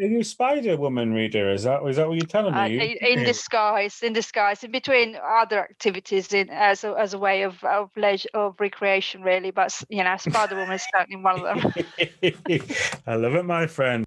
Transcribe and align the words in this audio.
are 0.00 0.06
you 0.06 0.24
Spider 0.24 0.76
Woman 0.76 1.12
reader? 1.12 1.52
Is 1.52 1.64
that 1.64 1.82
is 1.86 1.96
that 1.96 2.08
what 2.08 2.16
you're 2.16 2.26
telling 2.26 2.54
Uh, 2.54 2.68
me? 2.68 2.96
in 3.02 3.18
in 3.18 3.24
disguise, 3.24 4.02
in 4.02 4.12
disguise, 4.12 4.64
in 4.64 4.70
between 4.70 5.16
other 5.16 5.60
activities, 5.60 6.32
in 6.32 6.48
as 6.50 6.84
a, 6.84 6.94
as 6.98 7.14
a 7.14 7.18
way 7.18 7.42
of 7.42 7.62
of 7.64 7.90
leisure 7.96 8.28
of 8.34 8.58
recreation, 8.58 9.22
really. 9.22 9.50
But 9.50 9.78
you 9.88 10.02
know, 10.02 10.16
Spider 10.16 10.56
Woman 10.56 10.74
is 10.74 10.86
certainly 10.94 11.22
one 11.22 11.44
of 11.44 11.62
them. 11.62 11.72
I 13.06 13.14
love 13.14 13.34
it, 13.34 13.44
my 13.44 13.66
friend. 13.66 14.04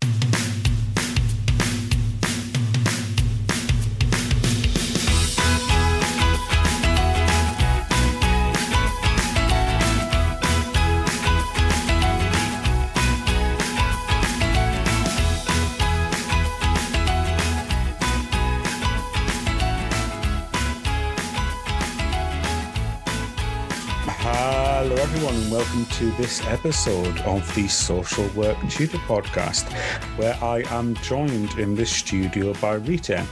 To 26.04 26.12
this 26.18 26.46
episode 26.48 27.18
of 27.20 27.56
the 27.56 27.66
Social 27.66 28.28
Work 28.36 28.58
Tutor 28.70 28.98
Podcast, 29.08 29.72
where 30.18 30.36
I 30.44 30.64
am 30.64 30.96
joined 30.96 31.58
in 31.58 31.76
the 31.76 31.86
studio 31.86 32.54
by 32.56 32.74
Rita. 32.74 33.26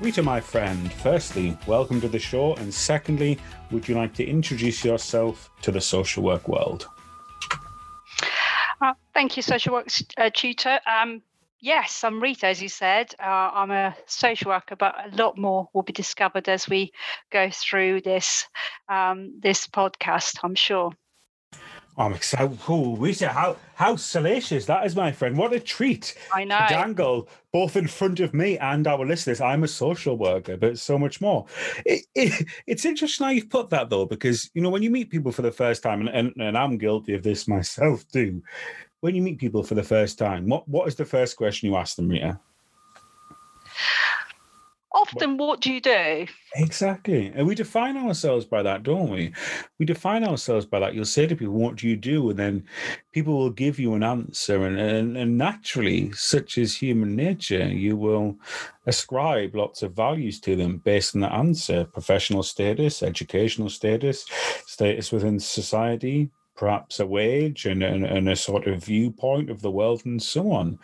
Rita, 0.00 0.24
my 0.24 0.40
friend, 0.40 0.92
firstly, 0.92 1.56
welcome 1.68 2.00
to 2.00 2.08
the 2.08 2.18
show, 2.18 2.56
and 2.56 2.74
secondly, 2.74 3.38
would 3.70 3.86
you 3.86 3.94
like 3.94 4.12
to 4.14 4.26
introduce 4.26 4.84
yourself 4.84 5.52
to 5.62 5.70
the 5.70 5.80
social 5.80 6.24
work 6.24 6.48
world? 6.48 6.88
Uh, 8.80 8.94
thank 9.14 9.36
you, 9.36 9.42
social 9.44 9.74
work 9.74 9.86
uh, 10.16 10.28
tutor. 10.34 10.80
Um, 10.84 11.22
yes, 11.60 12.02
I'm 12.02 12.20
Rita, 12.20 12.48
as 12.48 12.60
you 12.60 12.68
said. 12.68 13.14
Uh, 13.20 13.50
I'm 13.54 13.70
a 13.70 13.96
social 14.06 14.50
worker, 14.50 14.74
but 14.74 14.96
a 15.12 15.14
lot 15.14 15.38
more 15.38 15.68
will 15.72 15.84
be 15.84 15.92
discovered 15.92 16.48
as 16.48 16.68
we 16.68 16.90
go 17.30 17.50
through 17.52 18.00
this 18.00 18.48
um, 18.88 19.38
this 19.38 19.68
podcast. 19.68 20.38
I'm 20.42 20.56
sure. 20.56 20.90
I'm 21.98 22.12
excited. 22.12 22.58
Oh, 22.68 22.94
Rita, 22.96 23.28
how, 23.28 23.56
how 23.74 23.96
salacious 23.96 24.66
that 24.66 24.84
is, 24.84 24.94
my 24.94 25.12
friend. 25.12 25.36
What 25.36 25.54
a 25.54 25.60
treat. 25.60 26.14
I 26.34 26.44
know. 26.44 26.58
to 26.58 26.74
dangle 26.74 27.28
both 27.52 27.74
in 27.74 27.86
front 27.86 28.20
of 28.20 28.34
me 28.34 28.58
and 28.58 28.86
our 28.86 29.06
listeners. 29.06 29.40
I'm 29.40 29.64
a 29.64 29.68
social 29.68 30.18
worker, 30.18 30.58
but 30.58 30.78
so 30.78 30.98
much 30.98 31.22
more. 31.22 31.46
It, 31.86 32.04
it, 32.14 32.46
it's 32.66 32.84
interesting 32.84 33.24
how 33.24 33.32
you've 33.32 33.48
put 33.48 33.70
that 33.70 33.88
though, 33.88 34.04
because 34.04 34.50
you 34.52 34.60
know 34.60 34.68
when 34.68 34.82
you 34.82 34.90
meet 34.90 35.08
people 35.08 35.32
for 35.32 35.42
the 35.42 35.50
first 35.50 35.82
time, 35.82 36.00
and, 36.00 36.10
and, 36.10 36.34
and 36.36 36.58
I'm 36.58 36.76
guilty 36.76 37.14
of 37.14 37.22
this 37.22 37.48
myself 37.48 38.06
too. 38.08 38.42
When 39.00 39.14
you 39.14 39.22
meet 39.22 39.38
people 39.38 39.62
for 39.62 39.74
the 39.74 39.82
first 39.82 40.18
time, 40.18 40.48
what 40.48 40.68
what 40.68 40.88
is 40.88 40.96
the 40.96 41.04
first 41.04 41.36
question 41.36 41.70
you 41.70 41.76
ask 41.76 41.96
them, 41.96 42.08
Rita? 42.08 42.38
Often, 44.96 45.36
what 45.36 45.60
do 45.60 45.70
you 45.70 45.80
do? 45.80 46.26
Exactly. 46.54 47.30
And 47.34 47.46
we 47.46 47.54
define 47.54 47.98
ourselves 47.98 48.46
by 48.46 48.62
that, 48.62 48.82
don't 48.82 49.10
we? 49.10 49.30
We 49.78 49.84
define 49.84 50.24
ourselves 50.24 50.64
by 50.64 50.80
that. 50.80 50.94
You'll 50.94 51.04
say 51.04 51.26
to 51.26 51.36
people, 51.36 51.52
What 51.52 51.76
do 51.76 51.86
you 51.86 51.96
do? 51.96 52.30
And 52.30 52.38
then 52.38 52.64
people 53.12 53.36
will 53.36 53.50
give 53.50 53.78
you 53.78 53.92
an 53.92 54.02
answer. 54.02 54.64
And, 54.64 54.80
and, 54.80 55.14
and 55.18 55.36
naturally, 55.36 56.12
such 56.12 56.56
is 56.56 56.74
human 56.74 57.14
nature, 57.14 57.68
you 57.68 57.94
will 57.94 58.38
ascribe 58.86 59.54
lots 59.54 59.82
of 59.82 59.92
values 59.92 60.40
to 60.40 60.56
them 60.56 60.78
based 60.78 61.14
on 61.14 61.20
that 61.20 61.32
answer 61.32 61.84
professional 61.84 62.42
status, 62.42 63.02
educational 63.02 63.68
status, 63.68 64.24
status 64.66 65.12
within 65.12 65.38
society, 65.38 66.30
perhaps 66.56 67.00
a 67.00 67.06
wage 67.06 67.66
and, 67.66 67.82
and, 67.82 68.06
and 68.06 68.30
a 68.30 68.36
sort 68.36 68.66
of 68.66 68.82
viewpoint 68.82 69.50
of 69.50 69.60
the 69.60 69.70
world, 69.70 70.06
and 70.06 70.22
so 70.22 70.52
on. 70.52 70.78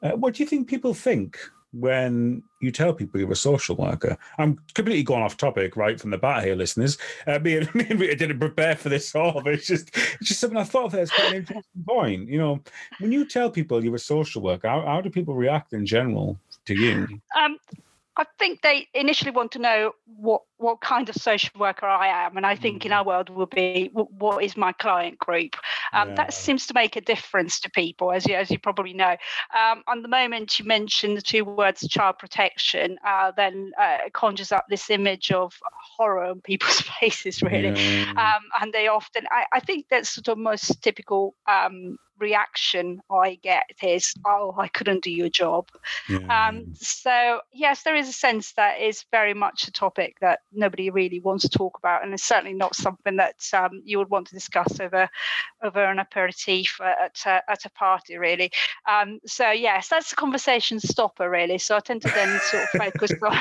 Uh, 0.00 0.10
what 0.10 0.34
do 0.34 0.44
you 0.44 0.48
think 0.48 0.68
people 0.68 0.94
think 0.94 1.36
when 1.72 2.42
you 2.60 2.70
tell 2.70 2.92
people 2.92 3.20
you're 3.20 3.30
a 3.30 3.36
social 3.36 3.76
worker. 3.76 4.16
I'm 4.38 4.58
completely 4.74 5.02
gone 5.02 5.22
off 5.22 5.36
topic 5.36 5.76
right 5.76 6.00
from 6.00 6.10
the 6.10 6.18
bat 6.18 6.44
here, 6.44 6.56
listeners. 6.56 6.98
Uh, 7.26 7.38
me, 7.38 7.58
and, 7.58 7.74
me 7.74 7.86
and 7.88 8.00
Rita 8.00 8.16
didn't 8.16 8.38
prepare 8.38 8.76
for 8.76 8.88
this 8.88 9.14
all, 9.14 9.40
but 9.42 9.54
it's 9.54 9.66
just 9.66 9.96
it's 9.96 10.28
just 10.28 10.40
something 10.40 10.58
I 10.58 10.64
thought 10.64 10.94
of 10.94 10.98
as 10.98 11.10
quite 11.10 11.30
an 11.30 11.36
interesting 11.36 11.84
point. 11.86 12.28
You 12.28 12.38
know, 12.38 12.60
when 13.00 13.12
you 13.12 13.26
tell 13.26 13.50
people 13.50 13.84
you're 13.84 13.94
a 13.94 13.98
social 13.98 14.42
worker, 14.42 14.68
how, 14.68 14.82
how 14.82 15.00
do 15.00 15.10
people 15.10 15.34
react 15.34 15.72
in 15.72 15.86
general 15.86 16.38
to 16.66 16.74
you? 16.74 17.06
Um, 17.38 17.58
I 18.18 18.26
think 18.38 18.62
they 18.62 18.88
initially 18.94 19.30
want 19.30 19.52
to 19.52 19.60
know 19.60 19.92
what 20.06 20.42
what 20.56 20.80
kind 20.80 21.08
of 21.08 21.14
social 21.14 21.58
worker 21.58 21.86
I 21.86 22.08
am, 22.08 22.36
and 22.36 22.44
I 22.44 22.56
think 22.56 22.84
in 22.84 22.92
our 22.92 23.04
world 23.04 23.30
will 23.30 23.46
be 23.46 23.90
what 23.92 24.42
is 24.42 24.56
my 24.56 24.72
client 24.72 25.18
group. 25.18 25.54
Um, 25.92 26.08
Yeah. 26.08 26.14
That 26.16 26.34
seems 26.34 26.66
to 26.66 26.74
make 26.74 26.96
a 26.96 27.00
difference 27.00 27.60
to 27.60 27.70
people, 27.70 28.10
as 28.10 28.26
you 28.26 28.34
as 28.34 28.50
you 28.50 28.58
probably 28.58 28.92
know. 28.92 29.16
Um, 29.56 29.84
on 29.86 30.02
the 30.02 30.08
moment 30.08 30.58
you 30.58 30.64
mention 30.64 31.14
the 31.14 31.22
two 31.22 31.44
words 31.44 31.86
child 31.86 32.18
protection, 32.18 32.98
uh, 33.06 33.30
then 33.36 33.72
uh, 33.80 33.98
conjures 34.12 34.50
up 34.50 34.66
this 34.68 34.90
image 34.90 35.30
of 35.30 35.54
horror 35.96 36.24
on 36.24 36.40
people's 36.40 36.80
faces, 37.00 37.40
really. 37.42 37.70
Yeah. 37.80 38.10
Um, 38.16 38.42
and 38.60 38.72
they 38.72 38.88
often, 38.88 39.26
I, 39.30 39.44
I 39.52 39.60
think 39.60 39.86
that's 39.90 40.10
sort 40.10 40.28
of 40.28 40.38
most 40.38 40.82
typical 40.82 41.36
um, 41.46 41.98
reaction 42.18 43.00
I 43.10 43.38
get 43.42 43.64
is, 43.82 44.14
"Oh, 44.26 44.54
I 44.58 44.68
couldn't 44.68 45.04
do 45.04 45.10
your 45.10 45.28
job." 45.28 45.68
Yeah. 46.08 46.48
Um, 46.48 46.74
so 46.74 47.40
yes, 47.52 47.82
there 47.82 47.96
is 47.96 48.08
a 48.08 48.12
sense 48.12 48.52
that 48.52 48.80
is 48.80 49.04
very 49.10 49.34
much 49.34 49.68
a 49.68 49.72
topic 49.72 50.16
that 50.20 50.40
nobody 50.52 50.90
really 50.90 51.20
wants 51.20 51.48
to 51.48 51.58
talk 51.58 51.78
about, 51.78 52.04
and 52.04 52.12
it's 52.12 52.24
certainly 52.24 52.54
not 52.54 52.74
something 52.74 53.16
that 53.16 53.36
um, 53.52 53.82
you 53.84 53.98
would 53.98 54.10
want 54.10 54.26
to 54.28 54.34
discuss 54.34 54.80
over 54.80 55.08
over 55.62 55.84
an 55.84 55.98
aperitif 55.98 56.80
at 56.80 57.20
a, 57.26 57.42
at 57.50 57.64
a 57.64 57.70
party, 57.70 58.16
really. 58.18 58.50
Um, 58.88 59.20
so 59.26 59.50
yes, 59.50 59.88
that's 59.88 60.12
a 60.12 60.16
conversation 60.16 60.80
stopper, 60.80 61.28
really. 61.28 61.58
So 61.58 61.76
I 61.76 61.80
tend 61.80 62.02
to 62.02 62.08
then 62.08 62.38
sort 62.40 62.62
of 62.64 62.68
focus 62.70 63.12
on 63.22 63.38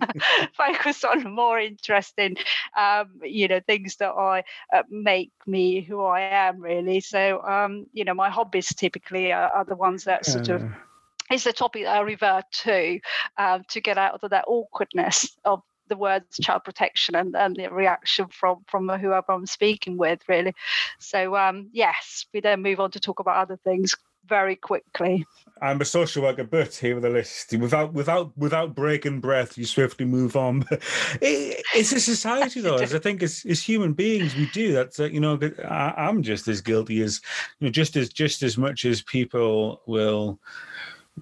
focus 0.54 1.04
on 1.04 1.34
more 1.34 1.58
interesting, 1.58 2.36
um, 2.76 3.10
you 3.22 3.48
know, 3.48 3.60
things 3.60 3.96
that 3.96 4.10
I 4.10 4.44
uh, 4.72 4.82
make 4.90 5.32
me 5.46 5.80
who 5.80 6.02
I 6.04 6.20
am, 6.20 6.60
really. 6.60 7.00
So 7.00 7.42
um, 7.42 7.86
you 7.92 8.04
know, 8.04 8.14
my 8.14 8.30
hobbies 8.30 8.74
typically 8.74 9.32
are, 9.32 9.48
are 9.48 9.64
the 9.64 9.76
ones 9.76 10.04
that 10.04 10.26
sort 10.26 10.48
of 10.48 10.62
Uh, 10.62 11.34
is 11.34 11.44
the 11.44 11.52
topic 11.52 11.84
that 11.84 11.96
I 11.96 12.00
revert 12.02 12.44
to 12.64 13.00
um, 13.36 13.64
to 13.68 13.80
get 13.80 13.98
out 13.98 14.22
of 14.22 14.30
that 14.30 14.44
awkwardness 14.46 15.36
of 15.44 15.62
the 15.88 15.96
words 15.96 16.38
child 16.40 16.64
protection 16.64 17.14
and, 17.14 17.36
and 17.36 17.56
the 17.56 17.68
reaction 17.68 18.26
from 18.28 18.64
from 18.66 18.88
whoever 18.88 19.32
I'm 19.32 19.46
speaking 19.46 19.96
with, 19.96 20.20
really. 20.28 20.54
So 20.98 21.36
um, 21.36 21.68
yes, 21.72 22.26
we 22.32 22.40
then 22.40 22.62
move 22.62 22.80
on 22.80 22.90
to 22.92 23.00
talk 23.00 23.20
about 23.20 23.36
other 23.36 23.56
things 23.56 23.94
very 24.28 24.56
quickly. 24.56 25.26
I'm 25.62 25.80
a 25.80 25.86
social 25.86 26.22
worker, 26.22 26.44
but 26.44 26.74
here 26.74 26.98
are 26.98 27.00
the 27.00 27.08
list. 27.08 27.52
Without 27.56 27.94
without 27.94 28.36
without 28.36 28.74
breaking 28.74 29.20
breath, 29.20 29.56
you 29.56 29.64
swiftly 29.64 30.04
move 30.04 30.36
on. 30.36 30.64
It, 31.22 31.64
it's 31.74 31.92
a 31.92 32.00
society, 32.00 32.60
though. 32.60 32.76
As 32.76 32.94
I 32.94 32.98
think, 32.98 33.22
as, 33.22 33.44
as 33.48 33.62
human 33.62 33.94
beings, 33.94 34.36
we 34.36 34.46
do 34.50 34.72
that. 34.72 34.98
Uh, 35.00 35.04
you 35.04 35.20
know, 35.20 35.38
I, 35.64 35.94
I'm 35.96 36.22
just 36.22 36.46
as 36.48 36.60
guilty 36.60 37.00
as 37.02 37.20
you 37.58 37.66
know, 37.66 37.70
just 37.70 37.96
as 37.96 38.08
just 38.10 38.42
as 38.42 38.58
much 38.58 38.84
as 38.84 39.00
people 39.02 39.80
will 39.86 40.38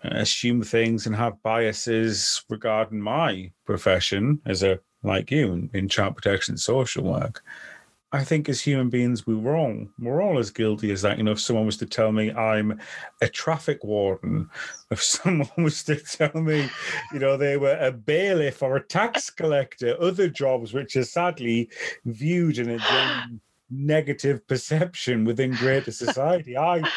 uh, 0.05 0.09
assume 0.09 0.63
things 0.63 1.07
and 1.07 1.15
have 1.15 1.43
biases 1.43 2.43
regarding 2.49 3.01
my 3.01 3.53
profession 3.65 4.41
as 4.47 4.63
a 4.63 4.81
like 5.05 5.31
you 5.31 5.53
in, 5.53 5.71
in 5.75 5.89
child 5.89 6.17
protection 6.17 6.57
social 6.57 7.05
work. 7.05 7.43
I 8.15 8.23
think 8.23 8.49
as 8.49 8.61
human 8.61 8.91
beings, 8.91 9.27
we 9.27 9.35
we're 9.35 9.59
all 9.59 9.89
we're 9.99 10.23
all 10.23 10.39
as 10.39 10.53
guilty 10.53 10.93
as 10.93 11.03
that. 11.03 11.19
You 11.19 11.25
know, 11.25 11.33
if 11.33 11.41
someone 11.41 11.67
was 11.67 11.79
to 11.79 11.87
tell 11.87 12.13
me 12.13 12.31
I'm 12.31 12.79
a 13.21 13.29
traffic 13.29 13.83
warden, 13.83 14.49
if 14.93 15.03
someone 15.15 15.51
was 15.59 15.83
to 15.85 15.97
tell 15.97 16.41
me, 16.41 16.71
you 17.13 17.19
know, 17.19 17.37
they 17.37 17.57
were 17.57 17.77
a 17.81 17.91
bailiff 17.91 18.63
or 18.63 18.77
a 18.77 18.87
tax 18.87 19.31
collector, 19.31 20.01
other 20.01 20.29
jobs 20.29 20.73
which 20.73 20.95
are 20.95 21.03
sadly 21.03 21.69
viewed 22.05 22.59
in 22.59 22.71
a 22.71 23.27
negative 23.69 24.47
perception 24.47 25.25
within 25.25 25.51
greater 25.51 25.91
society. 25.91 26.57
I 26.57 26.89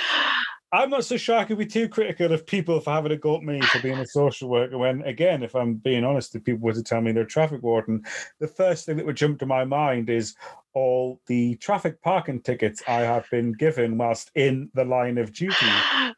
I'm 0.74 0.90
not 0.90 1.06
so 1.06 1.16
sure 1.16 1.38
I 1.38 1.46
could 1.46 1.58
be 1.58 1.66
too 1.66 1.88
critical 1.88 2.34
of 2.34 2.46
people 2.46 2.82
for 2.82 2.92
having 2.92 3.14
a 3.14 3.18
go 3.18 3.38
at 3.38 3.44
me 3.44 3.62
for 3.62 3.82
being 3.82 4.00
a 4.00 4.06
social 4.06 4.50
worker. 4.50 4.78
When, 4.78 5.02
again, 5.04 5.42
if 5.42 5.56
I'm 5.56 5.76
being 5.76 6.04
honest, 6.04 6.36
if 6.36 6.44
people 6.44 6.60
were 6.60 6.74
to 6.74 6.84
tell 6.84 7.00
me 7.00 7.14
they're 7.14 7.24
a 7.24 7.28
traffic 7.28 7.64
warden, 7.64 8.04
the 8.42 8.50
first 8.50 8.86
thing 8.86 8.98
that 8.98 9.06
would 9.06 9.16
jump 9.16 9.40
to 9.40 9.46
my 9.46 9.64
mind 9.64 10.10
is 10.10 10.36
all 10.78 11.20
the 11.26 11.56
traffic 11.56 12.02
parking 12.04 12.40
tickets 12.40 12.84
I 12.88 13.02
have 13.02 13.28
been 13.32 13.52
given 13.54 13.98
whilst 13.98 14.30
in 14.36 14.70
the 14.76 14.86
line 14.86 15.18
of 15.18 15.34
duty. 15.34 15.56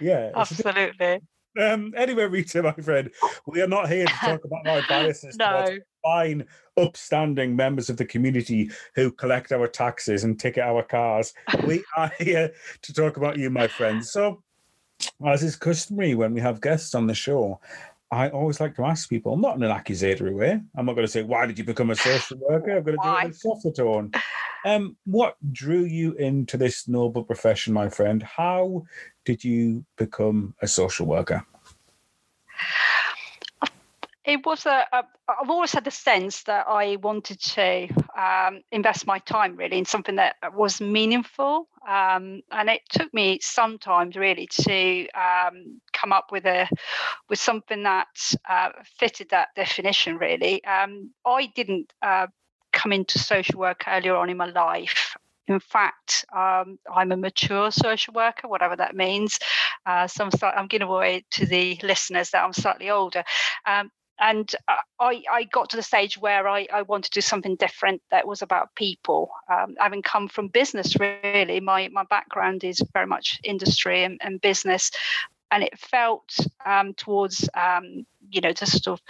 Yeah. 0.00 0.30
it's 0.36 0.50
a 0.50 0.54
bit- 0.54 0.66
Absolutely. 0.66 1.20
Um, 1.60 1.92
anyway, 1.96 2.24
Rita, 2.24 2.62
my 2.62 2.72
friend, 2.72 3.10
we 3.46 3.60
are 3.60 3.68
not 3.68 3.88
here 3.90 4.06
to 4.06 4.12
talk 4.14 4.44
about 4.44 4.66
our 4.66 4.82
biases 4.88 5.36
towards 5.36 5.70
No. 5.70 5.78
fine, 6.02 6.46
upstanding 6.78 7.54
members 7.54 7.90
of 7.90 7.96
the 7.98 8.04
community 8.06 8.70
who 8.94 9.12
collect 9.12 9.52
our 9.52 9.68
taxes 9.68 10.24
and 10.24 10.40
ticket 10.40 10.64
our 10.64 10.82
cars. 10.82 11.34
we 11.66 11.84
are 11.98 12.10
here 12.18 12.50
to 12.82 12.92
talk 12.94 13.18
about 13.18 13.36
you, 13.38 13.50
my 13.50 13.68
friend. 13.68 14.02
So, 14.04 14.42
as 15.26 15.42
is 15.42 15.54
customary 15.54 16.14
when 16.14 16.32
we 16.32 16.40
have 16.40 16.60
guests 16.62 16.94
on 16.94 17.06
the 17.06 17.14
show, 17.14 17.60
I 18.14 18.28
always 18.28 18.60
like 18.60 18.76
to 18.76 18.84
ask 18.84 19.10
people, 19.10 19.36
not 19.36 19.56
in 19.56 19.64
an 19.64 19.72
accusatory 19.72 20.32
way. 20.32 20.60
I'm 20.76 20.86
not 20.86 20.94
going 20.94 21.06
to 21.06 21.10
say, 21.10 21.22
Why 21.22 21.46
did 21.46 21.58
you 21.58 21.64
become 21.64 21.90
a 21.90 21.96
social 21.96 22.38
worker? 22.38 22.76
I'm 22.76 22.84
going 22.84 22.96
to 22.96 23.02
do 23.02 23.08
it 23.08 23.24
in 23.24 23.30
a 23.30 23.34
softer 23.34 23.72
tone. 23.72 24.12
Um, 24.64 24.96
what 25.04 25.36
drew 25.52 25.84
you 25.84 26.12
into 26.12 26.56
this 26.56 26.86
noble 26.86 27.24
profession, 27.24 27.74
my 27.74 27.88
friend? 27.88 28.22
How 28.22 28.84
did 29.24 29.42
you 29.42 29.84
become 29.96 30.54
a 30.62 30.68
social 30.68 31.06
worker? 31.06 31.44
It 34.24 34.44
was 34.44 34.64
a, 34.66 34.86
a 34.92 35.02
I've 35.28 35.50
always 35.50 35.72
had 35.72 35.84
the 35.84 35.90
sense 35.90 36.42
that 36.44 36.66
I 36.68 36.96
wanted 36.96 37.40
to 37.40 37.88
um, 38.18 38.60
invest 38.72 39.06
my 39.06 39.18
time 39.20 39.56
really 39.56 39.78
in 39.78 39.84
something 39.84 40.16
that 40.16 40.36
was 40.54 40.80
meaningful, 40.80 41.68
um, 41.88 42.40
and 42.50 42.70
it 42.70 42.82
took 42.90 43.12
me 43.12 43.38
sometimes 43.42 44.16
really 44.16 44.48
to 44.62 45.08
um, 45.10 45.80
come 45.92 46.12
up 46.12 46.32
with 46.32 46.46
a 46.46 46.68
with 47.28 47.38
something 47.38 47.82
that 47.82 48.08
uh, 48.48 48.70
fitted 48.98 49.30
that 49.30 49.48
definition. 49.56 50.16
Really, 50.16 50.64
um, 50.64 51.10
I 51.26 51.50
didn't 51.54 51.92
uh, 52.02 52.26
come 52.72 52.92
into 52.92 53.18
social 53.18 53.58
work 53.60 53.84
earlier 53.86 54.16
on 54.16 54.30
in 54.30 54.36
my 54.36 54.46
life. 54.46 55.16
In 55.46 55.60
fact, 55.60 56.24
um, 56.34 56.78
I'm 56.90 57.12
a 57.12 57.18
mature 57.18 57.70
social 57.70 58.14
worker, 58.14 58.48
whatever 58.48 58.76
that 58.76 58.96
means. 58.96 59.38
Uh, 59.84 60.06
so 60.06 60.24
I'm, 60.24 60.30
I'm 60.56 60.66
giving 60.68 60.88
away 60.88 61.24
to 61.32 61.44
the 61.44 61.78
listeners 61.82 62.30
that 62.30 62.42
I'm 62.42 62.54
slightly 62.54 62.88
older. 62.88 63.22
Um, 63.66 63.90
and 64.20 64.54
uh, 64.68 64.76
I, 65.00 65.22
I, 65.30 65.44
got 65.44 65.70
to 65.70 65.76
the 65.76 65.82
stage 65.82 66.18
where 66.18 66.46
I, 66.46 66.66
I, 66.72 66.82
wanted 66.82 67.12
to 67.12 67.18
do 67.18 67.20
something 67.20 67.56
different 67.56 68.00
that 68.10 68.26
was 68.26 68.42
about 68.42 68.74
people. 68.74 69.30
Um, 69.52 69.74
having 69.78 70.02
come 70.02 70.28
from 70.28 70.48
business, 70.48 70.96
really, 70.98 71.60
my, 71.60 71.88
my 71.92 72.04
background 72.04 72.62
is 72.62 72.82
very 72.92 73.06
much 73.06 73.40
industry 73.42 74.04
and, 74.04 74.20
and 74.22 74.40
business. 74.40 74.90
And 75.50 75.62
it 75.62 75.78
felt 75.78 76.36
um, 76.64 76.94
towards, 76.94 77.48
um, 77.54 78.06
you 78.30 78.40
know, 78.40 78.52
just 78.52 78.84
sort 78.84 79.00
of 79.00 79.04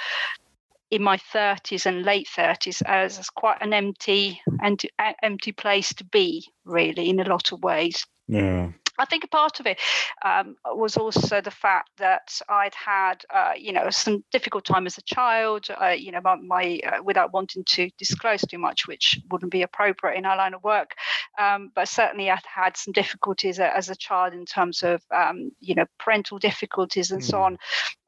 in 0.91 1.03
my 1.03 1.17
30s 1.17 1.87
and 1.87 2.05
late 2.05 2.29
30s 2.35 2.83
as 2.87 3.29
quite 3.31 3.59
an 3.61 3.73
empty 3.73 4.41
and 4.63 4.81
empty 5.23 5.53
place 5.53 5.93
to 5.95 6.05
be, 6.05 6.49
really, 6.65 7.11
in 7.11 7.21
a 7.21 7.29
lot 7.29 7.53
of 7.53 7.63
ways. 7.63 8.07
Yeah. 8.27 8.71
I 8.99 9.05
think 9.05 9.25
a 9.25 9.29
part 9.29 9.61
of 9.61 9.67
it 9.67 9.81
um, 10.25 10.57
was 10.67 10.97
also 10.97 11.41
the 11.41 11.51
fact 11.51 11.91
that 11.99 12.41
I'd 12.49 12.75
had, 12.75 13.25
uh, 13.35 13.53
you 13.57 13.73
know, 13.73 13.91
some 13.91 14.25
difficult 14.31 14.65
time 14.65 14.87
as 14.87 14.99
a 14.99 15.03
child. 15.03 15.67
Uh, 15.81 15.89
you 15.89 16.13
know, 16.13 16.21
my, 16.23 16.37
my 16.37 16.81
uh, 16.87 17.03
without 17.03 17.33
wanting 17.33 17.65
to 17.71 17.91
disclose 17.99 18.43
too 18.43 18.59
much, 18.59 18.87
which 18.87 19.19
wouldn't 19.31 19.53
be 19.53 19.63
appropriate 19.63 20.17
in 20.17 20.27
our 20.27 20.37
line 20.37 20.55
of 20.55 20.63
work. 20.63 20.95
Um, 21.39 21.73
but 21.75 21.89
certainly, 21.89 22.31
I'd 22.31 22.41
had 22.45 22.77
some 22.77 22.93
difficulties 22.93 23.59
as 23.59 23.89
a 23.91 23.97
child 23.97 24.33
in 24.35 24.47
terms 24.47 24.83
of, 24.83 25.03
um, 25.15 25.51
you 25.61 25.75
know, 25.75 25.87
parental 25.99 26.39
difficulties 26.39 27.11
and 27.11 27.23
mm. 27.23 27.25
so 27.25 27.39
hmm. 27.39 27.45
on. 27.45 27.59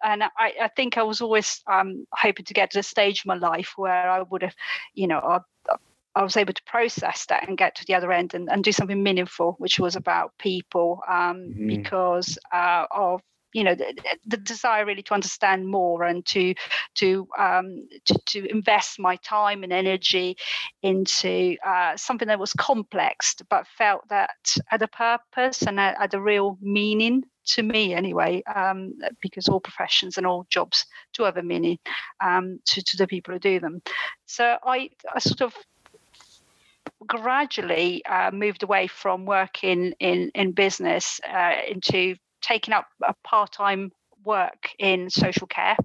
And 0.05 0.23
I, 0.23 0.53
I, 0.63 0.69
think 0.77 0.99
I 0.99 1.03
was 1.03 1.21
always 1.21 1.63
um, 1.67 2.07
hoping 2.13 2.45
to 2.45 2.55
get 2.55 2.71
to 2.71 2.79
the 2.79 2.83
stage 2.83 3.21
of 3.21 3.27
my 3.27 3.35
life 3.37 3.73
where 3.77 4.11
I 4.11 4.23
would 4.23 4.43
have, 4.43 4.55
you 4.95 5.09
know, 5.09 5.19
I 5.19 5.41
was 6.23 6.37
able 6.37 6.53
to 6.53 6.63
process 6.65 7.27
that 7.27 7.49
and 7.49 7.59
get 7.59 7.75
to 7.77 7.85
the 7.87 7.95
other 7.95 8.13
end 8.13 8.35
and, 8.35 8.49
and 8.51 8.65
do 8.65 8.73
something 8.73 9.03
meaningful, 9.03 9.57
which 9.59 9.79
was 9.79 9.97
about 9.97 10.33
people 10.39 11.01
um, 11.09 11.51
mm-hmm. 11.51 11.67
because 11.67 12.39
uh, 12.53 12.87
of 12.91 13.21
you 13.53 13.65
know 13.65 13.75
the, 13.75 13.95
the, 14.27 14.37
desire 14.37 14.85
really 14.85 15.03
to 15.03 15.15
understand 15.15 15.67
more 15.67 16.03
and 16.05 16.27
to 16.27 16.55
to 16.95 17.27
um, 17.39 17.89
to, 18.05 18.19
to 18.27 18.51
invest 18.51 18.99
my 18.99 19.17
time 19.17 19.63
and 19.63 19.73
energy 19.73 20.37
into 20.83 21.57
uh, 21.65 21.97
something 21.97 22.29
that 22.29 22.39
was 22.39 22.53
complex 22.53 23.35
but 23.49 23.67
felt 23.67 24.07
that 24.09 24.31
had 24.67 24.83
a 24.83 24.89
purpose 24.89 25.63
and 25.63 25.79
had 25.79 26.13
a 26.13 26.21
real 26.21 26.59
meaning 26.61 27.25
to 27.47 27.63
me 27.63 27.95
anyway, 27.95 28.43
um, 28.55 28.95
because 29.21 29.49
all 29.49 29.61
professions 29.61 30.19
and 30.19 30.27
all 30.27 30.47
jobs 30.51 30.85
do 31.15 31.23
have 31.23 31.37
a 31.37 31.43
meaning 31.43 31.79
um, 32.23 32.59
to, 32.67 32.83
to 32.83 32.97
the 32.97 33.07
people 33.07 33.33
who 33.33 33.41
do 33.41 33.61
them. 33.61 33.81
So 34.27 34.59
I, 34.65 34.91
I 35.15 35.19
sort 35.21 35.43
of 35.43 35.55
gradually 37.07 38.05
uh, 38.07 38.31
moved 38.31 38.63
away 38.63 38.87
from 38.87 39.27
working 39.27 39.93
in 40.01 40.31
in 40.35 40.53
business 40.53 41.21
uh, 41.29 41.55
into 41.69 42.17
taking 42.41 42.75
up 42.75 42.87
a 43.03 43.15
part-time 43.25 43.91
work 44.25 44.71
in 44.79 45.11
social 45.11 45.47
care. 45.47 45.77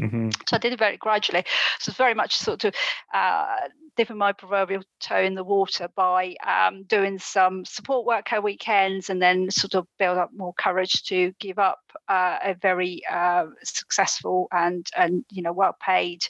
Mm-hmm. 0.00 0.30
So 0.48 0.56
I 0.56 0.58
did 0.58 0.72
it 0.72 0.78
very 0.78 0.96
gradually. 0.96 1.44
So 1.78 1.90
it's 1.90 1.98
very 1.98 2.14
much 2.14 2.36
sort 2.36 2.64
of 2.64 2.74
uh, 3.12 3.56
dipping 4.00 4.16
my 4.16 4.32
proverbial 4.32 4.82
toe 4.98 5.20
in 5.20 5.34
the 5.34 5.44
water 5.44 5.86
by 5.94 6.34
um, 6.46 6.84
doing 6.84 7.18
some 7.18 7.66
support 7.66 8.06
work 8.06 8.32
at 8.32 8.42
weekends 8.42 9.10
and 9.10 9.20
then 9.20 9.50
sort 9.50 9.74
of 9.74 9.86
build 9.98 10.16
up 10.16 10.30
more 10.34 10.54
courage 10.54 11.02
to 11.02 11.34
give 11.38 11.58
up 11.58 11.80
uh, 12.08 12.38
a 12.42 12.54
very 12.54 13.02
uh, 13.12 13.44
successful 13.62 14.48
and 14.52 14.86
and 14.96 15.22
you 15.30 15.42
know 15.42 15.52
well 15.52 15.76
paid 15.84 16.22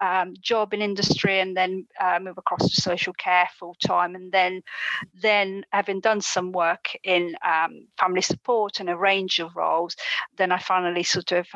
um, 0.00 0.34
job 0.40 0.72
in 0.72 0.80
industry 0.80 1.40
and 1.40 1.56
then 1.56 1.84
uh, 2.00 2.20
move 2.22 2.38
across 2.38 2.70
to 2.70 2.80
social 2.80 3.12
care 3.14 3.48
full 3.58 3.74
time 3.84 4.14
and 4.14 4.30
then 4.30 4.62
then 5.20 5.64
having 5.72 5.98
done 5.98 6.20
some 6.20 6.52
work 6.52 6.90
in 7.02 7.34
um, 7.44 7.88
family 7.98 8.22
support 8.22 8.78
and 8.78 8.88
a 8.88 8.96
range 8.96 9.40
of 9.40 9.56
roles 9.56 9.96
then 10.36 10.52
I 10.52 10.58
finally 10.58 11.02
sort 11.02 11.32
of 11.32 11.48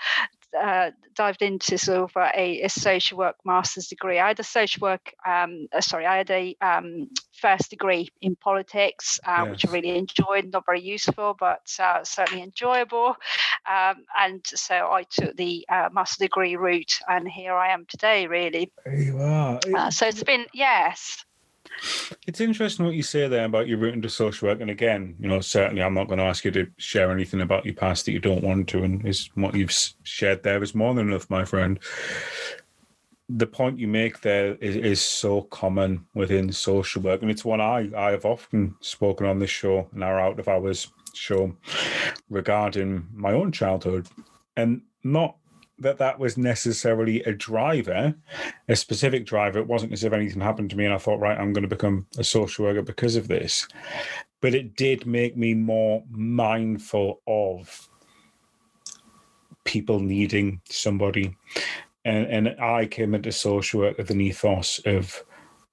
uh, 0.56 0.90
dived 1.14 1.42
into 1.42 1.76
sort 1.76 1.98
of 1.98 2.16
a, 2.16 2.62
a, 2.62 2.68
social 2.68 3.18
work 3.18 3.36
master's 3.44 3.88
degree. 3.88 4.18
I 4.18 4.28
had 4.28 4.40
a 4.40 4.44
social 4.44 4.80
work, 4.82 5.12
um, 5.26 5.68
uh, 5.72 5.80
sorry, 5.80 6.06
I 6.06 6.18
had 6.18 6.30
a 6.30 6.56
um, 6.60 7.08
first 7.40 7.70
degree 7.70 8.08
in 8.22 8.36
politics, 8.36 9.18
uh, 9.26 9.42
yes. 9.44 9.50
which 9.50 9.66
I 9.66 9.72
really 9.72 9.98
enjoyed, 9.98 10.52
not 10.52 10.64
very 10.64 10.80
useful, 10.80 11.36
but 11.38 11.68
uh, 11.78 12.04
certainly 12.04 12.42
enjoyable. 12.42 13.16
Um, 13.70 14.04
and 14.18 14.40
so 14.46 14.74
I 14.74 15.04
took 15.10 15.36
the 15.36 15.66
uh, 15.68 15.88
master 15.92 16.24
degree 16.24 16.56
route, 16.56 16.98
and 17.08 17.28
here 17.28 17.54
I 17.54 17.72
am 17.72 17.84
today, 17.86 18.26
really. 18.26 18.72
There 18.84 19.00
you 19.00 19.18
are. 19.18 19.60
Uh, 19.74 19.90
so 19.90 20.06
it's 20.06 20.22
been, 20.22 20.46
yes. 20.54 21.24
It's 22.26 22.40
interesting 22.40 22.84
what 22.84 22.94
you 22.94 23.02
say 23.02 23.28
there 23.28 23.44
about 23.44 23.68
your 23.68 23.78
route 23.78 23.94
into 23.94 24.08
social 24.08 24.48
work. 24.48 24.60
And 24.60 24.70
again, 24.70 25.16
you 25.18 25.28
know, 25.28 25.40
certainly 25.40 25.82
I'm 25.82 25.94
not 25.94 26.08
going 26.08 26.18
to 26.18 26.24
ask 26.24 26.44
you 26.44 26.50
to 26.52 26.66
share 26.76 27.10
anything 27.10 27.40
about 27.40 27.64
your 27.64 27.74
past 27.74 28.04
that 28.04 28.12
you 28.12 28.18
don't 28.18 28.42
want 28.42 28.68
to. 28.70 28.82
And 28.82 29.06
is 29.06 29.30
what 29.34 29.54
you've 29.54 29.74
shared 30.02 30.42
there 30.42 30.62
is 30.62 30.74
more 30.74 30.94
than 30.94 31.08
enough, 31.08 31.30
my 31.30 31.44
friend. 31.44 31.78
The 33.28 33.46
point 33.46 33.78
you 33.78 33.88
make 33.88 34.22
there 34.22 34.54
is, 34.54 34.76
is 34.76 35.00
so 35.00 35.42
common 35.42 36.06
within 36.14 36.50
social 36.50 37.02
work. 37.02 37.22
And 37.22 37.30
it's 37.30 37.44
one 37.44 37.60
I, 37.60 37.90
I 37.96 38.10
have 38.10 38.24
often 38.24 38.74
spoken 38.80 39.26
on 39.26 39.38
this 39.38 39.50
show, 39.50 39.88
and 39.92 40.02
our 40.02 40.18
Out 40.18 40.40
of 40.40 40.48
Hours 40.48 40.88
show, 41.14 41.54
regarding 42.30 43.06
my 43.12 43.32
own 43.32 43.52
childhood. 43.52 44.08
And 44.56 44.82
not 45.04 45.36
that 45.80 45.98
that 45.98 46.18
was 46.18 46.36
necessarily 46.36 47.22
a 47.22 47.32
driver, 47.32 48.14
a 48.68 48.76
specific 48.76 49.26
driver. 49.26 49.58
It 49.58 49.66
wasn't 49.66 49.92
as 49.92 50.04
if 50.04 50.12
anything 50.12 50.40
happened 50.40 50.70
to 50.70 50.76
me 50.76 50.84
and 50.84 50.94
I 50.94 50.98
thought, 50.98 51.20
right, 51.20 51.38
I'm 51.38 51.52
going 51.52 51.62
to 51.62 51.68
become 51.68 52.06
a 52.18 52.24
social 52.24 52.64
worker 52.64 52.82
because 52.82 53.16
of 53.16 53.28
this. 53.28 53.66
But 54.40 54.54
it 54.54 54.76
did 54.76 55.06
make 55.06 55.36
me 55.36 55.54
more 55.54 56.02
mindful 56.10 57.20
of 57.26 57.88
people 59.64 60.00
needing 60.00 60.60
somebody. 60.68 61.36
And, 62.04 62.26
and 62.26 62.60
I 62.60 62.86
came 62.86 63.14
into 63.14 63.32
social 63.32 63.80
work 63.80 63.98
with 63.98 64.10
an 64.10 64.20
ethos 64.20 64.80
of 64.86 65.22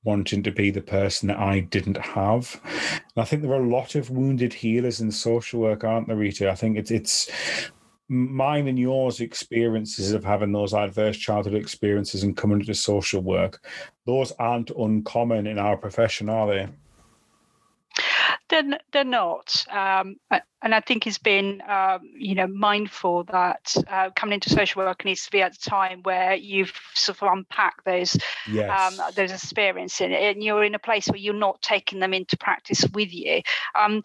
wanting 0.03 0.43
to 0.43 0.51
be 0.51 0.69
the 0.69 0.81
person 0.81 1.27
that 1.27 1.39
I 1.39 1.61
didn't 1.61 1.97
have. 1.97 2.59
And 2.63 3.17
I 3.17 3.23
think 3.23 3.41
there 3.41 3.51
are 3.51 3.63
a 3.63 3.67
lot 3.67 3.95
of 3.95 4.09
wounded 4.09 4.53
healers 4.53 5.01
in 5.01 5.11
social 5.11 5.61
work, 5.61 5.83
aren't 5.83 6.07
there, 6.07 6.15
Rita? 6.15 6.49
I 6.49 6.55
think 6.55 6.77
it's 6.77 6.91
it's 6.91 7.29
mine 8.07 8.67
and 8.67 8.77
yours 8.77 9.19
experiences 9.19 10.11
of 10.11 10.23
having 10.23 10.51
those 10.51 10.73
adverse 10.73 11.17
childhood 11.17 11.55
experiences 11.55 12.23
and 12.23 12.37
coming 12.37 12.59
into 12.59 12.73
social 12.73 13.21
work, 13.21 13.65
those 14.05 14.31
aren't 14.33 14.69
uncommon 14.71 15.47
in 15.47 15.57
our 15.57 15.75
profession, 15.77 16.29
are 16.29 16.47
they? 16.47 16.67
They're, 18.49 18.79
they're 18.91 19.03
not. 19.03 19.65
Um, 19.71 20.17
and 20.65 20.73
I 20.73 20.79
think 20.79 21.03
he's 21.03 21.19
been, 21.19 21.61
um, 21.69 21.99
you 22.17 22.33
know, 22.33 22.47
mindful 22.47 23.23
that 23.25 23.75
uh, 23.87 24.09
coming 24.15 24.33
into 24.33 24.49
social 24.49 24.83
work 24.83 25.05
needs 25.05 25.23
to 25.25 25.31
be 25.31 25.43
at 25.43 25.53
the 25.53 25.69
time 25.69 26.01
where 26.01 26.33
you've 26.33 26.73
sort 26.95 27.21
of 27.21 27.29
unpacked 27.31 27.85
those 27.85 28.17
yes. 28.49 28.99
um, 28.99 29.11
those 29.15 29.31
experiences, 29.31 30.07
and 30.11 30.43
you're 30.43 30.63
in 30.63 30.73
a 30.73 30.79
place 30.79 31.07
where 31.07 31.19
you're 31.19 31.35
not 31.35 31.61
taking 31.61 31.99
them 31.99 32.15
into 32.15 32.35
practice 32.37 32.83
with 32.93 33.13
you. 33.13 33.41
Um, 33.75 34.01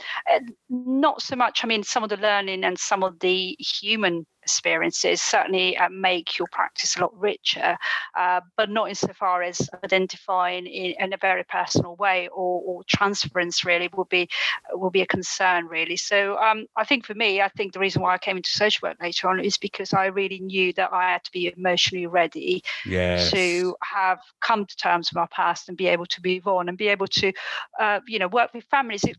not 0.68 1.23
so 1.23 1.35
much. 1.35 1.64
I 1.64 1.66
mean, 1.66 1.82
some 1.82 2.04
of 2.04 2.11
the 2.11 2.18
learning 2.18 2.62
and 2.62 2.78
some 2.78 3.02
of 3.02 3.18
the 3.20 3.56
human 3.59 4.26
experiences 4.42 5.23
certainly 5.23 5.76
uh, 5.76 5.88
make 5.90 6.38
your 6.38 6.49
practice 6.50 6.97
a 6.97 7.00
lot 7.00 7.18
richer, 7.18 7.76
uh, 8.18 8.40
but 8.56 8.70
not 8.70 8.88
insofar 8.88 9.42
as 9.42 9.68
identifying 9.85 10.66
in, 10.66 10.94
in 10.99 11.12
a 11.12 11.16
very 11.16 11.44
personal 11.44 11.94
way 11.97 12.28
or, 12.28 12.62
or, 12.66 12.80
transference 12.88 13.64
really 13.64 13.88
would 13.94 14.09
be 14.09 14.28
will 14.73 14.91
be 14.91 15.03
a 15.03 15.07
concern 15.07 15.67
really. 15.67 15.97
So 15.97 16.37
um, 16.39 16.67
I 16.77 16.85
think 16.85 17.07
for 17.07 17.15
me, 17.15 17.41
I 17.41 17.49
think 17.49 17.73
the 17.73 17.81
reason 17.81 18.03
why 18.03 18.15
I 18.15 18.19
came 18.19 18.37
into 18.37 18.51
social 18.51 18.89
work 18.89 18.99
later 19.01 19.29
on 19.29 19.41
is 19.41 19.57
because 19.57 19.93
I 19.93 20.07
really 20.07 20.41
knew 20.41 20.73
that 20.75 20.93
I 20.93 21.13
had 21.13 21.25
to 21.25 21.33
be 21.33 21.53
emotionally 21.57 22.07
ready 22.07 22.63
yes. 22.87 23.31
to 23.31 23.75
have 23.83 24.19
come 24.41 24.67
to 24.67 24.77
terms 24.77 25.11
with 25.11 25.17
my 25.17 25.27
past 25.31 25.69
and 25.69 25.77
be 25.77 25.87
able 25.87 26.07
to 26.07 26.21
move 26.25 26.47
on 26.47 26.69
and 26.69 26.77
be 26.77 26.89
able 26.89 27.07
to, 27.09 27.33
uh, 27.79 28.01
you 28.07 28.19
know, 28.19 28.29
work 28.29 28.53
with 28.55 28.65
families 28.65 29.03
who, 29.03 29.13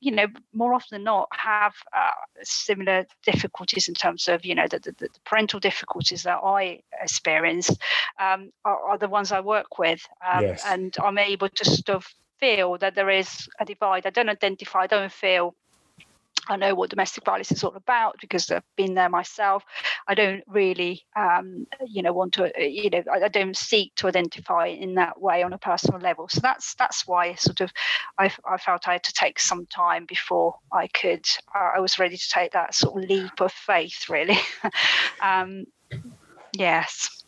you 0.00 0.10
know, 0.10 0.26
more 0.52 0.74
often 0.74 0.96
than 0.96 1.04
not 1.04 1.28
have 1.32 1.74
uh, 1.96 2.10
similar 2.42 3.06
difficulties 3.24 3.88
in 3.88 3.94
terms 3.94 4.28
of, 4.28 4.44
you 4.44 4.54
know, 4.54 4.66
the, 4.68 4.78
the, 4.80 4.92
the 4.98 5.08
parental 5.24 5.58
difficulties 5.58 6.22
that 6.24 6.40
I 6.44 6.80
experienced 7.00 7.78
um, 8.20 8.50
are, 8.64 8.78
are, 8.80 8.98
the 8.98 9.08
ones 9.08 9.32
I 9.32 9.40
work 9.40 9.78
with. 9.78 10.06
Um, 10.26 10.42
yes. 10.42 10.62
And 10.66 10.94
I'm 11.02 11.18
able 11.18 11.48
to 11.48 11.64
sort 11.64 11.90
of 11.90 12.06
feel 12.44 12.76
that 12.78 12.94
there 12.94 13.10
is 13.10 13.48
a 13.58 13.64
divide. 13.64 14.06
I 14.06 14.10
don't 14.10 14.28
identify, 14.28 14.80
I 14.80 14.86
don't 14.86 15.12
feel 15.12 15.54
I 16.46 16.56
know 16.56 16.74
what 16.74 16.90
domestic 16.90 17.24
violence 17.24 17.50
is 17.52 17.64
all 17.64 17.74
about 17.74 18.16
because 18.20 18.50
I've 18.50 18.62
been 18.76 18.92
there 18.92 19.08
myself. 19.08 19.64
I 20.06 20.14
don't 20.14 20.44
really, 20.46 21.06
um, 21.16 21.66
you 21.86 22.02
know, 22.02 22.12
want 22.12 22.34
to, 22.34 22.52
you 22.58 22.90
know, 22.90 23.02
I, 23.10 23.24
I, 23.24 23.28
don't 23.28 23.56
seek 23.56 23.94
to 23.94 24.08
identify 24.08 24.66
in 24.66 24.96
that 24.96 25.18
way 25.18 25.42
on 25.42 25.54
a 25.54 25.58
personal 25.58 26.00
level. 26.00 26.28
So 26.28 26.40
that's 26.42 26.74
that's 26.74 27.06
why 27.06 27.34
sort 27.36 27.62
of 27.62 27.72
I, 28.18 28.30
I 28.46 28.58
felt 28.58 28.86
I 28.86 28.92
had 28.92 29.04
to 29.04 29.12
take 29.14 29.40
some 29.40 29.64
time 29.64 30.04
before 30.04 30.56
I 30.70 30.88
could. 30.88 31.24
Uh, 31.54 31.70
I 31.76 31.80
was 31.80 31.98
ready 31.98 32.18
to 32.18 32.30
take 32.30 32.52
that 32.52 32.74
sort 32.74 33.02
of 33.02 33.08
leap 33.08 33.40
of 33.40 33.50
faith, 33.50 34.10
really. 34.10 34.38
um, 35.22 35.64
yes. 36.52 37.23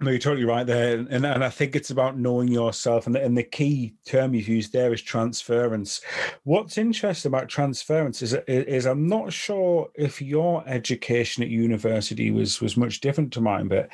No, 0.00 0.10
you're 0.10 0.18
totally 0.18 0.46
right 0.46 0.66
there, 0.66 0.96
and 0.98 1.24
and 1.26 1.44
I 1.44 1.50
think 1.50 1.76
it's 1.76 1.90
about 1.90 2.18
knowing 2.18 2.48
yourself, 2.48 3.06
and 3.06 3.14
the, 3.14 3.22
and 3.22 3.36
the 3.36 3.42
key 3.42 3.94
term 4.06 4.34
you've 4.34 4.48
used 4.48 4.72
there 4.72 4.92
is 4.92 5.02
transference. 5.02 6.00
What's 6.44 6.78
interesting 6.78 7.30
about 7.30 7.48
transference 7.48 8.22
is 8.22 8.32
is 8.48 8.86
I'm 8.86 9.06
not 9.06 9.32
sure 9.32 9.90
if 9.94 10.20
your 10.22 10.66
education 10.66 11.42
at 11.42 11.50
university 11.50 12.30
was 12.30 12.60
was 12.60 12.76
much 12.76 13.00
different 13.00 13.32
to 13.34 13.42
mine, 13.42 13.68
but 13.68 13.90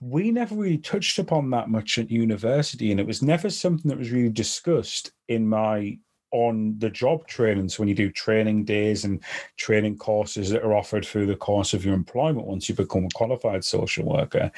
we 0.00 0.30
never 0.30 0.54
really 0.54 0.78
touched 0.78 1.18
upon 1.18 1.50
that 1.50 1.68
much 1.68 1.98
at 1.98 2.10
university, 2.10 2.90
and 2.90 2.98
it 2.98 3.06
was 3.06 3.22
never 3.22 3.50
something 3.50 3.90
that 3.90 3.98
was 3.98 4.10
really 4.10 4.30
discussed 4.30 5.12
in 5.28 5.46
my 5.46 5.98
on 6.34 6.74
the 6.78 6.90
job 6.90 7.26
training. 7.28 7.68
So 7.68 7.80
when 7.80 7.88
you 7.88 7.94
do 7.94 8.10
training 8.10 8.64
days 8.64 9.04
and 9.04 9.22
training 9.56 9.98
courses 9.98 10.50
that 10.50 10.64
are 10.64 10.74
offered 10.74 11.06
through 11.06 11.26
the 11.26 11.36
course 11.36 11.72
of 11.72 11.84
your 11.84 11.94
employment 11.94 12.48
once 12.48 12.68
you 12.68 12.74
become 12.74 13.04
a 13.04 13.14
qualified 13.14 13.64
social 13.64 14.04
worker, 14.04 14.50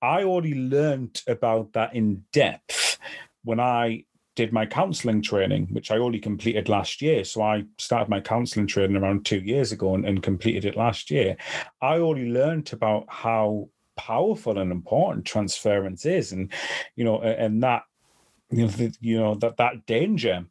I 0.00 0.22
already 0.22 0.54
learned 0.54 1.22
about 1.26 1.72
that 1.72 1.92
in 1.92 2.24
depth 2.32 2.98
when 3.42 3.58
I 3.58 4.04
did 4.36 4.52
my 4.52 4.64
counseling 4.64 5.20
training, 5.20 5.66
which 5.72 5.90
I 5.90 5.96
only 5.96 6.20
completed 6.20 6.68
last 6.68 7.02
year. 7.02 7.24
So 7.24 7.42
I 7.42 7.64
started 7.78 8.08
my 8.08 8.20
counseling 8.20 8.68
training 8.68 8.96
around 8.96 9.26
two 9.26 9.40
years 9.40 9.72
ago 9.72 9.96
and, 9.96 10.04
and 10.06 10.22
completed 10.22 10.64
it 10.64 10.76
last 10.76 11.10
year. 11.10 11.36
I 11.82 11.98
already 11.98 12.30
learned 12.30 12.72
about 12.72 13.06
how 13.08 13.70
powerful 13.96 14.58
and 14.58 14.70
important 14.70 15.24
transference 15.24 16.06
is 16.06 16.30
and 16.30 16.52
you 16.94 17.04
know 17.04 17.20
and 17.20 17.64
that 17.64 17.82
you 18.50 18.62
know, 18.62 18.68
the, 18.68 18.94
you 19.00 19.18
know 19.18 19.34
that 19.34 19.56
that 19.56 19.84
danger 19.86 20.46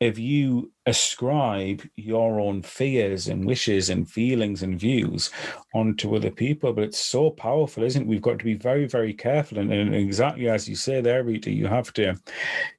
if 0.00 0.18
you 0.18 0.70
ascribe 0.84 1.82
your 1.96 2.38
own 2.38 2.62
fears 2.62 3.28
and 3.28 3.46
wishes 3.46 3.88
and 3.88 4.08
feelings 4.08 4.62
and 4.62 4.78
views 4.78 5.30
onto 5.74 6.14
other 6.14 6.30
people 6.30 6.72
but 6.72 6.84
it's 6.84 7.00
so 7.00 7.30
powerful 7.30 7.82
isn't 7.82 8.02
it 8.02 8.08
we've 8.08 8.22
got 8.22 8.38
to 8.38 8.44
be 8.44 8.54
very 8.54 8.86
very 8.86 9.14
careful 9.14 9.58
and, 9.58 9.72
and 9.72 9.94
exactly 9.94 10.48
as 10.48 10.68
you 10.68 10.76
say 10.76 11.00
there 11.00 11.24
Rita 11.24 11.50
you 11.50 11.66
have 11.66 11.92
to 11.94 12.14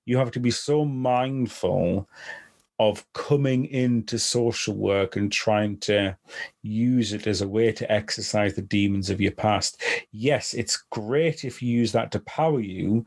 you 0.05 0.17
have 0.17 0.31
to 0.31 0.39
be 0.39 0.51
so 0.51 0.85
mindful 0.85 2.07
of 2.79 3.03
coming 3.13 3.65
into 3.65 4.19
social 4.19 4.75
work 4.75 5.15
and 5.15 5.31
trying 5.31 5.77
to 5.79 6.15
use 6.61 7.11
it 7.11 7.25
as 7.25 7.41
a 7.41 7.47
way 7.47 7.71
to 7.71 7.91
exercise 7.91 8.53
the 8.53 8.61
demons 8.61 9.09
of 9.09 9.19
your 9.19 9.31
past. 9.31 9.81
Yes, 10.11 10.53
it's 10.53 10.77
great 10.91 11.43
if 11.43 11.61
you 11.61 11.75
use 11.75 11.91
that 11.93 12.11
to 12.11 12.19
power 12.21 12.59
you, 12.59 13.03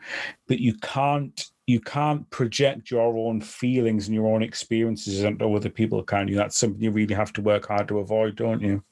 but 0.49 0.59
you 0.59 0.75
can't 0.79 1.47
you 1.71 1.81
can't 1.81 2.29
project 2.31 2.91
your 2.91 3.17
own 3.17 3.41
feelings 3.41 4.07
and 4.07 4.15
your 4.15 4.27
own 4.27 4.43
experiences 4.43 5.25
onto 5.25 5.55
other 5.55 5.71
people, 5.71 6.03
can 6.03 6.27
you? 6.27 6.35
That's 6.35 6.59
something 6.59 6.83
you 6.83 6.91
really 6.91 7.15
have 7.15 7.33
to 7.35 7.43
work 7.43 7.69
hard 7.69 7.89
to 7.89 8.01
avoid, 8.01 8.37
don't 8.37 8.61
you? 8.61 8.83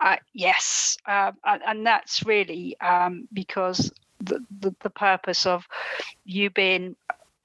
Uh, 0.00 0.16
yes, 0.32 0.96
uh, 1.06 1.32
and, 1.44 1.86
that's 1.86 2.24
really 2.24 2.78
um, 2.80 3.28
because 3.32 3.90
the, 4.20 4.40
the, 4.60 4.74
the 4.82 4.90
purpose 4.90 5.46
of 5.46 5.66
you 6.24 6.50
being 6.50 6.96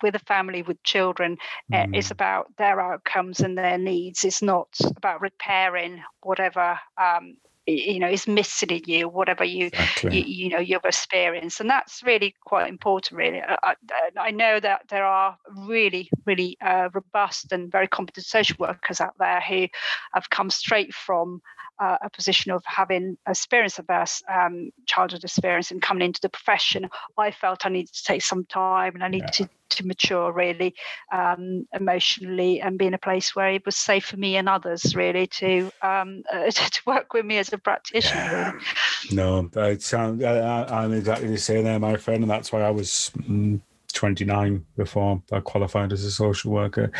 with 0.02 0.16
a 0.16 0.20
family 0.20 0.62
with 0.62 0.82
children 0.84 1.38
mm. 1.72 1.84
uh, 1.84 1.98
is 1.98 2.12
about 2.12 2.52
their 2.58 2.80
outcomes 2.80 3.40
and 3.40 3.58
their 3.58 3.78
needs. 3.78 4.26
It's 4.26 4.42
not 4.42 4.68
about 4.96 5.22
repairing 5.22 6.04
whatever 6.22 6.80
um, 6.98 7.38
you 7.74 8.00
know 8.00 8.10
is 8.10 8.28
missing 8.28 8.70
in 8.70 8.82
you 8.86 9.10
whatever 9.10 9.44
you, 9.44 9.68
exactly. 9.68 10.20
you, 10.20 10.44
you 10.46 10.50
know 10.50 10.60
you've 10.60 10.86
experienced 10.86 11.60
and 11.60 11.70
that's 11.70 12.04
really 12.04 12.36
quite 12.46 12.68
important 12.68 13.18
really 13.18 13.42
I, 13.42 13.76
I 14.18 14.32
know 14.32 14.60
that 14.60 14.82
there 14.90 15.06
are 15.06 15.38
really 15.56 16.10
really 16.26 16.58
uh, 16.62 16.90
robust 16.94 17.52
and 17.52 17.72
very 17.72 17.88
competent 17.88 18.26
social 18.26 18.58
workers 18.60 19.02
out 19.02 19.16
there 19.20 19.42
who 19.42 19.68
have 20.14 20.30
come 20.30 20.50
straight 20.50 20.94
from 20.94 21.42
uh, 21.82 21.98
a 22.02 22.10
position 22.10 22.52
of 22.52 22.64
having 22.66 23.18
experience 23.28 23.80
of 23.80 23.88
this 23.88 24.24
um, 24.30 24.70
childhood 24.86 25.24
experience 25.24 25.72
and 25.72 25.82
coming 25.82 26.06
into 26.06 26.22
the 26.22 26.30
profession 26.30 26.90
i 27.18 27.32
felt 27.32 27.66
i 27.66 27.70
needed 27.70 27.94
to 27.94 28.04
take 28.04 28.22
some 28.22 28.46
time 28.46 28.94
and 28.94 29.04
i 29.04 29.08
needed 29.08 29.30
yeah. 29.40 29.46
to 29.46 29.50
to 29.72 29.88
mature 29.88 30.32
really 30.32 30.76
um, 31.12 31.66
emotionally 31.74 32.62
and 32.62 32.78
be 32.78 32.86
in 32.86 32.94
a 32.94 32.98
place 32.98 33.36
where 33.36 33.50
it 33.50 33.66
was 33.66 33.76
safe 33.76 34.06
for 34.06 34.18
me 34.18 34.36
and 34.36 34.48
others 34.48 34.96
really 34.96 35.28
to 35.28 35.72
um, 35.82 36.24
uh, 36.34 36.52
to 36.52 36.82
work 36.86 37.14
with 37.14 37.26
me 37.26 37.38
as 37.38 37.52
a 37.52 37.58
practitioner. 37.58 38.22
Yeah. 38.22 38.52
Really. 38.52 39.16
No, 39.16 39.50
it 39.56 39.82
sounds. 39.82 40.24
I'm 40.24 40.94
exactly 40.94 41.30
the 41.30 41.38
same 41.38 41.64
there, 41.64 41.80
my 41.80 41.98
friend, 41.98 42.24
and 42.24 42.30
that's 42.30 42.52
why 42.52 42.62
I 42.62 42.72
was. 42.72 43.12
Mm, 43.18 43.62
29 43.94 44.66
before 44.78 45.22
I 45.34 45.42
qualified 45.42 45.92
as 45.92 46.06
a 46.06 46.12
social 46.12 46.52
worker. 46.52 46.92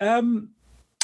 Um, 0.00 0.50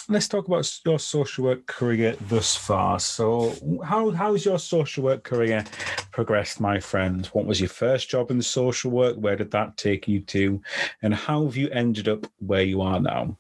let's 0.08 0.28
talk 0.28 0.46
about 0.46 0.70
your 0.84 0.98
social 0.98 1.44
work 1.44 1.66
career 1.66 2.16
thus 2.28 2.56
far. 2.56 2.98
So, 2.98 3.54
how 3.84 4.10
how's 4.10 4.44
your 4.44 4.58
social 4.58 5.04
work 5.04 5.24
career 5.24 5.64
progressed, 6.10 6.60
my 6.60 6.80
friend? 6.80 7.26
What 7.26 7.46
was 7.46 7.60
your 7.60 7.68
first 7.68 8.08
job 8.08 8.30
in 8.30 8.42
social 8.42 8.90
work? 8.90 9.16
Where 9.16 9.36
did 9.36 9.50
that 9.52 9.76
take 9.76 10.08
you 10.08 10.20
to, 10.20 10.60
and 11.02 11.14
how 11.14 11.44
have 11.44 11.56
you 11.56 11.68
ended 11.70 12.08
up 12.08 12.26
where 12.38 12.62
you 12.62 12.80
are 12.80 13.00
now? 13.00 13.36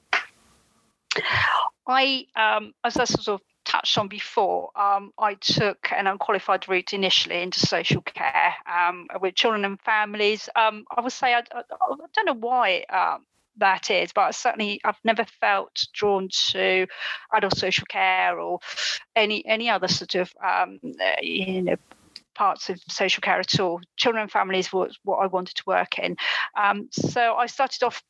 I, 1.86 2.26
um, 2.36 2.72
as 2.84 2.96
I 2.96 3.04
sort 3.04 3.28
of 3.28 3.40
touched 3.64 3.98
on 3.98 4.08
before, 4.08 4.70
um, 4.76 5.12
I 5.18 5.34
took 5.34 5.88
an 5.92 6.06
unqualified 6.06 6.68
route 6.68 6.92
initially 6.92 7.42
into 7.42 7.60
social 7.60 8.02
care 8.02 8.54
um, 8.66 9.08
with 9.20 9.34
children 9.34 9.64
and 9.64 9.80
families. 9.80 10.48
Um, 10.56 10.84
I 10.96 11.00
would 11.00 11.12
say 11.12 11.34
I, 11.34 11.42
I, 11.52 11.62
I, 11.70 11.94
don't 12.14 12.26
know 12.26 12.34
why 12.34 12.84
um, 12.90 13.24
that 13.58 13.90
is, 13.90 14.12
but 14.12 14.34
certainly 14.34 14.80
I've 14.84 14.98
never 15.04 15.24
felt 15.24 15.86
drawn 15.92 16.28
to 16.50 16.86
adult 17.34 17.56
social 17.56 17.86
care 17.88 18.38
or 18.38 18.60
any 19.14 19.44
any 19.46 19.68
other 19.68 19.88
sort 19.88 20.14
of 20.14 20.32
um, 20.44 20.78
uh, 20.84 21.20
you 21.20 21.62
know 21.62 21.76
parts 22.34 22.70
of 22.70 22.80
social 22.88 23.20
care 23.20 23.38
at 23.38 23.60
all. 23.60 23.80
Children 23.96 24.22
and 24.22 24.30
families 24.30 24.72
was 24.72 24.98
what 25.04 25.18
I 25.18 25.26
wanted 25.26 25.56
to 25.56 25.64
work 25.66 25.98
in. 25.98 26.16
Um, 26.56 26.88
so 26.90 27.34
I 27.34 27.46
started 27.46 27.82
off 27.82 28.02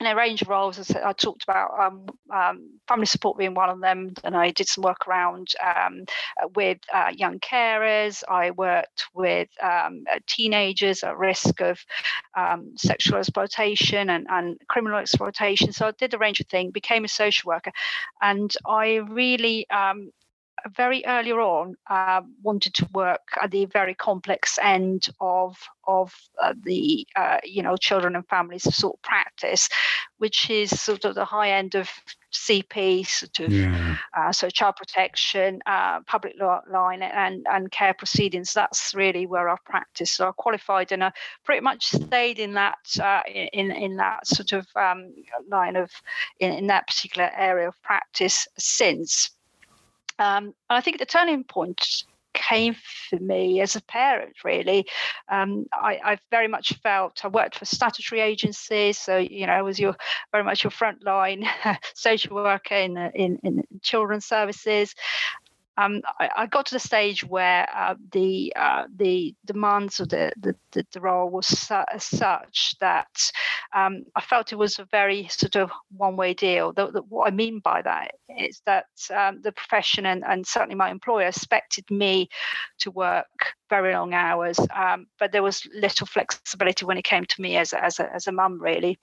in 0.00 0.06
a 0.06 0.16
range 0.16 0.42
of 0.42 0.48
roles. 0.48 0.90
I 0.90 1.12
talked 1.12 1.44
about 1.44 1.70
um, 1.78 2.06
um, 2.32 2.70
family 2.88 3.06
support 3.06 3.38
being 3.38 3.54
one 3.54 3.70
of 3.70 3.80
them, 3.80 4.14
and 4.24 4.36
I 4.36 4.50
did 4.50 4.68
some 4.68 4.82
work 4.82 5.06
around 5.06 5.48
um, 5.64 6.04
with 6.54 6.78
uh, 6.92 7.10
young 7.14 7.38
carers. 7.40 8.22
I 8.28 8.50
worked 8.50 9.06
with 9.14 9.48
um, 9.62 10.04
uh, 10.12 10.18
teenagers 10.26 11.02
at 11.02 11.16
risk 11.16 11.60
of 11.60 11.78
um, 12.36 12.72
sexual 12.76 13.18
exploitation 13.18 14.10
and, 14.10 14.26
and 14.28 14.58
criminal 14.68 14.98
exploitation. 14.98 15.72
So 15.72 15.86
I 15.86 15.92
did 15.92 16.14
a 16.14 16.18
range 16.18 16.40
of 16.40 16.46
things, 16.48 16.72
became 16.72 17.04
a 17.04 17.08
social 17.08 17.48
worker, 17.48 17.72
and 18.20 18.52
I 18.66 18.96
really 18.96 19.68
um, 19.70 20.10
very 20.76 21.04
earlier 21.06 21.40
on 21.40 21.76
uh, 21.88 22.22
wanted 22.42 22.74
to 22.74 22.88
work 22.92 23.28
at 23.42 23.50
the 23.50 23.66
very 23.66 23.94
complex 23.94 24.58
end 24.62 25.06
of 25.20 25.56
of 25.86 26.14
uh, 26.42 26.54
the 26.64 27.06
uh, 27.16 27.38
you 27.44 27.62
know 27.62 27.76
children 27.76 28.16
and 28.16 28.26
families 28.28 28.62
sort 28.74 28.96
of 28.96 29.02
practice, 29.02 29.68
which 30.18 30.50
is 30.50 30.70
sort 30.80 31.04
of 31.04 31.14
the 31.14 31.24
high 31.24 31.50
end 31.50 31.74
of 31.74 31.90
CP, 32.32 33.06
sort 33.06 33.38
of 33.40 33.52
yeah. 33.52 33.96
Uh, 34.16 34.32
so 34.32 34.50
child 34.50 34.76
protection, 34.76 35.60
uh, 35.66 36.00
public 36.02 36.34
law 36.38 36.60
line, 36.70 37.02
and 37.02 37.46
and 37.50 37.70
care 37.70 37.94
proceedings. 37.94 38.52
That's 38.52 38.94
really 38.94 39.26
where 39.26 39.48
I 39.48 39.56
practice. 39.64 40.12
So 40.12 40.28
I 40.28 40.32
qualified 40.32 40.92
and 40.92 41.04
I 41.04 41.12
pretty 41.44 41.60
much 41.60 41.86
stayed 41.86 42.38
in 42.38 42.54
that 42.54 42.78
uh, 43.00 43.22
in 43.26 43.70
in 43.70 43.96
that 43.96 44.26
sort 44.26 44.52
of 44.52 44.66
um, 44.76 45.14
line 45.48 45.76
of 45.76 45.90
in, 46.40 46.52
in 46.52 46.66
that 46.68 46.86
particular 46.86 47.30
area 47.36 47.68
of 47.68 47.80
practice 47.82 48.48
since. 48.58 49.30
Um, 50.18 50.44
and 50.46 50.54
I 50.70 50.80
think 50.80 50.98
the 50.98 51.06
turning 51.06 51.44
point 51.44 52.04
came 52.34 52.74
for 53.08 53.18
me 53.20 53.60
as 53.60 53.76
a 53.76 53.82
parent 53.82 54.34
really. 54.44 54.86
Um, 55.28 55.66
I, 55.72 56.00
I, 56.04 56.18
very 56.30 56.48
much 56.48 56.72
felt 56.82 57.24
i 57.24 57.28
worked 57.28 57.56
for 57.56 57.64
statutory 57.64 58.20
agencies 58.20 58.98
so 58.98 59.18
you 59.18 59.46
know 59.46 59.52
i 59.52 59.62
was 59.62 59.78
your 59.78 59.94
very 60.32 60.42
much 60.42 60.64
your 60.64 60.72
frontline 60.72 61.46
social 61.94 62.34
worker 62.34 62.74
in, 62.74 62.96
in, 63.14 63.38
in 63.44 63.62
children's 63.82 64.26
services 64.26 64.94
um, 65.76 66.02
I, 66.20 66.30
I, 66.36 66.46
got 66.46 66.66
to 66.66 66.74
the 66.74 66.78
stage 66.80 67.24
where 67.24 67.68
uh, 67.74 67.94
the 68.12 68.52
uh, 68.54 68.84
the 68.94 69.34
demands 69.44 69.98
of 69.98 70.08
the 70.08 70.32
the, 70.36 70.54
the, 70.92 71.00
role 71.00 71.28
was 71.28 71.46
su- 71.46 71.98
such 71.98 72.76
that 72.80 73.30
um, 73.74 74.04
I 74.14 74.20
felt 74.20 74.52
it 74.52 74.56
was 74.56 74.78
a 74.78 74.86
very 74.90 75.26
sort 75.28 75.56
of 75.56 75.70
one 75.96 76.16
way 76.16 76.32
deal. 76.32 76.72
The, 76.72 76.92
the, 76.92 77.02
what 77.02 77.26
I 77.26 77.34
mean 77.34 77.58
by 77.58 77.82
that 77.82 78.12
is 78.28 78.62
that 78.66 78.86
um, 79.14 79.40
the 79.42 79.52
profession 79.52 80.06
and, 80.06 80.24
and 80.24 80.46
certainly 80.46 80.76
my 80.76 80.90
employer 80.90 81.26
expected 81.26 81.90
me 81.90 82.28
to 82.78 82.90
work 82.92 83.54
very 83.68 83.92
long 83.92 84.14
hours, 84.14 84.58
um, 84.74 85.06
but 85.18 85.32
there 85.32 85.42
was 85.42 85.66
little 85.74 86.06
flexibility 86.06 86.84
when 86.84 86.98
it 86.98 87.04
came 87.04 87.24
to 87.24 87.42
me 87.42 87.56
as 87.56 87.72
a, 87.72 87.84
as 87.84 87.98
a, 87.98 88.12
as 88.14 88.26
a 88.28 88.32
mum 88.32 88.60
really. 88.60 88.98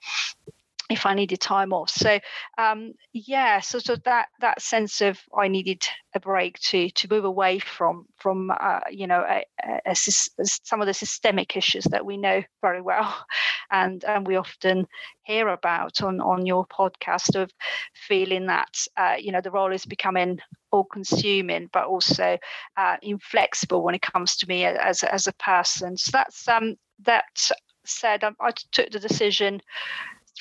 If 0.90 1.06
I 1.06 1.14
needed 1.14 1.40
time 1.40 1.72
off. 1.72 1.90
So 1.90 2.18
um, 2.58 2.92
yeah, 3.12 3.60
so, 3.60 3.78
so 3.78 3.96
that 4.04 4.28
that 4.40 4.60
sense 4.60 5.00
of 5.00 5.18
I 5.36 5.48
needed 5.48 5.84
a 6.14 6.20
break 6.20 6.58
to 6.60 6.90
to 6.90 7.08
move 7.10 7.24
away 7.24 7.58
from 7.58 8.06
from 8.16 8.50
uh, 8.50 8.80
you 8.90 9.06
know 9.06 9.24
a, 9.28 9.44
a, 9.64 9.80
a, 9.86 9.94
some 9.94 10.80
of 10.80 10.86
the 10.86 10.94
systemic 10.94 11.56
issues 11.56 11.84
that 11.84 12.04
we 12.04 12.16
know 12.16 12.42
very 12.60 12.82
well, 12.82 13.14
and 13.70 14.04
and 14.04 14.26
we 14.26 14.36
often 14.36 14.86
hear 15.22 15.48
about 15.48 16.02
on 16.02 16.20
on 16.20 16.46
your 16.46 16.66
podcast 16.66 17.40
of 17.40 17.50
feeling 17.94 18.46
that 18.46 18.86
uh, 18.96 19.16
you 19.18 19.32
know 19.32 19.40
the 19.40 19.50
role 19.50 19.72
is 19.72 19.84
becoming 19.84 20.38
all 20.70 20.84
consuming, 20.84 21.68
but 21.72 21.84
also 21.86 22.38
uh, 22.76 22.96
inflexible 23.02 23.82
when 23.82 23.94
it 23.94 24.02
comes 24.02 24.36
to 24.36 24.48
me 24.48 24.64
as 24.64 25.02
as 25.02 25.26
a 25.26 25.32
person. 25.34 25.96
So 25.96 26.10
that's 26.12 26.48
um 26.48 26.76
that 27.04 27.50
said, 27.84 28.24
I, 28.24 28.28
um, 28.28 28.36
I 28.40 28.52
took 28.72 28.90
the 28.90 29.00
decision 29.00 29.60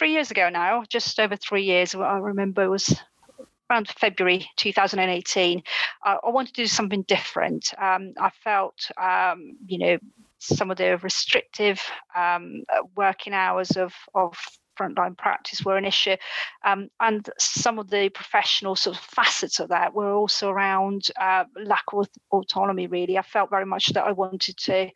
three 0.02 0.14
years 0.14 0.32
ago 0.32 0.50
now, 0.50 0.84
just 0.90 1.20
over 1.20 1.36
three 1.36 1.62
years. 1.62 1.94
I 1.94 2.18
remember 2.18 2.64
it 2.64 2.70
was 2.70 3.00
around 3.70 3.88
February 3.88 4.50
2018. 4.56 5.62
I 6.04 6.18
wanted 6.24 6.56
to 6.56 6.64
do 6.64 6.66
something 6.66 7.04
different. 7.04 7.72
Um, 7.78 8.14
I 8.20 8.32
felt, 8.44 8.90
um, 9.00 9.58
you 9.68 9.78
know, 9.78 10.00
some 10.40 10.72
of 10.72 10.78
the 10.78 10.98
restrictive 11.04 11.80
um, 12.16 12.64
working 12.96 13.34
hours 13.34 13.78
of 13.78 13.94
of 14.16 14.36
frontline 14.82 15.18
practice 15.18 15.64
were 15.64 15.78
an 15.78 15.86
issue. 15.86 16.16
Um, 16.64 16.90
and 17.00 17.30
some 17.38 17.80
of 17.80 17.90
the 17.90 18.10
professional 18.10 18.76
sort 18.76 18.98
of 18.98 19.04
facets 19.04 19.60
of 19.60 19.70
that 19.70 19.94
were 19.94 20.14
also 20.14 20.50
around 20.50 21.08
uh, 21.20 21.46
lack 21.64 21.84
of 21.94 22.08
autonomy, 22.32 22.88
really. 22.88 23.18
I 23.18 23.22
felt 23.22 23.50
very 23.50 23.66
much 23.66 23.88
that 23.94 24.04
I 24.04 24.12
wanted 24.12 24.58
to 24.58 24.90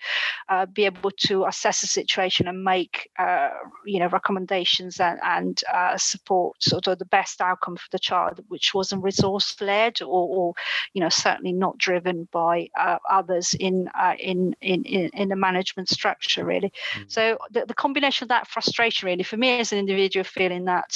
uh, 0.49 0.65
be 0.65 0.85
able 0.85 1.11
to 1.11 1.45
assess 1.45 1.81
the 1.81 1.87
situation 1.87 2.47
and 2.47 2.63
make, 2.63 3.09
uh, 3.19 3.49
you 3.85 3.99
know, 3.99 4.07
recommendations 4.07 4.99
and, 4.99 5.19
and 5.23 5.61
uh, 5.73 5.97
support 5.97 6.61
sort 6.61 6.87
of 6.87 6.99
the 6.99 7.05
best 7.05 7.41
outcome 7.41 7.75
for 7.75 7.87
the 7.91 7.99
child, 7.99 8.43
which 8.47 8.73
wasn't 8.73 9.03
resource 9.03 9.55
led 9.61 10.01
or, 10.01 10.27
or, 10.37 10.53
you 10.93 11.01
know, 11.01 11.09
certainly 11.09 11.53
not 11.53 11.77
driven 11.77 12.27
by 12.31 12.67
uh, 12.79 12.97
others 13.09 13.53
in, 13.59 13.89
uh, 13.99 14.13
in, 14.19 14.55
in, 14.61 14.83
in, 14.83 15.09
in 15.13 15.29
the 15.29 15.35
management 15.35 15.89
structure, 15.89 16.45
really. 16.45 16.71
Mm. 16.97 17.11
So 17.11 17.37
the, 17.51 17.65
the 17.65 17.73
combination 17.73 18.25
of 18.25 18.29
that 18.29 18.47
frustration, 18.47 19.07
really, 19.07 19.23
for 19.23 19.37
me 19.37 19.59
as 19.59 19.71
an 19.75 19.79
individual 19.79 20.23
feeling 20.23 20.65
that 20.65 20.91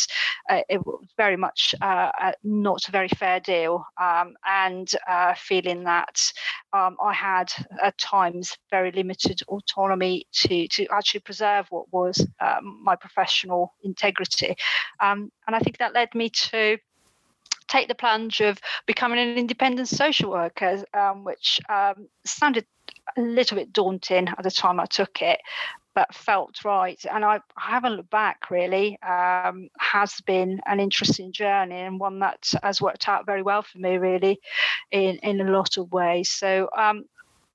uh, 0.50 0.62
it 0.70 0.86
was 0.86 1.06
very 1.18 1.38
much 1.38 1.76
uh, 1.82 2.32
not 2.44 2.88
a 2.88 2.92
very 2.92 3.10
fair 3.10 3.40
deal 3.40 3.86
um, 4.02 4.34
and 4.48 4.92
uh, 5.08 5.34
feeling 5.36 5.84
that 5.84 6.20
um, 6.74 6.98
I 7.04 7.14
had 7.14 7.52
at 7.84 7.98
times 7.98 8.58
very 8.72 8.92
limited 8.92 9.42
autonomy 9.48 10.26
to, 10.34 10.68
to 10.68 10.88
actually 10.92 11.22
preserve 11.22 11.68
what 11.70 11.92
was 11.92 12.26
um, 12.40 12.80
my 12.84 12.96
professional 12.96 13.74
integrity. 13.84 14.56
Um, 15.00 15.32
and 15.48 15.56
I 15.56 15.60
think 15.60 15.78
that 15.78 15.94
led 15.94 16.14
me 16.16 16.30
to 16.30 16.78
take 17.68 17.88
the 17.88 17.96
plunge 17.96 18.42
of 18.42 18.60
becoming 18.88 19.20
an 19.20 19.38
independent 19.38 19.88
social 19.88 20.32
worker, 20.32 20.84
um, 20.94 21.24
which 21.24 21.60
um, 21.70 22.08
sounded 22.26 22.66
a 23.18 23.22
little 23.22 23.58
bit 23.58 23.72
daunting 23.72 24.28
at 24.28 24.44
the 24.44 24.52
time 24.52 24.80
I 24.80 24.86
took 24.86 25.22
it, 25.22 25.40
but 26.00 26.16
felt 26.16 26.64
right. 26.64 27.04
And 27.12 27.26
I, 27.26 27.42
I 27.58 27.72
haven't 27.72 27.98
looked 27.98 28.10
back 28.10 28.50
really. 28.50 28.98
Um, 29.02 29.68
has 29.80 30.14
been 30.26 30.62
an 30.66 30.80
interesting 30.80 31.34
journey 31.34 31.76
and 31.76 32.00
one 32.00 32.20
that 32.20 32.52
has 32.64 32.82
worked 32.82 33.10
out 33.10 33.26
very 33.26 33.42
well 33.42 33.64
for 33.64 33.80
me, 33.80 33.98
really, 33.98 34.40
in 34.92 35.18
in 35.18 35.42
a 35.42 35.52
lot 35.52 35.78
of 35.78 35.92
ways. 35.92 36.32
So, 36.32 36.70
um, 36.78 37.04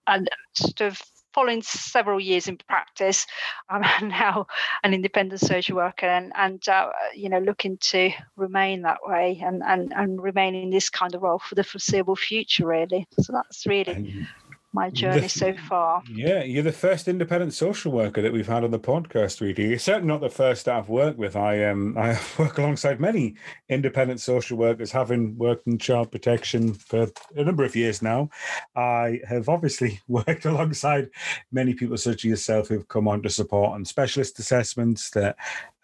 and 0.06 0.28
sort 0.52 0.82
of 0.82 1.00
following 1.32 1.62
several 1.62 2.20
years 2.20 2.46
in 2.46 2.58
practice, 2.68 3.26
I'm 3.70 4.08
now 4.08 4.46
an 4.82 4.92
independent 4.92 5.40
social 5.40 5.76
worker 5.76 6.06
and, 6.06 6.30
and 6.36 6.68
uh, 6.68 6.90
you 7.14 7.30
know, 7.30 7.40
looking 7.40 7.78
to 7.92 8.10
remain 8.36 8.82
that 8.82 8.98
way 9.04 9.40
and, 9.42 9.62
and, 9.66 9.90
and 9.96 10.22
remain 10.22 10.54
in 10.54 10.70
this 10.70 10.90
kind 10.90 11.14
of 11.14 11.22
role 11.22 11.40
for 11.40 11.54
the 11.54 11.64
foreseeable 11.64 12.14
future, 12.14 12.66
really. 12.66 13.08
So 13.20 13.32
that's 13.32 13.66
really 13.66 14.26
my 14.74 14.90
journey 14.90 15.20
the, 15.20 15.28
so 15.28 15.54
far. 15.54 16.02
Yeah, 16.10 16.42
you're 16.42 16.64
the 16.64 16.72
first 16.72 17.06
independent 17.06 17.54
social 17.54 17.92
worker 17.92 18.20
that 18.20 18.32
we've 18.32 18.46
had 18.46 18.64
on 18.64 18.72
the 18.72 18.78
podcast, 18.78 19.40
really. 19.40 19.68
You're 19.68 19.78
certainly 19.78 20.08
not 20.08 20.20
the 20.20 20.28
first 20.28 20.64
that 20.64 20.74
I've 20.74 20.88
worked 20.88 21.16
with. 21.16 21.36
I 21.36 21.64
um 21.64 21.96
I 21.98 22.18
work 22.38 22.58
alongside 22.58 23.00
many 23.00 23.36
independent 23.68 24.20
social 24.20 24.58
workers, 24.58 24.90
having 24.90 25.38
worked 25.38 25.68
in 25.68 25.78
child 25.78 26.10
protection 26.10 26.74
for 26.74 27.06
a 27.36 27.44
number 27.44 27.64
of 27.64 27.76
years 27.76 28.02
now. 28.02 28.28
I 28.74 29.20
have 29.28 29.48
obviously 29.48 30.00
worked 30.08 30.44
alongside 30.44 31.08
many 31.52 31.72
people 31.72 31.96
such 31.96 32.24
as 32.24 32.30
yourself 32.30 32.68
who've 32.68 32.88
come 32.88 33.06
on 33.06 33.22
to 33.22 33.30
support 33.30 33.72
on 33.72 33.84
specialist 33.84 34.40
assessments 34.40 35.10
that 35.10 35.36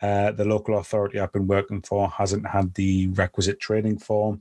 uh, 0.03 0.33
the 0.33 0.45
local 0.45 0.79
authority 0.79 1.21
I've 1.21 1.33
been 1.33 1.47
working 1.47 1.83
for 1.83 2.09
hasn't 2.09 2.47
had 2.47 2.75
the 2.75 3.09
requisite 3.09 3.61
training 3.61 3.99
for 3.99 4.39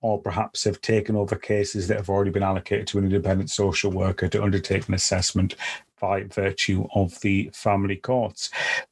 or 0.00 0.20
perhaps 0.20 0.64
have 0.64 0.80
taken 0.80 1.16
over 1.16 1.36
cases 1.36 1.88
that 1.88 1.96
have 1.96 2.10
already 2.10 2.30
been 2.30 2.42
allocated 2.42 2.86
to 2.86 2.98
an 2.98 3.04
independent 3.04 3.50
social 3.50 3.90
worker 3.90 4.28
to 4.28 4.42
undertake 4.42 4.88
an 4.88 4.94
assessment 4.94 5.54
by 6.00 6.22
virtue 6.24 6.86
of 6.94 7.18
the 7.20 7.50
family 7.54 7.96
courts. 7.96 8.50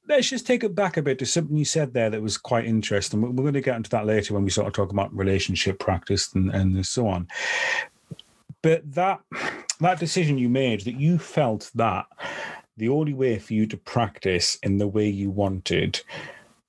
Let's 0.09 0.31
just 0.31 0.47
take 0.47 0.65
it 0.65 0.75
back 0.75 0.97
a 0.97 1.03
bit 1.03 1.19
to 1.19 1.27
something 1.27 1.57
you 1.57 1.65
said 1.65 1.93
there 1.93 2.11
that 2.11 2.23
was 2.23 2.39
quite 2.39 2.65
interesting. 2.65 3.21
We're 3.21 3.43
going 3.43 3.55
to 3.55 3.61
get 3.61 3.77
into 3.77 3.91
that 3.91 4.07
later 4.07 4.35
when 4.35 4.45
we 4.45 4.51
sort 4.51 4.67
of 4.67 4.73
talk 4.73 4.91
about 4.91 5.15
relationship 5.15 5.79
practice 5.79 6.33
and, 6.35 6.51
and 6.51 6.85
so 6.87 7.07
on. 7.07 7.29
But 8.63 8.91
that 8.95 9.21
that 9.81 9.99
decision 9.99 10.39
you 10.39 10.49
made 10.49 10.83
that 10.83 10.99
you 10.99 11.19
felt 11.19 11.71
that 11.75 12.07
the 12.77 12.89
only 12.89 13.13
way 13.13 13.39
for 13.39 13.53
you 13.53 13.67
to 13.67 13.77
practice 13.77 14.59
in 14.63 14.79
the 14.79 14.89
way 14.89 15.09
you 15.09 15.31
wanted 15.31 16.01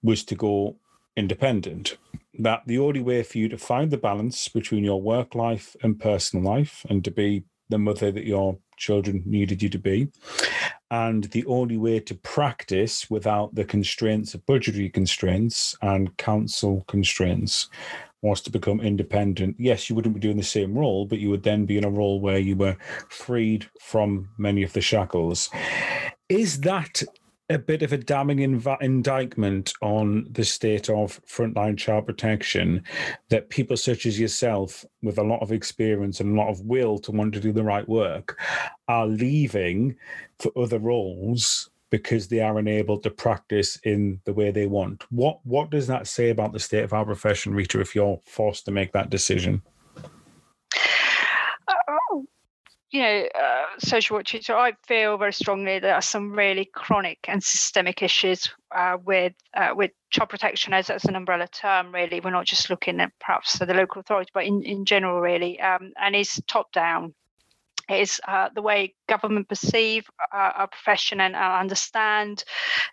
was 0.03 0.23
to 0.25 0.35
go 0.35 0.75
independent 1.15 1.97
that 2.39 2.63
the 2.65 2.79
only 2.79 3.01
way 3.01 3.23
for 3.23 3.37
you 3.37 3.49
to 3.49 3.57
find 3.57 3.91
the 3.91 3.97
balance 3.97 4.47
between 4.47 4.83
your 4.83 5.01
work 5.01 5.35
life 5.35 5.75
and 5.83 5.99
personal 5.99 6.45
life 6.45 6.85
and 6.89 7.03
to 7.03 7.11
be 7.11 7.43
the 7.69 7.77
mother 7.77 8.11
that 8.11 8.25
your 8.25 8.57
children 8.77 9.23
needed 9.25 9.63
you 9.63 9.69
to 9.69 9.79
be 9.79 10.07
and 10.91 11.25
the 11.25 11.45
only 11.45 11.77
way 11.77 11.99
to 11.99 12.13
practice 12.13 13.09
without 13.09 13.55
the 13.55 13.65
constraints 13.65 14.33
of 14.33 14.45
budgetary 14.45 14.89
constraints 14.89 15.75
and 15.81 16.15
council 16.17 16.83
constraints 16.87 17.69
was 18.21 18.41
to 18.41 18.51
become 18.51 18.81
independent. 18.81 19.55
Yes 19.57 19.89
you 19.89 19.95
wouldn't 19.95 20.15
be 20.15 20.19
doing 20.21 20.37
the 20.37 20.43
same 20.43 20.77
role 20.77 21.05
but 21.05 21.19
you 21.19 21.29
would 21.29 21.43
then 21.43 21.65
be 21.65 21.77
in 21.77 21.85
a 21.85 21.89
role 21.89 22.19
where 22.19 22.37
you 22.37 22.55
were 22.55 22.77
freed 23.09 23.69
from 23.79 24.29
many 24.37 24.61
of 24.61 24.73
the 24.73 24.81
shackles. 24.81 25.49
Is 26.29 26.61
that 26.61 27.01
a 27.49 27.59
bit 27.59 27.83
of 27.83 27.93
a 27.93 27.97
damning 27.97 28.39
inv- 28.39 28.81
indictment 28.81 29.73
on 29.81 30.25
the 30.31 30.43
state 30.43 30.89
of 30.89 31.21
frontline 31.25 31.77
child 31.77 32.05
protection 32.05 32.83
that 33.29 33.49
people 33.49 33.77
such 33.77 34.05
as 34.05 34.19
yourself, 34.19 34.83
with 35.03 35.19
a 35.19 35.23
lot 35.23 35.41
of 35.41 35.51
experience 35.51 36.19
and 36.19 36.33
a 36.35 36.41
lot 36.41 36.49
of 36.49 36.61
will 36.61 36.97
to 36.97 37.11
want 37.11 37.33
to 37.33 37.39
do 37.39 37.51
the 37.51 37.63
right 37.63 37.87
work, 37.87 38.39
are 38.87 39.05
leaving 39.05 39.95
for 40.39 40.51
other 40.57 40.79
roles 40.79 41.69
because 41.91 42.27
they 42.27 42.39
are 42.39 42.57
unable 42.57 42.97
to 42.99 43.11
practice 43.11 43.77
in 43.83 44.19
the 44.25 44.33
way 44.33 44.49
they 44.49 44.65
want. 44.65 45.05
What 45.11 45.39
what 45.43 45.69
does 45.69 45.85
that 45.87 46.07
say 46.07 46.31
about 46.31 46.51
the 46.51 46.59
state 46.59 46.83
of 46.83 46.93
our 46.93 47.05
profession, 47.05 47.53
Rita, 47.53 47.79
if 47.79 47.93
you're 47.93 48.19
forced 48.25 48.65
to 48.65 48.71
make 48.71 48.91
that 48.93 49.11
decision? 49.11 49.61
Uh, 51.67 52.21
you 52.95 53.01
know, 53.01 53.27
uh, 53.35 53.65
social 53.77 54.15
work 54.15 54.25
teacher, 54.25 54.55
I 54.55 54.71
feel 54.87 55.17
very 55.17 55.33
strongly 55.33 55.79
there 55.79 55.95
are 55.95 56.01
some 56.01 56.31
really 56.31 56.63
chronic 56.63 57.19
and 57.27 57.43
systemic 57.43 58.01
issues 58.01 58.49
uh, 58.73 58.97
with 59.03 59.33
uh, 59.53 59.71
with 59.75 59.91
child 60.11 60.29
protection 60.29 60.73
as, 60.73 60.89
as 60.89 61.03
an 61.03 61.17
umbrella 61.17 61.49
term. 61.49 61.93
Really, 61.93 62.21
we're 62.21 62.29
not 62.29 62.45
just 62.45 62.69
looking 62.69 63.01
at 63.01 63.11
perhaps 63.19 63.59
the 63.59 63.65
local 63.65 63.99
authority, 63.99 64.31
but 64.33 64.45
in, 64.45 64.63
in 64.63 64.85
general, 64.85 65.19
really, 65.19 65.59
um, 65.59 65.91
and 66.01 66.15
it's 66.15 66.39
top 66.47 66.71
down 66.71 67.13
is 67.89 68.19
uh, 68.27 68.49
the 68.53 68.61
way 68.61 68.93
government 69.07 69.47
perceive 69.47 70.09
uh, 70.33 70.51
our 70.55 70.67
profession 70.67 71.21
and 71.21 71.35
uh, 71.35 71.57
understand 71.59 72.43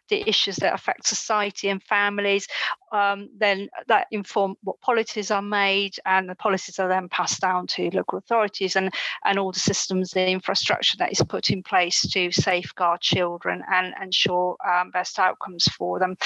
the 0.09 0.29
issues 0.29 0.57
that 0.57 0.75
affect 0.75 1.07
society 1.07 1.69
and 1.69 1.83
families. 1.83 2.47
Um, 2.93 3.31
then 3.39 3.69
that 3.89 4.07
inform 4.11 4.57
what 4.63 4.81
policies 4.81 5.31
are 5.31 5.43
made, 5.43 5.97
and 6.05 6.29
the 6.29 6.35
policies 6.35 6.79
are 6.79 6.89
then 6.89 7.09
passed 7.09 7.41
down 7.41 7.67
to 7.69 7.91
local 7.91 8.19
authorities 8.19 8.77
and 8.77 8.93
and 9.25 9.39
all 9.39 9.53
the 9.53 9.59
systems, 9.59 10.11
the 10.11 10.29
infrastructure 10.29 10.97
that 10.99 11.13
is 11.13 11.23
put 11.29 11.51
in 11.51 11.63
place 11.63 12.03
to 12.11 12.31
safeguard 12.33 13.01
children 13.01 13.63
and 13.71 13.95
ensure 14.03 14.57
um, 14.69 14.91
best 14.91 15.19
outcomes 15.19 15.65
for 15.65 15.99
them. 15.99 16.17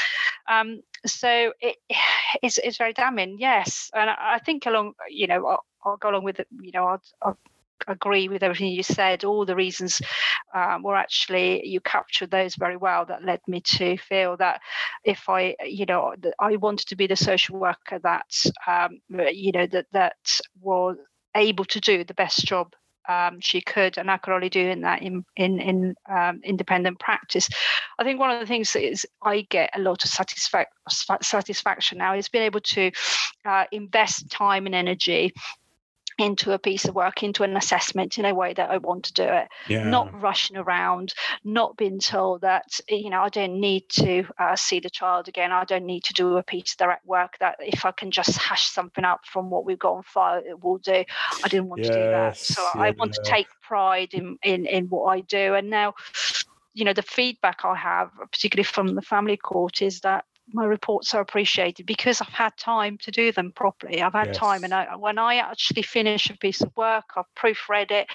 Um, 0.49 0.81
so 1.05 1.53
it's, 2.43 2.59
it's 2.59 2.79
very 2.79 2.93
damning, 2.93 3.37
yes, 3.39 3.91
and 3.95 4.11
I, 4.11 4.35
I 4.35 4.39
think 4.39 4.67
along, 4.67 4.95
you 5.09 5.27
know, 5.27 5.47
I'll, 5.47 5.65
I'll 5.85 5.97
go 5.97 6.11
along 6.11 6.25
with 6.25 6.41
it, 6.41 6.49
you 6.61 6.73
know, 6.73 6.85
I'll, 6.87 7.03
I'll 7.23 7.39
agree 7.87 8.29
with 8.29 8.43
everything 8.43 8.69
you 8.69 8.83
said. 8.83 9.25
All 9.25 9.45
the 9.45 9.57
reasons 9.57 10.01
um, 10.55 10.83
were 10.83 10.97
actually 10.97 11.67
you 11.67 11.81
captured 11.81 12.31
those 12.31 12.55
very 12.57 12.77
well. 12.77 13.05
That 13.07 13.25
led 13.25 13.41
me 13.47 13.61
to 13.77 13.97
feel 13.99 14.37
that 14.39 14.61
if 15.05 15.29
I, 15.29 15.57
you 15.65 15.87
know, 15.87 16.15
I 16.41 16.57
wanted 16.57 16.89
to 16.89 16.97
be 16.97 17.07
the 17.07 17.17
social 17.17 17.59
worker 17.59 17.99
that, 18.03 18.31
um, 18.67 18.99
you 19.09 19.53
know, 19.53 19.67
that 19.67 19.87
that 19.93 20.17
was 20.61 20.97
able 21.37 21.65
to 21.67 21.81
do 21.81 22.05
the 22.05 22.15
best 22.15 22.47
job 22.47 22.75
um, 23.09 23.39
she 23.41 23.61
could, 23.61 23.99
and 23.99 24.11
I 24.11 24.17
could 24.17 24.33
only 24.33 24.49
do 24.49 24.69
in 24.69 24.81
that 24.83 25.03
in 25.03 25.25
in 25.37 25.61
in 25.61 25.95
um, 26.11 26.41
independent 26.45 26.99
practice. 26.99 27.49
I 27.99 28.05
think 28.05 28.19
one 28.19 28.31
of 28.31 28.41
the 28.41 28.47
things 28.47 28.73
that 28.73 28.87
is 28.87 29.07
I 29.23 29.47
get 29.49 29.71
a 29.75 29.81
lot 29.81 30.05
of 30.05 30.11
satisfac- 30.11 30.67
satisfaction 31.23 31.99
now 31.99 32.15
is 32.15 32.29
being 32.29 32.45
able 32.45 32.61
to 32.61 32.91
uh, 33.45 33.65
invest 33.71 34.31
time 34.31 34.67
and 34.67 34.75
energy 34.75 35.33
into 36.19 36.53
a 36.53 36.59
piece 36.59 36.87
of 36.87 36.95
work, 36.95 37.23
into 37.23 37.43
an 37.43 37.57
assessment 37.57 38.19
in 38.19 38.25
a 38.25 38.35
way 38.35 38.55
that 38.55 38.71
I 38.71 38.79
want 38.79 39.05
to 39.05 39.13
do 39.13 39.23
it. 39.23 39.49
Yeah. 39.69 39.89
Not 39.89 40.21
rushing 40.21 40.57
around, 40.57 41.13
not 41.45 41.77
being 41.77 41.99
told 41.99 42.41
that, 42.41 42.81
you 42.89 43.11
know, 43.11 43.21
I 43.21 43.29
don't 43.29 43.61
need 43.61 43.89
to 43.91 44.25
uh, 44.39 44.57
see 44.57 44.81
the 44.81 44.91
child 44.91 45.29
again. 45.29 45.53
I 45.53 45.65
don't 45.65 45.85
need 45.85 46.05
to 46.05 46.15
do 46.15 46.37
a 46.37 46.43
piece 46.43 46.73
of 46.73 46.79
direct 46.79 47.07
work 47.07 47.37
that 47.41 47.57
if 47.61 47.85
I 47.85 47.93
can 47.93 48.11
just 48.11 48.39
hash 48.39 48.69
something 48.69 49.05
up 49.05 49.27
from 49.27 49.51
what 49.51 49.67
we've 49.67 49.79
got 49.79 49.95
on 49.95 50.03
file, 50.05 50.43
it 50.45 50.63
will 50.63 50.79
do. 50.79 51.05
I 51.45 51.49
didn't 51.49 51.69
want 51.69 51.83
yes, 51.83 51.89
to 51.89 51.95
do 51.95 52.01
that. 52.01 52.37
So 52.37 52.63
yeah. 52.75 52.81
I 52.81 52.91
want 52.93 53.13
to 53.15 53.23
take 53.23 53.49
pride 53.63 54.15
in, 54.15 54.39
in, 54.43 54.65
in 54.67 54.87
what 54.87 55.07
I 55.07 55.21
do. 55.21 55.55
And 55.55 55.69
now, 55.69 55.95
you 56.73 56.85
know, 56.85 56.93
the 56.93 57.03
feedback 57.03 57.65
I 57.65 57.75
have, 57.75 58.11
particularly 58.33 58.65
from 58.65 58.95
the 58.95 59.03
family 59.03 59.37
court, 59.37 59.83
is 59.83 60.01
that 60.01 60.25
my 60.53 60.65
reports 60.65 61.15
are 61.15 61.21
appreciated 61.21 61.87
because 61.87 62.21
I've 62.21 62.29
had 62.29 62.57
time 62.57 62.99
to 62.99 63.11
do 63.11 63.33
them 63.33 63.53
properly. 63.53 64.03
I've 64.03 64.13
had 64.13 64.29
yes. 64.29 64.37
time, 64.37 64.65
and 64.65 64.73
I, 64.73 64.97
when 64.97 65.19
I 65.19 65.37
actually 65.37 65.83
finish 65.83 66.31
a 66.31 66.37
piece 66.37 66.61
of 66.61 66.77
work, 66.77 67.05
I've 67.17 67.25
proofread 67.37 67.91
it, 67.91 68.09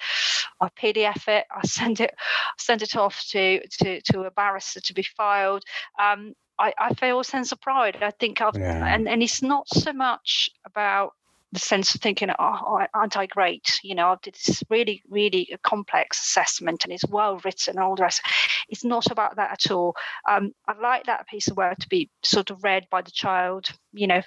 I 0.60 0.70
PDF 0.70 1.28
it, 1.28 1.46
I 1.54 1.66
send 1.68 2.00
it, 2.00 2.14
send 2.58 2.82
it 2.82 2.96
off 2.96 3.24
to 3.30 3.66
to, 3.68 4.02
to 4.02 4.22
a 4.22 4.32
barrister 4.32 4.80
to 4.82 4.94
be 4.94 5.04
filed. 5.04 5.64
Um, 6.00 6.34
I, 6.60 6.74
I 6.78 6.94
feel 6.94 7.20
a 7.20 7.24
sense 7.24 7.52
of 7.52 7.60
pride. 7.60 7.98
I 8.02 8.12
think 8.12 8.42
I've, 8.42 8.56
yeah. 8.56 8.94
and 8.94 9.10
and 9.10 9.22
it's 9.22 9.42
not 9.42 9.68
so 9.68 9.94
much 9.94 10.50
about 10.66 11.14
the 11.52 11.60
sense 11.60 11.94
of 11.94 12.02
thinking, 12.02 12.30
oh, 12.40 12.86
aren't 12.94 13.18
I 13.18 13.26
great? 13.26 13.80
You 13.84 13.96
know, 13.96 14.10
I 14.10 14.16
did 14.22 14.36
this 14.36 14.64
really, 14.70 15.04
really 15.10 15.50
complex 15.64 16.20
assessment 16.20 16.84
and 16.84 16.94
it's 16.94 17.08
well 17.08 17.42
written 17.44 17.76
and 17.76 17.80
all 17.80 17.96
the 17.96 18.04
rest. 18.04 18.22
It's 18.70 18.86
not 18.86 19.12
about 19.12 19.36
that 19.36 19.52
at 19.52 19.72
all. 19.72 19.96
Um, 20.30 20.54
I'd 20.68 20.80
like 20.80 21.06
that 21.06 21.28
piece 21.28 21.50
of 21.50 21.58
work 21.58 21.78
to 21.80 21.90
be 21.90 22.10
sort 22.24 22.52
of 22.52 22.64
read 22.64 22.88
by 22.90 23.02
the 23.02 23.12
child, 23.12 23.68
you 23.92 24.08
know, 24.08 24.22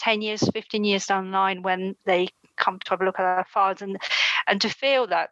10 0.00 0.20
years, 0.20 0.42
15 0.52 0.84
years 0.84 1.06
down 1.06 1.30
the 1.30 1.36
line 1.36 1.62
when 1.62 1.96
they 2.04 2.28
come 2.56 2.78
to 2.80 2.90
have 2.90 3.00
a 3.00 3.04
look 3.04 3.18
at 3.18 3.22
their 3.22 3.46
files 3.48 3.82
and 3.82 3.98
and 4.46 4.60
to 4.60 4.68
feel 4.68 5.06
that 5.06 5.30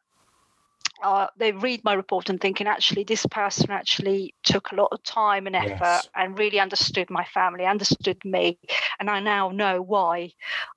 uh, 1.02 1.26
they 1.36 1.52
read 1.52 1.82
my 1.84 1.94
report 1.94 2.28
and 2.28 2.40
thinking 2.40 2.66
actually 2.66 3.04
this 3.04 3.24
person 3.26 3.70
actually 3.70 4.34
took 4.42 4.70
a 4.70 4.74
lot 4.74 4.88
of 4.92 5.02
time 5.02 5.46
and 5.46 5.56
effort 5.56 5.80
yes. 5.80 6.08
and 6.14 6.38
really 6.38 6.60
understood 6.60 7.08
my 7.10 7.24
family 7.24 7.64
understood 7.64 8.18
me 8.24 8.58
and 8.98 9.08
i 9.08 9.20
now 9.20 9.48
know 9.48 9.80
why 9.80 10.30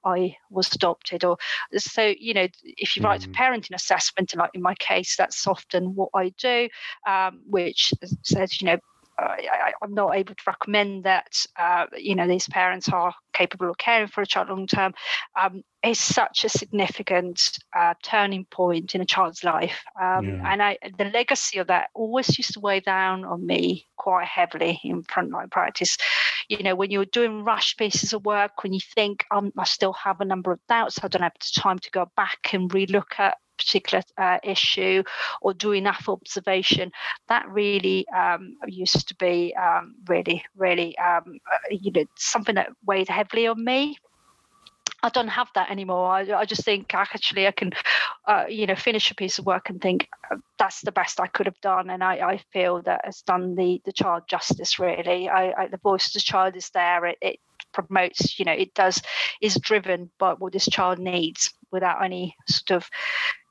i 0.06 0.36
was 0.50 0.74
adopted 0.74 1.24
or 1.24 1.38
so 1.78 2.14
you 2.18 2.34
know 2.34 2.48
if 2.64 2.96
you 2.96 3.04
write 3.04 3.26
a 3.26 3.30
mm. 3.30 3.36
parenting 3.36 3.76
assessment 3.76 4.34
like 4.36 4.52
in 4.54 4.62
my 4.62 4.76
case 4.76 5.16
that's 5.16 5.46
often 5.48 5.96
what 5.96 6.10
i 6.16 6.30
do 6.38 6.68
um, 7.08 7.42
which 7.48 7.94
says 8.24 8.62
you 8.62 8.68
know 8.68 8.78
I, 9.24 9.74
am 9.82 9.94
not 9.94 10.16
able 10.16 10.36
to 10.36 10.44
recommend 10.46 11.04
that 11.04 11.34
uh, 11.60 11.86
you 11.98 12.16
know 12.16 12.28
these 12.28 12.48
parents 12.48 12.90
are 12.90 13.14
capable 13.34 13.70
of 13.70 13.78
caring 13.78 14.08
for 14.08 14.22
a 14.22 14.26
child 14.26 14.50
long 14.50 14.68
term. 14.68 14.94
Um, 15.40 15.64
is 15.84 16.00
such 16.00 16.46
a 16.46 16.50
significant 16.50 17.60
uh, 17.78 17.94
turning 18.02 18.46
point 18.46 18.96
in 18.96 19.02
a 19.02 19.06
child's 19.06 19.44
life. 19.44 19.84
Um, 20.02 20.26
yeah. 20.26 20.54
and 20.54 20.64
I, 20.64 20.78
the 20.98 21.06
legacy 21.06 21.60
of 21.60 21.68
that 21.68 21.90
always 21.94 22.38
used 22.38 22.54
to 22.54 22.62
weigh 22.62 22.80
down 22.80 23.26
on 23.26 23.46
me 23.46 23.86
quite 23.98 24.26
heavily 24.28 24.80
in 24.84 25.04
frontline 25.04 25.52
practice. 25.52 25.98
You 26.48 26.64
know 26.64 26.76
when 26.76 26.92
you're 26.92 27.06
doing 27.06 27.44
rush 27.44 27.76
pieces 27.76 28.14
of 28.14 28.26
work 28.26 28.64
when 28.64 28.74
you 28.74 28.80
think 28.96 29.26
um, 29.32 29.52
i 29.58 29.64
still 29.64 29.94
have 29.94 30.22
a 30.22 30.26
number 30.26 30.52
of 30.52 30.60
doubts. 30.70 31.00
I 31.04 31.08
don't 31.08 31.22
have 31.22 31.34
the 31.34 31.62
time 31.62 31.80
to 31.80 31.92
go 31.92 32.10
back 32.16 32.54
and 32.54 32.70
relook 32.70 33.20
at 33.20 33.36
particular 33.58 34.04
uh, 34.18 34.40
issue 34.44 35.04
or 35.42 35.54
do 35.54 35.72
enough 35.72 36.08
observation 36.08 36.92
that 37.28 37.48
really 37.50 38.08
um, 38.10 38.58
used 38.68 39.08
to 39.08 39.16
be 39.16 39.56
um, 39.56 39.96
really 40.08 40.44
really 40.56 40.98
um, 40.98 41.40
uh, 41.52 41.58
you 41.72 41.92
know 41.92 42.06
something 42.18 42.56
that 42.56 42.70
weighed 42.86 43.10
heavily 43.10 43.48
on 43.48 43.64
me 43.64 43.98
I 45.04 45.10
don't 45.10 45.28
have 45.28 45.50
that 45.54 45.70
anymore. 45.70 46.08
I, 46.08 46.22
I 46.34 46.46
just 46.46 46.64
think 46.64 46.94
actually 46.96 47.46
I 47.46 47.52
can, 47.52 47.72
uh, 48.26 48.46
you 48.48 48.66
know, 48.66 48.76
finish 48.76 49.12
a 49.12 49.16
piece 49.16 49.38
of 49.38 49.46
work 49.46 49.70
and 49.70 49.82
think 49.82 50.08
uh, 50.32 50.38
that's 50.58 50.80
the 50.80 50.94
best 50.94 51.20
I 51.20 51.28
could 51.28 51.46
have 51.46 51.60
done, 51.60 51.90
and 51.90 52.02
I, 52.02 52.16
I 52.16 52.38
feel 52.54 52.82
that 52.84 53.02
has 53.04 53.22
done 53.22 53.56
the 53.56 53.82
the 53.84 53.92
child 53.92 54.24
justice. 54.30 54.80
Really, 54.80 55.28
I, 55.28 55.64
I 55.64 55.68
the 55.68 55.78
voice 55.78 56.08
of 56.08 56.14
the 56.14 56.22
child 56.22 56.56
is 56.56 56.70
there. 56.70 57.06
It, 57.06 57.18
it 57.22 57.40
promotes, 57.74 58.40
you 58.40 58.46
know, 58.46 58.52
it 58.54 58.74
does 58.74 59.02
is 59.42 59.56
driven 59.56 60.10
by 60.20 60.34
what 60.34 60.54
this 60.54 60.68
child 60.68 61.00
needs 61.00 61.54
without 61.72 62.04
any 62.04 62.36
sort 62.48 62.78
of 62.78 62.90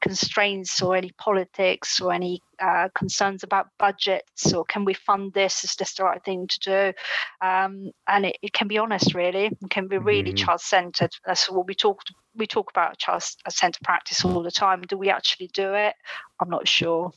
constraints 0.00 0.80
or 0.80 0.96
any 0.96 1.11
politics 1.18 2.00
or 2.00 2.12
any 2.12 2.40
uh, 2.61 2.88
concerns 2.94 3.42
about 3.42 3.68
budgets 3.78 4.52
or 4.52 4.64
can 4.64 4.85
we 4.85 4.94
fund 4.94 5.32
this? 5.32 5.64
Is 5.64 5.74
this 5.74 5.94
the 5.94 6.04
right 6.04 6.22
thing 6.24 6.46
to 6.46 6.61
do? 6.61 7.46
Um, 7.46 7.90
and 8.08 8.26
it, 8.26 8.37
it, 8.42 8.52
can 8.52 8.68
be 8.68 8.78
honest 8.78 9.14
really. 9.14 9.46
It 9.46 9.70
can 9.70 9.88
be 9.88 9.98
really 9.98 10.32
mm-hmm. 10.32 10.44
child-centered. 10.44 11.11
That's 11.26 11.50
what 11.50 11.66
we 11.66 11.74
talk 11.74 12.00
we 12.35 12.46
talk 12.46 12.70
about 12.70 12.96
child-centered 12.98 13.82
practice 13.85 14.24
all 14.24 14.42
the 14.42 14.50
time. 14.50 14.82
Do 14.82 14.96
we 14.96 15.11
actually 15.11 15.50
do 15.52 15.74
it? 15.74 15.94
I'm 16.40 16.48
not 16.48 16.66
sure 16.66 17.12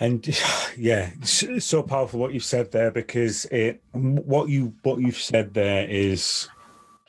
and 0.00 0.26
yeah 0.76 1.10
so 1.22 1.82
powerful 1.82 2.20
what 2.20 2.32
you've 2.32 2.44
said 2.44 2.70
there 2.72 2.90
because 2.90 3.44
it 3.46 3.82
what 3.92 4.48
you 4.48 4.74
what 4.82 5.00
you've 5.00 5.16
said 5.16 5.54
there 5.54 5.88
is 5.88 6.48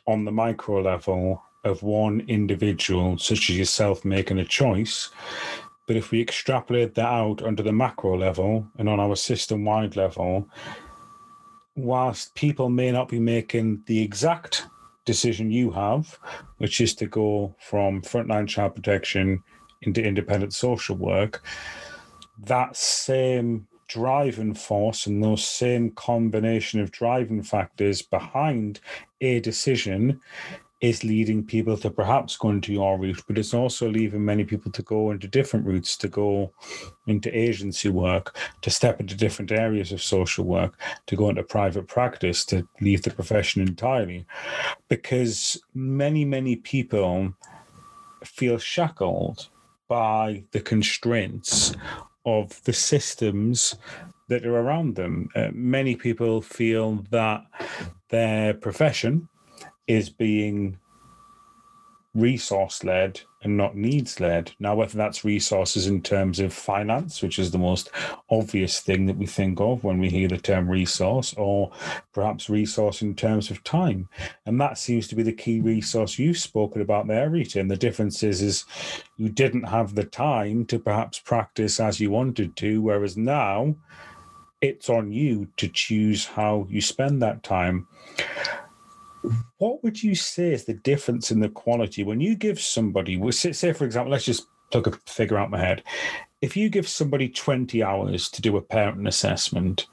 on 0.07 0.25
the 0.25 0.31
micro 0.31 0.81
level 0.81 1.41
of 1.63 1.83
one 1.83 2.21
individual, 2.27 3.17
such 3.17 3.49
as 3.49 3.57
yourself, 3.57 4.05
making 4.05 4.39
a 4.39 4.45
choice. 4.45 5.09
But 5.87 5.95
if 5.95 6.11
we 6.11 6.21
extrapolate 6.21 6.95
that 6.95 7.07
out 7.07 7.41
under 7.41 7.63
the 7.63 7.71
macro 7.71 8.17
level 8.17 8.67
and 8.77 8.87
on 8.87 8.99
our 8.99 9.15
system 9.15 9.65
wide 9.65 9.95
level, 9.95 10.47
whilst 11.75 12.35
people 12.35 12.69
may 12.69 12.91
not 12.91 13.09
be 13.09 13.19
making 13.19 13.83
the 13.87 14.01
exact 14.01 14.67
decision 15.05 15.51
you 15.51 15.71
have, 15.71 16.19
which 16.57 16.81
is 16.81 16.93
to 16.95 17.07
go 17.07 17.55
from 17.59 18.01
frontline 18.01 18.47
child 18.47 18.75
protection 18.75 19.43
into 19.81 20.03
independent 20.03 20.53
social 20.53 20.95
work, 20.95 21.41
that 22.45 22.75
same 22.75 23.67
driving 23.87 24.53
force 24.53 25.07
and 25.07 25.23
those 25.23 25.43
same 25.43 25.89
combination 25.91 26.79
of 26.79 26.91
driving 26.91 27.41
factors 27.41 28.01
behind 28.01 28.79
a 29.19 29.39
decision 29.39 30.21
is 30.81 31.03
leading 31.03 31.43
people 31.45 31.75
to 31.75 31.89
perhaps 31.89 32.37
go 32.37 32.49
into 32.49 32.71
your 32.71 32.97
route, 32.97 33.21
but 33.27 33.37
it's 33.37 33.53
also 33.53 33.89
leaving 33.89 34.23
many 34.23 34.45
people 34.45 34.71
to 34.71 34.81
go 34.83 35.11
into 35.11 35.27
different 35.27 35.65
routes, 35.65 35.97
to 35.97 36.07
go 36.07 36.53
into 37.07 37.35
agency 37.37 37.89
work, 37.89 38.37
to 38.61 38.69
step 38.69 38.99
into 39.01 39.15
different 39.15 39.51
areas 39.51 39.91
of 39.91 40.01
social 40.01 40.45
work, 40.45 40.79
to 41.05 41.17
go 41.17 41.27
into 41.27 41.43
private 41.43 41.87
practice, 41.87 42.45
to 42.45 42.65
leave 42.79 43.01
the 43.01 43.11
profession 43.11 43.61
entirely. 43.61 44.25
Because 44.87 45.61
many, 45.73 46.23
many 46.23 46.55
people 46.55 47.33
feel 48.23 48.57
shackled 48.57 49.49
by 49.89 50.43
the 50.51 50.61
constraints 50.61 51.75
of 52.37 52.63
the 52.63 52.73
systems 52.73 53.75
that 54.27 54.45
are 54.45 54.57
around 54.57 54.95
them. 54.95 55.29
Uh, 55.35 55.49
many 55.51 55.95
people 55.95 56.41
feel 56.41 57.03
that 57.09 57.41
their 58.09 58.53
profession, 58.53 59.27
is 59.87 60.07
being 60.09 60.77
resource 62.13 62.83
led 62.83 63.19
and 63.41 63.55
not 63.55 63.75
needs 63.75 64.19
led. 64.19 64.51
Now, 64.59 64.75
whether 64.75 64.97
that's 64.97 65.23
resources 65.23 65.87
in 65.87 66.01
terms 66.01 66.39
of 66.39 66.51
finance, 66.51 67.21
which 67.21 67.39
is 67.39 67.51
the 67.51 67.57
most 67.57 67.89
obvious 68.29 68.81
thing 68.81 69.05
that 69.05 69.17
we 69.17 69.25
think 69.25 69.61
of 69.61 69.83
when 69.83 69.99
we 69.99 70.09
hear 70.09 70.27
the 70.27 70.37
term 70.37 70.69
resource, 70.69 71.33
or 71.37 71.71
perhaps 72.13 72.49
resource 72.49 73.01
in 73.01 73.15
terms 73.15 73.49
of 73.49 73.63
time. 73.63 74.09
And 74.45 74.59
that 74.59 74.77
seems 74.77 75.07
to 75.07 75.15
be 75.15 75.23
the 75.23 75.31
key 75.31 75.61
resource 75.61 76.19
you've 76.19 76.37
spoken 76.37 76.81
about 76.81 77.07
there, 77.07 77.29
Rita. 77.29 77.59
And 77.59 77.71
the 77.71 77.77
difference 77.77 78.23
is, 78.23 78.41
is 78.41 78.65
you 79.17 79.29
didn't 79.29 79.63
have 79.63 79.95
the 79.95 80.03
time 80.03 80.65
to 80.65 80.79
perhaps 80.79 81.19
practice 81.19 81.79
as 81.79 81.99
you 81.99 82.11
wanted 82.11 82.55
to, 82.57 82.81
whereas 82.81 83.15
now 83.15 83.75
it's 84.61 84.89
on 84.89 85.11
you 85.11 85.47
to 85.55 85.69
choose 85.69 86.25
how 86.25 86.67
you 86.69 86.81
spend 86.81 87.21
that 87.21 87.43
time 87.43 87.87
what 89.57 89.83
would 89.83 90.01
you 90.01 90.15
say 90.15 90.53
is 90.53 90.65
the 90.65 90.73
difference 90.73 91.31
in 91.31 91.39
the 91.39 91.49
quality 91.49 92.03
when 92.03 92.21
you 92.21 92.35
give 92.35 92.59
somebody, 92.59 93.19
say, 93.31 93.73
for 93.73 93.85
example, 93.85 94.11
let's 94.11 94.25
just 94.25 94.47
plug 94.71 94.87
a 94.87 94.91
figure 95.09 95.37
out 95.37 95.49
my 95.49 95.59
head. 95.59 95.83
If 96.41 96.55
you 96.55 96.69
give 96.69 96.87
somebody 96.87 97.27
20 97.27 97.83
hours 97.83 98.29
to 98.29 98.41
do 98.41 98.55
a 98.57 98.61
parent 98.61 99.07
assessment 99.07 99.87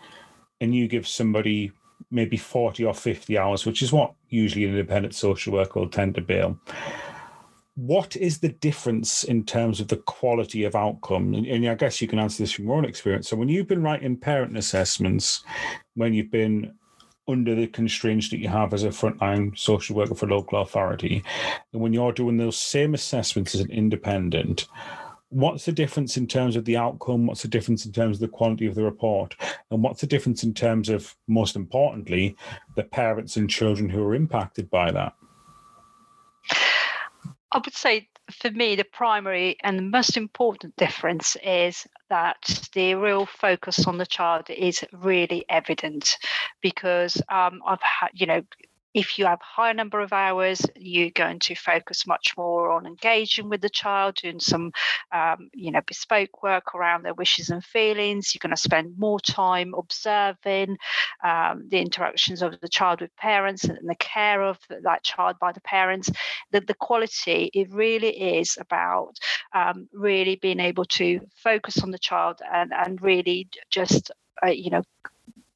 and 0.60 0.74
you 0.74 0.86
give 0.86 1.08
somebody 1.08 1.72
maybe 2.10 2.36
40 2.36 2.84
or 2.84 2.94
50 2.94 3.36
hours, 3.36 3.66
which 3.66 3.82
is 3.82 3.92
what 3.92 4.14
usually 4.28 4.64
an 4.64 4.70
independent 4.70 5.14
social 5.14 5.52
worker 5.52 5.80
will 5.80 5.88
tend 5.88 6.14
to 6.14 6.20
bill, 6.20 6.58
what 7.74 8.16
is 8.16 8.38
the 8.38 8.48
difference 8.48 9.24
in 9.24 9.44
terms 9.44 9.80
of 9.80 9.88
the 9.88 9.96
quality 9.96 10.64
of 10.64 10.74
outcome? 10.74 11.34
And, 11.34 11.46
and 11.46 11.68
I 11.68 11.74
guess 11.74 12.00
you 12.00 12.08
can 12.08 12.18
answer 12.18 12.42
this 12.42 12.52
from 12.52 12.66
your 12.66 12.76
own 12.76 12.84
experience. 12.84 13.28
So 13.28 13.36
when 13.36 13.48
you've 13.48 13.68
been 13.68 13.82
writing 13.82 14.16
parent 14.16 14.56
assessments, 14.56 15.44
when 15.94 16.14
you've 16.14 16.30
been 16.30 16.74
under 17.28 17.54
the 17.54 17.66
constraints 17.66 18.30
that 18.30 18.38
you 18.38 18.48
have 18.48 18.72
as 18.72 18.84
a 18.84 18.88
frontline 18.88 19.56
social 19.58 19.96
worker 19.96 20.14
for 20.14 20.26
local 20.26 20.60
authority, 20.60 21.24
and 21.72 21.82
when 21.82 21.92
you're 21.92 22.12
doing 22.12 22.36
those 22.36 22.58
same 22.58 22.94
assessments 22.94 23.54
as 23.54 23.60
an 23.60 23.70
independent, 23.70 24.66
what's 25.28 25.64
the 25.64 25.72
difference 25.72 26.16
in 26.16 26.26
terms 26.26 26.56
of 26.56 26.64
the 26.64 26.76
outcome? 26.76 27.26
What's 27.26 27.42
the 27.42 27.48
difference 27.48 27.84
in 27.84 27.92
terms 27.92 28.16
of 28.16 28.20
the 28.20 28.28
quality 28.28 28.66
of 28.66 28.74
the 28.74 28.84
report? 28.84 29.34
And 29.70 29.82
what's 29.82 30.00
the 30.00 30.06
difference 30.06 30.44
in 30.44 30.54
terms 30.54 30.88
of, 30.88 31.16
most 31.26 31.56
importantly, 31.56 32.36
the 32.76 32.84
parents 32.84 33.36
and 33.36 33.50
children 33.50 33.88
who 33.88 34.02
are 34.04 34.14
impacted 34.14 34.70
by 34.70 34.92
that? 34.92 35.14
I 37.52 37.58
would 37.58 37.74
say 37.74 38.08
for 38.30 38.50
me, 38.50 38.74
the 38.76 38.84
primary 38.84 39.56
and 39.62 39.78
the 39.78 39.82
most 39.82 40.16
important 40.16 40.76
difference 40.76 41.36
is 41.42 41.86
that 42.08 42.68
the 42.74 42.94
real 42.94 43.26
focus 43.26 43.86
on 43.86 43.98
the 43.98 44.06
child 44.06 44.50
is 44.50 44.84
really 44.92 45.44
evident 45.48 46.16
because 46.60 47.20
um, 47.28 47.62
I've 47.66 47.82
had, 47.82 48.10
you 48.14 48.26
know, 48.26 48.42
if 48.96 49.18
you 49.18 49.26
have 49.26 49.40
higher 49.42 49.74
number 49.74 50.00
of 50.00 50.14
hours, 50.14 50.62
you're 50.74 51.10
going 51.10 51.38
to 51.38 51.54
focus 51.54 52.06
much 52.06 52.32
more 52.34 52.70
on 52.70 52.86
engaging 52.86 53.50
with 53.50 53.60
the 53.60 53.68
child, 53.68 54.14
doing 54.14 54.40
some, 54.40 54.72
um, 55.12 55.50
you 55.52 55.70
know, 55.70 55.82
bespoke 55.86 56.42
work 56.42 56.74
around 56.74 57.02
their 57.02 57.12
wishes 57.12 57.50
and 57.50 57.62
feelings. 57.62 58.34
You're 58.34 58.40
going 58.40 58.56
to 58.56 58.60
spend 58.60 58.98
more 58.98 59.20
time 59.20 59.74
observing 59.76 60.78
um, 61.22 61.68
the 61.68 61.78
interactions 61.78 62.40
of 62.40 62.58
the 62.62 62.70
child 62.70 63.02
with 63.02 63.14
parents 63.16 63.64
and 63.64 63.78
the 63.86 63.96
care 63.96 64.42
of 64.42 64.58
that 64.84 65.04
child 65.04 65.36
by 65.38 65.52
the 65.52 65.60
parents. 65.60 66.10
The, 66.52 66.62
the 66.62 66.72
quality, 66.72 67.50
it 67.52 67.70
really 67.74 68.38
is 68.38 68.56
about 68.58 69.18
um, 69.52 69.90
really 69.92 70.36
being 70.36 70.58
able 70.58 70.86
to 70.86 71.20
focus 71.34 71.82
on 71.82 71.90
the 71.90 71.98
child 71.98 72.40
and, 72.50 72.72
and 72.72 73.02
really 73.02 73.50
just, 73.68 74.10
uh, 74.42 74.48
you 74.48 74.70
know, 74.70 74.84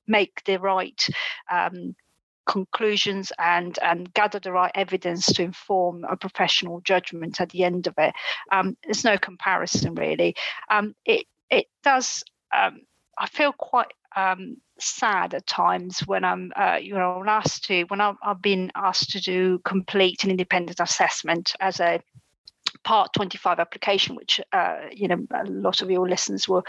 make 0.07 0.43
the 0.45 0.59
right 0.59 1.09
um, 1.51 1.95
conclusions 2.51 3.33
and 3.39 3.79
and 3.81 4.13
gather 4.13 4.41
the 4.41 4.53
right 4.53 4.73
evidence 4.75 5.27
to 5.27 5.43
inform 5.43 6.05
a 6.05 6.17
professional 6.17 6.81
judgment 6.81 7.41
at 7.41 7.51
the 7.51 7.63
end 7.63 7.87
of 7.87 7.95
it. 7.97 8.13
Um, 8.51 8.77
there's 8.85 9.05
no 9.05 9.17
comparison 9.17 9.95
really. 9.95 10.35
Um, 10.69 10.95
it 11.05 11.27
it 11.49 11.67
does. 11.85 12.25
Um, 12.53 12.81
I 13.17 13.27
feel 13.27 13.53
quite 13.53 13.93
um, 14.17 14.57
sad 14.81 15.35
at 15.35 15.47
times 15.47 16.01
when 16.01 16.25
I'm, 16.25 16.53
uh, 16.57 16.79
you 16.81 16.95
know, 16.95 17.23
asked 17.27 17.65
to 17.67 17.85
when 17.85 18.01
I've, 18.01 18.17
I've 18.23 18.43
been 18.43 18.73
asked 18.75 19.11
to 19.11 19.21
do 19.21 19.61
complete 19.65 20.25
an 20.25 20.31
independent 20.31 20.81
assessment 20.81 21.53
as 21.61 21.81
a 21.81 22.01
Part 22.85 23.13
25 23.15 23.59
application, 23.59 24.17
which 24.17 24.41
uh, 24.53 24.77
you 24.91 25.09
know 25.09 25.27
a 25.35 25.45
lot 25.45 25.83
of 25.83 25.91
your 25.91 26.09
listeners 26.09 26.49
will 26.49 26.65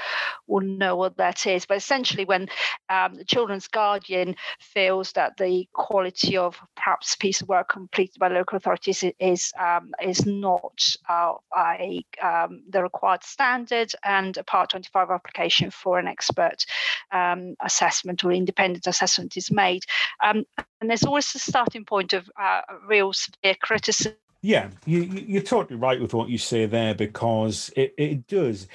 will 0.47 0.65
know 0.65 0.95
what 0.95 1.17
that 1.17 1.47
is. 1.47 1.65
But 1.65 1.77
essentially, 1.77 2.25
when 2.25 2.47
um, 2.89 3.15
the 3.15 3.25
children's 3.25 3.67
guardian 3.67 4.35
feels 4.59 5.13
that 5.13 5.37
the 5.37 5.67
quality 5.73 6.37
of 6.37 6.59
perhaps 6.75 7.15
piece 7.15 7.41
of 7.41 7.47
work 7.47 7.69
completed 7.69 8.19
by 8.19 8.27
local 8.27 8.57
authorities 8.57 9.03
is 9.19 9.53
um, 9.59 9.91
is 10.01 10.25
not 10.25 10.95
uh, 11.09 11.33
a 11.57 12.05
um, 12.21 12.63
the 12.69 12.83
required 12.83 13.23
standard, 13.23 13.91
and 14.03 14.37
a 14.37 14.43
Part 14.43 14.71
25 14.71 15.09
application 15.09 15.71
for 15.71 15.97
an 15.97 16.07
expert 16.07 16.65
um, 17.11 17.55
assessment 17.61 18.23
or 18.23 18.31
independent 18.31 18.85
assessment 18.87 19.37
is 19.37 19.51
made, 19.51 19.83
um, 20.23 20.45
and 20.81 20.89
there's 20.89 21.03
always 21.03 21.33
a 21.35 21.39
starting 21.39 21.85
point 21.85 22.13
of 22.13 22.29
uh, 22.39 22.61
real 22.87 23.13
severe 23.13 23.55
criticism 23.61 24.15
yeah, 24.41 24.69
you, 24.85 25.01
you're 25.03 25.43
totally 25.43 25.79
right 25.79 26.01
with 26.01 26.13
what 26.13 26.29
you 26.29 26.37
say 26.37 26.65
there 26.65 26.95
because 26.95 27.71
it, 27.75 27.93
it 27.97 28.27
does. 28.27 28.67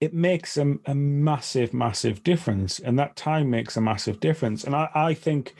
It 0.00 0.12
makes 0.12 0.56
a, 0.56 0.76
a 0.86 0.94
massive, 0.94 1.72
massive 1.72 2.24
difference. 2.24 2.80
And 2.80 2.98
that 2.98 3.14
time 3.14 3.48
makes 3.50 3.76
a 3.76 3.80
massive 3.80 4.18
difference. 4.20 4.64
And 4.64 4.74
I, 4.74 4.90
I 4.94 5.14
think 5.14 5.54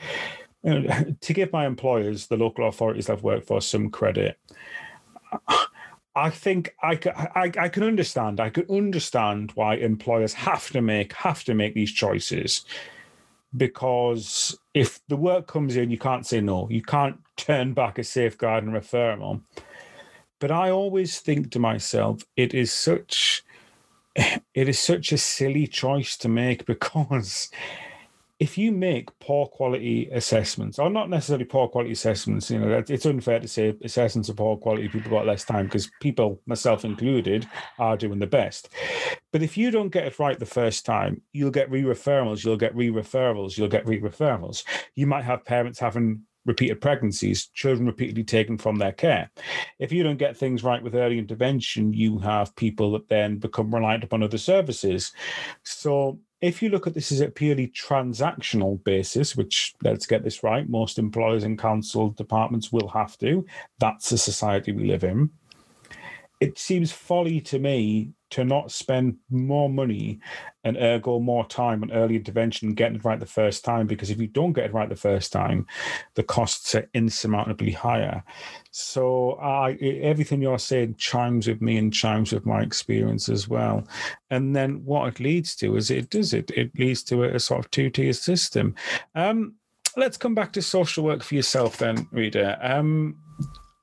you 0.63 0.81
know, 0.81 1.15
to 1.21 1.33
give 1.33 1.53
my 1.53 1.65
employers, 1.65 2.27
the 2.27 2.37
local 2.37 2.67
authorities 2.67 3.09
I've 3.09 3.23
worked 3.23 3.47
for, 3.47 3.61
some 3.61 3.89
credit, 3.89 4.37
I 6.15 6.29
think 6.29 6.75
I, 6.83 6.99
I, 7.35 7.51
I 7.57 7.69
can 7.69 7.83
understand. 7.83 8.39
I 8.41 8.49
can 8.49 8.65
understand 8.69 9.51
why 9.55 9.75
employers 9.75 10.33
have 10.33 10.69
to 10.71 10.81
make 10.81 11.13
have 11.13 11.43
to 11.45 11.53
make 11.53 11.73
these 11.73 11.91
choices 11.91 12.65
because 13.55 14.57
if 14.73 14.99
the 15.07 15.15
work 15.17 15.47
comes 15.47 15.75
in, 15.75 15.91
you 15.91 15.97
can't 15.97 16.25
say 16.25 16.41
no. 16.41 16.67
You 16.69 16.81
can't 16.81 17.19
turn 17.37 17.73
back 17.73 17.97
a 17.97 18.03
safeguard 18.03 18.63
and 18.63 18.73
referral. 18.73 19.41
But 20.39 20.51
I 20.51 20.69
always 20.71 21.19
think 21.19 21.51
to 21.51 21.59
myself, 21.59 22.23
it 22.35 22.53
is 22.53 22.71
such 22.71 23.43
it 24.15 24.69
is 24.69 24.79
such 24.79 25.11
a 25.11 25.17
silly 25.17 25.67
choice 25.67 26.17
to 26.17 26.29
make 26.29 26.65
because 26.73 27.49
if 28.39 28.57
you 28.57 28.71
make 28.71 29.07
poor 29.19 29.45
quality 29.47 30.09
assessments, 30.11 30.77
or 30.77 30.89
not 30.89 31.09
necessarily 31.09 31.45
poor 31.45 31.69
quality 31.69 31.93
assessments, 31.93 32.51
you 32.51 32.59
know, 32.59 32.83
it's 32.89 33.05
unfair 33.05 33.39
to 33.39 33.47
say 33.47 33.73
assessments 33.83 34.27
of 34.27 34.35
poor 34.35 34.57
quality, 34.57 34.89
people 34.89 35.09
got 35.09 35.25
less 35.25 35.45
time 35.45 35.65
because 35.65 35.89
people, 36.01 36.41
myself 36.45 36.83
included, 36.83 37.47
are 37.79 37.95
doing 37.95 38.19
the 38.19 38.27
best. 38.27 38.67
But 39.31 39.43
if 39.43 39.55
you 39.55 39.71
don't 39.71 39.93
get 39.93 40.07
it 40.07 40.19
right 40.19 40.37
the 40.37 40.45
first 40.45 40.85
time, 40.85 41.21
you'll 41.31 41.51
get 41.51 41.71
re 41.71 41.83
referrals, 41.83 42.43
you'll 42.43 42.57
get 42.57 42.75
re 42.75 42.89
referrals, 42.89 43.57
you'll 43.57 43.69
get 43.69 43.87
re 43.87 44.01
referrals. 44.01 44.65
You 44.95 45.07
might 45.07 45.23
have 45.23 45.45
parents 45.45 45.79
having 45.79 46.23
repeated 46.45 46.81
pregnancies, 46.81 47.47
children 47.47 47.85
repeatedly 47.85 48.23
taken 48.23 48.57
from 48.57 48.75
their 48.75 48.91
care. 48.91 49.29
If 49.79 49.91
you 49.91 50.03
don't 50.03 50.17
get 50.17 50.37
things 50.37 50.63
right 50.63 50.83
with 50.83 50.95
early 50.95 51.17
intervention, 51.19 51.93
you 51.93 52.19
have 52.19 52.55
people 52.55 52.91
that 52.93 53.07
then 53.07 53.37
become 53.37 53.73
reliant 53.73 54.03
upon 54.03 54.23
other 54.23 54.37
services. 54.37 55.13
So 55.63 56.19
if 56.41 56.61
you 56.61 56.69
look 56.69 56.87
at 56.87 56.93
this 56.93 57.11
as 57.13 57.21
a 57.21 57.29
purely 57.29 57.69
transactional 57.69 58.83
basis, 58.83 59.35
which 59.35 59.73
let's 59.81 60.05
get 60.05 60.23
this 60.23 60.43
right, 60.43 60.67
most 60.67 60.99
employers 60.99 61.45
and 61.45 61.57
council 61.57 62.09
departments 62.09 62.71
will 62.71 62.89
have 62.89 63.17
to, 63.19 63.45
that's 63.79 64.09
the 64.09 64.17
society 64.17 64.73
we 64.73 64.85
live 64.85 65.05
in. 65.05 65.29
It 66.43 66.59
seems 66.59 66.91
folly 66.91 67.39
to 67.39 67.57
me 67.57 68.11
to 68.31 68.43
not 68.43 68.69
spend 68.69 69.15
more 69.29 69.69
money 69.69 70.19
and 70.65 70.75
ergo 70.75 71.21
more 71.21 71.45
time 71.45 71.83
on 71.83 71.91
early 71.93 72.17
intervention 72.17 72.67
and 72.67 72.75
getting 72.75 72.97
it 72.97 73.05
right 73.05 73.17
the 73.17 73.25
first 73.25 73.63
time 73.63 73.87
because 73.87 74.09
if 74.09 74.19
you 74.19 74.27
don't 74.27 74.51
get 74.51 74.65
it 74.65 74.73
right 74.73 74.89
the 74.89 74.95
first 74.97 75.31
time 75.31 75.65
the 76.15 76.23
costs 76.23 76.75
are 76.75 76.89
insurmountably 76.93 77.71
higher. 77.71 78.21
So 78.71 79.35
I, 79.35 79.71
everything 79.71 80.41
you're 80.41 80.59
saying 80.59 80.95
chimes 80.97 81.47
with 81.47 81.61
me 81.61 81.77
and 81.77 81.93
chimes 81.93 82.33
with 82.33 82.45
my 82.45 82.61
experience 82.61 83.29
as 83.29 83.47
well. 83.47 83.87
And 84.29 84.53
then 84.53 84.83
what 84.83 85.07
it 85.07 85.21
leads 85.21 85.55
to 85.57 85.77
is 85.77 85.89
it 85.89 86.09
does 86.09 86.33
it 86.33 86.51
it 86.51 86.77
leads 86.77 87.03
to 87.03 87.23
a, 87.23 87.35
a 87.35 87.39
sort 87.39 87.63
of 87.63 87.71
two-tier 87.71 88.11
system. 88.11 88.75
Um, 89.15 89.53
let's 89.95 90.17
come 90.17 90.35
back 90.35 90.51
to 90.53 90.61
social 90.61 91.05
work 91.05 91.23
for 91.23 91.35
yourself 91.35 91.77
then 91.77 92.05
Rita. 92.11 92.59
Um, 92.61 93.15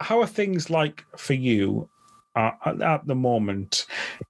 how 0.03 0.21
are 0.21 0.27
things 0.27 0.69
like 0.69 1.07
for 1.17 1.33
you 1.33 1.89
uh, 2.37 2.51
at 2.83 3.07
the 3.07 3.15
moment 3.15 3.87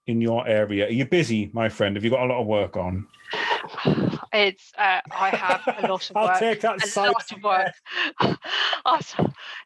in 0.06 0.20
your 0.20 0.46
area? 0.46 0.86
Are 0.86 0.90
you 0.90 1.04
busy, 1.04 1.50
my 1.52 1.68
friend? 1.68 1.96
Have 1.96 2.04
you 2.04 2.10
got 2.10 2.20
a 2.20 2.26
lot 2.26 2.40
of 2.40 2.46
work 2.46 2.76
on? 2.76 3.06
It's 4.32 4.72
uh, 4.78 5.00
I 5.10 5.30
have 5.30 5.62
a 5.82 5.88
lot 5.88 6.08
of 6.08 6.14
work. 6.16 6.30
I'll 6.30 6.38
take 6.38 6.60
that. 6.60 6.96
A 6.96 7.00
lot 7.00 7.32
of 7.32 7.42
work. 7.42 7.72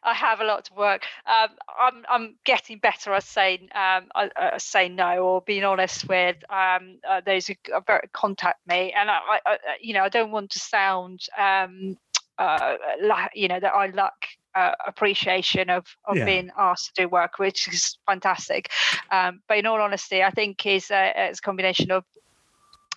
I 0.03 0.13
have 0.13 0.39
a 0.39 0.43
lot 0.43 0.69
of 0.69 0.77
work. 0.77 1.03
Um, 1.25 1.49
I'm 1.79 2.05
I'm 2.09 2.35
getting 2.45 2.79
better 2.79 3.13
at 3.13 3.23
saying 3.23 3.69
um, 3.75 4.07
I, 4.15 4.29
uh, 4.39 4.57
saying 4.57 4.95
no 4.95 5.19
or 5.19 5.41
being 5.41 5.63
honest 5.63 6.07
with 6.07 6.37
um, 6.49 6.99
uh, 7.07 7.21
those 7.25 7.47
who 7.47 7.55
contact 8.13 8.59
me, 8.67 8.93
and 8.93 9.09
I, 9.09 9.39
I, 9.45 9.57
you 9.81 9.93
know 9.93 10.03
I 10.03 10.09
don't 10.09 10.31
want 10.31 10.51
to 10.51 10.59
sound 10.59 11.21
um, 11.37 11.97
uh, 12.37 12.75
you 13.33 13.47
know 13.47 13.59
that 13.59 13.73
I 13.73 13.87
lack 13.87 14.29
uh, 14.55 14.71
appreciation 14.87 15.69
of, 15.69 15.85
of 16.05 16.17
yeah. 16.17 16.25
being 16.25 16.49
asked 16.57 16.95
to 16.95 17.03
do 17.03 17.09
work, 17.09 17.39
which 17.39 17.67
is 17.67 17.97
fantastic. 18.05 18.71
Um, 19.11 19.41
but 19.47 19.57
in 19.57 19.65
all 19.65 19.81
honesty, 19.81 20.23
I 20.23 20.31
think 20.31 20.65
is 20.65 20.89
uh, 20.91 21.11
it's 21.15 21.39
a 21.39 21.41
combination 21.41 21.91
of 21.91 22.03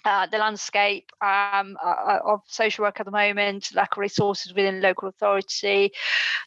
uh, 0.04 0.26
the 0.26 0.38
landscape 0.38 1.10
um, 1.20 1.76
uh, 1.84 1.88
uh, 1.88 2.20
of 2.24 2.40
social 2.46 2.84
work 2.84 3.00
at 3.00 3.06
the 3.06 3.12
moment, 3.12 3.70
lack 3.74 3.92
of 3.92 3.98
resources 3.98 4.54
within 4.54 4.80
local 4.80 5.08
authority, 5.08 5.92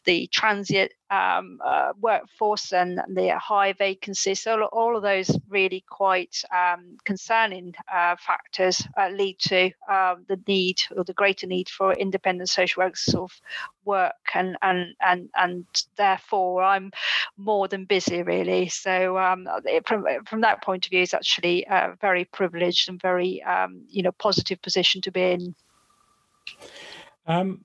the 0.04 0.26
transient 0.32 0.90
um, 1.12 1.60
uh, 1.62 1.92
workforce 2.00 2.72
and 2.72 3.00
the 3.08 3.38
high 3.38 3.74
vacancies. 3.74 4.42
So 4.42 4.64
all 4.64 4.96
of 4.96 5.02
those 5.02 5.30
really 5.48 5.84
quite 5.88 6.42
um, 6.54 6.96
concerning 7.04 7.74
uh, 7.92 8.16
factors 8.18 8.82
uh, 8.96 9.10
lead 9.10 9.38
to 9.40 9.66
um, 9.90 10.24
the 10.28 10.40
need 10.46 10.80
or 10.96 11.04
the 11.04 11.12
greater 11.12 11.46
need 11.46 11.68
for 11.68 11.92
independent 11.92 12.48
social 12.48 12.82
work 12.82 12.96
sort 12.96 13.30
of 13.30 13.40
work 13.84 14.14
and 14.34 14.56
and 14.62 14.94
and 15.00 15.28
and 15.36 15.66
therefore 15.96 16.62
I'm 16.62 16.92
more 17.36 17.68
than 17.68 17.84
busy 17.84 18.22
really. 18.22 18.68
So 18.68 19.18
um, 19.18 19.46
it, 19.66 19.86
from 19.86 20.06
from 20.26 20.40
that 20.40 20.62
point 20.62 20.86
of 20.86 20.90
view, 20.90 21.02
it's 21.02 21.14
actually 21.14 21.66
a 21.68 21.94
very 22.00 22.24
privileged 22.24 22.88
and 22.88 23.00
very 23.00 23.42
um, 23.42 23.82
you 23.90 24.02
know 24.02 24.12
positive 24.12 24.62
position 24.62 25.02
to 25.02 25.12
be 25.12 25.22
in. 25.22 25.54
Um, 27.26 27.64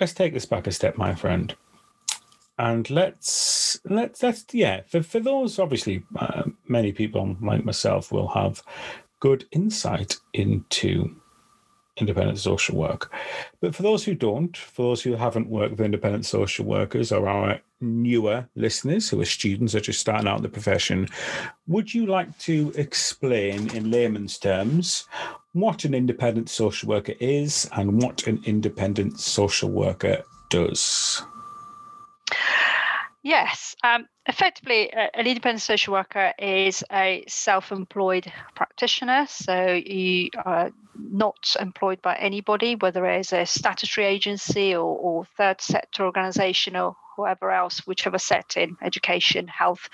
let's 0.00 0.14
take 0.14 0.32
this 0.32 0.46
back 0.46 0.66
a 0.66 0.72
step, 0.72 0.96
my 0.96 1.14
friend 1.14 1.54
and 2.58 2.90
let's 2.90 3.80
let's 3.84 4.20
that's 4.20 4.44
yeah 4.52 4.80
for 4.86 5.02
for 5.02 5.20
those 5.20 5.58
obviously 5.58 6.02
uh, 6.16 6.42
many 6.66 6.92
people 6.92 7.36
like 7.40 7.64
myself 7.64 8.10
will 8.10 8.28
have 8.28 8.62
good 9.20 9.44
insight 9.52 10.16
into 10.34 11.14
independent 12.00 12.38
social 12.38 12.76
work. 12.76 13.12
But 13.60 13.74
for 13.74 13.82
those 13.82 14.04
who 14.04 14.14
don't, 14.14 14.56
for 14.56 14.82
those 14.82 15.02
who 15.02 15.14
haven't 15.14 15.48
worked 15.48 15.72
with 15.72 15.80
independent 15.80 16.26
social 16.26 16.64
workers 16.64 17.12
or 17.12 17.28
our 17.28 17.60
newer 17.80 18.48
listeners 18.56 19.08
who 19.08 19.20
are 19.20 19.24
students 19.24 19.74
or 19.74 19.80
just 19.80 20.00
starting 20.00 20.28
out 20.28 20.38
in 20.38 20.42
the 20.42 20.48
profession, 20.48 21.08
would 21.66 21.92
you 21.92 22.06
like 22.06 22.36
to 22.38 22.72
explain 22.76 23.74
in 23.74 23.90
layman's 23.90 24.38
terms 24.38 25.06
what 25.52 25.84
an 25.84 25.94
independent 25.94 26.48
social 26.48 26.88
worker 26.88 27.14
is 27.20 27.68
and 27.72 28.02
what 28.02 28.26
an 28.26 28.40
independent 28.44 29.18
social 29.18 29.70
worker 29.70 30.22
does? 30.50 31.22
Yes. 33.28 33.76
Um, 33.84 34.08
effectively, 34.24 34.90
an 34.90 35.26
independent 35.26 35.60
social 35.60 35.92
worker 35.92 36.32
is 36.38 36.82
a 36.90 37.24
self 37.28 37.72
employed 37.72 38.32
practitioner. 38.54 39.26
So 39.28 39.74
you 39.74 40.30
are 40.46 40.70
not 40.98 41.54
employed 41.60 42.00
by 42.00 42.14
anybody, 42.14 42.74
whether 42.74 43.04
it's 43.04 43.34
a 43.34 43.44
statutory 43.44 44.06
agency 44.06 44.74
or, 44.74 44.96
or 44.96 45.26
third 45.36 45.60
sector 45.60 46.06
organization 46.06 46.74
or 46.74 46.96
whoever 47.16 47.50
else, 47.50 47.86
whichever 47.86 48.16
setting, 48.16 48.78
education, 48.80 49.46
health. 49.46 49.90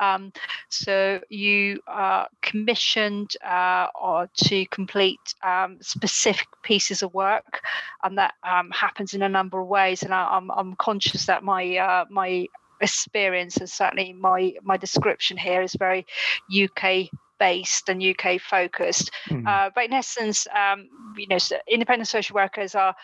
Um, 0.00 0.32
so 0.70 1.20
you 1.28 1.80
are 1.86 2.28
commissioned 2.40 3.36
uh, 3.44 3.88
or 4.00 4.30
to 4.46 4.64
complete 4.68 5.34
um, 5.42 5.76
specific 5.82 6.48
pieces 6.62 7.02
of 7.02 7.12
work, 7.12 7.60
and 8.02 8.16
that 8.16 8.32
um, 8.50 8.70
happens 8.70 9.12
in 9.12 9.20
a 9.20 9.28
number 9.28 9.60
of 9.60 9.66
ways. 9.66 10.02
And 10.02 10.14
I, 10.14 10.38
am 10.56 10.74
conscious 10.78 11.26
that 11.26 11.44
my 11.44 11.76
uh, 11.76 12.04
my 12.08 12.46
experience 12.80 13.56
and 13.56 13.68
certainly 13.68 14.12
my 14.12 14.54
my 14.62 14.76
description 14.76 15.36
here 15.36 15.62
is 15.62 15.74
very 15.74 16.06
UK 16.52 17.08
based 17.38 17.88
and 17.88 18.02
UK 18.02 18.40
focused. 18.40 19.10
Mm-hmm. 19.28 19.46
Uh, 19.46 19.70
but 19.74 19.84
in 19.84 19.92
essence, 19.92 20.46
um, 20.54 20.88
you 21.16 21.26
know, 21.28 21.38
independent 21.68 22.08
social 22.08 22.34
workers 22.34 22.74
are 22.74 22.94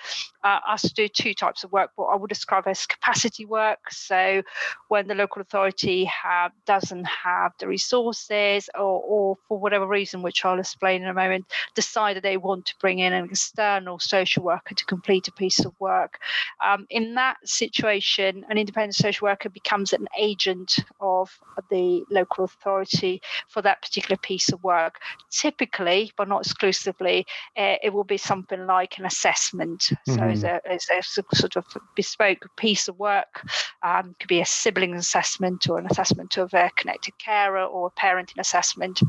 uh, 0.42 0.60
asked 0.68 0.86
to 0.86 0.94
do 0.94 1.08
two 1.08 1.34
types 1.34 1.64
of 1.64 1.72
work. 1.72 1.90
What 1.96 2.12
I 2.12 2.16
would 2.16 2.28
describe 2.28 2.66
as 2.66 2.86
capacity 2.86 3.44
work. 3.44 3.90
So 3.90 4.42
when 4.88 5.08
the 5.08 5.14
local 5.14 5.42
authority 5.42 6.04
have, 6.04 6.52
doesn't 6.66 7.04
have 7.04 7.52
the 7.58 7.68
resources, 7.68 8.68
or, 8.74 9.02
or 9.02 9.36
for 9.48 9.58
whatever 9.58 9.86
reason, 9.86 10.22
which 10.22 10.44
I'll 10.44 10.58
explain 10.58 11.02
in 11.02 11.08
a 11.08 11.14
moment, 11.14 11.46
decide 11.74 12.16
that 12.16 12.22
they 12.22 12.36
want 12.36 12.66
to 12.66 12.74
bring 12.80 12.98
in 12.98 13.12
an 13.12 13.24
external 13.24 13.98
social 13.98 14.42
worker 14.42 14.74
to 14.74 14.84
complete 14.84 15.28
a 15.28 15.32
piece 15.32 15.64
of 15.64 15.72
work. 15.80 16.18
Um, 16.64 16.86
in 16.90 17.14
that 17.14 17.36
situation, 17.44 18.44
an 18.48 18.58
independent 18.58 18.94
social 18.94 19.26
worker 19.26 19.48
becomes 19.48 19.92
an 19.92 20.06
agent 20.18 20.76
of 21.00 21.30
the 21.70 22.04
local 22.10 22.44
authority 22.44 23.20
for 23.48 23.62
that 23.62 23.82
particular 23.82 24.16
piece 24.24 24.50
of 24.52 24.64
work. 24.64 24.96
Typically, 25.30 26.10
but 26.16 26.28
not 26.28 26.40
exclusively, 26.46 27.26
uh, 27.56 27.76
it 27.82 27.92
will 27.92 28.04
be 28.04 28.16
something 28.16 28.66
like 28.66 28.98
an 28.98 29.04
assessment. 29.04 29.90
Mm-hmm. 30.08 30.14
So 30.14 30.24
it's 30.24 30.42
a, 30.42 30.60
it's 30.64 30.90
a, 30.90 31.36
sort 31.36 31.56
of 31.56 31.64
bespoke 31.94 32.44
piece 32.56 32.88
of 32.88 32.98
work. 32.98 33.46
Um, 33.82 34.16
could 34.18 34.28
be 34.28 34.40
a 34.40 34.46
sibling 34.46 34.94
assessment 34.94 35.68
or 35.68 35.78
an 35.78 35.86
assessment 35.90 36.38
of 36.38 36.54
a 36.54 36.70
connected 36.76 37.18
carer 37.18 37.64
or 37.64 37.88
a 37.88 38.00
parenting 38.00 38.38
assessment 38.38 39.02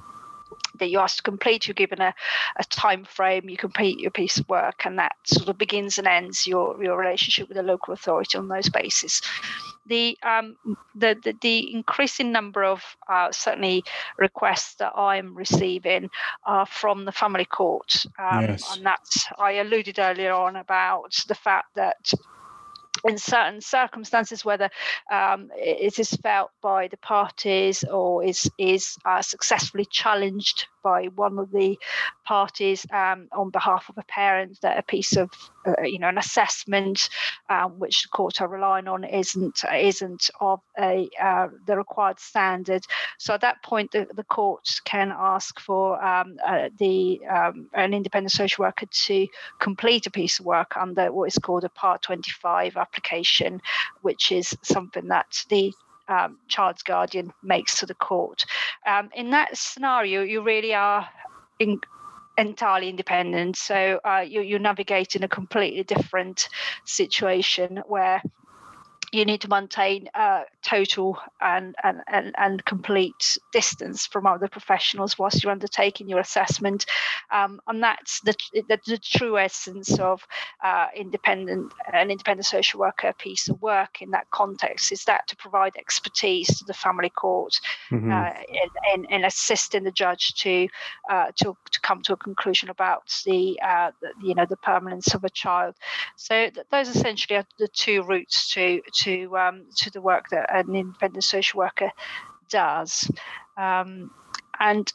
that 0.79 0.89
you 0.89 0.99
asked 0.99 1.17
to 1.17 1.23
complete. 1.23 1.67
You're 1.67 1.73
given 1.73 2.01
a, 2.01 2.13
a 2.57 2.63
time 2.65 3.05
frame, 3.05 3.49
you 3.49 3.57
complete 3.57 3.99
your 3.99 4.11
piece 4.11 4.37
of 4.37 4.47
work, 4.49 4.85
and 4.85 4.99
that 4.99 5.13
sort 5.25 5.49
of 5.49 5.57
begins 5.57 5.97
and 5.97 6.07
ends 6.07 6.45
your, 6.47 6.81
your 6.83 6.97
relationship 6.97 7.47
with 7.47 7.57
the 7.57 7.63
local 7.63 7.93
authority 7.93 8.37
on 8.37 8.47
those 8.47 8.69
bases 8.69 9.21
the 9.85 10.17
um, 10.23 10.55
the, 10.95 11.17
the, 11.23 11.35
the 11.41 11.73
increasing 11.73 12.31
number 12.31 12.63
of 12.63 12.83
uh, 13.07 13.31
certainly 13.31 13.83
requests 14.17 14.75
that 14.75 14.93
I'm 14.95 15.35
receiving 15.35 16.09
are 16.45 16.65
from 16.65 17.05
the 17.05 17.11
family 17.11 17.45
court, 17.45 18.05
um, 18.17 18.41
yes. 18.41 18.75
and 18.75 18.85
that's 18.85 19.27
I 19.37 19.53
alluded 19.53 19.99
earlier 19.99 20.33
on 20.33 20.55
about 20.55 21.15
the 21.27 21.35
fact 21.35 21.75
that 21.75 22.11
in 23.05 23.17
certain 23.17 23.61
circumstances, 23.61 24.43
whether 24.43 24.69
um, 25.11 25.49
it 25.55 25.99
is 25.99 26.09
felt 26.23 26.51
by 26.61 26.87
the 26.87 26.97
parties 26.97 27.83
or 27.83 28.23
is 28.23 28.49
is 28.57 28.97
uh, 29.05 29.21
successfully 29.21 29.85
challenged 29.85 30.67
by 30.85 31.05
one 31.15 31.39
of 31.39 31.51
the 31.51 31.79
parties 32.25 32.85
um, 32.91 33.27
on 33.31 33.49
behalf 33.49 33.89
of 33.89 33.97
a 33.97 34.03
parent 34.03 34.61
that 34.61 34.77
a 34.77 34.83
piece 34.83 35.17
of 35.17 35.31
uh, 35.65 35.81
you 35.81 35.97
know 35.97 36.09
an 36.09 36.19
assessment 36.19 37.09
um, 37.49 37.79
which 37.79 38.03
the 38.03 38.09
court 38.09 38.39
are 38.39 38.47
relying 38.47 38.87
on 38.87 39.03
isn't 39.03 39.63
isn't 39.73 40.29
of 40.39 40.61
a 40.79 41.09
uh, 41.19 41.47
the 41.65 41.75
required 41.75 42.19
standard. 42.19 42.83
So 43.17 43.33
at 43.33 43.41
that 43.41 43.63
point 43.63 43.91
the, 43.91 44.05
the 44.13 44.23
court 44.25 44.69
can 44.85 45.11
ask 45.11 45.59
for 45.59 46.03
um, 46.05 46.37
uh, 46.45 46.69
the 46.77 47.19
um, 47.25 47.67
an 47.73 47.95
independent 47.95 48.31
social 48.31 48.63
worker 48.63 48.85
to 48.85 49.27
complete 49.59 50.05
a 50.05 50.11
piece 50.11 50.39
of 50.39 50.45
work 50.45 50.77
under 50.77 51.11
what 51.11 51.29
is 51.29 51.39
called 51.39 51.63
a 51.63 51.69
part 51.69 52.03
25 52.03 52.77
application 52.77 53.59
which 54.03 54.31
is 54.31 54.55
something 54.61 55.07
that 55.07 55.43
the 55.49 55.73
um, 56.07 56.37
child's 56.47 56.83
guardian 56.83 57.33
makes 57.43 57.79
to 57.79 57.85
the 57.85 57.95
court. 57.95 58.43
Um, 58.85 59.09
in 59.15 59.31
that 59.31 59.57
scenario, 59.57 60.21
you 60.21 60.41
really 60.41 60.73
are 60.73 61.07
in, 61.59 61.79
entirely 62.37 62.89
independent. 62.89 63.55
So 63.57 63.99
uh, 64.05 64.23
you, 64.27 64.41
navigate 64.59 65.15
in 65.15 65.23
a 65.23 65.27
completely 65.27 65.83
different 65.83 66.49
situation 66.85 67.81
where 67.87 68.21
you 69.15 69.25
need 69.25 69.41
to 69.41 69.47
maintain 69.47 70.09
uh, 70.13 70.43
total 70.61 71.17
and, 71.41 71.75
and, 71.83 72.01
and, 72.07 72.35
and 72.37 72.65
complete 72.65 73.37
distance 73.53 74.05
from 74.05 74.27
other 74.27 74.47
professionals 74.47 75.17
whilst 75.17 75.41
you're 75.41 75.51
undertaking 75.51 76.09
your 76.09 76.19
assessment. 76.19 76.85
Um, 77.31 77.61
and 77.67 77.81
that's 77.81 78.19
the, 78.21 78.35
the, 78.53 78.79
the, 78.85 78.97
true 78.97 79.37
essence 79.37 79.99
of 79.99 80.25
uh, 80.63 80.87
independent 80.95 81.71
an 81.93 82.09
independent 82.09 82.45
social 82.45 82.79
worker 82.79 83.13
piece 83.17 83.47
of 83.47 83.61
work 83.61 84.01
in 84.01 84.11
that 84.11 84.29
context 84.31 84.91
is 84.91 85.03
that 85.05 85.27
to 85.27 85.35
provide 85.35 85.73
expertise 85.77 86.47
to 86.57 86.65
the 86.65 86.73
family 86.73 87.09
court 87.09 87.53
mm-hmm. 87.91 88.11
uh, 88.11 88.31
in, 88.49 89.05
in, 89.05 89.13
in, 89.13 89.25
assisting 89.25 89.83
the 89.83 89.91
judge 89.91 90.33
to, 90.35 90.67
uh, 91.09 91.27
to, 91.35 91.55
to 91.71 91.79
come 91.81 92.01
to 92.01 92.13
a 92.13 92.17
conclusion 92.17 92.69
about 92.69 93.03
the, 93.25 93.59
uh, 93.63 93.91
the, 94.01 94.09
you 94.23 94.33
know 94.33 94.45
the 94.49 94.57
permanence 94.57 95.13
of 95.13 95.23
a 95.23 95.29
child. 95.29 95.75
So 96.15 96.49
th- 96.49 96.67
those 96.71 96.89
essentially 96.89 97.37
are 97.37 97.45
the 97.59 97.67
two 97.67 98.01
routes 98.03 98.51
to 98.53 98.81
to 99.01 99.04
um, 99.37 99.65
to 99.75 99.89
the 99.91 100.01
work 100.01 100.29
that 100.29 100.53
an 100.53 100.75
independent 100.75 101.23
social 101.23 101.59
worker 101.59 101.91
does. 102.49 103.09
Um, 103.57 104.11
and 104.59 104.91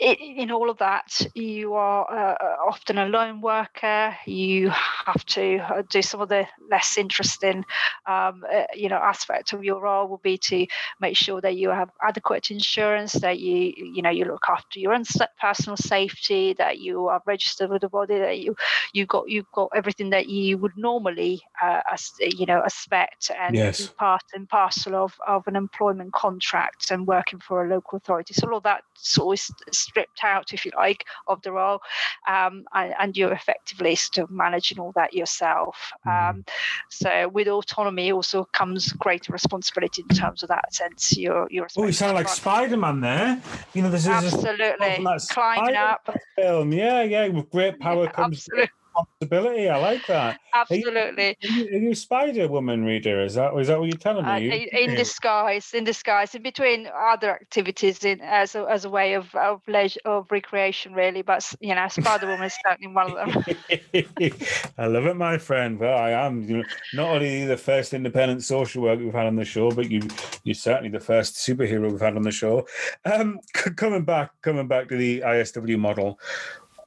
in 0.00 0.50
all 0.50 0.70
of 0.70 0.78
that, 0.78 1.26
you 1.34 1.74
are 1.74 2.06
uh, 2.10 2.34
uh, 2.34 2.56
often 2.66 2.98
a 2.98 3.06
lone 3.06 3.40
worker. 3.40 4.16
You 4.26 4.70
have 4.70 5.24
to 5.26 5.58
uh, 5.58 5.82
do 5.90 6.02
some 6.02 6.20
of 6.20 6.28
the 6.28 6.46
less 6.70 6.96
interesting, 6.96 7.64
um, 8.06 8.44
uh, 8.52 8.64
you 8.74 8.88
know, 8.88 8.96
aspect 8.96 9.52
of 9.52 9.64
your 9.64 9.80
role 9.80 10.08
will 10.08 10.18
be 10.18 10.38
to 10.38 10.66
make 11.00 11.16
sure 11.16 11.40
that 11.40 11.56
you 11.56 11.70
have 11.70 11.90
adequate 12.02 12.50
insurance, 12.50 13.12
that 13.14 13.40
you, 13.40 13.72
you 13.76 14.02
know, 14.02 14.10
you 14.10 14.24
look 14.24 14.44
after 14.48 14.78
your 14.78 14.94
own 14.94 15.04
personal 15.40 15.76
safety, 15.76 16.52
that 16.54 16.78
you 16.78 17.08
are 17.08 17.22
registered 17.26 17.70
with 17.70 17.82
the 17.82 17.88
body, 17.88 18.18
that 18.18 18.38
you, 18.38 18.54
you 18.92 19.06
got, 19.06 19.28
you've 19.28 19.50
got 19.52 19.70
everything 19.74 20.10
that 20.10 20.28
you 20.28 20.58
would 20.58 20.76
normally, 20.76 21.40
uh, 21.62 21.80
as, 21.92 22.12
you 22.20 22.46
know, 22.46 22.62
expect 22.62 23.30
and 23.38 23.56
yes. 23.56 23.88
part 23.98 24.22
and 24.34 24.48
parcel 24.48 24.94
of, 24.94 25.14
of 25.26 25.46
an 25.46 25.56
employment 25.56 26.12
contract 26.12 26.90
and 26.90 27.06
working 27.06 27.40
for 27.40 27.64
a 27.64 27.68
local 27.68 27.96
authority. 27.96 28.34
So 28.34 28.48
all 28.48 28.58
of 28.58 28.62
that 28.62 28.82
sort 28.94 29.38
of 29.38 29.54
stripped 29.88 30.20
out, 30.22 30.52
if 30.52 30.64
you 30.64 30.72
like, 30.76 31.04
of 31.26 31.40
the 31.42 31.52
role, 31.52 31.80
um, 32.28 32.64
and, 32.74 32.94
and, 32.98 33.16
you're 33.16 33.32
effectively 33.32 33.94
sort 33.96 34.24
of 34.24 34.30
managing 34.30 34.78
all 34.78 34.92
that 34.92 35.14
yourself. 35.14 35.92
Mm-hmm. 36.06 36.38
Um, 36.38 36.44
so 36.90 37.28
with 37.28 37.48
autonomy 37.48 38.12
also 38.12 38.44
comes 38.52 38.92
greater 38.92 39.32
responsibility 39.32 40.04
in 40.08 40.16
terms 40.16 40.42
of 40.42 40.48
that 40.50 40.72
sense. 40.72 41.16
You're, 41.16 41.48
you're 41.50 41.68
oh, 41.76 41.86
you 41.86 41.92
sound 41.92 42.14
like 42.14 42.28
Spider 42.28 42.76
Man 42.76 43.00
there. 43.00 43.42
You 43.74 43.82
know, 43.82 43.90
there's 43.90 44.06
absolutely 44.06 45.04
climbing 45.30 45.76
up. 45.76 46.08
Film, 46.36 46.72
yeah, 46.72 47.02
yeah. 47.02 47.28
With 47.28 47.50
great 47.50 47.80
power 47.80 48.04
yeah, 48.04 48.12
comes 48.12 48.38
absolutely 48.38 48.70
responsibility. 48.98 49.68
I 49.68 49.76
like 49.78 50.06
that. 50.06 50.40
Absolutely. 50.54 51.36
Are 51.42 51.48
you, 51.48 51.78
you, 51.80 51.94
Spider 51.94 52.48
Woman 52.48 52.84
Rita? 52.84 53.22
Is 53.22 53.34
that 53.34 53.54
is 53.58 53.68
that 53.68 53.78
what 53.78 53.88
you're 53.88 53.98
telling 53.98 54.24
me? 54.24 54.68
Uh, 54.72 54.78
in 54.78 54.94
disguise, 54.94 55.72
in 55.74 55.84
disguise, 55.84 56.34
in 56.34 56.42
between 56.42 56.88
other 56.94 57.30
activities, 57.30 58.04
in 58.04 58.20
as 58.20 58.54
a, 58.54 58.66
as 58.68 58.84
a 58.84 58.90
way 58.90 59.14
of 59.14 59.34
of 59.34 59.60
leisure 59.68 60.00
of 60.04 60.30
recreation, 60.30 60.94
really. 60.94 61.22
But 61.22 61.44
you 61.60 61.74
know, 61.74 61.86
Spider 61.88 62.26
Woman 62.26 62.46
is 62.46 62.56
certainly 62.66 62.92
one 62.92 63.16
of 63.16 63.32
them. 63.32 63.56
I 64.78 64.86
love 64.86 65.06
it, 65.06 65.16
my 65.16 65.38
friend. 65.38 65.78
Well, 65.78 65.96
I 65.96 66.10
am 66.10 66.42
you 66.42 66.58
know, 66.58 66.64
not 66.94 67.08
only 67.16 67.44
the 67.44 67.56
first 67.56 67.94
independent 67.94 68.42
social 68.42 68.82
worker 68.82 69.04
we've 69.04 69.12
had 69.12 69.26
on 69.26 69.36
the 69.36 69.44
show, 69.44 69.70
but 69.70 69.90
you 69.90 70.02
you're 70.44 70.54
certainly 70.54 70.90
the 70.90 71.00
first 71.00 71.34
superhero 71.36 71.90
we've 71.90 72.00
had 72.00 72.16
on 72.16 72.22
the 72.22 72.30
show. 72.30 72.66
Um, 73.04 73.38
coming 73.52 74.04
back, 74.04 74.30
coming 74.42 74.66
back 74.66 74.88
to 74.88 74.96
the 74.96 75.20
ISW 75.20 75.78
model 75.78 76.18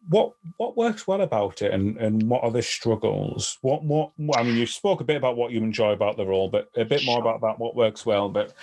what 0.10 0.34
what 0.58 0.76
works 0.76 1.08
well 1.08 1.22
about 1.22 1.62
it 1.62 1.72
and 1.74 1.98
and 1.98 2.24
what 2.30 2.44
are 2.44 2.52
the 2.52 2.62
struggles? 2.62 3.58
What 3.62 3.84
what 3.84 4.12
i 4.36 4.44
mean 4.44 4.56
you 4.56 4.66
spoke 4.66 5.02
a 5.02 5.04
bit 5.04 5.18
about 5.18 5.38
what 5.38 5.52
you 5.52 5.60
enjoy 5.60 5.92
about 5.92 6.18
the 6.18 6.26
role 6.26 6.50
but 6.50 6.70
a 6.76 6.86
bit 6.86 7.06
more 7.06 7.20
about 7.20 7.42
that 7.42 7.60
what 7.60 7.76
works 7.76 8.06
well 8.06 8.30
but 8.30 8.54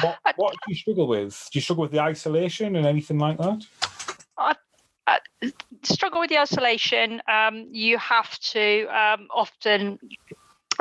what 0.00 0.18
what 0.36 0.52
do 0.52 0.58
you 0.68 0.74
struggle 0.74 1.06
with? 1.06 1.48
Do 1.52 1.58
you 1.58 1.62
struggle 1.62 1.82
with 1.82 1.92
the 1.92 2.00
isolation 2.00 2.76
and 2.76 2.86
anything 2.86 3.18
like 3.18 3.38
that? 3.38 3.66
I, 4.38 4.54
I, 5.06 5.20
struggle 5.82 6.20
with 6.20 6.30
the 6.30 6.38
isolation, 6.38 7.20
um, 7.28 7.68
you 7.70 7.98
have 7.98 8.38
to 8.40 8.86
um, 8.86 9.28
often 9.34 9.98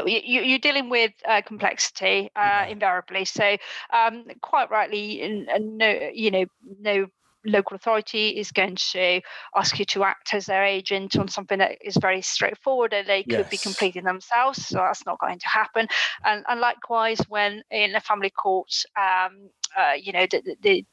you, 0.05 0.55
are 0.55 0.59
dealing 0.59 0.89
with 0.89 1.11
uh, 1.27 1.41
complexity 1.45 2.31
uh, 2.35 2.65
invariably. 2.69 3.25
So, 3.25 3.57
um, 3.91 4.25
quite 4.41 4.71
rightly, 4.71 5.45
no, 5.59 6.09
you 6.13 6.31
know, 6.31 6.45
no 6.79 7.07
local 7.45 7.75
authority 7.75 8.29
is 8.29 8.51
going 8.51 8.75
to 8.75 9.21
ask 9.55 9.77
you 9.79 9.85
to 9.85 10.03
act 10.03 10.33
as 10.33 10.45
their 10.45 10.63
agent 10.63 11.17
on 11.17 11.27
something 11.27 11.59
that 11.59 11.77
is 11.83 11.97
very 11.97 12.21
straightforward 12.21 12.93
and 12.93 13.07
they 13.07 13.23
could 13.23 13.31
yes. 13.31 13.49
be 13.49 13.57
completing 13.57 14.03
themselves. 14.03 14.65
So 14.65 14.77
that's 14.77 15.05
not 15.05 15.19
going 15.19 15.39
to 15.39 15.47
happen. 15.47 15.87
And, 16.23 16.45
and 16.47 16.59
likewise, 16.59 17.19
when 17.27 17.63
in 17.71 17.95
a 17.95 18.01
family 18.01 18.29
court, 18.29 18.73
um, 18.97 19.49
uh, 19.77 19.93
you 19.99 20.13
know, 20.13 20.25
the, 20.29 20.55
the 20.61 20.85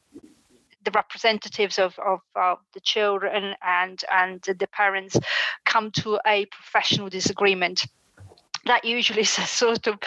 the 0.83 0.91
representatives 0.91 1.77
of, 1.77 1.97
of 1.99 2.21
uh, 2.35 2.55
the 2.73 2.79
children 2.79 3.53
and 3.61 4.03
and 4.11 4.41
the 4.41 4.67
parents 4.71 5.15
come 5.63 5.91
to 5.91 6.19
a 6.25 6.45
professional 6.47 7.07
disagreement 7.07 7.85
that 8.65 8.85
usually 8.85 9.21
is 9.21 9.37
a 9.37 9.45
sort 9.45 9.87
of 9.87 9.97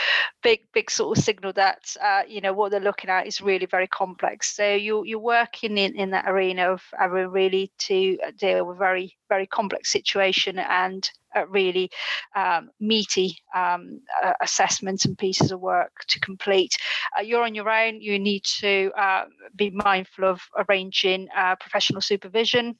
big 0.42 0.60
big 0.72 0.90
sort 0.90 1.16
of 1.16 1.24
signal 1.24 1.52
that 1.52 1.96
uh, 2.02 2.22
you 2.28 2.40
know 2.40 2.52
what 2.52 2.70
they're 2.70 2.80
looking 2.80 3.10
at 3.10 3.26
is 3.26 3.40
really 3.40 3.66
very 3.66 3.86
complex 3.86 4.54
so 4.54 4.74
you 4.74 5.04
you're 5.04 5.18
working 5.18 5.76
in 5.78 5.94
in 5.96 6.10
that 6.10 6.28
arena 6.28 6.70
of 6.70 6.82
having 6.98 7.28
really 7.28 7.70
to 7.78 8.18
deal 8.38 8.66
with 8.66 8.78
very 8.78 9.16
very 9.28 9.46
complex 9.46 9.90
situation 9.90 10.58
and 10.58 11.10
uh, 11.36 11.46
really 11.48 11.90
um, 12.36 12.70
meaty 12.78 13.36
um, 13.54 14.00
uh, 14.22 14.32
assessments 14.40 15.04
and 15.04 15.18
pieces 15.18 15.50
of 15.50 15.60
work 15.60 15.90
to 16.06 16.20
complete. 16.20 16.76
Uh, 17.18 17.22
you're 17.22 17.42
on 17.42 17.54
your 17.54 17.68
own. 17.68 18.00
You 18.00 18.18
need 18.18 18.44
to 18.60 18.92
uh, 18.96 19.24
be 19.56 19.70
mindful 19.70 20.26
of 20.26 20.40
arranging 20.56 21.28
uh, 21.36 21.56
professional 21.56 22.00
supervision 22.00 22.76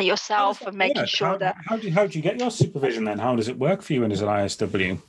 yourself 0.00 0.62
and 0.62 0.76
making 0.76 1.02
work? 1.02 1.08
sure 1.08 1.28
how, 1.28 1.36
that 1.38 1.56
how 1.66 1.76
do, 1.76 1.90
how 1.90 2.06
do 2.06 2.18
you 2.18 2.22
get 2.22 2.38
your 2.38 2.50
supervision 2.50 3.04
then 3.04 3.18
how 3.18 3.34
does 3.34 3.48
it 3.48 3.58
work 3.58 3.82
for 3.82 3.92
you 3.92 4.04
as 4.04 4.22
an 4.22 4.28
isw 4.28 5.00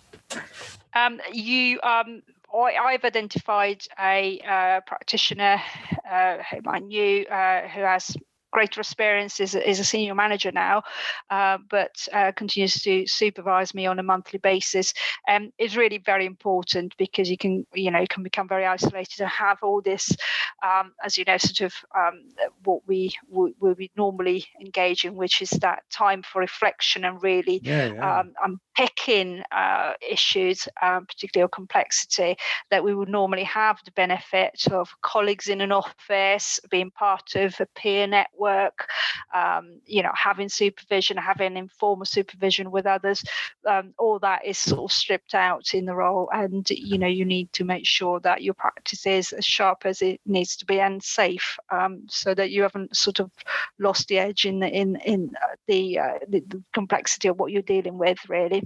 um, 0.96 1.22
you 1.32 1.80
um, 1.82 2.24
I, 2.54 2.92
have 2.94 3.06
identified 3.06 3.86
a 4.00 4.40
uh, 4.40 4.82
practitioner 4.82 5.62
uh, 6.10 6.38
whom 6.50 6.68
I 6.68 6.80
knew 6.80 7.26
uh, 7.26 7.68
who 7.68 7.82
has 7.82 8.16
greater 8.52 8.82
experience 8.82 9.40
is, 9.40 9.56
is 9.56 9.80
a 9.80 9.84
senior 9.84 10.16
manager 10.16 10.52
now, 10.52 10.84
uh, 11.30 11.58
but 11.70 12.08
uh, 12.14 12.32
continues 12.36 12.82
to 12.82 13.06
supervise 13.08 13.74
me 13.74 13.86
on 13.86 14.00
a 14.00 14.04
monthly 14.04 14.40
basis. 14.40 14.94
Um, 15.30 15.52
is 15.58 15.78
really 15.78 15.98
very 15.98 16.26
important 16.26 16.96
because 16.98 17.30
you 17.30 17.38
can, 17.38 17.66
you 17.74 17.92
know, 17.92 18.00
you 18.00 18.08
can 18.08 18.24
become 18.24 18.48
very 18.48 18.66
isolated 18.66 19.22
and 19.22 19.30
have 19.30 19.60
all 19.62 19.82
this, 19.82 20.10
um, 20.64 20.94
as 21.04 21.18
you 21.18 21.26
know, 21.26 21.38
sort 21.38 21.62
of 21.62 21.74
um, 21.96 22.24
what 22.64 22.82
we 22.88 23.14
will 23.30 23.52
we 23.60 23.92
normally 23.96 24.46
engage 24.62 25.06
in, 25.06 25.16
which 25.16 25.42
is 25.42 25.52
that 25.52 25.84
time 25.92 26.24
for 26.24 26.40
reflection 26.40 27.06
and 27.06 27.22
really 27.22 27.60
yeah, 27.64 27.94
yeah. 27.94 28.20
Um, 28.20 28.34
unpicking 28.44 29.44
uh, 29.52 29.94
issues, 30.08 30.68
um, 30.82 31.06
particularly 31.06 31.46
of 31.46 31.52
complexity, 31.52 32.36
that 32.72 32.84
we 32.84 32.96
would 32.96 33.10
normally 33.10 33.44
have 33.44 33.80
the 33.86 33.92
benefit 33.92 34.64
of 34.72 34.90
colleagues 35.02 35.48
in 35.48 35.62
an 35.62 35.72
office, 35.72 36.60
being 36.70 36.92
part 36.92 37.36
of 37.36 37.56
a 37.60 37.68
peer 37.76 38.08
network 38.08 38.39
work, 38.40 38.88
um, 39.34 39.80
you 39.86 40.04
know, 40.04 40.12
having 40.14 40.50
supervision, 40.50 41.18
having 41.18 41.58
informal 41.58 42.06
supervision 42.06 42.72
with 42.72 42.86
others, 42.86 43.24
um, 43.68 43.94
all 43.98 44.20
that 44.20 44.46
is 44.46 44.58
sort 44.58 44.92
of 44.92 44.96
stripped 44.96 45.36
out 45.36 45.74
in 45.74 45.86
the 45.86 45.96
role. 45.96 46.30
And, 46.34 46.70
you 46.70 46.98
know, 46.98 47.08
you 47.08 47.26
need 47.26 47.52
to 47.54 47.64
make 47.64 47.86
sure 47.86 48.20
that 48.22 48.44
your 48.44 48.54
practice 48.54 49.06
is 49.06 49.34
as 49.34 49.46
sharp 49.46 49.86
as 49.86 50.02
it 50.02 50.22
needs 50.26 50.56
to 50.58 50.66
be 50.66 50.80
and 50.80 51.04
safe 51.04 51.58
um, 51.70 52.04
so 52.08 52.34
that 52.34 52.52
you 52.52 52.62
haven't 52.64 52.96
sort 52.96 53.20
of 53.20 53.32
lost 53.80 54.08
the 54.08 54.20
edge 54.20 54.46
in 54.46 54.60
the, 54.60 54.68
in, 54.68 54.96
in 54.98 55.32
uh, 55.42 55.56
the, 55.68 56.00
uh, 56.00 56.20
the, 56.28 56.44
complexity 56.74 57.28
of 57.28 57.40
what 57.40 57.52
you're 57.52 57.62
dealing 57.62 57.98
with, 57.98 58.18
really. 58.30 58.64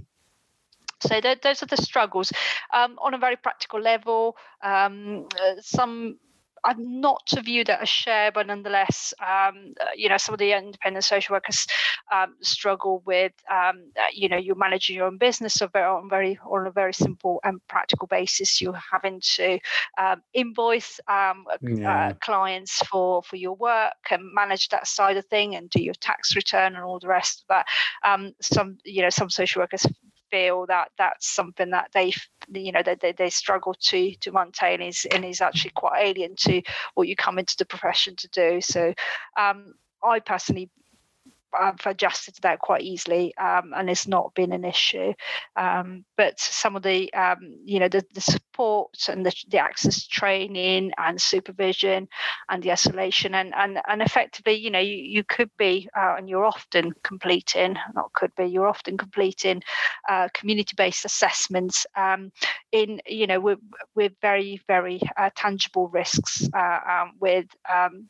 So 1.00 1.20
those 1.20 1.62
are 1.62 1.66
the 1.66 1.76
struggles. 1.76 2.32
Um, 2.72 2.98
on 3.00 3.14
a 3.14 3.18
very 3.18 3.36
practical 3.36 3.80
level, 3.80 4.36
um, 4.62 5.28
uh, 5.40 5.60
some 5.60 6.18
I'm 6.64 7.00
not 7.00 7.26
to 7.26 7.42
view 7.42 7.64
that 7.64 7.82
as 7.82 7.88
share, 7.88 8.32
but 8.32 8.46
nonetheless, 8.46 9.12
um, 9.20 9.74
uh, 9.80 9.86
you 9.94 10.08
know, 10.08 10.16
some 10.16 10.32
of 10.32 10.38
the 10.38 10.52
independent 10.52 11.04
social 11.04 11.34
workers 11.34 11.66
um, 12.12 12.34
struggle 12.40 13.02
with, 13.04 13.32
um, 13.50 13.90
uh, 13.98 14.06
you 14.12 14.28
know, 14.28 14.36
you're 14.36 14.54
managing 14.56 14.96
your 14.96 15.06
own 15.06 15.18
business 15.18 15.54
so 15.54 15.66
very, 15.68 15.84
on 15.84 16.08
very 16.08 16.38
on 16.50 16.66
a 16.66 16.70
very 16.70 16.94
simple 16.94 17.40
and 17.44 17.60
practical 17.68 18.06
basis. 18.06 18.60
You're 18.60 18.80
having 18.92 19.20
to 19.36 19.58
um, 19.98 20.22
invoice 20.32 21.00
um, 21.08 21.44
uh, 21.52 21.56
yeah. 21.62 22.08
uh, 22.08 22.12
clients 22.20 22.78
for 22.86 23.22
for 23.22 23.36
your 23.36 23.56
work 23.56 23.92
and 24.10 24.32
manage 24.34 24.68
that 24.68 24.86
side 24.86 25.16
of 25.16 25.26
thing 25.26 25.54
and 25.56 25.70
do 25.70 25.82
your 25.82 25.94
tax 26.00 26.34
return 26.34 26.74
and 26.74 26.84
all 26.84 26.98
the 26.98 27.08
rest 27.08 27.42
of 27.42 27.46
that. 27.48 27.66
Um, 28.04 28.32
some, 28.40 28.78
you 28.84 29.02
know, 29.02 29.10
some 29.10 29.30
social 29.30 29.60
workers 29.60 29.86
feel 30.34 30.66
that 30.66 30.88
that's 30.98 31.28
something 31.28 31.70
that 31.70 31.88
they 31.94 32.12
you 32.52 32.72
know 32.72 32.82
they, 32.82 32.96
they, 33.00 33.12
they 33.12 33.30
struggle 33.30 33.74
to 33.80 34.14
to 34.16 34.32
maintain 34.32 34.82
is 34.82 35.06
and 35.12 35.24
is 35.24 35.40
actually 35.40 35.70
quite 35.70 36.04
alien 36.04 36.34
to 36.36 36.60
what 36.94 37.06
you 37.06 37.14
come 37.14 37.38
into 37.38 37.56
the 37.56 37.64
profession 37.64 38.16
to 38.16 38.28
do. 38.28 38.60
So 38.60 38.92
um, 39.38 39.74
i 40.02 40.18
personally 40.18 40.70
I've 41.58 41.86
adjusted 41.86 42.34
to 42.36 42.40
that 42.42 42.58
quite 42.58 42.82
easily, 42.82 43.36
um, 43.36 43.72
and 43.74 43.88
it's 43.88 44.06
not 44.06 44.34
been 44.34 44.52
an 44.52 44.64
issue. 44.64 45.12
Um, 45.56 46.04
but 46.16 46.38
some 46.38 46.76
of 46.76 46.82
the, 46.82 47.12
um, 47.14 47.56
you 47.64 47.80
know, 47.80 47.88
the, 47.88 48.04
the 48.14 48.20
support 48.20 49.08
and 49.08 49.24
the, 49.24 49.34
the 49.48 49.58
access 49.58 50.06
training 50.06 50.92
and 50.98 51.20
supervision 51.20 52.08
and 52.48 52.62
the 52.62 52.72
isolation 52.72 53.34
and 53.34 53.54
and 53.54 53.78
and 53.88 54.02
effectively, 54.02 54.54
you 54.54 54.70
know, 54.70 54.80
you, 54.80 54.96
you 54.96 55.24
could 55.24 55.50
be 55.58 55.88
uh, 55.96 56.14
and 56.18 56.28
you're 56.28 56.44
often 56.44 56.92
completing, 57.02 57.76
not 57.94 58.12
could 58.12 58.34
be, 58.36 58.44
you're 58.44 58.68
often 58.68 58.96
completing 58.96 59.62
uh, 60.08 60.28
community-based 60.34 61.04
assessments 61.04 61.86
um, 61.96 62.32
in, 62.72 63.00
you 63.06 63.26
know, 63.26 63.40
with 63.40 63.58
with 63.94 64.12
very 64.20 64.60
very 64.66 65.00
uh, 65.16 65.30
tangible 65.34 65.88
risks 65.88 66.48
uh, 66.54 66.80
um, 66.88 67.12
with 67.20 67.46
um, 67.72 68.08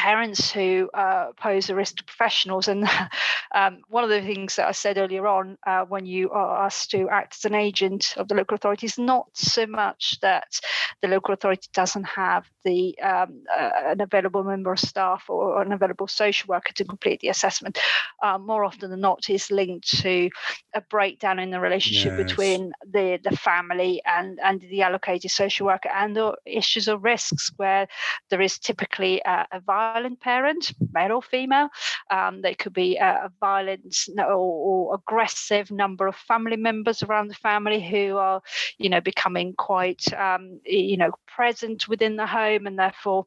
parents 0.00 0.50
who 0.50 0.88
uh, 0.94 1.30
pose 1.36 1.68
a 1.68 1.74
risk 1.74 1.96
to 1.96 2.04
professionals. 2.04 2.68
And 2.68 2.88
um, 3.54 3.82
one 3.88 4.02
of 4.02 4.08
the 4.08 4.22
things 4.22 4.56
that 4.56 4.66
I 4.66 4.72
said 4.72 4.96
earlier 4.96 5.26
on, 5.26 5.58
uh, 5.66 5.84
when 5.84 6.06
you 6.06 6.30
are 6.30 6.64
asked 6.64 6.90
to 6.92 7.10
act 7.10 7.36
as 7.38 7.44
an 7.44 7.54
agent 7.54 8.14
of 8.16 8.26
the 8.26 8.34
local 8.34 8.54
authority, 8.54 8.86
is 8.86 8.98
not 8.98 9.26
so 9.34 9.66
much 9.66 10.18
that 10.22 10.58
the 11.02 11.08
local 11.08 11.34
authority 11.34 11.68
doesn't 11.74 12.04
have 12.04 12.46
the 12.64 12.98
um, 13.00 13.42
uh, 13.54 13.70
an 13.88 14.00
available 14.00 14.42
member 14.42 14.72
of 14.72 14.78
staff 14.78 15.24
or 15.28 15.60
an 15.60 15.72
available 15.72 16.08
social 16.08 16.46
worker 16.48 16.72
to 16.74 16.84
complete 16.84 17.20
the 17.20 17.28
assessment. 17.28 17.78
Uh, 18.22 18.38
more 18.38 18.64
often 18.64 18.90
than 18.90 19.00
not, 19.00 19.28
is 19.28 19.50
linked 19.50 19.88
to 20.00 20.30
a 20.74 20.80
breakdown 20.80 21.38
in 21.38 21.50
the 21.50 21.60
relationship 21.60 22.14
yes. 22.16 22.26
between 22.26 22.72
the 22.90 23.18
the 23.22 23.36
family 23.36 24.00
and 24.06 24.40
and 24.42 24.62
the 24.62 24.80
allocated 24.80 25.30
social 25.30 25.66
worker, 25.66 25.90
and 25.94 26.16
the 26.16 26.34
issues 26.46 26.88
or 26.88 26.96
risks 26.96 27.50
where 27.56 27.86
there 28.30 28.40
is 28.40 28.58
typically 28.58 29.20
a, 29.26 29.46
a 29.52 29.60
violent 29.92 30.20
parent, 30.20 30.72
male 30.92 31.12
or 31.12 31.22
female. 31.22 31.68
Um, 32.10 32.42
there 32.42 32.54
could 32.54 32.72
be 32.72 32.96
a, 32.96 33.26
a 33.26 33.32
violent 33.40 33.96
or, 34.18 34.24
or, 34.24 34.94
aggressive 34.94 35.70
number 35.70 36.06
of 36.06 36.16
family 36.16 36.56
members 36.56 37.02
around 37.02 37.28
the 37.28 37.34
family 37.34 37.80
who 37.80 38.16
are, 38.16 38.42
you 38.78 38.88
know, 38.88 39.00
becoming 39.00 39.54
quite, 39.54 40.12
um, 40.14 40.60
you 40.64 40.96
know, 40.96 41.12
present 41.26 41.88
within 41.88 42.16
the 42.16 42.26
home 42.26 42.66
and 42.66 42.78
therefore 42.78 43.26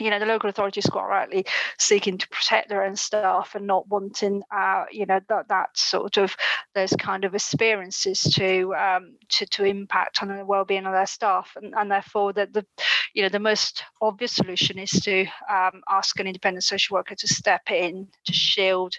you 0.00 0.10
know 0.10 0.18
the 0.18 0.26
local 0.26 0.48
authorities 0.48 0.86
quite 0.86 1.06
rightly 1.06 1.44
seeking 1.78 2.18
to 2.18 2.28
protect 2.28 2.68
their 2.68 2.84
own 2.84 2.96
staff 2.96 3.54
and 3.54 3.66
not 3.66 3.88
wanting 3.88 4.42
uh, 4.50 4.84
you 4.90 5.06
know 5.06 5.20
that 5.28 5.48
that 5.48 5.76
sort 5.76 6.16
of 6.16 6.36
those 6.74 6.92
kind 6.98 7.24
of 7.24 7.34
experiences 7.34 8.20
to 8.22 8.74
um, 8.74 9.14
to 9.28 9.46
to 9.46 9.64
impact 9.64 10.22
on 10.22 10.28
the 10.28 10.44
well-being 10.44 10.86
of 10.86 10.92
their 10.92 11.06
staff. 11.06 11.52
And, 11.56 11.74
and 11.74 11.90
therefore 11.90 12.32
that 12.34 12.52
the 12.52 12.64
you 13.14 13.22
know 13.22 13.28
the 13.28 13.38
most 13.38 13.84
obvious 14.00 14.32
solution 14.32 14.78
is 14.78 14.90
to 14.90 15.26
um, 15.50 15.82
ask 15.88 16.18
an 16.18 16.26
independent 16.26 16.64
social 16.64 16.94
worker 16.94 17.14
to 17.14 17.28
step 17.28 17.70
in 17.70 18.08
to 18.24 18.32
shield 18.32 18.94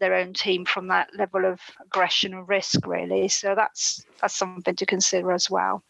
their 0.00 0.14
own 0.14 0.34
team 0.34 0.64
from 0.64 0.88
that 0.88 1.08
level 1.16 1.44
of 1.44 1.60
aggression 1.80 2.34
and 2.34 2.48
risk 2.48 2.86
really. 2.86 3.28
So 3.28 3.54
that's 3.54 4.04
that's 4.20 4.34
something 4.34 4.76
to 4.76 4.86
consider 4.86 5.32
as 5.32 5.50
well 5.50 5.82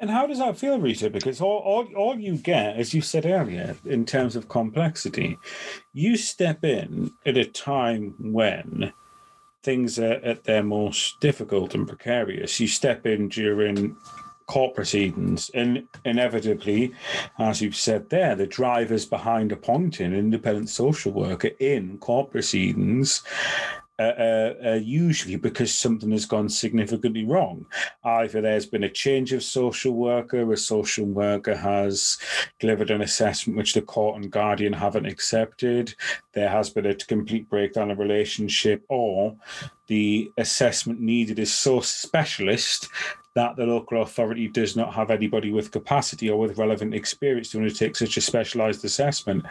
and 0.00 0.10
how 0.10 0.26
does 0.26 0.38
that 0.38 0.58
feel, 0.58 0.80
Rita? 0.80 1.10
Because 1.10 1.40
all, 1.40 1.58
all, 1.58 1.86
all 1.94 2.18
you 2.18 2.38
get, 2.38 2.76
as 2.76 2.94
you 2.94 3.02
said 3.02 3.26
earlier, 3.26 3.76
in 3.84 4.06
terms 4.06 4.34
of 4.34 4.48
complexity, 4.48 5.38
you 5.92 6.16
step 6.16 6.64
in 6.64 7.12
at 7.26 7.36
a 7.36 7.44
time 7.44 8.14
when 8.18 8.92
things 9.62 9.98
are 9.98 10.14
at 10.14 10.44
their 10.44 10.62
most 10.62 11.20
difficult 11.20 11.74
and 11.74 11.86
precarious. 11.86 12.58
You 12.58 12.66
step 12.66 13.06
in 13.06 13.28
during 13.28 13.94
court 14.46 14.74
proceedings, 14.74 15.48
and 15.54 15.86
inevitably, 16.04 16.92
as 17.38 17.62
you've 17.62 17.76
said 17.76 18.10
there, 18.10 18.34
the 18.34 18.46
drivers 18.46 19.06
behind 19.06 19.52
appointing 19.52 20.06
an 20.06 20.18
independent 20.18 20.68
social 20.68 21.12
worker 21.12 21.50
in 21.60 21.98
court 21.98 22.32
proceedings 22.32 23.22
uh, 24.00 24.54
uh, 24.64 24.80
usually 24.82 25.36
because 25.36 25.76
something 25.76 26.10
has 26.10 26.24
gone 26.24 26.48
significantly 26.48 27.24
wrong. 27.24 27.66
Either 28.04 28.40
there's 28.40 28.66
been 28.66 28.84
a 28.84 28.88
change 28.88 29.32
of 29.32 29.42
social 29.42 29.92
worker, 29.92 30.50
a 30.52 30.56
social 30.56 31.04
worker 31.04 31.54
has 31.54 32.16
delivered 32.58 32.90
an 32.90 33.02
assessment 33.02 33.58
which 33.58 33.74
the 33.74 33.82
court 33.82 34.16
and 34.16 34.32
guardian 34.32 34.72
haven't 34.72 35.04
accepted, 35.06 35.94
there 36.32 36.48
has 36.48 36.70
been 36.70 36.86
a 36.86 36.94
complete 36.94 37.48
breakdown 37.50 37.90
of 37.90 37.98
relationship, 37.98 38.84
or 38.88 39.36
the 39.86 40.30
assessment 40.38 41.00
needed 41.00 41.38
is 41.38 41.52
so 41.52 41.80
specialist 41.80 42.88
that 43.34 43.54
the 43.56 43.64
local 43.66 44.02
authority 44.02 44.48
does 44.48 44.76
not 44.76 44.94
have 44.94 45.10
anybody 45.10 45.52
with 45.52 45.70
capacity 45.70 46.30
or 46.30 46.38
with 46.38 46.58
relevant 46.58 46.94
experience 46.94 47.50
to 47.50 47.58
undertake 47.58 47.94
such 47.94 48.16
a 48.16 48.20
specialised 48.20 48.84
assessment. 48.84 49.44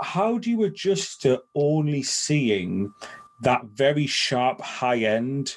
How 0.00 0.38
do 0.38 0.50
you 0.50 0.64
adjust 0.64 1.22
to 1.22 1.42
only 1.54 2.02
seeing 2.02 2.92
that 3.44 3.64
very 3.74 4.06
sharp 4.06 4.60
high 4.60 4.98
end 4.98 5.56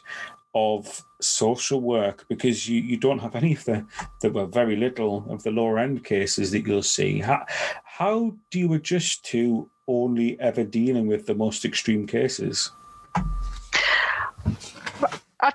of 0.54 1.04
social 1.22 1.82
work 1.82 2.26
because 2.30 2.68
you, 2.68 2.82
you 2.82 2.98
don't 2.98 3.20
have 3.20 3.36
any 3.36 3.54
of 3.54 3.64
the, 3.66 3.86
the 4.22 4.32
well, 4.32 4.48
very 4.48 4.76
little 4.76 5.26
of 5.30 5.44
the 5.44 5.52
lower 5.52 5.78
end 5.78 6.04
cases 6.04 6.52
that 6.52 6.66
you'll 6.66 6.82
see. 6.82 7.20
How, 7.20 7.46
how 7.84 8.36
do 8.52 8.60
you 8.60 8.74
adjust 8.74 9.24
to 9.26 9.70
only 9.88 10.40
ever 10.40 10.64
dealing 10.64 11.08
with 11.08 11.26
the 11.26 11.36
most 11.36 11.64
extreme 11.64 12.08
cases? 12.08 12.72
I, 15.42 15.54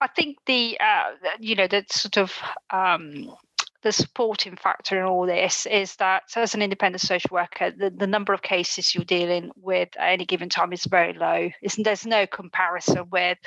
I 0.00 0.06
think 0.14 0.38
the 0.46 0.78
uh, 0.80 1.12
you 1.38 1.54
know 1.54 1.66
that 1.68 1.92
sort 1.92 2.16
of 2.18 2.32
um, 2.70 3.34
the 3.82 3.92
supporting 3.92 4.56
factor 4.56 4.98
in 4.98 5.04
all 5.04 5.26
this 5.26 5.66
is 5.66 5.96
that 5.96 6.22
as 6.36 6.54
an 6.54 6.62
independent 6.62 7.00
social 7.00 7.30
worker, 7.32 7.70
the, 7.70 7.90
the 7.90 8.06
number 8.06 8.32
of 8.32 8.42
cases 8.42 8.94
you're 8.94 9.04
dealing 9.04 9.50
with 9.56 9.88
at 9.98 10.12
any 10.12 10.24
given 10.24 10.48
time 10.48 10.72
is 10.72 10.84
very 10.84 11.12
low. 11.12 11.50
It's, 11.60 11.76
there's 11.76 12.06
no 12.06 12.26
comparison 12.26 13.08
with 13.10 13.38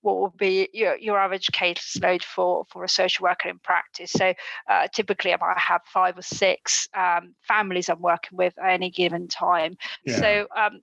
what 0.00 0.20
would 0.20 0.36
be 0.36 0.68
your, 0.72 0.96
your 0.96 1.18
average 1.18 1.48
caseload 1.48 2.22
for, 2.22 2.64
for 2.70 2.84
a 2.84 2.88
social 2.88 3.24
worker 3.24 3.48
in 3.48 3.58
practice. 3.58 4.12
So 4.12 4.32
uh, 4.68 4.88
typically, 4.88 5.34
I 5.34 5.36
might 5.38 5.58
have 5.58 5.82
five 5.84 6.16
or 6.16 6.22
six 6.22 6.88
um, 6.96 7.34
families 7.42 7.88
I'm 7.88 8.00
working 8.00 8.38
with 8.38 8.54
at 8.58 8.72
any 8.72 8.90
given 8.90 9.28
time. 9.28 9.76
Yeah. 10.04 10.16
So 10.16 10.46
um, 10.56 10.80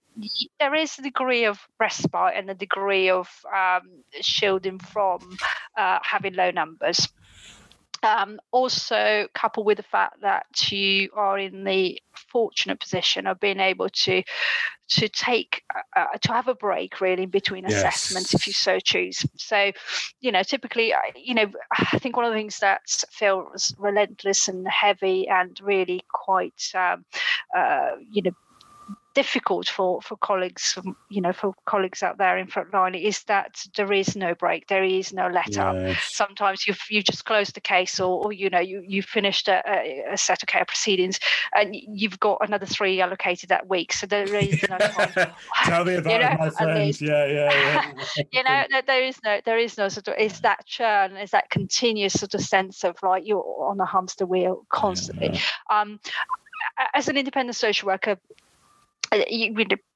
there 0.60 0.76
is 0.76 1.00
a 1.00 1.02
degree 1.02 1.46
of 1.46 1.60
respite 1.80 2.34
and 2.36 2.50
a 2.50 2.56
degree 2.56 3.10
of 3.10 3.30
um, 3.56 3.82
shielding 4.22 4.78
from 4.78 5.38
uh, 5.76 6.00
having 6.04 6.36
low 6.36 6.52
numbers. 6.52 7.08
Um, 8.04 8.40
also, 8.52 9.28
coupled 9.36 9.66
with 9.66 9.78
the 9.78 9.84
fact 9.84 10.22
that 10.22 10.72
you 10.72 11.10
are 11.14 11.38
in 11.38 11.64
the 11.64 12.02
fortunate 12.14 12.80
position 12.80 13.28
of 13.28 13.40
being 13.40 13.60
able 13.60 13.90
to 13.90 14.24
to 14.90 15.08
take 15.08 15.64
uh, 15.96 16.06
to 16.22 16.34
have 16.34 16.48
a 16.48 16.56
break 16.56 17.00
really 17.00 17.24
in 17.24 17.30
between 17.30 17.64
yes. 17.64 17.74
assessments 17.74 18.34
if 18.34 18.48
you 18.48 18.54
so 18.54 18.80
choose. 18.80 19.26
So, 19.38 19.72
you 20.20 20.32
know, 20.32 20.44
typically, 20.44 20.94
you 21.16 21.34
know, 21.34 21.52
I 21.72 21.98
think 22.00 22.18
one 22.18 22.26
of 22.26 22.32
the 22.32 22.38
things 22.38 22.60
that 22.60 22.82
feels 23.12 23.74
relentless 23.78 24.48
and 24.48 24.68
heavy 24.68 25.28
and 25.28 25.58
really 25.62 26.02
quite, 26.12 26.72
um, 26.76 27.06
uh, 27.56 27.92
you 28.10 28.24
know 28.24 28.32
difficult 29.14 29.68
for 29.68 30.02
for 30.02 30.16
colleagues 30.18 30.78
you 31.10 31.22
know 31.22 31.34
for 31.34 31.54
colleagues 31.66 32.02
out 32.02 32.18
there 32.18 32.38
in 32.38 32.48
front 32.48 32.74
line 32.74 32.96
is 32.96 33.24
that 33.24 33.64
there 33.76 33.92
is 33.92 34.16
no 34.16 34.34
break 34.36 34.68
there 34.68 34.84
is 34.84 35.12
no 35.12 35.28
let 35.28 35.58
up. 35.58 35.76
Sometimes 36.02 36.66
you've 36.66 36.80
you 36.90 37.02
just 37.02 37.26
closed 37.26 37.56
the 37.56 37.62
case 37.62 38.00
or, 38.00 38.26
or 38.26 38.32
you 38.34 38.50
know 38.50 38.60
you 38.60 38.84
you 38.88 39.02
finished 39.02 39.48
a, 39.48 39.62
a, 40.12 40.18
set 40.18 40.42
of 40.42 40.48
care 40.48 40.66
proceedings 40.66 41.20
and 41.54 41.76
you've 41.76 42.20
got 42.20 42.38
another 42.42 42.66
three 42.66 43.02
allocated 43.02 43.50
that 43.50 43.68
week 43.68 43.92
so 43.92 44.06
there 44.08 44.24
is 44.36 44.64
no 44.70 44.78
time 44.78 45.12
tell 45.64 45.84
me 45.84 45.96
about 45.96 46.14
you 46.14 46.20
know, 46.20 46.36
my 46.40 46.50
friends. 46.50 47.02
yeah 47.02 47.26
yeah, 47.26 47.52
yeah. 48.16 48.24
you 48.32 48.44
know 48.44 48.82
there 48.88 49.04
is 49.04 49.18
no 49.24 49.42
there 49.46 49.58
is 49.58 49.78
no 49.78 49.90
sort 49.90 50.08
of 50.08 50.16
is 50.18 50.40
that 50.40 50.66
churn 50.66 51.18
is 51.18 51.32
that 51.32 51.50
continuous 51.50 52.14
sort 52.14 52.34
of 52.34 52.42
sense 52.42 52.84
of 52.84 52.96
like 53.04 53.26
you're 53.26 53.44
on 53.60 53.80
a 53.80 53.86
hamster 53.86 54.26
wheel 54.26 54.66
constantly. 54.70 55.32
Yeah. 55.34 55.82
um 55.82 56.00
as 56.94 57.08
an 57.08 57.18
independent 57.18 57.56
social 57.56 57.88
worker 57.88 58.18
you, 59.30 59.54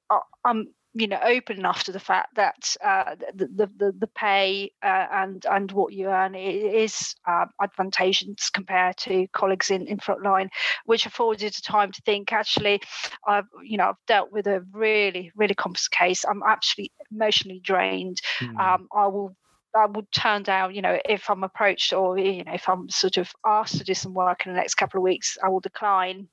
uh, 0.09 0.19
I'm 0.43 0.67
you 0.95 1.07
know 1.07 1.19
open 1.23 1.57
enough 1.57 1.83
to 1.83 1.91
the 1.91 1.99
fact 1.99 2.35
that 2.35 2.75
uh, 2.83 3.15
the, 3.33 3.47
the, 3.47 3.69
the 3.77 3.91
the 3.99 4.07
pay 4.07 4.71
uh, 4.81 5.07
and 5.11 5.45
and 5.45 5.71
what 5.73 5.93
you 5.93 6.07
earn 6.07 6.35
is 6.35 7.15
uh, 7.27 7.45
advantageous 7.61 8.49
compared 8.49 8.97
to 8.97 9.27
colleagues 9.33 9.69
in 9.69 9.87
in 9.87 9.97
frontline, 9.97 10.47
which 10.85 11.05
affords 11.05 11.43
you 11.43 11.49
the 11.49 11.61
time 11.61 11.91
to 11.91 12.01
think. 12.03 12.31
Actually, 12.31 12.81
I've 13.27 13.47
you 13.63 13.77
know 13.77 13.89
I've 13.89 14.05
dealt 14.07 14.31
with 14.31 14.47
a 14.47 14.65
really 14.71 15.31
really 15.35 15.55
complex 15.55 15.89
case. 15.89 16.23
I'm 16.23 16.41
actually 16.43 16.91
emotionally 17.11 17.59
drained. 17.59 18.21
Mm. 18.39 18.57
Um, 18.57 18.87
I 18.95 19.07
will 19.07 19.35
I 19.75 19.87
would 19.87 20.09
turn 20.13 20.43
down, 20.43 20.73
you 20.73 20.81
know, 20.81 20.97
if 21.03 21.29
I'm 21.29 21.43
approached 21.43 21.91
or 21.91 22.17
you 22.17 22.45
know 22.45 22.53
if 22.53 22.69
I'm 22.69 22.89
sort 22.89 23.17
of 23.17 23.31
asked 23.45 23.77
to 23.77 23.83
do 23.83 23.93
some 23.93 24.13
work 24.13 24.45
in 24.45 24.53
the 24.53 24.57
next 24.57 24.75
couple 24.75 24.99
of 24.99 25.03
weeks, 25.03 25.37
I 25.43 25.49
will 25.49 25.59
decline 25.59 26.29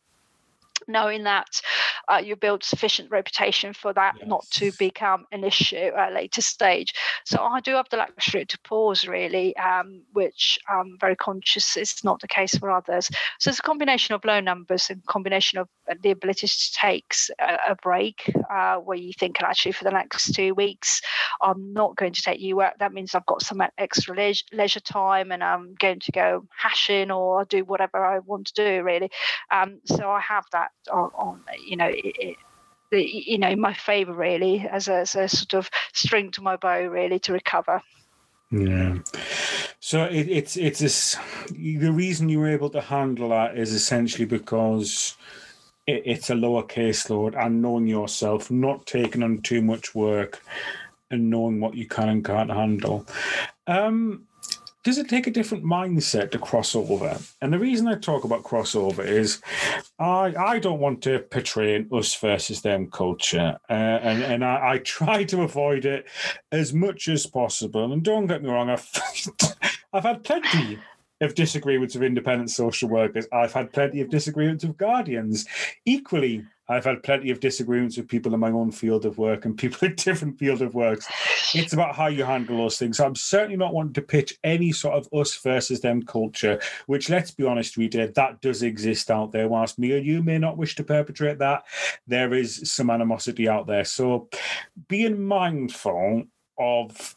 knowing 0.89 1.24
that 1.24 1.61
uh, 2.09 2.20
you 2.22 2.37
build 2.37 2.64
sufficient 2.64 3.11
reputation 3.11 3.72
for 3.72 3.93
that 3.93 4.14
yes. 4.18 4.28
not 4.28 4.45
to 4.51 4.72
become 4.78 5.24
an 5.33 5.45
issue 5.45 5.76
at 5.76 6.11
a 6.11 6.14
later 6.14 6.41
stage. 6.41 6.95
So 7.24 7.43
I 7.43 7.61
do 7.61 7.72
have 7.72 7.89
the 7.91 7.99
luxury 7.99 8.45
to 8.45 8.59
pause, 8.61 9.07
really, 9.07 9.57
um, 9.57 10.03
which 10.12 10.59
I'm 10.68 10.97
very 11.01 11.16
conscious 11.16 11.76
is 11.76 12.03
not 12.05 12.20
the 12.20 12.28
case 12.28 12.57
for 12.57 12.70
others. 12.70 13.09
So 13.39 13.51
it's 13.51 13.59
a 13.59 13.62
combination 13.62 14.14
of 14.14 14.24
low 14.24 14.41
numbers 14.41 14.91
and 14.91 15.05
combination 15.07 15.59
of 15.59 15.68
uh, 15.91 15.95
the 16.03 16.11
ability 16.11 16.47
to 16.47 16.72
take 16.72 17.14
a, 17.41 17.59
a 17.70 17.76
break 17.76 18.30
uh, 18.51 18.76
where 18.76 18.99
you 18.99 19.12
think, 19.12 19.43
actually, 19.43 19.72
for 19.72 19.85
the 19.85 19.91
next 19.91 20.35
two 20.35 20.55
weeks, 20.55 21.01
I'm 21.41 21.72
not 21.72 21.97
going 21.97 22.12
to 22.12 22.22
take 22.22 22.41
you 22.41 22.57
work. 22.57 22.74
That 22.78 22.93
means 22.93 23.14
I've 23.14 23.26
got 23.26 23.43
some 23.43 23.62
extra 23.78 24.14
leisure, 24.14 24.45
leisure 24.53 24.80
time 24.80 25.33
and 25.33 25.43
I'm 25.43 25.74
going 25.74 26.01
to 26.01 26.12
go 26.12 26.47
hashing 26.57 27.11
or 27.11 27.45
do 27.45 27.64
whatever 27.64 28.05
I 28.05 28.18
want 28.20 28.49
to 28.49 28.55
do, 28.55 28.83
really. 28.83 29.11
Um, 29.51 29.80
so 29.85 30.11
I 30.11 30.20
have 30.20 30.45
that 30.53 30.72
on, 30.91 31.11
on 31.14 31.41
you 31.64 31.77
know, 31.77 31.89
it, 31.89 32.37
it, 32.91 33.27
you 33.27 33.39
know, 33.39 33.57
my 33.57 33.73
favour 33.73 34.12
really 34.12 34.66
as 34.70 34.89
a, 34.89 34.97
as 34.97 35.14
a 35.14 35.29
sort 35.29 35.55
of 35.55 35.70
string 35.93 36.31
to 36.33 36.43
my 36.43 36.57
bow 36.57 36.87
really 36.87 37.18
to 37.20 37.33
recover. 37.33 37.83
Yeah. 38.51 38.99
So 39.81 40.05
it, 40.05 40.29
it's 40.29 40.57
it's 40.57 40.81
this, 40.81 41.16
the 41.51 41.91
reason 41.91 42.29
you 42.29 42.39
were 42.39 42.51
able 42.51 42.70
to 42.70 42.81
handle 42.81 43.31
that 43.31 43.57
is 43.57 43.73
essentially 43.73 44.27
because 44.27 45.16
it, 45.87 46.03
it's 46.05 46.31
a 46.31 46.35
lower 46.35 46.62
caseload 46.62 47.35
and 47.35 47.62
knowing 47.62 47.87
yourself, 47.87 48.51
not 48.51 48.87
taking 48.87 49.23
on 49.23 49.41
too 49.41 49.62
much 49.62 49.95
work, 49.95 50.43
and 51.11 51.31
knowing 51.31 51.61
what 51.61 51.75
you 51.75 51.87
can 51.87 52.09
and 52.11 52.25
can't 52.25 52.51
handle. 52.51 53.07
Um, 53.66 54.27
does 54.85 54.99
it 54.99 55.09
take 55.09 55.26
a 55.26 55.30
different 55.30 55.64
mindset 55.64 56.30
to 56.33 56.39
cross 56.39 56.74
over? 56.74 57.18
And 57.41 57.53
the 57.53 57.59
reason 57.59 57.87
I 57.87 57.95
talk 57.95 58.24
about 58.24 58.43
crossover 58.43 59.05
is 59.05 59.41
I 59.99 60.35
I 60.37 60.59
don't 60.59 60.80
want 60.80 61.03
to 61.03 61.20
portray 61.20 61.76
an 61.76 61.89
us 61.93 62.14
versus 62.16 62.62
them 62.62 62.91
culture, 62.91 63.59
uh, 63.70 63.72
and 63.72 64.22
and 64.22 64.45
I, 64.45 64.72
I, 64.72 64.78
try 64.78 65.24
to 65.24 65.43
avoid 65.43 65.85
it 65.85 66.07
as 66.51 66.72
much 66.72 67.09
as 67.09 67.26
possible. 67.26 67.93
And 67.93 68.03
don't 68.03 68.26
get 68.26 68.43
me 68.43 68.51
wrong, 68.51 68.70
I've 68.70 68.91
I've 69.93 70.05
had 70.05 70.24
plenty 70.24 70.78
of 71.20 71.35
disagreements 71.37 71.95
with 71.95 72.03
independent 72.03 72.51
social 72.51 72.89
workers. 72.89 73.26
I've 73.33 73.53
had 73.53 73.72
plenty 73.72 74.01
of 74.01 74.11
disagreements 74.11 74.64
with 74.64 74.76
guardians. 74.76 75.47
Equally, 75.85 76.45
I've 76.73 76.87
had 76.87 77.03
plenty 77.03 77.31
of 77.31 77.41
disagreements 77.41 77.99
with 77.99 78.09
people 78.09 78.33
in 78.33 78.41
my 78.41 78.51
own 78.51 78.73
field 78.73 79.05
of 79.05 79.18
work 79.18 79.45
and 79.45 79.57
people 79.57 79.87
in 79.89 79.95
different 79.95 80.39
field 80.39 80.62
of 80.62 80.75
works. 80.75 81.07
It's 81.55 81.75
about 81.75 81.95
how 81.95 82.07
you 82.07 82.25
handle 82.25 82.57
those 82.57 82.79
things. 82.79 82.99
I'm 82.99 83.14
certainly 83.14 83.57
not 83.57 83.75
wanting 83.75 83.93
to 83.95 84.03
pitch 84.03 84.39
any 84.43 84.73
sort 84.73 84.95
of 84.95 85.09
us 85.12 85.37
versus 85.37 85.81
them 85.81 86.03
culture, 86.03 86.61
which 86.87 87.11
let's 87.11 87.31
be 87.31 87.45
honest, 87.45 87.77
did. 87.77 88.14
That 88.14 88.41
does 88.41 88.62
exist 88.62 89.11
out 89.11 89.33
there. 89.33 89.49
Whilst 89.49 89.79
me 89.79 89.93
or 89.93 89.99
you 89.99 90.23
may 90.23 90.39
not 90.39 90.57
wish 90.57 90.75
to 90.77 90.85
perpetrate 90.85 91.39
that, 91.39 91.64
there 92.07 92.33
is 92.33 92.73
some 92.73 92.89
animosity 92.91 93.49
out 93.49 93.66
there. 93.66 93.85
So 93.85 94.29
being 94.89 95.23
mindful 95.23 96.25
of 96.59 97.16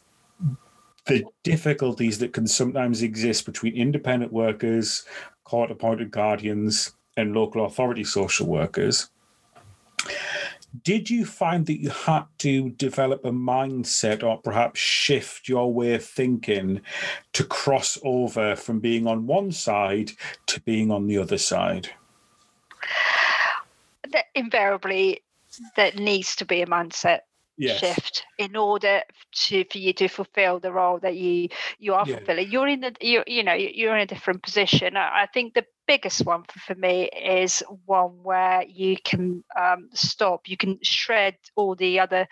the 1.06 1.24
difficulties 1.44 2.18
that 2.18 2.32
can 2.32 2.46
sometimes 2.46 3.02
exist 3.02 3.46
between 3.46 3.74
independent 3.74 4.32
workers, 4.32 5.04
court 5.44 5.70
appointed 5.70 6.10
guardians, 6.10 6.92
and 7.16 7.34
local 7.34 7.64
authority 7.64 8.04
social 8.04 8.46
workers 8.46 9.08
did 10.82 11.10
you 11.10 11.24
find 11.24 11.66
that 11.66 11.80
you 11.80 11.90
had 11.90 12.24
to 12.38 12.70
develop 12.70 13.24
a 13.24 13.30
mindset 13.30 14.22
or 14.22 14.38
perhaps 14.38 14.80
shift 14.80 15.48
your 15.48 15.72
way 15.72 15.94
of 15.94 16.04
thinking 16.04 16.80
to 17.32 17.44
cross 17.44 17.98
over 18.04 18.56
from 18.56 18.80
being 18.80 19.06
on 19.06 19.26
one 19.26 19.52
side 19.52 20.12
to 20.46 20.60
being 20.60 20.90
on 20.90 21.06
the 21.06 21.18
other 21.18 21.38
side? 21.38 21.90
That 24.12 24.26
Invariably, 24.34 25.22
there 25.76 25.92
needs 25.92 26.36
to 26.36 26.44
be 26.44 26.62
a 26.62 26.66
mindset 26.66 27.20
yes. 27.56 27.80
shift 27.80 28.24
in 28.38 28.56
order 28.56 29.02
to 29.32 29.64
for 29.64 29.78
you 29.78 29.92
to 29.94 30.08
fulfill 30.08 30.58
the 30.60 30.72
role 30.72 30.98
that 30.98 31.16
you 31.16 31.48
you 31.78 31.94
are 31.94 32.06
yeah. 32.06 32.16
fulfilling. 32.16 32.50
You're 32.50 32.68
in 32.68 32.80
the 32.80 32.94
you 33.00 33.22
you 33.26 33.42
know 33.42 33.54
you're 33.54 33.94
in 33.94 34.02
a 34.02 34.06
different 34.06 34.42
position. 34.42 34.96
I 34.96 35.26
think 35.32 35.54
the 35.54 35.64
biggest 35.86 36.24
one 36.24 36.44
for, 36.44 36.58
for 36.60 36.74
me 36.74 37.04
is 37.04 37.62
one 37.84 38.22
where 38.22 38.64
you 38.64 38.96
can 39.02 39.44
um, 39.58 39.88
stop, 39.92 40.48
you 40.48 40.56
can 40.56 40.78
shred 40.82 41.36
all 41.54 41.74
the 41.74 42.00
other 42.00 42.26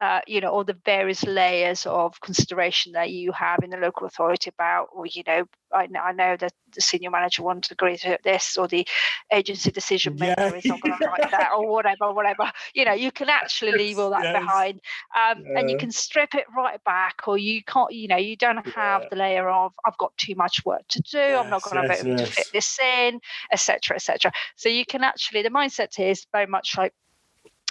uh, 0.00 0.20
you 0.26 0.40
know 0.40 0.50
all 0.50 0.64
the 0.64 0.76
various 0.84 1.24
layers 1.24 1.86
of 1.86 2.20
consideration 2.20 2.92
that 2.92 3.10
you 3.10 3.32
have 3.32 3.60
in 3.62 3.70
the 3.70 3.78
local 3.78 4.06
authority 4.06 4.50
about 4.50 4.88
or 4.92 5.06
you 5.06 5.22
know 5.26 5.44
I, 5.72 5.88
I 6.00 6.12
know 6.12 6.36
that 6.36 6.52
the 6.74 6.80
senior 6.82 7.10
manager 7.10 7.42
wants 7.42 7.68
to 7.68 7.74
agree 7.74 7.96
to 7.98 8.18
this 8.22 8.58
or 8.58 8.68
the 8.68 8.86
agency 9.32 9.70
decision 9.70 10.16
maker 10.16 10.34
yeah. 10.38 10.54
is 10.54 10.64
not 10.66 10.80
going 10.82 10.98
to 10.98 11.04
like 11.06 11.30
that 11.30 11.50
or 11.56 11.66
whatever 11.66 12.12
whatever 12.12 12.52
you 12.74 12.84
know 12.84 12.92
you 12.92 13.10
can 13.10 13.28
actually 13.30 13.72
leave 13.72 13.98
all 13.98 14.10
that 14.10 14.22
yes. 14.22 14.38
behind 14.38 14.80
um, 15.16 15.42
yeah. 15.46 15.60
and 15.60 15.70
you 15.70 15.78
can 15.78 15.90
strip 15.90 16.34
it 16.34 16.44
right 16.54 16.82
back 16.84 17.22
or 17.26 17.38
you 17.38 17.62
can't 17.64 17.92
you 17.92 18.06
know 18.06 18.16
you 18.16 18.36
don't 18.36 18.66
have 18.68 19.02
yeah. 19.02 19.08
the 19.10 19.16
layer 19.16 19.48
of 19.48 19.72
i've 19.86 19.96
got 19.96 20.14
too 20.18 20.34
much 20.34 20.62
work 20.66 20.82
to 20.88 21.00
do 21.00 21.18
yes, 21.18 21.42
i'm 21.42 21.50
not 21.50 21.62
going 21.62 21.82
to 21.82 21.88
be 21.88 22.10
able 22.10 22.18
to 22.18 22.26
fit 22.26 22.46
this 22.52 22.78
in 22.78 23.18
etc 23.50 23.96
etc 23.96 24.30
so 24.56 24.68
you 24.68 24.84
can 24.84 25.02
actually 25.02 25.42
the 25.42 25.48
mindset 25.48 25.98
is 25.98 26.26
very 26.32 26.46
much 26.46 26.76
like 26.76 26.92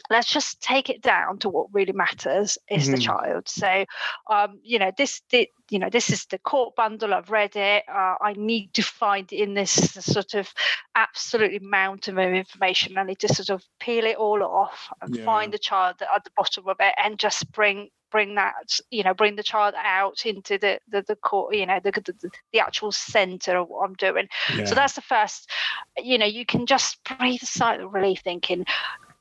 let's 0.09 0.31
just 0.31 0.61
take 0.61 0.89
it 0.89 1.01
down 1.01 1.37
to 1.39 1.49
what 1.49 1.67
really 1.73 1.93
matters 1.93 2.57
is 2.69 2.83
mm-hmm. 2.83 2.95
the 2.95 3.01
child 3.01 3.47
so 3.47 3.85
um, 4.29 4.59
you 4.63 4.79
know 4.79 4.91
this 4.97 5.21
the, 5.31 5.49
you 5.69 5.79
know 5.79 5.89
this 5.89 6.09
is 6.09 6.25
the 6.25 6.39
court 6.39 6.75
bundle 6.75 7.13
i've 7.13 7.29
read 7.29 7.55
it 7.55 7.83
uh, 7.87 8.15
i 8.21 8.33
need 8.37 8.73
to 8.73 8.83
find 8.83 9.31
in 9.31 9.53
this 9.53 9.71
sort 9.71 10.33
of 10.33 10.53
absolutely 10.95 11.59
mountain 11.59 12.17
of 12.17 12.33
information 12.33 12.97
i 12.97 13.03
need 13.03 13.19
to 13.19 13.33
sort 13.33 13.49
of 13.49 13.63
peel 13.79 14.05
it 14.05 14.17
all 14.17 14.43
off 14.43 14.89
and 15.01 15.15
yeah. 15.15 15.25
find 15.25 15.53
the 15.53 15.59
child 15.59 15.95
at 16.15 16.23
the 16.23 16.31
bottom 16.35 16.67
of 16.67 16.77
it 16.79 16.93
and 17.03 17.19
just 17.19 17.51
bring 17.51 17.89
bring 18.11 18.35
that 18.35 18.79
you 18.91 19.03
know 19.03 19.13
bring 19.13 19.35
the 19.35 19.43
child 19.43 19.73
out 19.83 20.25
into 20.25 20.57
the 20.57 20.79
the, 20.87 21.03
the 21.07 21.17
court 21.17 21.53
you 21.53 21.65
know 21.65 21.79
the, 21.83 21.91
the, 21.91 22.29
the 22.53 22.59
actual 22.59 22.91
center 22.91 23.57
of 23.57 23.67
what 23.67 23.83
i'm 23.83 23.93
doing 23.95 24.27
yeah. 24.55 24.63
so 24.63 24.75
that's 24.75 24.93
the 24.93 25.01
first 25.01 25.49
you 25.97 26.17
know 26.17 26.25
you 26.25 26.45
can 26.45 26.65
just 26.65 26.97
breathe 27.17 27.41
a 27.43 27.45
sigh 27.45 27.75
of 27.75 27.93
relief 27.93 28.21
thinking 28.23 28.65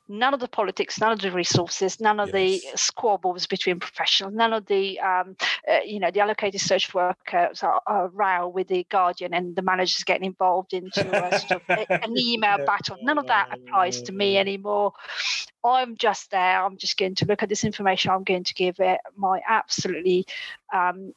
none 0.07 0.33
of 0.33 0.39
the 0.39 0.47
politics, 0.47 0.99
none 0.99 1.11
of 1.11 1.19
the 1.19 1.31
resources, 1.31 1.99
none 1.99 2.19
of 2.19 2.29
yes. 2.33 2.61
the 2.61 2.77
squabbles 2.77 3.47
between 3.47 3.79
professionals, 3.79 4.33
none 4.33 4.53
of 4.53 4.65
the, 4.67 4.99
um, 4.99 5.35
uh, 5.71 5.79
you 5.85 5.99
know, 5.99 6.11
the 6.11 6.19
allocated 6.19 6.61
search 6.61 6.93
workers 6.93 7.63
are, 7.63 7.81
are 7.87 8.07
row 8.09 8.47
with 8.47 8.67
the 8.67 8.85
guardian 8.89 9.33
and 9.33 9.55
the 9.55 9.61
managers 9.61 10.03
getting 10.03 10.25
involved 10.25 10.73
into 10.73 11.01
a 11.01 11.39
sort 11.39 11.61
of 11.67 11.87
an 11.89 12.13
email 12.17 12.63
battle. 12.65 12.97
None 13.01 13.17
of 13.17 13.27
that 13.27 13.49
applies 13.53 14.01
to 14.03 14.11
me 14.11 14.37
anymore. 14.45 14.93
I'm 15.63 15.95
just 15.97 16.29
there. 16.29 16.63
I'm 16.63 16.77
just 16.77 16.97
going 16.97 17.15
to 17.15 17.25
look 17.25 17.41
at 17.41 17.49
this 17.49 17.63
information. 17.63 18.11
I'm 18.11 18.23
going 18.23 18.43
to 18.43 18.53
give 18.53 18.79
it 18.79 18.99
my 19.15 19.41
absolutely 19.47 20.25
um, 20.71 21.13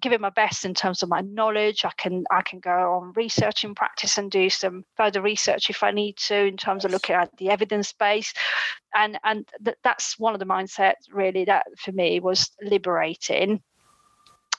give 0.00 0.12
it 0.12 0.20
my 0.20 0.30
best 0.30 0.64
in 0.64 0.74
terms 0.74 1.02
of 1.02 1.08
my 1.08 1.20
knowledge. 1.20 1.84
I 1.84 1.92
can 1.96 2.24
I 2.30 2.42
can 2.42 2.60
go 2.60 2.94
on 2.94 3.12
researching 3.14 3.74
practice 3.74 4.18
and 4.18 4.30
do 4.30 4.48
some 4.50 4.84
further 4.96 5.22
research 5.22 5.70
if 5.70 5.82
I 5.82 5.90
need 5.90 6.16
to 6.28 6.46
in 6.46 6.56
terms 6.56 6.84
of 6.84 6.90
looking 6.90 7.16
at 7.16 7.36
the 7.36 7.50
evidence 7.50 7.92
base, 7.92 8.32
and 8.94 9.18
and 9.24 9.48
th- 9.64 9.78
that's 9.82 10.18
one 10.18 10.34
of 10.34 10.40
the 10.40 10.46
mindsets 10.46 11.12
really 11.12 11.44
that 11.44 11.66
for 11.78 11.92
me 11.92 12.20
was 12.20 12.50
liberating. 12.62 13.62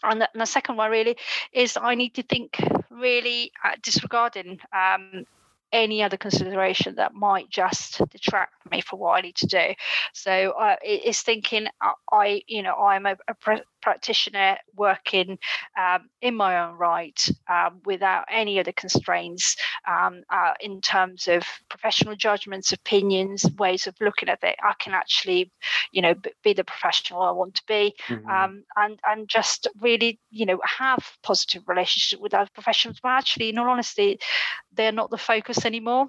And 0.04 0.22
the, 0.22 0.30
and 0.34 0.42
the 0.42 0.46
second 0.46 0.78
one 0.78 0.92
really 0.92 1.18
is 1.52 1.78
I 1.82 1.96
need 1.96 2.14
to 2.16 2.24
think 2.24 2.58
really 2.92 3.52
uh, 3.64 3.76
disregarding 3.82 4.60
um, 4.72 5.26
any 5.72 6.02
other 6.02 6.18
consideration 6.18 6.96
that 6.96 7.14
might 7.14 7.50
just 7.50 8.02
detract 8.10 8.54
me 8.72 8.82
from 8.82 9.00
what 9.00 9.18
I 9.18 9.22
need 9.22 9.36
to 9.38 9.48
do. 9.48 9.74
So 10.14 10.52
uh, 10.52 10.76
it's 10.82 11.22
thinking 11.22 11.68
uh, 11.82 11.92
I, 12.12 12.42
you 12.48 12.64
know, 12.64 12.76
I'm 12.76 13.06
a, 13.06 13.18
a 13.28 13.36
practitioner 13.82 14.58
working 14.76 15.38
um, 15.78 16.10
in 16.22 16.36
my 16.36 16.60
own 16.60 16.76
right 16.76 17.20
um, 17.50 17.82
without 17.86 18.26
any 18.30 18.60
other 18.60 18.72
constraints 18.72 19.56
um, 19.88 20.22
uh, 20.30 20.54
in 20.60 20.82
terms 20.82 21.28
of 21.28 21.44
professional 21.70 22.16
judgments, 22.16 22.72
opinions, 22.72 23.46
ways 23.58 23.88
of 23.88 23.96
looking 24.02 24.30
at 24.30 24.44
it. 24.44 24.56
I 24.64 24.74
can 24.80 24.94
actually, 24.94 25.52
you 25.92 26.02
know, 26.02 26.16
be 26.44 26.54
the 26.54 26.64
professional 26.64 27.22
I 27.22 27.32
want 27.32 27.56
to 27.56 27.64
be, 27.68 27.96
mm-hmm. 28.08 28.30
Um, 28.30 28.64
and 28.76 29.00
and 29.08 29.28
just 29.28 29.68
really, 29.82 30.20
you 30.30 30.46
know, 30.46 30.60
have 30.64 31.04
positive 31.24 31.64
relationships 31.68 32.22
with 32.22 32.34
other 32.34 32.50
professionals. 32.54 33.00
But 33.02 33.10
actually, 33.10 33.50
in 33.50 33.58
all 33.58 33.70
honesty, 33.70 34.20
they're 34.74 34.92
not 34.92 35.10
the 35.10 35.18
focus 35.18 35.66
anymore 35.66 36.08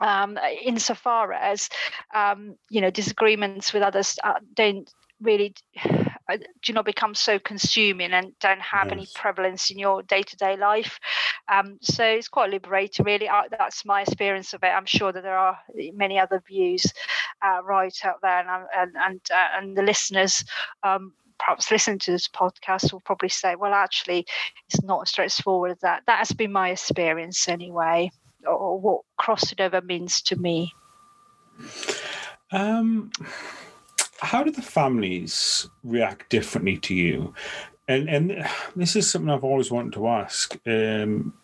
um, 0.00 0.38
insofar 0.62 1.32
as 1.32 1.68
um, 2.14 2.56
you 2.70 2.80
know 2.80 2.90
disagreements 2.90 3.72
with 3.72 3.82
others 3.82 4.18
uh, 4.24 4.34
don't 4.54 4.92
really 5.20 5.54
do 6.62 6.72
not 6.72 6.84
become 6.84 7.14
so 7.14 7.38
consuming 7.38 8.12
and 8.12 8.32
don't 8.40 8.60
have 8.60 8.86
yes. 8.86 8.92
any 8.92 9.06
prevalence 9.14 9.70
in 9.70 9.78
your 9.78 10.02
day-to-day 10.02 10.56
life? 10.56 10.98
Um, 11.48 11.78
so 11.80 12.04
it's 12.04 12.28
quite 12.28 12.50
liberating 12.50 13.04
really. 13.04 13.28
I, 13.28 13.44
that's 13.48 13.84
my 13.84 14.02
experience 14.02 14.52
of 14.52 14.62
it. 14.62 14.68
I'm 14.68 14.86
sure 14.86 15.12
that 15.12 15.22
there 15.22 15.38
are 15.38 15.58
many 15.94 16.18
other 16.18 16.42
views 16.46 16.84
uh, 17.42 17.62
right 17.62 17.96
out 18.04 18.20
there 18.22 18.40
and 18.40 18.66
and 18.76 18.96
and, 18.96 19.20
uh, 19.32 19.48
and 19.58 19.76
the 19.76 19.82
listeners 19.82 20.44
um, 20.82 21.12
perhaps 21.38 21.70
listening 21.70 21.98
to 21.98 22.10
this 22.10 22.28
podcast 22.28 22.92
will 22.92 23.00
probably 23.00 23.28
say 23.28 23.54
well 23.54 23.74
actually 23.74 24.26
it's 24.68 24.82
not 24.82 25.02
as 25.02 25.10
straightforward 25.10 25.72
as 25.72 25.78
that. 25.80 26.02
That 26.06 26.18
has 26.18 26.32
been 26.32 26.52
my 26.52 26.70
experience 26.70 27.48
anyway 27.48 28.10
or 28.46 28.80
what 28.80 29.02
crossing 29.16 29.60
over 29.60 29.80
means 29.80 30.22
to 30.22 30.36
me. 30.36 30.72
Um 32.50 33.10
how 34.20 34.42
do 34.42 34.50
the 34.50 34.62
families 34.62 35.68
react 35.84 36.30
differently 36.30 36.76
to 36.78 36.94
you? 36.94 37.34
And 37.88 38.08
and 38.08 38.48
this 38.74 38.96
is 38.96 39.10
something 39.10 39.30
I've 39.30 39.44
always 39.44 39.70
wanted 39.70 39.92
to 39.94 40.08
ask. 40.08 40.56
Um, 40.66 41.34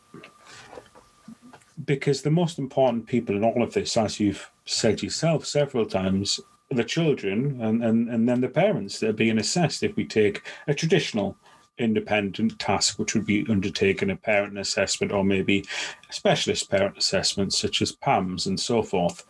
because 1.84 2.22
the 2.22 2.30
most 2.30 2.58
important 2.58 3.06
people 3.06 3.36
in 3.36 3.44
all 3.44 3.62
of 3.62 3.74
this, 3.74 3.96
as 3.96 4.20
you've 4.20 4.50
said 4.64 5.02
yourself 5.02 5.46
several 5.46 5.86
times, 5.86 6.38
are 6.70 6.76
the 6.76 6.84
children 6.84 7.60
and, 7.60 7.82
and, 7.82 8.08
and 8.08 8.28
then 8.28 8.40
the 8.40 8.48
parents 8.48 9.00
that 9.00 9.10
are 9.10 9.14
being 9.14 9.38
assessed. 9.38 9.82
If 9.82 9.96
we 9.96 10.04
take 10.04 10.42
a 10.68 10.74
traditional 10.74 11.36
independent 11.78 12.58
task, 12.58 12.98
which 12.98 13.14
would 13.14 13.26
be 13.26 13.46
undertaking 13.48 14.10
a 14.10 14.16
parent 14.16 14.58
assessment 14.58 15.12
or 15.12 15.24
maybe 15.24 15.64
a 16.08 16.12
specialist 16.12 16.70
parent 16.70 16.98
assessment, 16.98 17.52
such 17.52 17.82
as 17.82 17.92
PAMS 17.92 18.46
and 18.46 18.60
so 18.60 18.82
forth, 18.82 19.24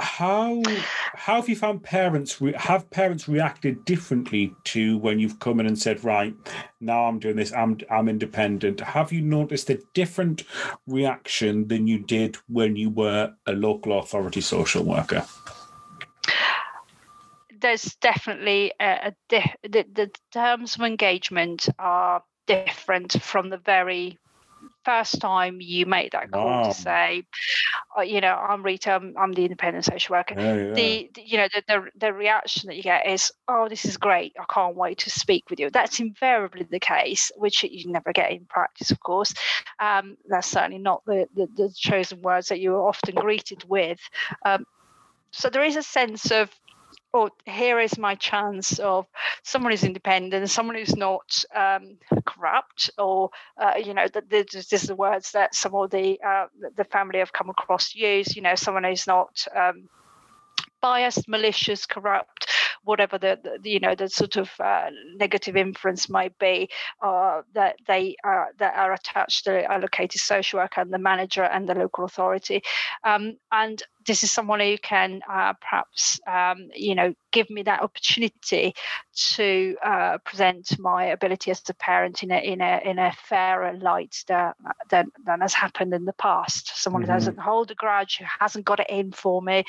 how 0.00 0.60
how 1.14 1.36
have 1.36 1.48
you 1.48 1.54
found 1.54 1.82
parents 1.82 2.40
re- 2.40 2.54
have 2.56 2.90
parents 2.90 3.28
reacted 3.28 3.84
differently 3.84 4.52
to 4.64 4.98
when 4.98 5.20
you've 5.20 5.38
come 5.38 5.60
in 5.60 5.66
and 5.66 5.78
said 5.78 6.02
right 6.02 6.34
now 6.80 7.04
i'm 7.04 7.20
doing 7.20 7.36
this 7.36 7.52
i'm 7.52 7.78
i'm 7.90 8.08
independent. 8.08 8.80
Have 8.80 9.12
you 9.12 9.20
noticed 9.20 9.70
a 9.70 9.80
different 9.94 10.44
reaction 10.86 11.68
than 11.68 11.86
you 11.86 11.98
did 11.98 12.36
when 12.48 12.74
you 12.76 12.90
were 12.90 13.32
a 13.46 13.52
local 13.52 13.98
authority 13.98 14.40
social 14.40 14.84
worker? 14.84 15.24
There's 17.60 17.94
definitely 17.96 18.72
a, 18.80 19.08
a 19.08 19.14
di- 19.28 19.54
the, 19.62 19.86
the 19.92 20.10
terms 20.32 20.74
of 20.74 20.82
engagement 20.82 21.68
are 21.78 22.22
different 22.46 23.22
from 23.22 23.48
the 23.48 23.58
very 23.58 24.18
first 24.84 25.20
time 25.20 25.60
you 25.60 25.86
make 25.86 26.12
that 26.12 26.30
call 26.30 26.46
wow. 26.46 26.62
to 26.64 26.74
say, 26.74 27.24
uh, 27.96 28.02
you 28.02 28.20
know, 28.20 28.34
I'm 28.34 28.62
Rita, 28.62 28.92
I'm, 28.92 29.14
I'm 29.18 29.32
the 29.32 29.42
independent 29.42 29.84
social 29.84 30.14
worker. 30.14 30.34
Yeah, 30.36 30.54
yeah. 30.54 30.72
The, 30.74 31.10
the, 31.14 31.22
you 31.26 31.36
know, 31.38 31.48
the, 31.54 31.62
the, 31.66 31.90
the 31.98 32.12
reaction 32.12 32.68
that 32.68 32.76
you 32.76 32.82
get 32.82 33.06
is, 33.06 33.32
oh, 33.48 33.68
this 33.68 33.84
is 33.84 33.96
great. 33.96 34.34
I 34.38 34.44
can't 34.52 34.76
wait 34.76 34.98
to 34.98 35.10
speak 35.10 35.50
with 35.50 35.60
you. 35.60 35.70
That's 35.70 36.00
invariably 36.00 36.64
the 36.64 36.80
case, 36.80 37.30
which 37.36 37.62
you 37.62 37.90
never 37.90 38.12
get 38.12 38.32
in 38.32 38.44
practice, 38.44 38.90
of 38.90 39.00
course. 39.00 39.34
Um, 39.80 40.16
that's 40.28 40.48
certainly 40.48 40.78
not 40.78 41.04
the, 41.06 41.26
the, 41.34 41.48
the 41.56 41.72
chosen 41.74 42.22
words 42.22 42.48
that 42.48 42.60
you're 42.60 42.88
often 42.88 43.14
greeted 43.14 43.64
with. 43.68 44.00
Um, 44.44 44.64
so 45.30 45.50
there 45.50 45.64
is 45.64 45.76
a 45.76 45.82
sense 45.82 46.30
of 46.30 46.50
oh, 47.14 47.30
here 47.46 47.78
is 47.78 47.96
my 47.96 48.16
chance 48.16 48.78
of 48.80 49.06
someone 49.44 49.72
who's 49.72 49.84
independent, 49.84 50.50
someone 50.50 50.76
who's 50.76 50.96
not 50.96 51.44
um, 51.54 51.96
corrupt, 52.26 52.90
or 52.98 53.30
uh, 53.56 53.74
you 53.82 53.94
know, 53.94 54.06
this 54.28 54.72
is 54.72 54.82
the 54.82 54.96
words 54.96 55.30
that 55.32 55.54
some 55.54 55.74
of 55.74 55.90
the 55.90 56.20
uh, 56.26 56.46
the 56.76 56.84
family 56.84 57.20
have 57.20 57.32
come 57.32 57.48
across 57.48 57.94
use. 57.94 58.36
You 58.36 58.42
know, 58.42 58.56
someone 58.56 58.84
who's 58.84 59.06
not 59.06 59.46
um, 59.54 59.88
biased, 60.82 61.28
malicious, 61.28 61.86
corrupt, 61.86 62.46
whatever 62.84 63.18
the, 63.18 63.38
the, 63.62 63.70
you 63.70 63.80
know 63.80 63.94
the 63.94 64.08
sort 64.08 64.36
of 64.36 64.50
uh, 64.60 64.90
negative 65.16 65.56
inference 65.56 66.08
might 66.08 66.36
be 66.38 66.68
uh, 67.02 67.42
that 67.54 67.76
they 67.86 68.16
are 68.24 68.48
that 68.58 68.74
are 68.76 68.92
attached 68.92 69.44
to 69.44 69.64
allocated 69.70 70.20
social 70.20 70.60
work 70.60 70.76
and 70.76 70.92
the 70.92 70.98
manager 70.98 71.42
and 71.42 71.68
the 71.68 71.74
local 71.74 72.04
authority 72.04 72.62
um, 73.04 73.36
and 73.52 73.82
this 74.06 74.22
is 74.22 74.30
someone 74.30 74.60
who 74.60 74.76
can 74.78 75.20
uh, 75.28 75.52
perhaps 75.60 76.20
um, 76.26 76.68
you 76.74 76.94
know 76.94 77.14
give 77.32 77.50
me 77.50 77.62
that 77.62 77.82
opportunity 77.82 78.74
to 79.14 79.76
uh, 79.84 80.18
present 80.18 80.78
my 80.78 81.06
ability 81.06 81.50
as 81.50 81.62
a 81.68 81.74
parent 81.74 82.22
in 82.22 82.30
a 82.30 82.38
in 82.38 82.60
a 82.60 82.80
in 82.84 82.98
a 82.98 83.12
fairer 83.12 83.72
light 83.74 84.24
that, 84.28 84.56
than, 84.90 85.10
than 85.24 85.40
has 85.40 85.54
happened 85.54 85.92
in 85.92 86.04
the 86.04 86.12
past. 86.14 86.80
Someone 86.80 87.02
mm-hmm. 87.02 87.10
who 87.10 87.16
doesn't 87.16 87.38
hold 87.38 87.70
a 87.70 87.74
grudge 87.74 88.18
who 88.18 88.24
hasn't 88.40 88.64
got 88.64 88.80
it 88.80 88.88
in 88.88 89.12
for 89.12 89.42
me. 89.42 89.64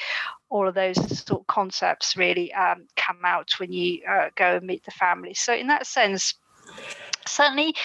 All 0.50 0.68
of 0.68 0.76
those 0.76 0.96
sort 0.96 1.42
of 1.42 1.48
concepts 1.48 2.16
really 2.16 2.54
um, 2.54 2.88
come 2.96 3.20
out 3.24 3.52
when 3.60 3.72
you 3.72 4.02
uh, 4.10 4.30
go 4.36 4.58
and 4.58 4.68
meet 4.68 4.84
the 4.86 4.92
family. 4.92 5.34
So 5.34 5.54
in 5.54 5.68
that 5.68 5.88
sense 5.88 6.36
certainly 7.28 7.76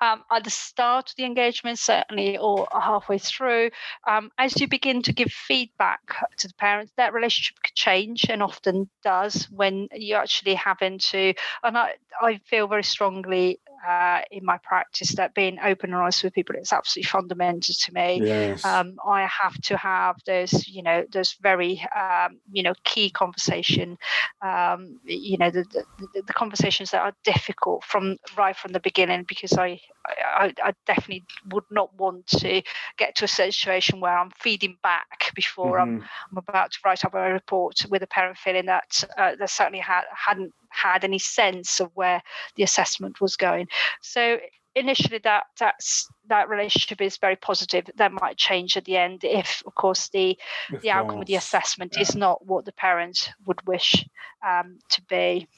um, 0.00 0.22
at 0.30 0.44
the 0.44 0.50
start 0.50 1.10
of 1.10 1.16
the 1.16 1.24
engagement, 1.24 1.78
certainly 1.78 2.38
or 2.38 2.68
halfway 2.72 3.18
through, 3.18 3.70
um, 4.08 4.30
as 4.38 4.60
you 4.60 4.68
begin 4.68 5.02
to 5.02 5.12
give 5.12 5.30
feedback 5.32 6.00
to 6.38 6.48
the 6.48 6.54
parents, 6.54 6.92
that 6.96 7.12
relationship 7.12 7.56
could 7.62 7.74
change 7.74 8.26
and 8.28 8.42
often 8.42 8.88
does 9.02 9.48
when 9.50 9.88
you're 9.92 10.20
actually 10.20 10.54
having 10.54 10.98
to. 10.98 11.34
And 11.62 11.76
I, 11.76 11.94
I 12.20 12.38
feel 12.46 12.66
very 12.66 12.84
strongly 12.84 13.60
uh, 13.86 14.20
in 14.30 14.44
my 14.44 14.58
practice 14.58 15.14
that 15.14 15.34
being 15.34 15.58
open 15.62 15.90
and 15.90 16.00
honest 16.00 16.22
with 16.22 16.34
people 16.34 16.56
is 16.56 16.72
absolutely 16.72 17.08
fundamental 17.08 17.74
to 17.74 17.94
me. 17.94 18.20
Yes. 18.22 18.64
Um, 18.64 18.96
I 19.06 19.26
have 19.26 19.60
to 19.62 19.76
have 19.76 20.16
those, 20.26 20.68
you 20.68 20.82
know, 20.82 21.04
those 21.10 21.36
very, 21.40 21.86
um, 21.98 22.38
you 22.52 22.62
know, 22.62 22.74
key 22.84 23.10
conversation, 23.10 23.98
um, 24.42 25.00
you 25.04 25.38
know, 25.38 25.50
the, 25.50 25.64
the, 25.72 26.22
the, 26.22 26.32
conversations 26.32 26.90
that 26.90 27.02
are 27.02 27.12
difficult 27.24 27.84
from 27.84 28.16
right 28.36 28.56
from 28.56 28.72
the 28.72 28.80
beginning 28.80 29.24
because 29.28 29.52
I, 29.54 29.80
I, 30.06 30.54
I, 30.62 30.72
definitely 30.86 31.24
would 31.50 31.64
not 31.70 31.94
want 31.98 32.26
to 32.28 32.62
get 32.96 33.14
to 33.16 33.24
a 33.24 33.28
situation 33.28 34.00
where 34.00 34.16
I'm 34.16 34.30
feeding 34.38 34.76
back 34.82 35.32
before 35.34 35.78
mm-hmm. 35.78 35.96
I'm, 35.96 36.08
I'm 36.30 36.38
about 36.38 36.72
to 36.72 36.78
write 36.84 37.04
up 37.04 37.14
a 37.14 37.32
report 37.32 37.84
with 37.88 38.02
a 38.02 38.06
parent 38.06 38.38
feeling 38.38 38.66
that 38.66 39.04
uh, 39.18 39.36
they 39.38 39.46
certainly 39.46 39.80
had, 39.80 40.02
hadn't 40.14 40.52
had 40.70 41.04
any 41.04 41.18
sense 41.18 41.80
of 41.80 41.90
where 41.94 42.22
the 42.56 42.62
assessment 42.62 43.20
was 43.20 43.36
going. 43.36 43.68
So 44.00 44.38
initially 44.74 45.18
that 45.18 45.44
that's 45.58 46.08
that 46.28 46.48
relationship 46.48 47.00
is 47.00 47.16
very 47.16 47.36
positive 47.36 47.90
that 47.96 48.12
might 48.12 48.36
change 48.36 48.76
at 48.76 48.84
the 48.84 48.96
end 48.96 49.24
if 49.24 49.62
of 49.66 49.74
course 49.74 50.08
the 50.10 50.38
the 50.82 50.90
outcome 50.90 51.20
of 51.20 51.26
the 51.26 51.34
assessment 51.34 51.92
yeah. 51.96 52.02
is 52.02 52.14
not 52.14 52.44
what 52.46 52.64
the 52.64 52.72
parent 52.72 53.30
would 53.46 53.64
wish 53.66 54.04
um, 54.46 54.78
to 54.88 55.02
be 55.02 55.48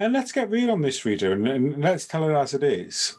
and 0.00 0.12
let's 0.12 0.32
get 0.32 0.50
real 0.50 0.70
on 0.70 0.80
this 0.80 1.04
Rita 1.04 1.30
and, 1.30 1.46
and 1.46 1.82
let's 1.82 2.06
tell 2.06 2.28
it 2.28 2.34
as 2.34 2.54
it 2.54 2.62
is 2.62 3.16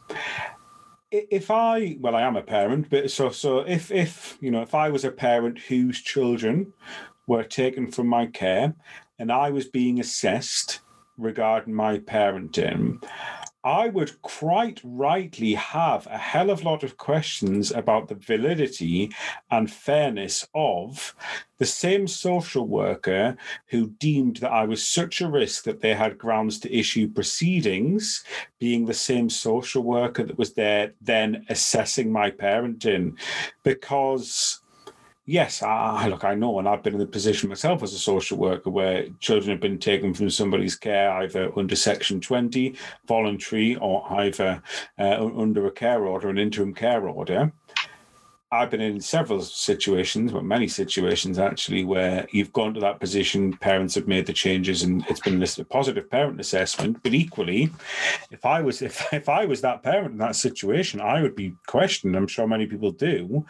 if 1.12 1.50
i 1.50 1.96
well 2.00 2.16
i 2.16 2.22
am 2.22 2.36
a 2.36 2.42
parent 2.42 2.90
but 2.90 3.10
so 3.10 3.30
so 3.30 3.60
if 3.60 3.90
if 3.90 4.36
you 4.40 4.50
know 4.50 4.62
if 4.62 4.74
i 4.74 4.88
was 4.88 5.04
a 5.04 5.10
parent 5.10 5.58
whose 5.58 6.00
children 6.00 6.72
were 7.26 7.44
taken 7.44 7.90
from 7.90 8.08
my 8.08 8.26
care 8.26 8.74
and 9.18 9.30
i 9.30 9.50
was 9.50 9.66
being 9.66 10.00
assessed 10.00 10.80
regarding 11.20 11.74
my 11.74 11.98
parenting, 11.98 13.02
I 13.62 13.88
would 13.88 14.22
quite 14.22 14.80
rightly 14.82 15.52
have 15.52 16.06
a 16.06 16.16
hell 16.16 16.48
of 16.48 16.62
a 16.62 16.64
lot 16.64 16.82
of 16.82 16.96
questions 16.96 17.70
about 17.70 18.08
the 18.08 18.14
validity 18.14 19.12
and 19.50 19.70
fairness 19.70 20.48
of 20.54 21.14
the 21.58 21.66
same 21.66 22.08
social 22.08 22.66
worker 22.66 23.36
who 23.66 23.90
deemed 23.90 24.38
that 24.38 24.50
I 24.50 24.64
was 24.64 24.86
such 24.86 25.20
a 25.20 25.28
risk 25.28 25.64
that 25.64 25.82
they 25.82 25.92
had 25.92 26.16
grounds 26.16 26.58
to 26.60 26.74
issue 26.74 27.06
proceedings, 27.08 28.24
being 28.58 28.86
the 28.86 28.94
same 28.94 29.28
social 29.28 29.82
worker 29.82 30.24
that 30.24 30.38
was 30.38 30.54
there 30.54 30.94
then 31.02 31.44
assessing 31.50 32.10
my 32.10 32.30
parenting. 32.30 33.18
Because 33.62 34.62
yes, 35.30 35.62
I, 35.62 36.08
look, 36.08 36.24
I 36.24 36.34
know, 36.34 36.58
and 36.58 36.68
I've 36.68 36.82
been 36.82 36.94
in 36.94 36.98
the 36.98 37.06
position 37.06 37.48
myself 37.48 37.84
as 37.84 37.92
a 37.92 37.98
social 37.98 38.36
worker 38.36 38.68
where 38.68 39.06
children 39.20 39.50
have 39.50 39.60
been 39.60 39.78
taken 39.78 40.12
from 40.12 40.28
somebody's 40.28 40.74
care 40.74 41.12
either 41.12 41.56
under 41.56 41.76
Section 41.76 42.20
20, 42.20 42.74
voluntary, 43.06 43.76
or 43.76 44.04
either 44.20 44.60
uh, 44.98 45.24
under 45.36 45.66
a 45.66 45.70
care 45.70 46.04
order, 46.04 46.28
an 46.28 46.38
interim 46.38 46.74
care 46.74 47.08
order. 47.08 47.52
I've 48.52 48.70
been 48.70 48.80
in 48.80 49.00
several 49.00 49.42
situations, 49.42 50.32
but 50.32 50.44
many 50.44 50.66
situations 50.66 51.38
actually, 51.38 51.84
where 51.84 52.26
you've 52.32 52.52
gone 52.52 52.74
to 52.74 52.80
that 52.80 52.98
position, 52.98 53.56
parents 53.56 53.94
have 53.94 54.08
made 54.08 54.26
the 54.26 54.32
changes, 54.32 54.82
and 54.82 55.04
it's 55.08 55.20
been 55.20 55.40
a 55.40 55.64
positive 55.64 56.10
parent 56.10 56.40
assessment. 56.40 57.00
But 57.04 57.14
equally, 57.14 57.70
if 58.32 58.44
I 58.44 58.60
was 58.60 58.82
if 58.90 59.12
if 59.12 59.28
I 59.28 59.44
was 59.44 59.60
that 59.60 59.82
parent 59.82 60.12
in 60.12 60.18
that 60.18 60.36
situation, 60.36 61.00
I 61.00 61.22
would 61.22 61.36
be 61.36 61.54
questioned. 61.66 62.16
I'm 62.16 62.26
sure 62.26 62.48
many 62.48 62.66
people 62.66 62.90
do 62.90 63.46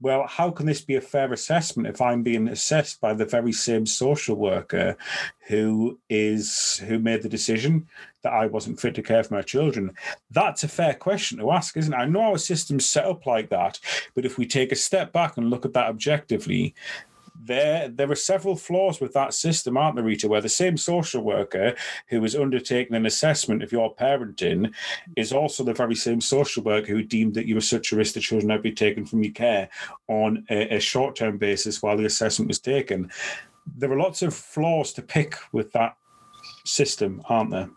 well, 0.00 0.26
how 0.26 0.50
can 0.50 0.66
this 0.66 0.82
be 0.82 0.96
a 0.96 1.00
fair 1.00 1.32
assessment 1.32 1.88
if 1.88 2.00
I'm 2.00 2.22
being 2.22 2.48
assessed 2.48 3.00
by 3.00 3.14
the 3.14 3.24
very 3.24 3.52
same 3.52 3.86
social 3.86 4.36
worker 4.36 4.96
who 5.48 5.98
is 6.10 6.82
who 6.86 6.98
made 6.98 7.22
the 7.22 7.28
decision 7.28 7.86
that 8.26 8.32
I 8.32 8.46
wasn't 8.46 8.80
fit 8.80 8.96
to 8.96 9.02
care 9.02 9.22
for 9.22 9.34
my 9.34 9.42
children? 9.42 9.92
That's 10.32 10.64
a 10.64 10.68
fair 10.68 10.94
question 10.94 11.38
to 11.38 11.52
ask, 11.52 11.76
isn't 11.76 11.94
it? 11.94 11.96
I 11.96 12.06
know 12.06 12.22
our 12.22 12.38
system's 12.38 12.84
set 12.84 13.04
up 13.04 13.24
like 13.24 13.50
that, 13.50 13.78
but 14.14 14.24
if 14.24 14.36
we 14.36 14.46
take 14.46 14.72
a 14.72 14.76
step 14.76 15.12
back 15.12 15.36
and 15.36 15.48
look 15.48 15.64
at 15.64 15.72
that 15.74 15.86
objectively, 15.88 16.74
there 17.44 17.88
there 17.88 18.10
are 18.10 18.16
several 18.16 18.56
flaws 18.56 19.00
with 19.00 19.12
that 19.12 19.32
system, 19.32 19.76
aren't 19.76 19.94
there, 19.94 20.04
Rita? 20.04 20.26
Where 20.26 20.40
the 20.40 20.48
same 20.48 20.76
social 20.76 21.22
worker 21.22 21.76
who 22.08 22.24
is 22.24 22.34
undertaking 22.34 22.96
an 22.96 23.06
assessment 23.06 23.62
of 23.62 23.70
your 23.70 23.94
parenting 23.94 24.74
is 25.16 25.32
also 25.32 25.62
the 25.62 25.72
very 25.72 25.94
same 25.94 26.20
social 26.20 26.64
worker 26.64 26.92
who 26.92 27.02
deemed 27.02 27.34
that 27.34 27.46
you 27.46 27.54
were 27.54 27.60
such 27.60 27.92
a 27.92 27.96
risk 27.96 28.14
that 28.14 28.22
children 28.22 28.50
had 28.50 28.62
be 28.62 28.72
taken 28.72 29.06
from 29.06 29.22
your 29.22 29.34
care 29.34 29.68
on 30.08 30.44
a, 30.50 30.76
a 30.76 30.80
short 30.80 31.14
term 31.14 31.38
basis 31.38 31.80
while 31.80 31.96
the 31.96 32.06
assessment 32.06 32.48
was 32.48 32.58
taken. 32.58 33.08
There 33.76 33.92
are 33.92 33.98
lots 33.98 34.22
of 34.22 34.34
flaws 34.34 34.92
to 34.94 35.02
pick 35.02 35.36
with 35.52 35.70
that 35.72 35.96
system, 36.64 37.22
aren't 37.28 37.50
there? 37.50 37.70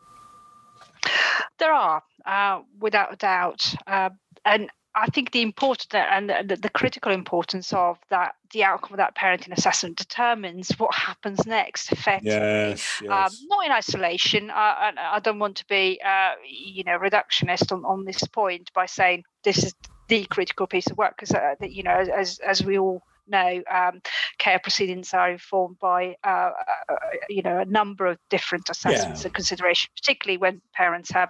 There 1.60 1.74
are, 1.74 2.02
uh, 2.26 2.62
without 2.80 3.14
a 3.14 3.16
doubt. 3.18 3.74
Uh, 3.86 4.10
and 4.46 4.70
I 4.96 5.08
think 5.08 5.32
the 5.32 5.42
important 5.42 5.94
and 5.94 6.30
the, 6.30 6.56
the, 6.56 6.70
critical 6.70 7.12
importance 7.12 7.72
of 7.74 8.00
that 8.10 8.36
the 8.52 8.64
outcome 8.64 8.94
of 8.94 8.98
that 8.98 9.16
parenting 9.16 9.56
assessment 9.56 9.98
determines 9.98 10.72
what 10.78 10.94
happens 10.94 11.46
next. 11.46 11.92
Effectively, 11.92 12.32
yes, 12.32 13.02
yes. 13.02 13.12
Um, 13.12 13.48
not 13.48 13.66
in 13.66 13.72
isolation. 13.72 14.50
I, 14.50 14.92
I, 14.98 15.16
I, 15.16 15.20
don't 15.20 15.40
want 15.40 15.58
to 15.58 15.66
be, 15.68 16.02
uh, 16.04 16.32
you 16.46 16.84
know, 16.84 16.98
reductionist 16.98 17.72
on, 17.72 17.86
on 17.86 18.04
this 18.04 18.24
point 18.24 18.72
by 18.74 18.88
saying 18.88 19.24
this 19.44 19.64
is 19.64 19.76
the 20.08 20.26
critical 20.26 20.66
piece 20.66 20.88
of 20.88 20.98
work 20.98 21.16
because, 21.18 21.34
uh, 21.34 21.56
you 21.62 21.84
know, 21.84 21.92
as 21.92 22.40
as 22.40 22.64
we 22.64 22.80
all 22.80 23.04
know, 23.30 23.62
um, 23.72 24.02
care 24.38 24.60
proceedings 24.60 25.14
are 25.14 25.32
informed 25.32 25.78
by, 25.80 26.16
uh, 26.24 26.52
uh, 26.90 26.94
uh, 26.94 26.96
you 27.30 27.42
know, 27.42 27.60
a 27.60 27.66
number 27.66 28.06
of 28.06 28.18
different 28.30 28.70
assessments 28.70 29.22
yeah. 29.22 29.28
and 29.28 29.34
considerations, 29.34 29.92
particularly 29.96 30.38
when 30.38 30.62
parents 30.74 31.12
have 31.12 31.30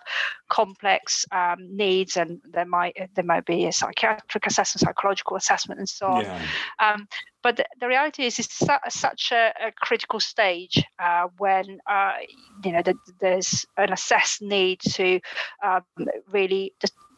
complex 0.49 1.25
um, 1.31 1.57
needs 1.75 2.17
and 2.17 2.41
there 2.51 2.65
might 2.65 2.95
there 3.15 3.23
might 3.23 3.45
be 3.45 3.65
a 3.65 3.71
psychiatric 3.71 4.45
assessment, 4.45 4.81
psychological 4.81 5.37
assessment, 5.37 5.79
and 5.79 5.89
so 5.89 6.07
on. 6.07 6.23
Yeah. 6.23 6.41
Um, 6.79 7.07
but 7.41 7.55
the, 7.55 7.65
the, 7.79 7.87
reality 7.87 8.25
is, 8.25 8.37
it's 8.39 8.53
su- 8.53 8.89
such 8.89 9.31
a, 9.31 9.53
a, 9.67 9.71
critical 9.71 10.19
stage 10.19 10.83
uh, 10.99 11.27
when 11.37 11.79
uh, 11.89 12.13
you 12.63 12.71
know 12.71 12.81
the, 12.81 12.95
there's 13.21 13.65
an 13.77 13.93
assessed 13.93 14.41
need 14.41 14.79
to 14.81 15.19
um, 15.63 15.83
really 16.31 16.73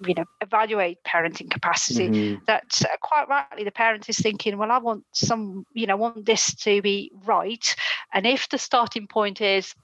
you 0.05 0.13
know 0.13 0.25
evaluate 0.41 0.97
parenting 1.03 1.49
capacity 1.49 2.09
mm-hmm. 2.09 2.43
that 2.47 2.81
uh, 2.85 2.95
quite 3.01 3.27
rightly 3.27 3.63
the 3.63 3.71
parent 3.71 4.07
is 4.09 4.17
thinking 4.17 4.57
well 4.57 4.71
i 4.71 4.77
want 4.77 5.03
some 5.13 5.65
you 5.73 5.85
know 5.85 5.97
want 5.97 6.25
this 6.25 6.53
to 6.55 6.81
be 6.81 7.11
right 7.25 7.75
and 8.13 8.25
if 8.25 8.49
the 8.49 8.57
starting 8.57 9.07
point 9.07 9.41
is 9.41 9.75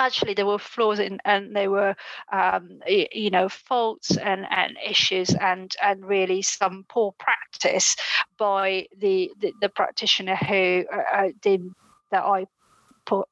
actually 0.00 0.34
there 0.34 0.46
were 0.46 0.58
flaws 0.58 0.98
in 0.98 1.18
and 1.24 1.54
there 1.54 1.70
were 1.70 1.94
um, 2.32 2.80
you 2.86 3.30
know 3.30 3.48
faults 3.48 4.16
and, 4.16 4.46
and 4.50 4.76
issues 4.84 5.34
and 5.34 5.74
and 5.82 6.04
really 6.04 6.42
some 6.42 6.84
poor 6.88 7.12
practice 7.18 7.96
by 8.38 8.86
the 8.98 9.30
the, 9.40 9.52
the 9.60 9.68
practitioner 9.68 10.36
who 10.36 10.84
uh, 10.92 11.02
uh 11.12 11.28
did 11.42 11.68
that 12.10 12.24
I 12.24 12.46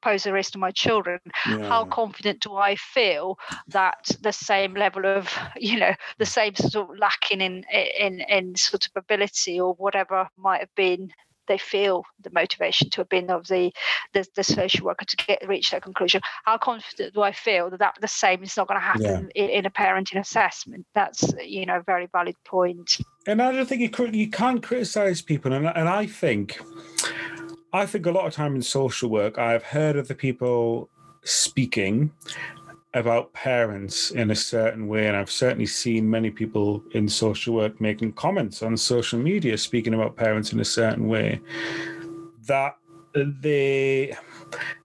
pose 0.03 0.27
a 0.27 0.33
risk 0.33 0.53
to 0.53 0.59
my 0.59 0.70
children 0.70 1.18
yeah. 1.49 1.68
how 1.68 1.85
confident 1.85 2.41
do 2.41 2.55
i 2.55 2.74
feel 2.77 3.39
that 3.68 4.11
the 4.20 4.33
same 4.33 4.74
level 4.74 5.07
of 5.07 5.33
you 5.57 5.79
know 5.79 5.95
the 6.18 6.24
mm. 6.24 6.29
same 6.29 6.55
sort 6.55 6.91
of 6.91 6.99
lacking 6.99 7.41
in 7.41 7.64
in 7.99 8.20
in 8.29 8.55
sort 8.57 8.87
of 8.87 8.93
ability 8.97 9.61
or 9.61 9.74
whatever 9.74 10.29
might 10.37 10.61
have 10.61 10.74
been 10.74 11.11
they 11.47 11.59
feel 11.59 12.05
the 12.20 12.31
motivation 12.31 12.91
to 12.91 13.01
have 13.01 13.09
been 13.09 13.31
of 13.31 13.47
the, 13.49 13.72
the, 14.12 14.27
the 14.35 14.45
social 14.45 14.85
worker 14.85 15.05
to 15.05 15.16
get 15.16 15.47
reach 15.47 15.70
that 15.70 15.83
conclusion. 15.83 16.20
How 16.45 16.59
confident 16.59 17.14
do 17.14 17.22
I 17.22 17.33
feel 17.33 17.70
that, 17.70 17.79
that 17.79 17.99
the 18.01 18.09
same 18.09 18.43
is 18.43 18.57
not 18.57 18.68
going 18.68 18.81
to 18.81 18.85
happen 18.85 19.31
yeah. 19.35 19.45
in, 19.45 19.51
in, 19.51 19.66
a 19.66 19.70
parenting 19.70 20.20
assessment? 20.20 20.87
That's 20.95 21.33
you 21.45 21.66
know 21.66 21.79
a 21.79 21.83
very 21.83 22.09
valid 22.12 22.37
point. 22.45 22.99
And 23.27 23.41
I 23.41 23.53
don't 23.53 23.66
think 23.66 23.81
you 23.81 24.07
you 24.12 24.31
can't 24.31 24.62
criticize 24.62 25.22
people, 25.22 25.53
and 25.53 25.66
and 25.66 25.89
I 25.89 26.07
think 26.07 26.61
I 27.73 27.87
think 27.87 28.07
a 28.07 28.11
lot 28.11 28.27
of 28.27 28.33
time 28.33 28.55
in 28.55 28.62
social 28.62 29.11
work, 29.11 29.39
I've 29.39 29.62
heard 29.62 29.97
of 29.97 30.09
the 30.09 30.14
people 30.14 30.89
speaking 31.25 32.12
about 32.95 33.33
parents 33.35 34.11
in 34.12 34.31
a 34.31 34.35
certain 34.35 34.89
way, 34.89 35.07
and 35.07 35.17
I've 35.17 35.31
certainly 35.31 35.67
seen 35.67 36.09
many 36.09 36.31
people 36.31 36.83
in 36.93 37.09
social 37.09 37.55
work 37.55 37.81
making 37.81 38.12
comments 38.12 38.62
on 38.62 38.77
social 38.77 39.19
media 39.19 39.59
speaking 39.59 39.95
about 39.95 40.17
parents 40.17 40.53
in 40.53 40.61
a 40.61 40.64
certain 40.64 41.07
way. 41.07 41.41
That 42.47 42.77
they 43.14 44.17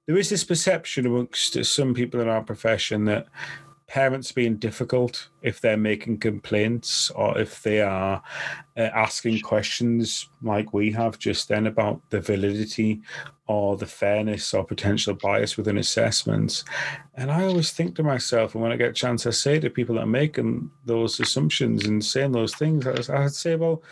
there 0.08 0.18
is 0.18 0.30
this 0.30 0.44
perception 0.44 1.06
amongst 1.06 1.64
some 1.64 1.94
people 1.94 2.20
in 2.20 2.28
our 2.28 2.44
profession 2.44 3.06
that 3.06 3.28
parents 3.92 4.32
being 4.32 4.56
difficult 4.56 5.28
if 5.42 5.60
they're 5.60 5.76
making 5.76 6.18
complaints 6.18 7.10
or 7.10 7.38
if 7.38 7.62
they 7.62 7.82
are 7.82 8.24
uh, 8.78 8.80
asking 8.80 9.42
questions 9.42 10.30
like 10.42 10.74
we 10.74 10.90
have 10.94 11.20
just 11.20 11.50
then 11.50 11.68
about 11.68 12.02
the 12.10 12.22
validity 12.22 13.02
or 13.48 13.76
the 13.76 13.86
fairness 13.86 14.54
or 14.54 14.64
potential 14.64 15.14
bias 15.14 15.58
within 15.58 15.78
assessments. 15.78 16.64
And 17.16 17.30
I 17.30 17.44
always 17.44 17.72
think 17.72 17.98
to 17.98 18.04
myself, 18.04 18.56
and 18.56 18.64
when 18.64 18.72
I 18.72 18.78
get 18.78 18.92
a 18.92 18.94
chance, 18.94 19.28
I 19.28 19.32
say 19.32 19.60
to 19.60 19.70
people 19.70 19.96
that 19.96 20.04
are 20.06 20.18
making 20.24 20.72
those 20.86 21.20
assumptions 21.20 21.86
and 21.86 22.04
saying 22.04 22.32
those 22.32 22.56
things, 22.56 22.88
I'd 22.88 23.34
say, 23.34 23.58
well, 23.58 23.84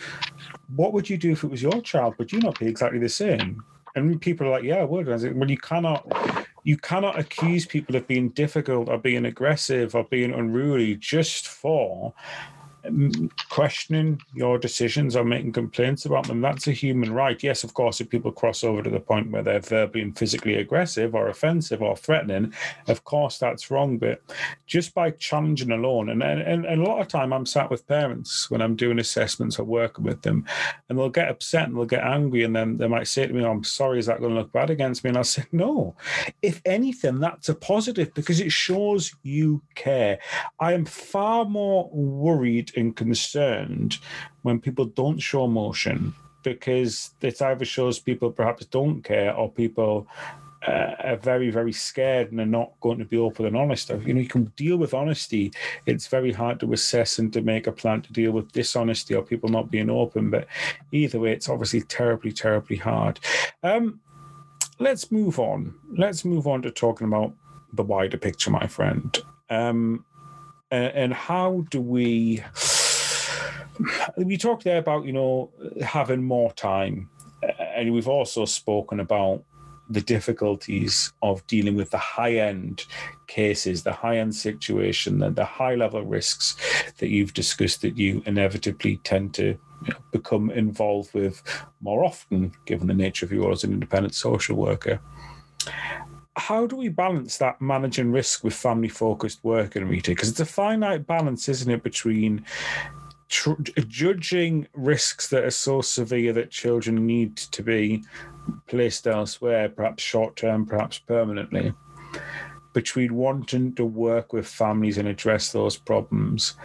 what 0.78 0.94
would 0.94 1.10
you 1.10 1.18
do 1.18 1.32
if 1.34 1.44
it 1.44 1.52
was 1.52 1.62
your 1.62 1.82
child? 1.82 2.16
Would 2.20 2.32
you 2.32 2.40
not 2.40 2.58
be 2.58 2.68
exactly 2.68 3.00
the 3.00 3.10
same? 3.10 3.62
And 3.96 4.22
people 4.22 4.48
are 4.48 4.52
like, 4.52 4.64
yeah, 4.64 4.78
I 4.78 4.86
would. 4.86 5.10
I 5.10 5.18
said, 5.18 5.38
well, 5.38 5.52
you 5.52 5.58
cannot 5.58 6.06
you 6.64 6.78
cannot 6.78 7.18
accuse 7.18 7.66
people 7.66 7.96
of 7.96 8.08
being 8.08 8.30
difficult 8.30 8.90
or 8.90 8.98
being 8.98 9.26
aggressive 9.26 9.96
or 9.96 10.04
being 10.04 10.34
unruly 10.34 10.96
just 10.96 11.48
for 11.48 12.14
Um, 12.86 13.30
questioning 13.50 14.22
your 14.34 14.58
decisions 14.58 15.16
or 15.16 15.24
making 15.24 15.52
complaints 15.54 16.06
about 16.06 16.28
them. 16.28 16.42
That's 16.42 16.68
a 16.68 16.72
human 16.72 17.14
right. 17.14 17.42
Yes, 17.42 17.64
of 17.64 17.74
course, 17.74 18.00
if 18.00 18.10
people 18.10 18.32
cross 18.32 18.64
over 18.64 18.82
to 18.82 18.90
the 18.90 19.00
point 19.00 19.32
where 19.32 19.44
they're 19.44 19.60
verbally 19.60 20.02
and 20.02 20.18
physically 20.18 20.56
aggressive 20.56 21.14
or 21.16 21.30
offensive 21.30 21.82
or 21.82 21.96
threatening, 21.96 22.54
of 22.88 23.04
course 23.04 23.38
that's 23.38 23.70
wrong. 23.70 23.98
But 23.98 24.22
just 24.66 24.94
by 24.94 25.12
challenging 25.12 25.72
alone, 25.72 26.10
and, 26.10 26.24
and, 26.24 26.66
and 26.66 26.82
a 26.82 26.84
lot 26.84 27.02
of 27.02 27.08
time 27.08 27.34
I'm 27.34 27.46
sat 27.46 27.70
with 27.70 27.88
parents 27.88 28.50
when 28.50 28.62
I'm 28.62 28.76
doing 28.76 29.00
assessments 29.00 29.60
or 29.60 29.66
working 29.66 30.04
with 30.04 30.22
them, 30.22 30.46
and 30.88 30.98
they'll 30.98 31.10
get 31.10 31.30
upset 31.30 31.68
and 31.68 31.76
they'll 31.76 31.86
get 31.86 32.04
angry, 32.04 32.44
and 32.44 32.56
then 32.56 32.78
they 32.78 32.88
might 32.88 33.08
say 33.08 33.28
to 33.28 33.34
me, 33.34 33.44
oh, 33.44 33.52
I'm 33.52 33.64
sorry, 33.64 34.00
is 34.00 34.06
that 34.06 34.20
going 34.20 34.34
to 34.34 34.40
look 34.40 34.52
bad 34.52 34.70
against 34.70 35.04
me? 35.04 35.10
And 35.10 35.18
I'll 35.18 35.24
say, 35.24 35.44
No. 35.52 35.96
If 36.42 36.62
anything, 36.66 37.20
that's 37.20 37.50
a 37.50 37.56
positive 37.56 38.14
because 38.14 38.40
it 38.40 38.52
shows 38.52 39.14
you 39.24 39.62
care. 39.76 40.20
I 40.60 40.74
am 40.74 40.86
far 40.86 41.46
more 41.46 41.90
worried 41.92 42.69
and 42.76 42.96
concerned 42.96 43.98
when 44.44 44.60
people 44.60 44.86
don't 44.86 45.20
show 45.20 45.46
emotion 45.46 46.14
because 46.44 47.12
it 47.22 47.42
either 47.42 47.66
shows 47.66 48.00
people 48.00 48.32
perhaps 48.32 48.66
don't 48.66 49.02
care 49.04 49.34
or 49.34 49.52
people 49.52 50.08
uh, 50.68 50.94
are 51.00 51.16
very 51.18 51.50
very 51.50 51.72
scared 51.72 52.32
and 52.32 52.40
are 52.40 52.46
not 52.46 52.72
going 52.82 52.98
to 52.98 53.06
be 53.06 53.18
open 53.18 53.46
and 53.46 53.56
honest. 53.56 53.90
You 53.90 54.14
know 54.14 54.20
you 54.20 54.28
can 54.28 54.46
deal 54.56 54.78
with 54.78 54.94
honesty. 54.94 55.54
It's 55.86 56.08
very 56.08 56.32
hard 56.32 56.60
to 56.60 56.74
assess 56.74 57.20
and 57.20 57.32
to 57.34 57.42
make 57.42 57.68
a 57.68 57.72
plan 57.72 58.02
to 58.02 58.14
deal 58.14 58.32
with 58.32 58.52
dishonesty 58.52 59.16
or 59.16 59.24
people 59.24 59.50
not 59.50 59.72
being 59.72 59.90
open. 59.90 60.30
But 60.30 60.48
either 60.92 61.20
way 61.20 61.32
it's 61.32 61.50
obviously 61.50 61.82
terribly 61.82 62.32
terribly 62.32 62.76
hard. 62.76 63.20
Um, 63.64 64.02
let's 64.80 65.12
move 65.12 65.40
on. 65.40 65.76
Let's 65.98 66.26
move 66.26 66.46
on 66.48 66.62
to 66.64 66.72
talking 66.72 67.08
about 67.08 67.34
the 67.74 67.84
wider 67.84 68.18
picture 68.18 68.52
my 68.52 68.68
friend. 68.68 69.18
Um, 69.50 70.06
and, 70.72 70.94
and 70.94 71.14
how 71.14 71.66
do 71.70 71.82
we 71.82 72.44
we 74.18 74.38
talked 74.38 74.64
there 74.64 74.78
about 74.78 75.06
you 75.06 75.14
know 75.14 75.50
having 75.82 76.24
more 76.24 76.52
time. 76.54 77.10
Uh, 77.42 77.64
and 77.76 77.94
we've 77.94 78.08
also 78.08 78.46
spoken 78.46 79.00
about 79.00 79.44
the 79.92 80.02
difficulties 80.02 81.14
of 81.24 81.46
dealing 81.48 81.76
with 81.76 81.90
the 81.90 81.98
high 81.98 82.36
end 82.36 82.86
cases, 83.28 83.84
the 83.84 83.94
high 83.94 84.18
end 84.18 84.36
situation, 84.36 85.24
and 85.24 85.36
the 85.36 85.46
high 85.46 85.76
level 85.76 86.04
risks 86.04 86.56
that 86.98 87.10
you've 87.10 87.34
discussed 87.34 87.82
that 87.82 87.98
you 87.98 88.22
inevitably 88.26 88.98
tend 88.98 89.34
to 89.34 89.58
become 90.12 90.52
involved 90.52 91.14
with 91.14 91.42
more 91.82 92.04
often, 92.04 92.52
given 92.66 92.88
the 92.88 92.94
nature 92.94 93.26
of 93.26 93.32
your 93.32 93.52
as 93.52 93.64
an 93.64 93.72
independent 93.72 94.14
social 94.14 94.56
worker 94.56 95.00
how 96.40 96.66
do 96.66 96.76
we 96.76 96.90
balance 96.90 97.38
that 97.38 97.62
managing 97.62 98.12
risk 98.12 98.44
with 98.44 98.54
family 98.54 98.88
focused 98.88 99.44
work 99.44 99.76
in 99.76 99.88
Rita? 99.88 100.12
Because 100.12 100.30
it's 100.30 100.40
a 100.40 100.46
finite 100.46 101.06
balance, 101.06 101.50
isn't 101.50 101.72
it, 101.72 101.84
between 101.84 102.46
tr- 103.28 103.62
judging 103.88 104.68
risks 104.74 105.28
that 105.28 105.44
are 105.44 105.52
so 105.52 105.82
severe 105.82 106.34
that 106.34 106.50
children 106.50 107.06
need 107.06 107.36
to 107.36 107.62
be 107.62 108.04
placed 108.68 109.06
elsewhere, 109.06 109.70
perhaps 109.70 110.02
short 110.02 110.36
term, 110.38 110.66
perhaps 110.66 110.98
permanently, 110.98 111.74
between 112.74 113.14
wanting 113.14 113.76
to 113.76 113.86
work 113.86 114.32
with 114.32 114.48
families 114.48 114.98
and 114.98 115.08
address 115.08 115.52
those 115.52 115.76
problems. 115.76 116.56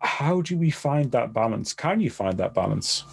How 0.00 0.42
do 0.42 0.56
we 0.56 0.70
find 0.70 1.10
that 1.12 1.32
balance? 1.32 1.72
Can 1.72 2.00
you 2.00 2.10
find 2.10 2.36
that 2.38 2.54
balance? 2.54 3.04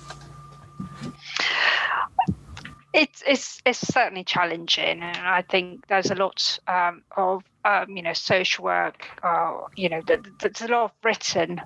It's 2.95 3.21
it's 3.27 3.61
it's 3.65 3.85
certainly 3.85 4.23
challenging, 4.23 5.01
and 5.01 5.17
I 5.17 5.41
think 5.41 5.85
there's 5.87 6.11
a 6.11 6.15
lot 6.15 6.57
um, 6.65 7.03
of 7.17 7.43
um, 7.65 7.89
you 7.89 8.01
know 8.01 8.13
social 8.13 8.63
work. 8.63 9.05
Uh, 9.21 9.57
you 9.75 9.89
know, 9.89 10.01
there's 10.07 10.61
a 10.61 10.67
lot 10.69 10.85
of 10.85 10.91
written 11.03 11.61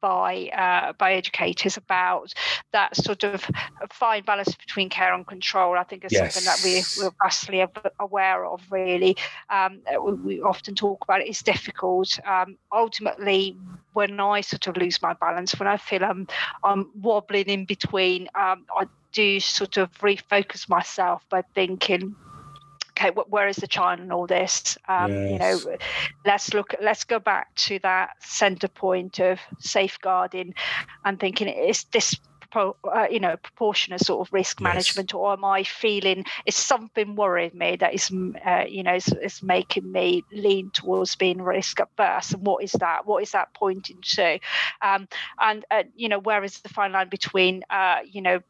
by 0.00 0.48
uh, 0.48 0.92
by 0.94 1.14
educators 1.14 1.76
about 1.76 2.32
that 2.72 2.96
sort 2.96 3.24
of 3.24 3.48
fine 3.90 4.22
balance 4.24 4.54
between 4.54 4.88
care 4.88 5.14
and 5.14 5.26
control. 5.26 5.76
I 5.76 5.84
think 5.84 6.04
is 6.04 6.12
yes. 6.12 6.34
something 6.34 6.46
that 6.46 6.60
we, 6.64 7.04
we're 7.04 7.14
vastly 7.22 7.64
aware 7.98 8.44
of. 8.44 8.62
Really, 8.70 9.16
um, 9.50 9.80
we, 10.02 10.12
we, 10.12 10.40
often 10.42 10.74
talk 10.74 11.04
about 11.04 11.20
it. 11.20 11.28
It's 11.28 11.42
difficult. 11.42 12.18
Um, 12.26 12.56
ultimately, 12.72 13.56
when 13.92 14.20
I 14.20 14.40
sort 14.40 14.66
of 14.66 14.76
lose 14.76 15.00
my 15.02 15.14
balance, 15.14 15.58
when 15.58 15.68
I 15.68 15.76
feel 15.76 16.04
I'm 16.04 16.26
I'm 16.62 16.90
wobbling 17.00 17.46
in 17.46 17.64
between, 17.64 18.28
um, 18.34 18.66
I 18.76 18.86
do 19.12 19.40
sort 19.40 19.78
of 19.78 19.90
refocus 19.98 20.68
myself 20.68 21.24
by 21.30 21.42
thinking 21.54 22.14
okay 22.96 23.10
where 23.28 23.48
is 23.48 23.56
the 23.56 23.66
child 23.66 24.00
in 24.00 24.10
all 24.12 24.26
this 24.26 24.78
um, 24.88 25.12
yes. 25.12 25.32
you 25.32 25.38
know 25.38 25.76
let's 26.24 26.54
look 26.54 26.74
let's 26.80 27.04
go 27.04 27.18
back 27.18 27.54
to 27.54 27.78
that 27.80 28.10
center 28.20 28.68
point 28.68 29.18
of 29.18 29.38
safeguarding 29.58 30.54
and 31.04 31.20
thinking 31.20 31.48
is 31.48 31.84
this 31.92 32.16
uh, 32.54 33.06
you 33.10 33.20
know 33.20 33.36
proportionate 33.36 34.00
sort 34.00 34.26
of 34.26 34.32
risk 34.32 34.60
yes. 34.60 34.64
management 34.64 35.12
or 35.14 35.32
am 35.32 35.44
i 35.44 35.62
feeling 35.62 36.24
is 36.46 36.54
something 36.54 37.14
worrying 37.14 37.50
me 37.54 37.76
that 37.76 37.92
is 37.92 38.10
uh, 38.46 38.64
you 38.66 38.82
know 38.82 38.94
is, 38.94 39.08
is, 39.22 39.42
making 39.42 39.90
me 39.92 40.24
lean 40.32 40.70
towards 40.70 41.16
being 41.16 41.42
risk 41.42 41.80
averse 41.80 42.32
and 42.32 42.46
what 42.46 42.62
is 42.64 42.72
that 42.72 43.06
what 43.06 43.22
is 43.22 43.32
that 43.32 43.52
pointing 43.52 43.98
to 44.00 44.38
um, 44.80 45.06
and 45.40 45.66
uh, 45.70 45.82
you 45.94 46.08
know 46.08 46.18
where 46.18 46.42
is 46.44 46.60
the 46.60 46.68
fine 46.70 46.92
line 46.92 47.08
between 47.08 47.62
uh, 47.68 47.98
you 48.10 48.22
know 48.22 48.40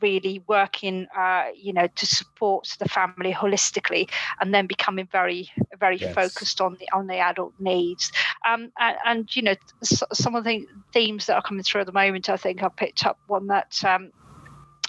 really 0.00 0.42
working, 0.46 1.06
uh, 1.16 1.46
you 1.54 1.72
know, 1.72 1.86
to 1.86 2.06
support 2.06 2.76
the 2.78 2.88
family 2.88 3.32
holistically, 3.32 4.10
and 4.40 4.54
then 4.54 4.66
becoming 4.66 5.08
very, 5.10 5.50
very 5.78 5.98
yes. 5.98 6.14
focused 6.14 6.60
on 6.60 6.76
the 6.80 6.88
on 6.92 7.06
the 7.06 7.18
adult 7.18 7.52
needs. 7.58 8.12
Um, 8.48 8.72
and, 8.78 8.96
and, 9.04 9.36
you 9.36 9.42
know, 9.42 9.54
some 9.82 10.34
of 10.34 10.44
the 10.44 10.66
themes 10.92 11.26
that 11.26 11.36
are 11.36 11.42
coming 11.42 11.62
through 11.62 11.82
at 11.82 11.86
the 11.86 11.92
moment, 11.92 12.28
I 12.28 12.36
think 12.36 12.62
I 12.62 12.68
picked 12.68 13.06
up 13.06 13.18
one 13.26 13.46
that. 13.48 13.82
Um, 13.84 14.12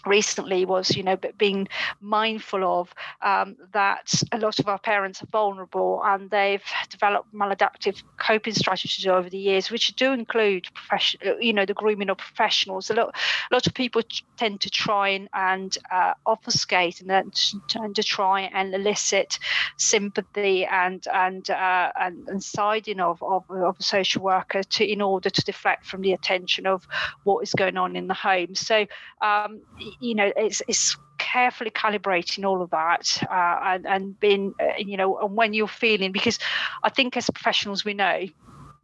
recently 0.07 0.65
was 0.65 0.95
you 0.95 1.03
know 1.03 1.15
but 1.15 1.37
being 1.37 1.67
mindful 2.01 2.63
of 2.63 2.93
um, 3.21 3.55
that 3.73 4.21
a 4.31 4.37
lot 4.37 4.59
of 4.59 4.67
our 4.67 4.79
parents 4.79 5.21
are 5.21 5.27
vulnerable 5.27 6.01
and 6.05 6.29
they've 6.29 6.63
developed 6.89 7.33
maladaptive 7.33 8.01
coping 8.17 8.53
strategies 8.53 9.05
over 9.05 9.29
the 9.29 9.37
years 9.37 9.69
which 9.69 9.95
do 9.95 10.13
include 10.13 10.67
profession 10.73 11.19
you 11.39 11.53
know 11.53 11.65
the 11.65 11.73
grooming 11.73 12.09
of 12.09 12.17
professionals. 12.17 12.89
A 12.89 12.93
lot 12.93 13.15
a 13.51 13.53
lot 13.53 13.67
of 13.67 13.73
people 13.73 14.01
tend 14.37 14.61
to 14.61 14.69
try 14.69 15.09
and, 15.09 15.29
and 15.33 15.77
uh, 15.91 16.13
obfuscate 16.25 17.01
and 17.01 17.09
then 17.09 17.31
tend 17.67 17.95
to 17.95 18.03
try 18.03 18.41
and 18.41 18.73
elicit 18.73 19.39
sympathy 19.77 20.65
and 20.65 21.05
and 21.13 21.49
uh, 21.49 21.91
and, 21.99 22.27
and 22.27 22.43
siding 22.43 22.99
of, 22.99 23.21
of, 23.23 23.43
of 23.49 23.77
a 23.79 23.83
social 23.83 24.23
worker 24.23 24.63
to 24.63 24.85
in 24.85 25.01
order 25.01 25.29
to 25.29 25.41
deflect 25.43 25.85
from 25.85 26.01
the 26.01 26.13
attention 26.13 26.65
of 26.65 26.87
what 27.23 27.43
is 27.43 27.53
going 27.53 27.77
on 27.77 27.95
in 27.95 28.07
the 28.07 28.13
home. 28.13 28.55
So 28.55 28.85
um, 29.21 29.61
you 29.99 30.15
know, 30.15 30.31
it's 30.35 30.61
it's 30.67 30.97
carefully 31.17 31.71
calibrating 31.71 32.45
all 32.45 32.61
of 32.61 32.69
that 32.69 33.21
uh, 33.29 33.59
and 33.63 33.87
and 33.87 34.19
being, 34.19 34.53
uh, 34.59 34.73
you 34.77 34.97
know, 34.97 35.17
and 35.19 35.35
when 35.35 35.53
you're 35.53 35.67
feeling 35.67 36.11
because 36.11 36.39
I 36.83 36.89
think 36.89 37.17
as 37.17 37.29
professionals 37.29 37.83
we 37.83 37.93
know 37.93 38.25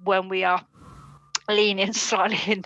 when 0.04 0.30
we 0.30 0.44
are 0.44 0.62
leaning 1.50 1.94
slightly 1.94 2.40
in 2.48 2.66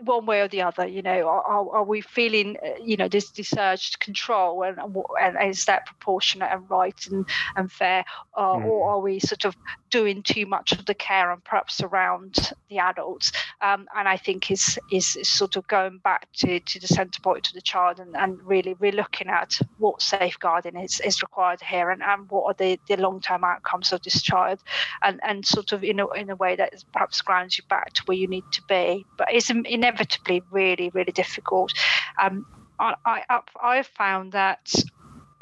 one 0.04 0.26
way 0.26 0.40
or 0.40 0.48
the 0.48 0.62
other 0.62 0.86
you 0.86 1.02
know? 1.02 1.28
Are, 1.28 1.76
are 1.76 1.84
we 1.84 2.00
feeling 2.00 2.56
uh, 2.64 2.70
you 2.82 2.96
know 2.96 3.08
this 3.08 3.30
this 3.30 3.54
urge 3.56 3.92
to 3.92 3.98
control 3.98 4.62
and, 4.62 4.78
and 5.20 5.50
is 5.50 5.64
that 5.66 5.86
proportionate 5.86 6.50
and 6.52 6.68
right 6.70 7.06
and, 7.10 7.26
and 7.56 7.70
fair? 7.70 8.04
Uh, 8.34 8.56
mm. 8.56 8.64
or 8.64 8.90
are 8.90 9.00
we 9.00 9.18
sort 9.18 9.44
of 9.44 9.56
doing 9.90 10.22
too 10.22 10.46
much 10.46 10.72
of 10.72 10.86
the 10.86 10.94
care 10.94 11.30
and 11.30 11.42
perhaps 11.44 11.80
around 11.80 12.52
the 12.68 12.78
adults? 12.78 13.32
Um, 13.60 13.88
and 13.96 14.08
i 14.08 14.16
think 14.16 14.50
is, 14.50 14.78
is, 14.90 15.16
sort 15.22 15.56
of 15.56 15.66
going 15.68 15.98
back 15.98 16.28
to 16.34 16.60
to 16.60 16.80
the 16.80 16.86
center 16.86 17.20
point 17.20 17.44
to 17.44 17.54
the 17.54 17.60
child 17.60 17.98
and, 17.98 18.16
and 18.16 18.38
really 18.42 18.74
we're 18.78 18.92
looking 18.92 19.28
at 19.28 19.58
what 19.78 20.02
safeguarding 20.02 20.76
is, 20.76 21.00
is 21.00 21.22
required 21.22 21.60
here 21.60 21.90
and, 21.90 22.02
and 22.02 22.28
what 22.30 22.44
are 22.44 22.54
the, 22.54 22.78
the 22.88 22.96
long-term 22.96 23.44
outcomes 23.44 23.92
of 23.92 24.02
this 24.02 24.22
child. 24.22 24.62
And 25.02 25.20
and 25.22 25.44
sort 25.46 25.72
of 25.72 25.84
in 25.84 26.00
a, 26.00 26.08
in 26.12 26.30
a 26.30 26.36
way 26.36 26.56
that 26.56 26.84
perhaps 26.92 27.20
grounds 27.22 27.58
you 27.58 27.64
back 27.68 27.92
to 27.94 28.04
where 28.06 28.16
you 28.16 28.26
need 28.26 28.44
to 28.52 28.62
be. 28.68 29.04
But 29.16 29.28
it's 29.32 29.50
inevitably 29.50 30.42
really, 30.50 30.90
really 30.94 31.12
difficult. 31.12 31.72
Um, 32.20 32.46
I, 32.78 32.94
I, 33.04 33.40
I 33.62 33.76
have 33.76 33.86
found 33.86 34.32
that 34.32 34.72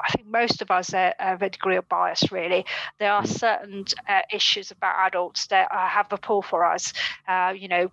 I 0.01 0.11
think 0.11 0.27
most 0.27 0.61
of 0.61 0.71
us 0.71 0.91
have 0.91 1.41
a 1.41 1.49
degree 1.49 1.77
of 1.77 1.87
bias, 1.87 2.31
really. 2.31 2.65
There 2.99 3.11
are 3.11 3.23
mm. 3.23 3.27
certain 3.27 3.85
uh, 4.07 4.21
issues 4.31 4.71
about 4.71 4.95
adults 5.07 5.47
that 5.47 5.71
have 5.71 6.11
a 6.11 6.17
pull 6.17 6.41
for 6.41 6.65
us. 6.65 6.93
Uh, 7.27 7.53
you 7.57 7.67
know, 7.67 7.91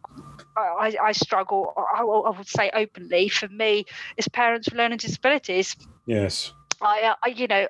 I, 0.57 0.97
I 1.03 1.13
struggle, 1.13 1.73
I, 1.77 2.03
I, 2.03 2.37
would 2.37 2.49
say 2.49 2.71
openly, 2.75 3.29
for 3.29 3.49
me, 3.49 3.87
is 4.17 4.29
parents 4.29 4.69
with 4.69 4.79
learning 4.79 4.99
disabilities. 4.99 5.77
Yes. 6.07 6.53
I, 6.81 7.03
uh, 7.03 7.15
I 7.25 7.29
you 7.29 7.47
know, 7.47 7.67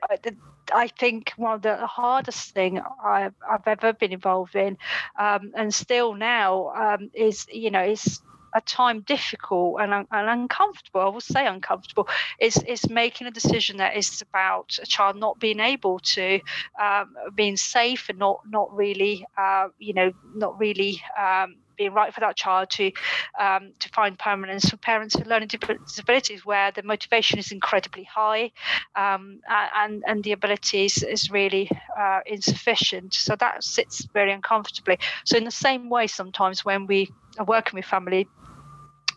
I 0.74 0.88
think 0.88 1.32
one 1.36 1.54
of 1.54 1.62
the 1.62 1.86
hardest 1.86 2.52
thing 2.54 2.80
I've, 3.04 3.34
I've 3.48 3.66
ever 3.66 3.92
been 3.92 4.12
involved 4.12 4.54
in, 4.56 4.76
um, 5.18 5.52
and 5.56 5.72
still 5.74 6.14
now, 6.14 6.70
um, 6.74 7.10
is 7.14 7.46
you 7.52 7.70
know 7.70 7.82
is 7.84 8.20
a 8.54 8.60
time 8.60 9.00
difficult 9.00 9.80
and, 9.80 9.92
and 9.92 10.28
uncomfortable. 10.28 11.00
I 11.00 11.08
will 11.08 11.20
say 11.20 11.46
uncomfortable. 11.46 12.08
Is 12.40 12.56
is 12.68 12.88
making 12.88 13.26
a 13.26 13.30
decision 13.30 13.78
that 13.78 13.96
is 13.96 14.22
about 14.22 14.78
a 14.82 14.86
child 14.86 15.16
not 15.16 15.38
being 15.38 15.60
able 15.60 15.98
to 16.14 16.40
um, 16.80 17.14
being 17.34 17.56
safe 17.56 18.08
and 18.08 18.18
not 18.18 18.40
not 18.46 18.74
really 18.74 19.26
uh, 19.38 19.68
you 19.78 19.94
know 19.94 20.12
not 20.34 20.58
really 20.58 21.02
um, 21.18 21.56
being 21.82 21.94
right 21.94 22.14
for 22.14 22.20
that 22.20 22.36
child 22.36 22.70
to 22.70 22.90
um, 23.38 23.72
to 23.80 23.88
find 23.88 24.18
permanence. 24.18 24.70
For 24.70 24.76
parents 24.76 25.16
with 25.16 25.26
learning 25.26 25.48
disabilities 25.48 26.44
where 26.44 26.70
the 26.72 26.82
motivation 26.82 27.38
is 27.38 27.52
incredibly 27.52 28.04
high 28.04 28.52
um, 28.96 29.40
and 29.48 30.02
and 30.06 30.24
the 30.24 30.32
abilities 30.32 31.02
is 31.02 31.30
really 31.30 31.70
uh, 31.98 32.20
insufficient. 32.26 33.14
So 33.14 33.36
that 33.36 33.64
sits 33.64 34.06
very 34.12 34.32
uncomfortably. 34.32 34.98
So 35.24 35.36
in 35.36 35.44
the 35.44 35.50
same 35.50 35.88
way 35.90 36.06
sometimes 36.06 36.64
when 36.64 36.86
we 36.86 37.10
are 37.38 37.46
working 37.46 37.78
with 37.78 37.86
family 37.86 38.28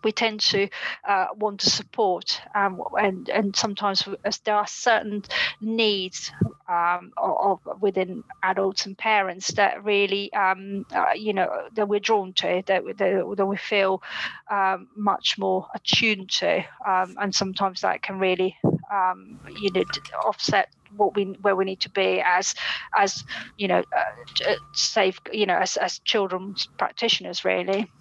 we 0.06 0.12
tend 0.12 0.40
to 0.40 0.70
uh, 1.04 1.26
want 1.36 1.60
to 1.62 1.70
support, 1.70 2.40
um, 2.54 2.82
and 2.98 3.28
and 3.28 3.56
sometimes 3.56 4.08
there 4.46 4.56
are 4.56 4.68
certain 4.68 5.24
needs 5.60 6.32
um, 6.70 7.12
of, 7.18 7.60
within 7.82 8.24
adults 8.44 8.86
and 8.86 8.96
parents 8.96 9.52
that 9.54 9.84
really 9.84 10.32
um, 10.34 10.86
uh, 10.94 11.14
you 11.16 11.34
know 11.34 11.50
that 11.74 11.90
we're 11.90 12.00
drawn 12.00 12.34
to, 12.34 12.62
that 12.68 12.86
that, 12.98 13.34
that 13.36 13.46
we 13.48 13.58
feel 13.58 14.04
um, 14.52 14.88
much 14.96 15.40
more 15.40 15.68
attuned 15.74 16.30
to, 16.30 16.64
um, 16.88 17.18
and 17.20 17.34
sometimes 17.34 17.82
that 17.82 18.04
can 18.04 18.20
really 18.20 18.56
um, 18.94 19.40
you 19.60 19.72
know 19.72 19.84
offset 20.24 20.70
what 20.96 21.16
we 21.16 21.24
where 21.42 21.56
we 21.56 21.66
need 21.66 21.80
to 21.80 21.90
be 21.90 22.22
as 22.24 22.54
as 22.96 23.24
you 23.58 23.68
know 23.68 23.84
uh, 23.98 24.54
safe 24.74 25.20
you 25.34 25.48
know 25.48 25.58
as 25.58 25.78
as 25.78 25.98
children's 26.00 26.68
practitioners 26.78 27.44
really 27.44 27.92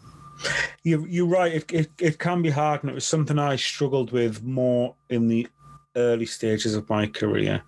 you, 0.82 1.07
you're 1.07 1.26
right. 1.26 1.53
It, 1.53 1.72
it, 1.72 1.91
it 2.01 2.18
can 2.18 2.43
be 2.43 2.51
hard, 2.51 2.82
and 2.82 2.91
it 2.91 2.95
was 2.95 3.07
something 3.07 3.39
I 3.39 3.57
struggled 3.57 4.12
with 4.12 4.43
more 4.43 4.95
in 5.09 5.28
the 5.28 5.47
early 5.97 6.26
stages 6.26 6.74
of 6.74 6.89
my 6.91 7.07
career. 7.07 7.62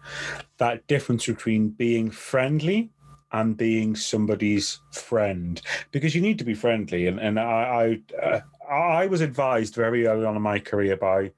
That 0.59 0.87
difference 0.87 1.27
between 1.27 1.71
being 1.71 2.11
friendly 2.11 2.91
and 3.33 3.57
being 3.57 3.97
somebody's 3.97 4.81
friend, 4.93 5.61
because 5.91 6.15
you 6.15 6.21
need 6.21 6.39
to 6.39 6.45
be 6.45 6.55
friendly. 6.55 7.07
And 7.07 7.21
and 7.21 7.39
I 7.39 8.01
I, 8.23 8.25
uh, 8.25 8.41
I 8.69 9.07
was 9.07 9.21
advised 9.21 9.75
very 9.75 10.07
early 10.07 10.25
on 10.25 10.37
in 10.37 10.43
my 10.43 10.59
career 10.59 10.97
by 10.97 11.33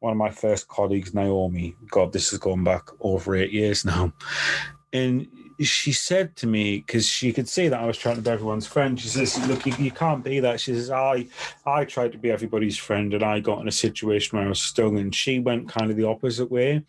one 0.00 0.12
of 0.12 0.18
my 0.18 0.30
first 0.30 0.68
colleagues, 0.68 1.14
Naomi. 1.14 1.76
God, 1.90 2.12
this 2.12 2.30
has 2.30 2.38
gone 2.38 2.64
back 2.64 2.88
over 3.00 3.36
eight 3.36 3.52
years 3.52 3.84
now. 3.84 4.12
And 4.92 5.28
she 5.68 5.92
said 5.92 6.36
to 6.36 6.46
me 6.46 6.78
because 6.78 7.06
she 7.06 7.32
could 7.32 7.48
see 7.48 7.68
that 7.68 7.80
I 7.80 7.86
was 7.86 7.98
trying 7.98 8.16
to 8.16 8.22
be 8.22 8.30
everyone's 8.30 8.66
friend. 8.66 8.98
She 8.98 9.08
says, 9.08 9.38
"Look, 9.48 9.66
you, 9.66 9.74
you, 9.78 9.90
can't 9.90 10.22
be 10.22 10.40
that." 10.40 10.60
She 10.60 10.74
says, 10.74 10.90
"I, 10.90 11.26
I 11.66 11.84
tried 11.84 12.12
to 12.12 12.18
be 12.18 12.30
everybody's 12.30 12.76
friend, 12.76 13.14
and 13.14 13.22
I 13.22 13.40
got 13.40 13.60
in 13.60 13.68
a 13.68 13.72
situation 13.72 14.38
where 14.38 14.46
I 14.46 14.50
was 14.50 14.60
stung." 14.60 14.98
And 14.98 15.14
she 15.14 15.38
went 15.38 15.68
kind 15.68 15.90
of 15.90 15.96
the 15.96 16.08
opposite 16.08 16.50
way. 16.50 16.82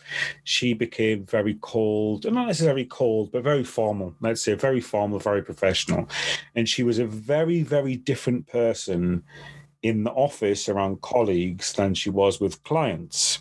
She 0.43 0.73
became 0.73 1.25
very 1.25 1.57
cold, 1.61 2.25
and 2.25 2.35
not 2.35 2.47
necessarily 2.47 2.85
cold, 2.85 3.31
but 3.31 3.43
very 3.43 3.63
formal. 3.63 4.15
Let's 4.21 4.41
say 4.41 4.53
very 4.53 4.81
formal, 4.81 5.19
very 5.19 5.43
professional. 5.43 6.09
And 6.55 6.67
she 6.67 6.83
was 6.83 6.99
a 6.99 7.05
very, 7.05 7.63
very 7.63 7.95
different 7.95 8.47
person 8.47 9.23
in 9.83 10.03
the 10.05 10.11
office 10.11 10.69
around 10.69 11.01
colleagues 11.01 11.73
than 11.73 11.93
she 11.93 12.09
was 12.09 12.39
with 12.39 12.63
clients. 12.63 13.39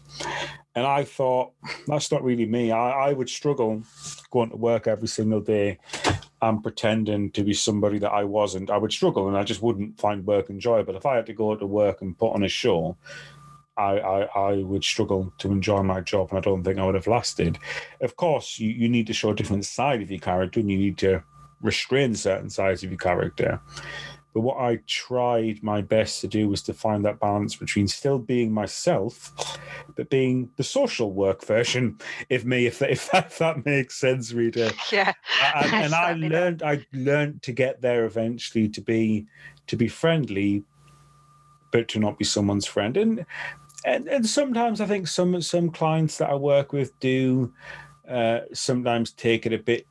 And 0.75 0.87
I 0.87 1.05
thought, 1.05 1.53
that's 1.87 2.11
not 2.11 2.25
really 2.25 2.47
me. 2.47 2.73
I, 2.73 3.09
I 3.09 3.13
would 3.13 3.29
struggle 3.29 3.83
going 4.31 4.51
to 4.51 4.57
work 4.57 4.87
every 4.87 5.09
single 5.09 5.41
day 5.41 5.79
and 6.41 6.63
pretending 6.63 7.31
to 7.33 7.45
be 7.45 7.55
somebody 7.55 7.99
that 7.99 8.11
I 8.11 8.25
wasn't. 8.25 8.71
I 8.71 8.79
would 8.79 8.93
struggle 8.93 9.29
and 9.29 9.37
I 9.37 9.45
just 9.45 9.63
wouldn't 9.63 10.01
find 10.01 10.27
work 10.27 10.51
enjoyable. 10.51 10.97
If 10.97 11.07
I 11.07 11.17
had 11.17 11.27
to 11.27 11.35
go 11.35 11.55
to 11.55 11.67
work 11.67 12.03
and 12.03 12.19
put 12.19 12.33
on 12.33 12.43
a 12.43 12.49
show, 12.49 12.97
I, 13.77 13.99
I, 14.01 14.21
I, 14.23 14.53
would 14.63 14.85
struggle 14.85 15.33
to 15.39 15.51
enjoy 15.51 15.83
my 15.83 16.01
job 16.03 16.29
and 16.31 16.39
I 16.39 16.43
don't 16.43 16.63
think 16.63 16.79
I 16.79 16.85
would 16.85 16.95
have 16.95 17.07
lasted. 17.07 17.59
Of 18.01 18.17
course, 18.17 18.59
you, 18.59 18.69
you 18.69 18.89
need 18.89 19.07
to 19.07 19.15
show 19.15 19.31
a 19.31 19.35
different 19.35 19.65
side 19.65 20.03
of 20.03 20.11
your 20.11 20.21
character 20.21 20.61
and 20.61 20.71
you 20.71 20.77
need 20.77 20.99
to 20.99 21.23
restrain 21.63 22.15
certain 22.15 22.51
sides 22.51 22.83
of 22.83 22.91
your 22.91 22.99
character. 22.99 23.61
But 24.35 24.41
what 24.41 24.59
I 24.59 24.79
tried 24.87 25.63
my 25.63 25.83
best 25.83 26.21
to 26.23 26.29
do 26.29 26.49
was 26.49 26.63
to 26.63 26.73
find 26.73 27.05
that 27.05 27.21
balance 27.21 27.55
between 27.55 27.87
still 27.87 28.19
being 28.19 28.53
myself, 28.53 29.59
but 29.95 30.09
being 30.09 30.49
the 30.57 30.65
social 30.65 31.13
work 31.13 31.45
version 31.45 31.99
of 32.31 32.47
me, 32.47 32.67
if 32.67 32.79
that, 32.79 32.91
if 32.97 33.11
that, 33.11 33.27
if 33.27 33.39
that 33.39 33.65
makes 33.65 33.97
sense, 33.97 34.33
Rita. 34.33 34.73
Yeah. 34.93 35.13
And, 35.55 35.73
and 35.85 35.95
I 35.95 36.13
learned 36.15 36.63
I 36.63 36.85
learned 36.93 37.43
to 37.43 37.53
get 37.53 37.81
there 37.81 38.05
eventually 38.05 38.69
to 38.71 38.81
be 38.81 39.27
to 39.67 39.77
be 39.77 39.89
friendly, 39.89 40.65
but 41.71 41.89
to 41.89 41.99
not 41.99 42.19
be 42.19 42.25
someone's 42.25 42.67
friend. 42.67 42.97
And 42.97 43.27
and, 43.85 44.09
and 44.09 44.27
sometimes 44.27 44.81
I 44.81 44.87
think 44.87 45.09
some 45.09 45.41
some 45.43 45.71
clients 45.71 46.19
that 46.19 46.31
I 46.31 46.35
work 46.35 46.73
with 46.73 46.99
do 47.01 47.53
uh, 48.09 48.41
sometimes 48.53 49.13
take 49.13 49.47
it 49.47 49.53
a 49.53 49.59
bit 49.59 49.87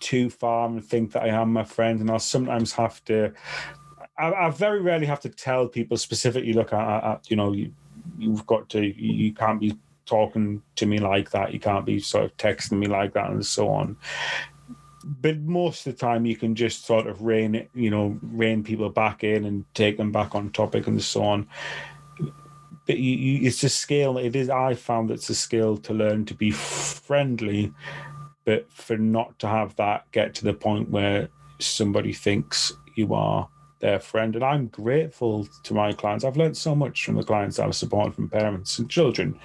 too 0.00 0.28
far 0.28 0.68
and 0.68 0.84
think 0.84 1.12
that 1.12 1.22
I 1.22 1.28
am 1.28 1.52
my 1.52 1.64
friend, 1.64 2.00
and 2.00 2.10
I'll 2.10 2.18
sometimes 2.18 2.72
have 2.72 3.02
to 3.06 3.32
I, 4.18 4.32
I, 4.32 4.50
very 4.50 4.80
rarely 4.80 5.06
have 5.06 5.20
to 5.20 5.28
tell 5.28 5.68
people 5.68 5.96
specifically, 5.96 6.52
look, 6.52 6.72
I, 6.72 7.18
you 7.28 7.36
know, 7.36 7.52
you, 7.52 7.72
you've 8.18 8.46
got 8.46 8.68
to, 8.70 8.80
you, 8.80 9.12
you 9.12 9.32
can't 9.32 9.60
be 9.60 9.76
talking 10.06 10.62
to 10.76 10.86
me 10.86 10.98
like 10.98 11.30
that. 11.30 11.52
You 11.52 11.60
can't 11.60 11.86
be 11.86 11.98
sort 11.98 12.24
of 12.24 12.36
texting 12.36 12.78
me 12.78 12.86
like 12.86 13.14
that, 13.14 13.30
and 13.30 13.44
so 13.44 13.68
on. 13.68 13.96
But 15.04 15.38
most 15.38 15.86
of 15.86 15.94
the 15.94 15.98
time, 15.98 16.26
you 16.26 16.36
can 16.36 16.54
just 16.54 16.84
sort 16.84 17.06
of 17.06 17.22
rein 17.22 17.68
you 17.74 17.90
know, 17.90 18.18
rein 18.22 18.62
people 18.62 18.88
back 18.90 19.24
in 19.24 19.44
and 19.44 19.64
take 19.74 19.96
them 19.96 20.12
back 20.12 20.34
on 20.34 20.50
topic 20.50 20.86
and 20.86 21.02
so 21.02 21.24
on. 21.24 21.48
But 22.86 22.98
you, 22.98 23.16
you, 23.16 23.46
it's 23.46 23.64
a 23.64 23.68
skill. 23.68 24.18
It 24.18 24.36
is. 24.36 24.50
I 24.50 24.74
found 24.74 25.10
it's 25.10 25.30
a 25.30 25.34
skill 25.34 25.76
to 25.78 25.94
learn 25.94 26.24
to 26.26 26.34
be 26.34 26.50
friendly, 26.50 27.72
but 28.44 28.70
for 28.70 28.96
not 28.96 29.38
to 29.40 29.48
have 29.48 29.74
that 29.76 30.10
get 30.12 30.34
to 30.36 30.44
the 30.44 30.54
point 30.54 30.90
where 30.90 31.28
somebody 31.58 32.12
thinks 32.12 32.72
you 32.96 33.14
are 33.14 33.48
their 33.82 34.00
friend. 34.00 34.34
And 34.34 34.44
I'm 34.44 34.68
grateful 34.68 35.46
to 35.64 35.74
my 35.74 35.92
clients. 35.92 36.24
I've 36.24 36.38
learned 36.38 36.56
so 36.56 36.74
much 36.74 37.04
from 37.04 37.16
the 37.16 37.24
clients 37.24 37.56
that 37.56 37.66
I've 37.66 37.74
supported 37.74 38.14
from 38.14 38.30
parents 38.30 38.78
and 38.78 38.88
children, 38.88 39.38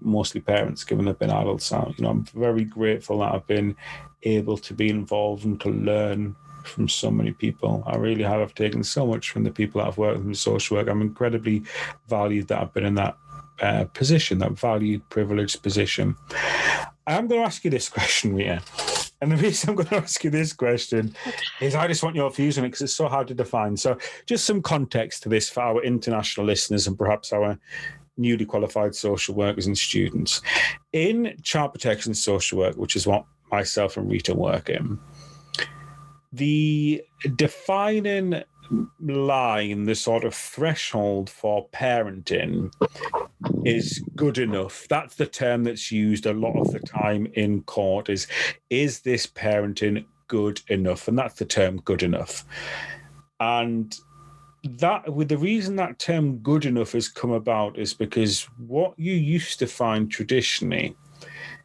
mostly 0.00 0.40
parents, 0.40 0.82
given 0.82 1.04
they've 1.04 1.18
been 1.18 1.30
adults 1.30 1.70
now. 1.70 1.92
You 1.96 2.02
know, 2.02 2.10
I'm 2.10 2.24
very 2.24 2.64
grateful 2.64 3.18
that 3.18 3.32
I've 3.32 3.46
been 3.46 3.76
able 4.24 4.56
to 4.56 4.74
be 4.74 4.88
involved 4.88 5.44
and 5.44 5.60
to 5.60 5.68
learn 5.68 6.34
from 6.64 6.88
so 6.88 7.10
many 7.10 7.32
people. 7.32 7.84
I 7.86 7.96
really 7.96 8.24
have. 8.24 8.40
I've 8.40 8.54
taken 8.54 8.82
so 8.82 9.06
much 9.06 9.30
from 9.30 9.44
the 9.44 9.50
people 9.50 9.80
that 9.80 9.88
I've 9.88 9.98
worked 9.98 10.18
with 10.18 10.26
in 10.26 10.34
social 10.34 10.76
work. 10.76 10.88
I'm 10.88 11.02
incredibly 11.02 11.62
valued 12.08 12.48
that 12.48 12.60
I've 12.60 12.72
been 12.72 12.86
in 12.86 12.94
that 12.94 13.16
uh, 13.60 13.84
position, 13.92 14.38
that 14.38 14.52
valued, 14.52 15.08
privileged 15.10 15.62
position. 15.62 16.16
I'm 17.06 17.26
going 17.26 17.40
to 17.40 17.46
ask 17.46 17.64
you 17.64 17.70
this 17.70 17.88
question, 17.88 18.34
Rita. 18.34 18.62
And 19.20 19.30
the 19.30 19.36
reason 19.36 19.70
I'm 19.70 19.76
going 19.76 19.88
to 19.88 19.96
ask 19.96 20.22
you 20.24 20.30
this 20.30 20.52
question 20.52 21.14
is 21.60 21.74
I 21.74 21.86
just 21.86 22.02
want 22.02 22.16
your 22.16 22.30
views 22.30 22.58
on 22.58 22.64
it 22.64 22.68
because 22.68 22.82
it's 22.82 22.96
so 22.96 23.08
hard 23.08 23.28
to 23.28 23.34
define. 23.34 23.76
So, 23.76 23.96
just 24.26 24.44
some 24.44 24.62
context 24.62 25.22
to 25.22 25.28
this 25.28 25.48
for 25.48 25.62
our 25.62 25.82
international 25.82 26.46
listeners 26.46 26.86
and 26.86 26.98
perhaps 26.98 27.32
our 27.32 27.58
newly 28.16 28.44
qualified 28.44 28.94
social 28.94 29.34
workers 29.34 29.66
and 29.66 29.78
students. 29.78 30.42
In 30.92 31.36
child 31.42 31.72
protection 31.72 32.14
social 32.14 32.58
work, 32.58 32.76
which 32.76 32.96
is 32.96 33.06
what 33.06 33.24
myself 33.50 33.96
and 33.96 34.10
Rita 34.10 34.34
work 34.34 34.68
in, 34.68 34.98
the 36.32 37.02
defining 37.36 38.42
line, 39.00 39.84
the 39.84 39.94
sort 39.94 40.24
of 40.24 40.34
threshold 40.34 41.28
for 41.28 41.68
parenting 41.68 42.72
is 43.64 44.02
good 44.16 44.38
enough. 44.38 44.86
That's 44.88 45.16
the 45.16 45.26
term 45.26 45.64
that's 45.64 45.92
used 45.92 46.26
a 46.26 46.32
lot 46.32 46.56
of 46.58 46.72
the 46.72 46.80
time 46.80 47.26
in 47.34 47.62
court 47.62 48.08
is 48.08 48.26
is 48.70 49.00
this 49.00 49.26
parenting 49.26 50.04
good 50.28 50.60
enough? 50.68 51.08
And 51.08 51.18
that's 51.18 51.34
the 51.34 51.44
term 51.44 51.76
good 51.78 52.02
enough. 52.02 52.44
And 53.40 53.94
that 54.64 55.12
with 55.12 55.28
the 55.28 55.38
reason 55.38 55.76
that 55.76 55.98
term 55.98 56.38
good 56.38 56.64
enough 56.64 56.92
has 56.92 57.08
come 57.08 57.32
about 57.32 57.78
is 57.78 57.94
because 57.94 58.44
what 58.58 58.94
you 58.96 59.12
used 59.12 59.58
to 59.58 59.66
find 59.66 60.10
traditionally 60.10 60.96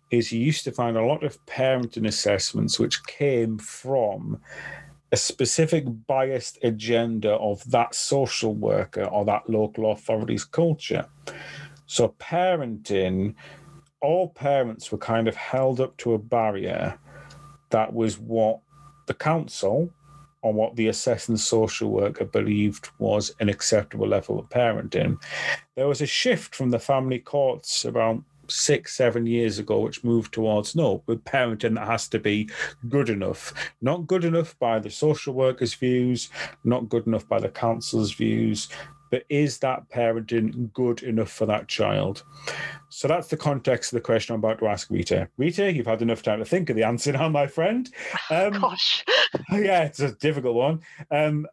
is 0.10 0.32
you 0.32 0.39
used 0.39 0.64
to 0.64 0.72
find 0.72 0.98
a 0.98 1.06
lot 1.06 1.24
of 1.24 1.43
parenting 1.45 2.08
assessments 2.08 2.80
which 2.80 3.06
came 3.06 3.58
from 3.58 4.39
a 5.12 5.18
specific 5.18 5.86
biased 6.05 6.58
agenda 6.64 7.32
of 7.34 7.70
that 7.72 7.95
social 7.95 8.53
worker 8.53 9.05
or 9.05 9.26
that 9.26 9.49
local 9.49 9.91
authority's 9.91 10.43
culture. 10.43 11.05
So 11.86 12.14
parenting 12.20 13.36
all 14.01 14.30
parents 14.30 14.91
were 14.91 14.97
kind 14.97 15.28
of 15.28 15.36
held 15.36 15.80
up 15.80 15.95
to 15.97 16.14
a 16.14 16.20
barrier 16.20 16.99
that 17.70 17.93
was 17.93 18.20
what 18.20 18.60
the 19.08 19.14
council 19.14 19.89
or 20.41 20.53
what 20.53 20.76
the 20.76 20.88
assessing 20.88 21.38
social 21.38 21.89
worker 21.89 22.26
believed 22.26 22.89
was 22.99 23.34
an 23.39 23.49
acceptable 23.49 24.08
level 24.08 24.39
of 24.39 24.47
parenting. 24.49 25.18
There 25.76 25.88
was 25.88 26.01
a 26.01 26.05
shift 26.05 26.53
from 26.53 26.70
the 26.70 26.80
family 26.80 27.20
courts 27.20 27.86
around 27.86 28.24
six, 28.50 28.95
seven 28.95 29.26
years 29.26 29.60
ago, 29.60 29.80
which 29.80 30.04
moved 30.04 30.34
towards 30.34 30.76
no, 30.76 31.04
with 31.06 31.24
parenting 31.24 31.76
that 31.76 31.88
has 31.88 32.08
to 32.10 32.20
be 32.20 32.50
good 32.89 33.10
enough. 33.10 33.54
Not 33.82 34.08
good 34.08 34.26
enough 34.26 34.58
by 34.60 34.80
the 34.80 34.89
social 34.89 35.34
worker's 35.34 35.74
views, 35.74 36.30
not 36.64 36.89
good 36.89 37.08
enough 37.08 37.28
by 37.28 37.39
the 37.39 37.50
council's 37.50 38.14
views, 38.14 38.70
but 39.10 39.24
is 39.30 39.58
that 39.60 39.89
parenting 39.89 40.72
good 40.74 41.04
enough 41.04 41.32
for 41.32 41.45
that 41.45 41.68
child? 41.68 42.24
So 42.89 43.08
that's 43.08 43.28
the 43.28 43.38
context 43.38 43.91
of 43.91 43.98
the 43.98 44.02
question 44.02 44.34
I'm 44.34 44.39
about 44.39 44.60
to 44.60 44.68
ask 44.68 44.89
Rita. 44.89 45.30
Rita, 45.38 45.72
you've 45.72 45.88
had 45.88 46.02
enough 46.02 46.24
time 46.24 46.39
to 46.39 46.45
think 46.45 46.70
of 46.70 46.76
the 46.76 46.84
answer 46.84 47.12
now, 47.12 47.30
my 47.30 47.48
friend. 47.48 47.89
Um, 48.30 48.54
Gosh. 48.54 49.06
yeah, 49.52 49.84
it's 49.84 50.02
a 50.02 50.12
difficult 50.12 50.56
one. 50.56 50.82
Um, 51.12 51.48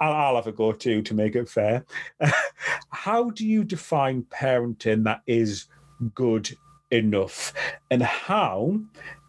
I'll, 0.00 0.12
I'll, 0.12 0.36
have 0.36 0.46
a 0.46 0.52
go 0.52 0.72
too 0.72 1.02
to 1.02 1.14
make 1.14 1.36
it 1.36 1.48
fair. 1.48 1.84
How 2.90 3.28
do 3.30 3.46
you 3.46 3.62
define 3.62 4.22
parenting 4.22 5.04
that 5.04 5.20
is 5.26 5.66
good 6.14 6.56
enough? 6.90 7.52
And 7.90 8.02
how 8.02 8.80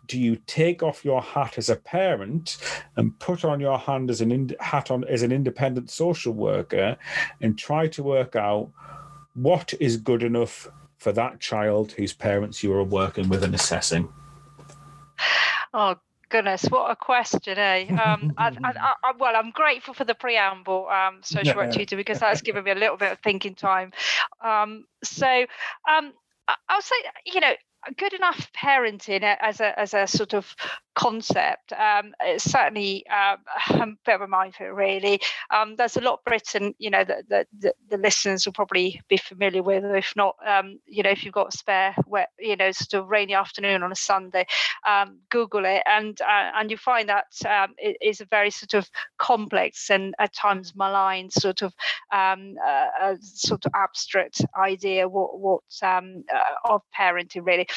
do 0.08 0.20
you 0.20 0.36
take 0.48 0.84
off 0.84 1.06
your 1.06 1.22
hat 1.22 1.58
as 1.58 1.70
a 1.70 1.76
parent 1.76 2.58
and 2.98 3.18
put 3.20 3.46
on 3.46 3.60
your 3.60 3.78
hand 3.78 4.10
as 4.10 4.22
an 4.22 4.32
in, 4.32 4.56
hat 4.60 4.92
on 4.92 5.04
as 5.06 5.24
an 5.24 5.32
independent 5.32 5.90
social 5.90 6.34
worker 6.34 6.98
and 7.42 7.58
try 7.58 7.88
to 7.88 8.04
work 8.04 8.36
out 8.36 8.70
what 9.34 9.74
is 9.80 9.98
good 9.98 10.24
enough 10.24 10.70
for 10.98 11.12
that 11.12 11.40
child 11.40 11.92
whose 11.94 12.14
parents 12.14 12.64
you 12.64 12.74
are 12.74 12.84
working 12.84 13.30
with 13.30 13.44
and 13.44 13.56
assessing? 13.56 14.12
Oh 15.74 15.96
goodness, 16.30 16.64
what 16.66 16.90
a 16.90 16.96
question, 16.96 17.58
eh? 17.58 17.86
Um, 17.90 18.34
I, 18.38 18.48
I, 18.64 18.94
I, 19.04 19.14
well, 19.20 19.36
I'm 19.36 19.52
grateful 19.52 19.94
for 19.94 20.04
the 20.04 20.16
preamble, 20.16 20.88
um, 20.88 21.20
social 21.22 21.56
work 21.56 21.72
tutor, 21.72 21.96
because 21.96 22.20
that's 22.20 22.42
given 22.42 22.64
me 22.64 22.72
a 22.72 22.76
little 22.76 22.98
bit 22.98 23.12
of 23.12 23.20
thinking 23.20 23.54
time. 23.54 23.92
Um, 24.44 24.86
so 25.04 25.46
um, 25.88 26.14
I'll 26.70 26.82
say, 26.82 26.96
you 27.26 27.40
know, 27.40 27.54
good 27.98 28.14
enough 28.14 28.50
parenting 28.54 29.24
as 29.42 29.60
a 29.60 29.78
as 29.80 29.94
a 29.94 30.08
sort 30.08 30.34
of 30.34 30.56
concept. 30.96 31.74
Um, 31.74 32.14
it's 32.22 32.44
certainly 32.44 33.06
uh, 33.12 33.38
a 33.70 33.88
bit 34.06 34.16
of 34.16 34.22
a 34.22 34.28
minefield, 34.28 34.76
really. 34.78 35.20
Um, 35.50 35.76
there's 35.76 35.98
a 35.98 36.02
lot 36.02 36.22
written, 36.30 36.74
you 36.78 36.90
know, 36.90 37.04
that 37.04 37.28
the, 37.60 37.74
the, 37.90 37.98
listeners 37.98 38.46
will 38.46 38.54
probably 38.54 39.02
be 39.08 39.18
familiar 39.18 39.64
with. 39.64 39.84
If 39.86 40.14
not, 40.16 40.36
um, 40.46 40.80
you 40.86 41.04
know, 41.04 41.10
if 41.10 41.24
you've 41.24 41.34
got 41.34 41.54
a 41.54 41.58
spare, 41.58 41.96
wet, 42.06 42.30
you 42.40 42.56
know, 42.56 42.72
sort 42.72 43.04
of 43.04 43.10
rainy 43.10 43.34
afternoon 43.34 43.84
on 43.84 43.92
a 43.92 43.96
Sunday, 43.96 44.46
um, 44.88 45.20
Google 45.30 45.66
it, 45.66 45.84
and 45.86 46.20
uh, 46.22 46.52
and 46.56 46.70
you 46.70 46.78
find 46.78 47.10
that 47.10 47.28
um, 47.48 47.74
it 47.78 47.98
is 48.02 48.22
a 48.22 48.26
very 48.26 48.50
sort 48.50 48.74
of 48.74 48.90
complex 49.18 49.90
and 49.90 50.14
at 50.20 50.34
times 50.34 50.74
malign 50.76 51.30
sort 51.30 51.62
of 51.62 51.74
um, 52.12 52.56
uh, 52.66 53.16
sort 53.22 53.66
of 53.66 53.72
abstract 53.76 54.44
idea 54.58 55.08
what 55.08 55.40
what 55.40 55.62
um, 55.82 56.24
uh, 56.34 56.74
of 56.74 56.82
parenting 56.98 57.46
really. 57.46 57.68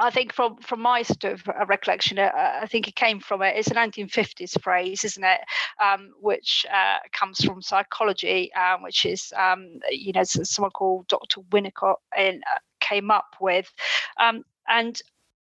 I 0.00 0.10
think 0.10 0.32
from 0.32 0.56
from 0.58 0.80
my 0.80 1.02
sort 1.02 1.24
of 1.24 1.48
uh, 1.48 1.66
recollection, 1.66 2.18
uh, 2.18 2.30
I 2.34 2.66
think 2.66 2.88
it 2.88 2.96
came 2.96 3.20
from 3.20 3.42
it. 3.42 3.56
It's 3.56 3.70
a 3.70 3.74
1950s 3.74 4.60
phrase, 4.62 5.04
isn't 5.04 5.24
it? 5.24 5.40
Um, 5.82 6.12
which 6.20 6.64
uh, 6.72 6.98
comes 7.12 7.44
from 7.44 7.62
psychology, 7.62 8.52
um, 8.54 8.82
which 8.82 9.04
is 9.04 9.32
um, 9.36 9.80
you 9.90 10.12
know 10.12 10.22
someone 10.24 10.70
called 10.70 11.06
Dr. 11.08 11.40
Winnicott 11.50 11.96
in, 12.16 12.36
uh, 12.36 12.58
came 12.80 13.10
up 13.10 13.36
with, 13.40 13.70
um, 14.18 14.44
and 14.68 15.00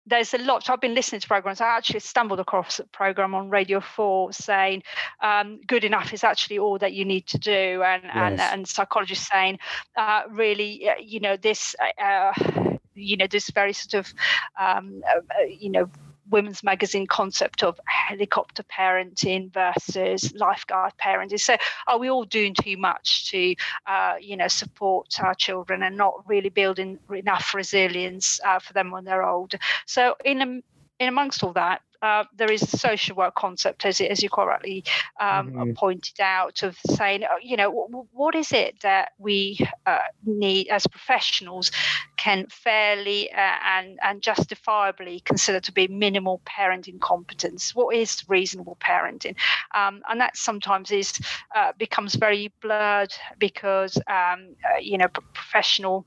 there's 0.07 0.33
a 0.33 0.37
lot. 0.37 0.69
I've 0.69 0.81
been 0.81 0.95
listening 0.95 1.21
to 1.21 1.27
programs. 1.27 1.61
I 1.61 1.67
actually 1.67 1.99
stumbled 1.99 2.39
across 2.39 2.79
a 2.79 2.85
program 2.85 3.35
on 3.35 3.49
Radio 3.49 3.79
Four 3.81 4.31
saying 4.31 4.83
um, 5.21 5.59
"good 5.67 5.83
enough" 5.83 6.13
is 6.13 6.23
actually 6.23 6.59
all 6.59 6.77
that 6.79 6.93
you 6.93 7.05
need 7.05 7.27
to 7.27 7.37
do, 7.37 7.83
and 7.83 8.03
yes. 8.03 8.13
and, 8.15 8.39
and 8.39 8.67
psychologists 8.67 9.29
saying 9.29 9.59
uh, 9.95 10.23
really, 10.31 10.89
you 10.99 11.19
know, 11.19 11.37
this. 11.37 11.75
You 12.97 13.17
know 13.17 13.27
this 13.27 13.49
very 13.49 13.73
sort 13.73 13.93
of 14.05 14.13
um, 14.59 15.01
uh, 15.07 15.43
you 15.43 15.69
know 15.69 15.89
women's 16.29 16.63
magazine 16.63 17.07
concept 17.07 17.63
of 17.63 17.79
helicopter 17.85 18.63
parenting 18.63 19.51
versus 19.53 20.33
lifeguard 20.35 20.93
parenting. 21.01 21.39
So, 21.39 21.55
are 21.87 21.97
we 21.97 22.09
all 22.09 22.25
doing 22.25 22.53
too 22.53 22.77
much 22.77 23.31
to, 23.31 23.55
uh, 23.85 24.15
you 24.19 24.37
know, 24.37 24.47
support 24.47 25.07
our 25.21 25.33
children 25.33 25.83
and 25.83 25.97
not 25.97 26.27
really 26.27 26.49
building 26.49 26.99
enough 27.13 27.53
resilience 27.53 28.39
uh, 28.45 28.59
for 28.59 28.73
them 28.73 28.91
when 28.91 29.05
they're 29.05 29.23
old? 29.23 29.55
So, 29.85 30.15
in 30.25 30.63
in 30.99 31.07
amongst 31.07 31.43
all 31.43 31.53
that, 31.53 31.81
uh, 32.01 32.23
there 32.35 32.51
is 32.51 32.61
a 32.61 32.77
social 32.77 33.15
work 33.15 33.35
concept, 33.35 33.85
as, 33.85 34.01
as 34.01 34.21
you 34.21 34.29
correctly 34.29 34.83
um, 35.19 35.51
mm-hmm. 35.51 35.71
pointed 35.73 36.19
out, 36.19 36.63
of 36.63 36.77
saying, 36.95 37.23
uh, 37.23 37.35
you 37.41 37.57
know, 37.57 38.07
what 38.13 38.35
is 38.35 38.51
it 38.51 38.79
that 38.81 39.11
we 39.17 39.59
uh, 39.85 39.99
need 40.25 40.67
as 40.69 40.85
professionals 40.87 41.71
can 42.17 42.45
fairly 42.49 43.31
uh, 43.31 43.55
and, 43.65 43.99
and 44.01 44.21
justifiably 44.21 45.21
consider 45.21 45.59
to 45.59 45.71
be 45.71 45.87
minimal 45.87 46.41
parenting 46.45 46.99
competence? 46.99 47.75
What 47.75 47.95
is 47.95 48.23
reasonable 48.27 48.77
parenting? 48.79 49.35
Um, 49.75 50.01
and 50.09 50.19
that 50.21 50.37
sometimes 50.37 50.91
is 50.91 51.19
uh, 51.55 51.73
becomes 51.77 52.15
very 52.15 52.51
blurred 52.61 53.13
because, 53.37 53.97
um, 54.07 54.55
you 54.81 54.97
know, 54.97 55.07
professional 55.33 56.05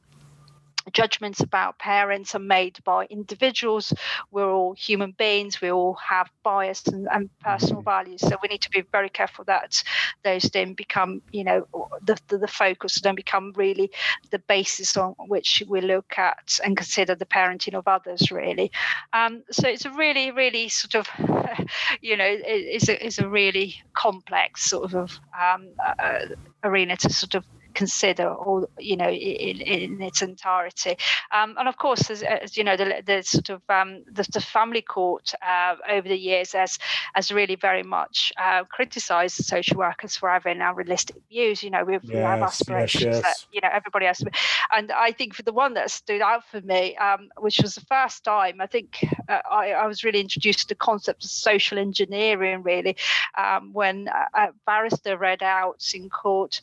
judgments 0.93 1.41
about 1.41 1.79
parents 1.79 2.35
are 2.35 2.41
made 2.41 2.79
by 2.85 3.07
individuals. 3.07 3.93
We're 4.31 4.51
all 4.51 4.75
human 4.75 5.13
beings. 5.13 5.61
We 5.61 5.71
all 5.71 5.95
have 5.95 6.31
bias 6.43 6.87
and, 6.87 7.09
and, 7.13 7.31
personal 7.41 7.77
mm-hmm. 7.77 7.85
values. 7.85 8.21
So 8.21 8.37
we 8.43 8.49
need 8.49 8.63
to 8.63 8.71
be 8.71 8.83
very 8.93 9.09
careful 9.09 9.45
that 9.47 9.83
those 10.25 10.45
don't 10.45 10.75
become, 10.75 11.23
you 11.33 11.45
know, 11.45 11.67
the, 12.05 12.19
the, 12.29 12.39
the 12.39 12.49
focus, 12.49 13.01
don't 13.01 13.15
become 13.15 13.53
really 13.57 13.91
the 14.31 14.39
basis 14.41 14.97
on 14.97 15.15
which 15.27 15.63
we 15.69 15.81
look 15.81 16.19
at 16.19 16.59
and 16.65 16.77
consider 16.77 17.15
the 17.15 17.27
parenting 17.27 17.75
of 17.75 17.89
others, 17.89 18.31
really. 18.31 18.71
Um, 19.13 19.43
so 19.51 19.69
it's 19.69 19.85
a 19.85 19.91
really, 19.93 20.31
really 20.31 20.69
sort 20.69 20.95
of, 20.97 21.09
you 22.01 22.17
know, 22.17 22.25
it, 22.25 22.43
it's, 22.45 22.89
a, 22.89 23.07
it's 23.07 23.19
a 23.19 23.29
really 23.29 23.77
complex 23.95 24.65
sort 24.65 24.95
of 24.95 25.19
um, 25.41 25.69
uh, 25.85 26.27
arena 26.63 26.97
to 26.97 27.11
sort 27.11 27.35
of 27.35 27.45
consider 27.75 28.33
all 28.33 28.67
you 28.79 28.97
know 28.97 29.09
in, 29.09 29.61
in 29.61 30.03
its 30.03 30.23
entirety. 30.23 30.97
Um, 31.33 31.57
and 31.59 31.69
of 31.69 31.77
course 31.77 32.11
as, 32.11 32.23
as, 32.23 32.57
you 32.57 32.65
know 32.65 32.77
the, 32.77 33.03
the 33.05 33.23
sort 33.23 33.51
of 33.51 33.63
um, 33.69 34.05
the, 34.11 34.27
the, 34.33 34.41
family 34.41 34.83
court 34.83 35.33
uh, 35.47 35.77
over 35.89 36.09
the 36.09 36.19
years 36.19 36.53
has 36.53 36.79
has 37.15 37.31
really 37.31 37.57
very 37.57 37.83
much 37.83 38.33
uh, 38.41 38.65
criticized 38.65 39.45
social 39.45 39.77
workers 39.79 40.17
for 40.17 40.29
having 40.29 40.61
unrealistic 40.61 41.17
views. 41.29 41.63
You 41.63 41.71
know 41.71 41.85
we, 41.85 41.95
yes, 41.95 42.03
we 42.05 42.17
have 42.17 42.43
aspirations 42.43 43.05
yes, 43.05 43.15
yes. 43.15 43.23
that 43.23 43.47
you 43.53 43.61
know 43.61 43.69
everybody 43.73 44.07
has 44.07 44.19
to 44.19 44.31
and 44.73 44.93
I 44.93 45.13
think 45.13 45.35
for 45.35 45.43
the 45.43 45.53
one 45.53 45.75
that 45.75 45.91
stood 45.91 46.21
out 46.21 46.45
for 46.51 46.61
me 46.61 46.97
um, 46.97 47.29
which 47.39 47.61
was 47.61 47.75
the 47.75 47.85
first 47.87 48.25
time 48.25 48.61
I 48.61 48.67
think 48.67 49.05
uh, 49.29 49.41
I, 49.51 49.73
I, 49.73 49.87
was 49.87 50.05
really 50.05 50.21
introduced 50.21 50.61
to 50.61 50.69
the 50.69 50.75
concept 50.75 51.25
of 51.25 51.31
social 51.31 51.79
engineering 51.79 52.63
really 52.63 52.97
um, 53.37 53.73
when 53.73 54.09
a 54.35 54.49
barrister 54.67 55.17
read 55.17 55.43
out 55.43 55.85
in 55.95 56.09
court 56.09 56.61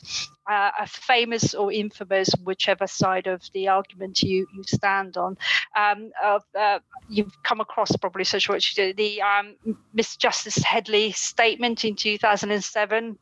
uh, 0.48 0.70
a 0.80 0.86
famous 0.86 1.54
or 1.54 1.70
infamous, 1.72 2.30
whichever 2.42 2.86
side 2.86 3.26
of 3.26 3.42
the 3.52 3.68
argument 3.68 4.22
you, 4.22 4.46
you 4.54 4.62
stand 4.64 5.16
on. 5.16 5.36
Um, 5.76 6.10
uh, 6.24 6.78
you've 7.08 7.42
come 7.42 7.60
across 7.60 7.94
probably 7.96 8.24
such 8.24 8.48
what 8.48 8.64
you 8.70 8.86
do, 8.86 8.94
the 8.94 9.22
um, 9.22 9.56
Miss 9.92 10.16
Justice 10.16 10.56
Hedley 10.56 11.12
statement 11.12 11.84
in 11.84 11.94
2007 11.94 13.18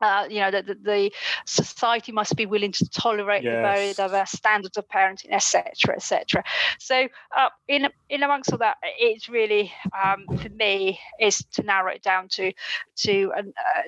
uh, 0.00 0.26
you 0.30 0.40
know, 0.40 0.50
that 0.50 0.66
the, 0.66 0.74
the, 0.74 1.12
society 1.46 2.12
must 2.12 2.36
be 2.36 2.46
willing 2.46 2.72
to 2.72 2.88
tolerate 2.90 3.42
yes. 3.42 3.56
the 3.56 3.62
very 3.62 3.92
diverse 3.92 4.30
standards 4.30 4.76
of 4.76 4.86
parenting, 4.88 5.32
etc., 5.32 5.94
etc. 5.96 6.44
So, 6.78 7.08
uh, 7.36 7.48
in 7.66 7.88
in 8.08 8.22
amongst 8.22 8.52
all 8.52 8.58
that, 8.58 8.76
it's 8.82 9.28
really 9.28 9.72
um, 10.04 10.24
for 10.38 10.48
me 10.50 10.98
is 11.20 11.44
to 11.52 11.62
narrow 11.62 11.92
it 11.92 12.02
down 12.02 12.28
to 12.28 12.52
to 12.96 13.32
uh, 13.36 13.42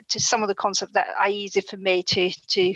to 0.09 0.21
some 0.21 0.43
of 0.43 0.49
the 0.49 0.55
concepts 0.55 0.93
that 0.93 1.09
are 1.19 1.29
easy 1.29 1.61
for 1.61 1.77
me 1.77 2.03
to 2.05 2.31
to 2.49 2.75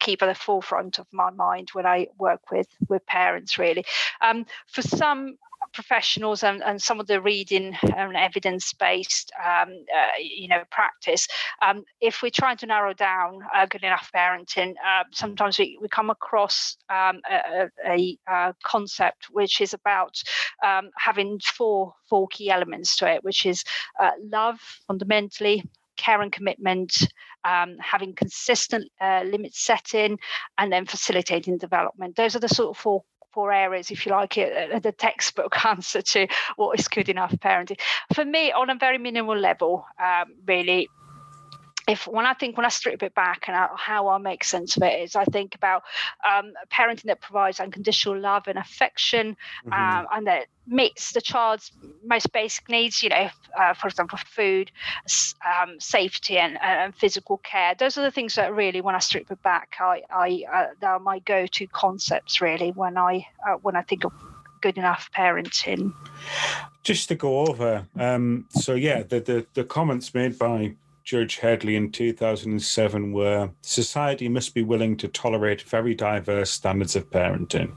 keep 0.00 0.22
at 0.22 0.26
the 0.26 0.34
forefront 0.34 0.98
of 0.98 1.06
my 1.12 1.30
mind 1.30 1.70
when 1.72 1.86
I 1.86 2.08
work 2.18 2.50
with 2.50 2.68
with 2.88 3.06
parents. 3.06 3.58
Really, 3.58 3.84
um, 4.20 4.46
for 4.66 4.82
some 4.82 5.36
professionals 5.74 6.42
and, 6.42 6.62
and 6.62 6.80
some 6.80 7.00
of 7.00 7.06
the 7.06 7.20
reading 7.20 7.76
and 7.96 8.16
evidence-based, 8.16 9.32
um, 9.44 9.68
uh, 9.94 10.18
you 10.18 10.48
know, 10.48 10.62
practice. 10.70 11.26
Um, 11.60 11.84
if 12.00 12.22
we're 12.22 12.30
trying 12.30 12.56
to 12.58 12.66
narrow 12.66 12.94
down 12.94 13.40
uh, 13.54 13.66
good 13.66 13.82
enough 13.82 14.10
parenting, 14.14 14.74
uh, 14.84 15.04
sometimes 15.12 15.58
we, 15.58 15.78
we 15.80 15.88
come 15.88 16.10
across 16.10 16.76
um, 16.88 17.20
a, 17.30 17.68
a, 17.86 18.18
a, 18.28 18.54
concept 18.62 19.26
which 19.32 19.60
is 19.60 19.74
about 19.74 20.22
um, 20.64 20.90
having 20.96 21.38
four 21.40 21.92
four 22.08 22.28
key 22.28 22.50
elements 22.50 22.96
to 22.96 23.10
it, 23.10 23.24
which 23.24 23.44
is 23.44 23.64
uh, 24.00 24.10
love 24.30 24.58
fundamentally, 24.86 25.64
care 25.96 26.20
and 26.20 26.32
commitment, 26.32 27.08
um, 27.44 27.76
having 27.80 28.14
consistent 28.14 28.90
uh, 29.00 29.22
limit 29.24 29.54
setting, 29.54 30.18
and 30.58 30.72
then 30.72 30.86
facilitating 30.86 31.58
development. 31.58 32.16
Those 32.16 32.36
are 32.36 32.40
the 32.40 32.48
sort 32.48 32.76
of 32.76 32.80
four 32.80 33.04
four 33.34 33.52
areas, 33.52 33.90
if 33.90 34.06
you 34.06 34.12
like 34.12 34.38
it, 34.38 34.82
the 34.82 34.92
textbook 34.92 35.64
answer 35.66 36.00
to 36.00 36.28
what 36.56 36.78
is 36.78 36.88
good 36.88 37.08
enough 37.08 37.32
parenting. 37.32 37.80
For 38.14 38.24
me, 38.24 38.52
on 38.52 38.70
a 38.70 38.76
very 38.76 38.98
minimal 38.98 39.36
level, 39.36 39.84
um, 40.02 40.34
really, 40.46 40.88
if 41.86 42.06
when 42.06 42.24
I 42.24 42.32
think 42.32 42.56
when 42.56 42.64
I 42.64 42.70
strip 42.70 43.02
it 43.02 43.14
back 43.14 43.44
and 43.46 43.56
how 43.76 44.08
I 44.08 44.18
make 44.18 44.42
sense 44.42 44.76
of 44.76 44.82
it 44.82 45.00
is 45.00 45.16
I 45.16 45.24
think 45.24 45.54
about 45.54 45.82
um, 46.28 46.52
parenting 46.72 47.04
that 47.04 47.20
provides 47.20 47.60
unconditional 47.60 48.18
love 48.18 48.44
and 48.46 48.58
affection, 48.58 49.36
mm-hmm. 49.66 49.72
um, 49.72 50.06
and 50.12 50.26
that 50.26 50.46
meets 50.66 51.12
the 51.12 51.20
child's 51.20 51.72
most 52.04 52.32
basic 52.32 52.68
needs. 52.70 53.02
You 53.02 53.10
know, 53.10 53.28
uh, 53.58 53.74
for 53.74 53.88
example, 53.88 54.18
food, 54.24 54.70
um, 55.44 55.78
safety, 55.78 56.38
and, 56.38 56.58
and, 56.62 56.94
physical 56.94 57.38
care. 57.38 57.74
Those 57.78 57.98
are 57.98 58.02
the 58.02 58.10
things 58.10 58.34
that 58.36 58.54
really, 58.54 58.80
when 58.80 58.94
I 58.94 59.00
strip 59.00 59.30
it 59.30 59.42
back, 59.42 59.76
I, 59.78 60.02
I 60.10 60.44
uh, 60.52 60.66
they 60.80 60.86
are 60.86 60.98
my 60.98 61.18
go-to 61.20 61.66
concepts 61.66 62.40
really 62.40 62.70
when 62.70 62.96
I 62.96 63.26
uh, 63.46 63.54
when 63.60 63.76
I 63.76 63.82
think 63.82 64.04
of 64.04 64.12
good 64.62 64.78
enough 64.78 65.10
parenting. 65.14 65.92
Just 66.82 67.08
to 67.08 67.14
go 67.14 67.46
over, 67.46 67.86
um, 67.98 68.46
so 68.48 68.74
yeah, 68.74 69.02
the, 69.02 69.20
the 69.20 69.46
the 69.52 69.64
comments 69.64 70.14
made 70.14 70.38
by 70.38 70.76
Judge 71.04 71.36
Hedley 71.36 71.76
in 71.76 71.92
2007 71.92 73.12
were 73.12 73.50
society 73.60 74.26
must 74.26 74.54
be 74.54 74.62
willing 74.62 74.96
to 74.96 75.08
tolerate 75.08 75.60
very 75.60 75.94
diverse 75.94 76.50
standards 76.50 76.96
of 76.96 77.10
parenting, 77.10 77.76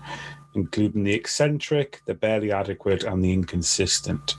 including 0.56 1.04
the 1.04 1.14
eccentric, 1.14 2.02
the 2.06 2.14
barely 2.14 2.54
adequate, 2.54 3.04
and 3.04 3.22
the 3.22 3.34
inconsistent. 3.34 4.36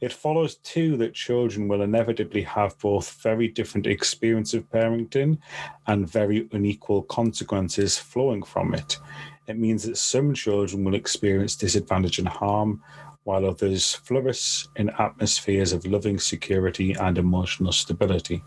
It 0.00 0.12
follows, 0.12 0.56
too, 0.56 0.96
that 0.96 1.14
children 1.14 1.68
will 1.68 1.82
inevitably 1.82 2.42
have 2.42 2.76
both 2.80 3.22
very 3.22 3.46
different 3.46 3.86
experience 3.86 4.52
of 4.52 4.68
parenting 4.68 5.38
and 5.86 6.10
very 6.10 6.48
unequal 6.50 7.02
consequences 7.02 7.98
flowing 7.98 8.42
from 8.42 8.74
it. 8.74 8.98
It 9.46 9.58
means 9.58 9.84
that 9.84 9.96
some 9.96 10.34
children 10.34 10.82
will 10.82 10.96
experience 10.96 11.54
disadvantage 11.54 12.18
and 12.18 12.28
harm, 12.28 12.82
while 13.24 13.46
others 13.46 13.94
flourish 13.94 14.66
in 14.76 14.90
atmospheres 14.98 15.72
of 15.72 15.86
loving 15.86 16.18
security 16.18 16.92
and 16.92 17.18
emotional 17.18 17.72
stability. 17.72 18.42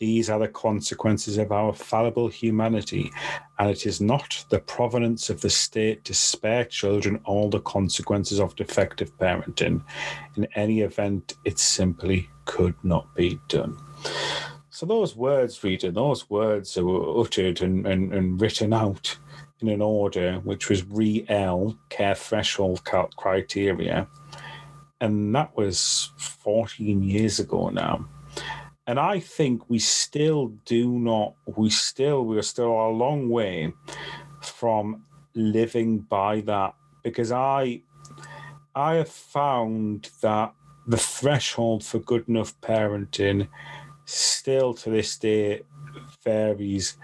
These 0.00 0.28
are 0.28 0.38
the 0.38 0.48
consequences 0.48 1.38
of 1.38 1.52
our 1.52 1.72
fallible 1.72 2.28
humanity, 2.28 3.10
and 3.58 3.70
it 3.70 3.86
is 3.86 4.00
not 4.00 4.44
the 4.50 4.58
provenance 4.58 5.30
of 5.30 5.40
the 5.40 5.48
state 5.48 6.04
to 6.04 6.14
spare 6.14 6.64
children 6.64 7.20
all 7.24 7.48
the 7.48 7.60
consequences 7.60 8.40
of 8.40 8.56
defective 8.56 9.16
parenting. 9.18 9.82
In 10.36 10.46
any 10.56 10.80
event, 10.80 11.34
it 11.44 11.58
simply 11.58 12.28
could 12.44 12.74
not 12.82 13.14
be 13.14 13.38
done. 13.48 13.78
So, 14.68 14.84
those 14.84 15.14
words, 15.14 15.62
Rita, 15.62 15.92
those 15.92 16.28
words 16.28 16.76
were 16.76 17.20
uttered 17.20 17.62
and, 17.62 17.86
and, 17.86 18.12
and 18.12 18.40
written 18.40 18.72
out 18.72 19.16
in 19.60 19.68
an 19.68 19.80
order 19.80 20.40
which 20.44 20.68
was 20.68 20.84
re 20.84 21.24
L 21.28 21.78
care 21.88 22.14
threshold 22.14 22.82
criteria. 23.16 24.08
And 25.00 25.34
that 25.34 25.56
was 25.56 26.10
14 26.16 27.02
years 27.02 27.38
ago 27.38 27.68
now. 27.68 28.08
And 28.86 28.98
I 28.98 29.18
think 29.18 29.68
we 29.70 29.78
still 29.78 30.48
do 30.64 30.98
not, 30.98 31.34
we 31.56 31.70
still, 31.70 32.24
we're 32.24 32.42
still 32.42 32.72
a 32.72 32.90
long 32.90 33.28
way 33.30 33.72
from 34.42 35.04
living 35.34 35.98
by 35.98 36.42
that 36.42 36.74
because 37.02 37.32
I, 37.32 37.80
I 38.74 38.94
have 38.94 39.08
found 39.08 40.10
that 40.20 40.54
the 40.86 40.98
threshold 40.98 41.82
for 41.82 41.98
good 41.98 42.28
enough 42.28 42.58
parenting 42.60 43.48
still 44.04 44.74
to 44.74 44.90
this 44.90 45.16
day 45.16 45.62
varies 46.24 46.96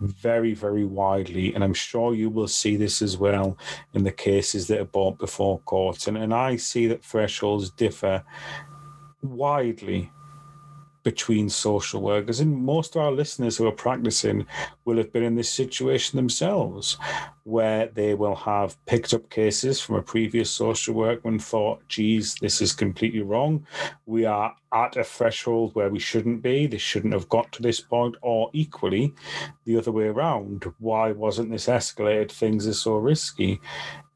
very, 0.00 0.54
very 0.54 0.84
widely. 0.84 1.54
And 1.54 1.64
I'm 1.64 1.74
sure 1.74 2.14
you 2.14 2.30
will 2.30 2.48
see 2.48 2.76
this 2.76 3.02
as 3.02 3.16
well 3.16 3.56
in 3.94 4.04
the 4.04 4.12
cases 4.12 4.66
that 4.68 4.80
are 4.80 4.84
brought 4.84 5.18
before 5.18 5.58
courts. 5.60 6.06
And, 6.06 6.16
and 6.16 6.32
I 6.34 6.56
see 6.56 6.86
that 6.88 7.04
thresholds 7.04 7.70
differ 7.70 8.24
widely 9.22 10.10
between 11.06 11.48
social 11.48 12.02
workers. 12.02 12.40
And 12.40 12.64
most 12.64 12.96
of 12.96 13.02
our 13.02 13.12
listeners 13.12 13.56
who 13.56 13.68
are 13.68 13.70
practicing 13.86 14.44
will 14.84 14.96
have 14.96 15.12
been 15.12 15.22
in 15.22 15.36
this 15.36 15.48
situation 15.48 16.16
themselves, 16.16 16.98
where 17.44 17.86
they 17.94 18.14
will 18.14 18.34
have 18.34 18.76
picked 18.86 19.14
up 19.14 19.30
cases 19.30 19.80
from 19.80 19.94
a 19.94 20.02
previous 20.02 20.50
social 20.50 20.94
worker 20.94 21.28
and 21.28 21.40
thought, 21.40 21.80
geez, 21.86 22.34
this 22.40 22.60
is 22.60 22.72
completely 22.72 23.22
wrong. 23.22 23.64
We 24.06 24.24
are 24.24 24.52
at 24.74 24.96
a 24.96 25.04
threshold 25.04 25.76
where 25.76 25.90
we 25.90 26.00
shouldn't 26.00 26.42
be. 26.42 26.66
This 26.66 26.82
shouldn't 26.82 27.14
have 27.14 27.28
got 27.28 27.52
to 27.52 27.62
this 27.62 27.80
point. 27.80 28.16
Or 28.20 28.50
equally, 28.52 29.14
the 29.64 29.78
other 29.78 29.92
way 29.92 30.06
around. 30.06 30.64
Why 30.80 31.12
wasn't 31.12 31.52
this 31.52 31.66
escalated? 31.66 32.32
Things 32.32 32.66
are 32.66 32.74
so 32.74 32.96
risky. 32.96 33.60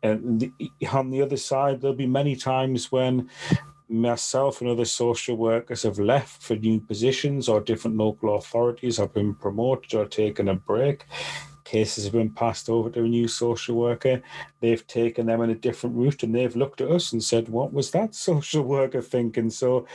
And 0.02 0.40
the, 0.40 0.52
on 0.92 1.10
the 1.10 1.22
other 1.22 1.36
side, 1.36 1.80
there'll 1.80 1.94
be 1.94 2.08
many 2.08 2.34
times 2.34 2.90
when 2.90 3.30
myself 3.90 4.60
and 4.60 4.70
other 4.70 4.84
social 4.84 5.36
workers 5.36 5.82
have 5.82 5.98
left 5.98 6.42
for 6.42 6.56
new 6.56 6.80
positions 6.80 7.48
or 7.48 7.60
different 7.60 7.96
local 7.96 8.36
authorities 8.36 8.96
have 8.96 9.12
been 9.12 9.34
promoted 9.34 9.94
or 9.94 10.06
taken 10.06 10.48
a 10.48 10.54
break. 10.54 11.04
Cases 11.70 12.02
have 12.02 12.12
been 12.12 12.30
passed 12.30 12.68
over 12.68 12.90
to 12.90 13.04
a 13.04 13.08
new 13.08 13.28
social 13.28 13.76
worker. 13.76 14.20
They've 14.58 14.84
taken 14.88 15.26
them 15.26 15.40
in 15.40 15.50
a 15.50 15.54
different 15.54 15.94
route 15.94 16.24
and 16.24 16.34
they've 16.34 16.56
looked 16.56 16.80
at 16.80 16.90
us 16.90 17.12
and 17.12 17.22
said, 17.22 17.48
What 17.48 17.72
was 17.72 17.92
that 17.92 18.14
social 18.28 18.64
worker 18.64 19.00
thinking? 19.00 19.50
So 19.50 19.86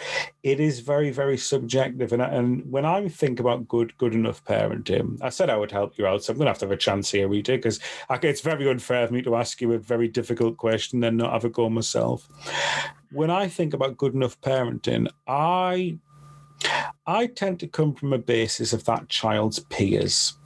it 0.42 0.62
is 0.62 0.80
very, 0.80 1.12
very 1.12 1.38
subjective. 1.38 2.14
And, 2.14 2.22
and 2.22 2.72
when 2.72 2.86
I 2.86 3.10
think 3.10 3.42
about 3.42 3.68
good, 3.68 3.98
good 3.98 4.14
enough 4.14 4.42
parenting, 4.46 5.18
I 5.22 5.28
said 5.30 5.50
I 5.50 5.58
would 5.58 5.72
help 5.72 5.98
you 5.98 6.08
out. 6.08 6.24
So 6.24 6.32
I'm 6.32 6.38
going 6.38 6.46
to 6.46 6.52
have 6.52 6.60
to 6.60 6.66
have 6.66 6.72
a 6.72 6.78
chance 6.78 7.12
here, 7.12 7.28
Rita, 7.28 7.52
because 7.54 7.82
it's 8.10 8.42
very 8.42 8.70
unfair 8.70 9.06
for 9.08 9.14
me 9.14 9.22
to 9.24 9.36
ask 9.36 9.60
you 9.60 9.74
a 9.74 9.78
very 9.78 10.08
difficult 10.08 10.56
question 10.56 11.04
and 11.04 11.18
not 11.18 11.34
have 11.34 11.44
a 11.44 11.50
go 11.50 11.70
myself 11.70 12.30
when 13.12 13.30
I 13.30 13.48
think 13.48 13.74
about 13.74 13.98
good 13.98 14.14
enough 14.14 14.40
parenting, 14.42 15.08
I 15.28 15.98
I 17.06 17.28
tend 17.28 17.60
to 17.60 17.68
come 17.68 17.94
from 17.94 18.14
a 18.14 18.18
basis 18.18 18.74
of 18.74 18.86
that 18.86 19.10
child's 19.10 19.60
peers. 19.60 20.38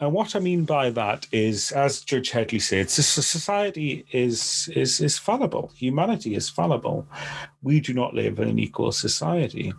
And 0.00 0.12
what 0.12 0.36
I 0.36 0.38
mean 0.38 0.64
by 0.64 0.90
that 0.90 1.26
is, 1.32 1.72
as 1.72 2.02
Judge 2.02 2.30
Hedley 2.30 2.60
said, 2.60 2.88
society 2.88 4.06
is, 4.12 4.70
is, 4.76 5.00
is 5.00 5.18
fallible. 5.18 5.72
Humanity 5.74 6.36
is 6.36 6.48
fallible. 6.48 7.08
We 7.62 7.80
do 7.80 7.92
not 7.92 8.14
live 8.14 8.38
in 8.38 8.48
an 8.48 8.58
equal 8.60 8.92
society. 8.92 9.72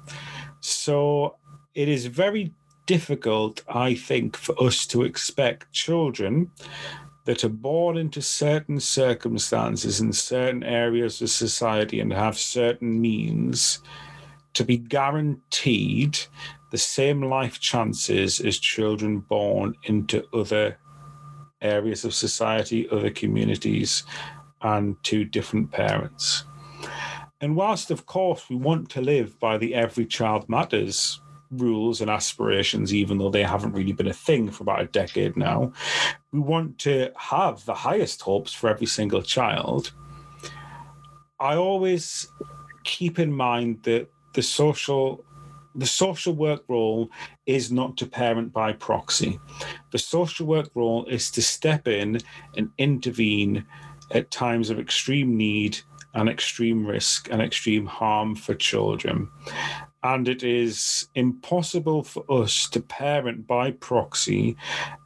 So 0.59 1.37
it 1.73 1.87
is 1.87 2.05
very 2.07 2.53
difficult, 2.85 3.63
I 3.69 3.95
think, 3.95 4.35
for 4.35 4.61
us 4.61 4.85
to 4.87 5.03
expect 5.03 5.71
children 5.71 6.51
that 7.25 7.43
are 7.43 7.49
born 7.49 7.95
into 7.95 8.21
certain 8.21 8.79
circumstances 8.79 10.01
in 10.01 10.11
certain 10.11 10.63
areas 10.63 11.21
of 11.21 11.29
society 11.29 11.99
and 11.99 12.11
have 12.11 12.37
certain 12.37 12.99
means 12.99 13.79
to 14.53 14.65
be 14.65 14.77
guaranteed 14.77 16.19
the 16.71 16.77
same 16.77 17.21
life 17.21 17.59
chances 17.59 18.39
as 18.39 18.59
children 18.59 19.19
born 19.19 19.75
into 19.83 20.25
other 20.33 20.77
areas 21.61 22.05
of 22.05 22.13
society, 22.13 22.87
other 22.89 23.09
communities, 23.09 24.03
and 24.61 25.01
to 25.03 25.25
different 25.25 25.71
parents. 25.71 26.45
And 27.41 27.55
whilst, 27.55 27.89
of 27.91 28.05
course, 28.05 28.49
we 28.49 28.55
want 28.55 28.89
to 28.91 29.01
live 29.01 29.39
by 29.39 29.57
the 29.57 29.73
every 29.73 30.05
child 30.05 30.49
matters 30.49 31.21
rules 31.51 32.01
and 32.01 32.09
aspirations, 32.09 32.93
even 32.93 33.17
though 33.17 33.29
they 33.29 33.43
haven't 33.43 33.73
really 33.73 33.91
been 33.91 34.07
a 34.07 34.13
thing 34.13 34.51
for 34.51 34.63
about 34.63 34.81
a 34.81 34.85
decade 34.85 35.35
now. 35.35 35.71
We 36.31 36.39
want 36.39 36.77
to 36.79 37.11
have 37.17 37.65
the 37.65 37.73
highest 37.73 38.21
hopes 38.21 38.53
for 38.53 38.69
every 38.69 38.85
single 38.85 39.23
child. 39.23 39.91
I 41.39 41.55
always 41.55 42.27
keep 42.83 43.17
in 43.17 43.33
mind 43.33 43.83
that 43.83 44.09
the 44.33 44.43
social 44.43 45.23
the 45.75 45.85
social 45.85 46.33
work 46.33 46.63
role 46.67 47.09
is 47.45 47.71
not 47.71 47.97
to 47.97 48.05
parent 48.05 48.51
by 48.51 48.73
proxy. 48.73 49.39
The 49.91 49.99
social 49.99 50.45
work 50.45 50.69
role 50.75 51.05
is 51.05 51.31
to 51.31 51.41
step 51.41 51.87
in 51.87 52.19
and 52.57 52.69
intervene 52.77 53.65
at 54.11 54.31
times 54.31 54.69
of 54.69 54.79
extreme 54.79 55.37
need 55.37 55.79
and 56.15 56.27
extreme 56.27 56.85
risk 56.85 57.29
and 57.31 57.41
extreme 57.41 57.85
harm 57.85 58.35
for 58.35 58.55
children 58.55 59.29
and 60.03 60.27
it 60.27 60.43
is 60.43 61.07
impossible 61.15 62.03
for 62.03 62.23
us 62.29 62.69
to 62.69 62.79
parent 62.79 63.45
by 63.45 63.71
proxy 63.71 64.55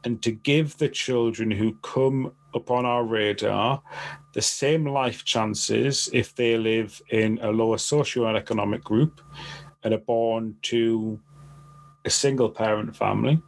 and 0.04 0.22
to 0.22 0.32
give 0.32 0.78
the 0.78 0.90
children 0.90 1.50
who 1.50 1.76
come 1.82 2.32
upon 2.54 2.86
our 2.86 3.04
radar 3.04 3.82
the 4.34 4.42
same 4.42 4.86
life 4.86 5.26
chances 5.26 6.10
if 6.14 6.36
they 6.36 6.58
live 6.58 7.02
in 7.10 7.40
a 7.42 7.52
lower 7.52 7.78
socio-economic 7.78 8.84
group 8.84 9.22
and 9.84 9.94
are 9.94 10.00
born 10.00 10.56
to 10.64 11.20
a 12.06 12.10
single 12.10 12.50
parent 12.50 12.96
family 12.96 13.42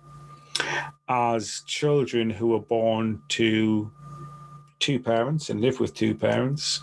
as 1.08 1.62
children 1.68 2.30
who 2.30 2.56
are 2.56 2.62
born 2.62 3.22
to 3.28 3.92
two 4.80 5.00
parents 5.00 5.50
and 5.50 5.62
live 5.62 5.80
with 5.80 5.94
two 5.94 6.16
parents 6.16 6.82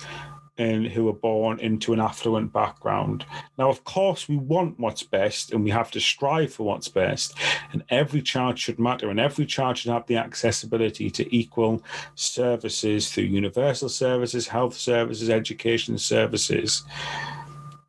and 0.59 0.87
who 0.87 1.09
are 1.09 1.15
born 1.15 1.59
into 1.61 1.93
an 1.93 2.01
affluent 2.01 2.53
background. 2.53 3.25
Now, 3.59 3.71
of 3.71 3.85
course, 3.85 4.29
we 4.29 4.37
want 4.37 4.79
what's 4.79 5.03
best 5.03 5.53
and 5.53 5.65
we 5.65 5.71
have 5.71 5.91
to 5.93 6.01
strive 6.01 6.53
for 6.53 6.65
what's 6.65 6.89
best. 6.89 7.35
And 7.73 7.83
every 7.89 8.21
child 8.21 8.59
should 8.59 8.79
matter 8.79 9.09
and 9.09 9.19
every 9.19 9.47
child 9.47 9.79
should 9.79 9.93
have 9.93 10.07
the 10.07 10.17
accessibility 10.17 11.11
to 11.11 11.35
equal 11.35 11.83
services 12.17 13.11
through 13.11 13.25
universal 13.25 13.89
services, 13.89 14.47
health 14.47 14.75
services, 14.75 15.31
education 15.31 15.97
services. 15.97 16.85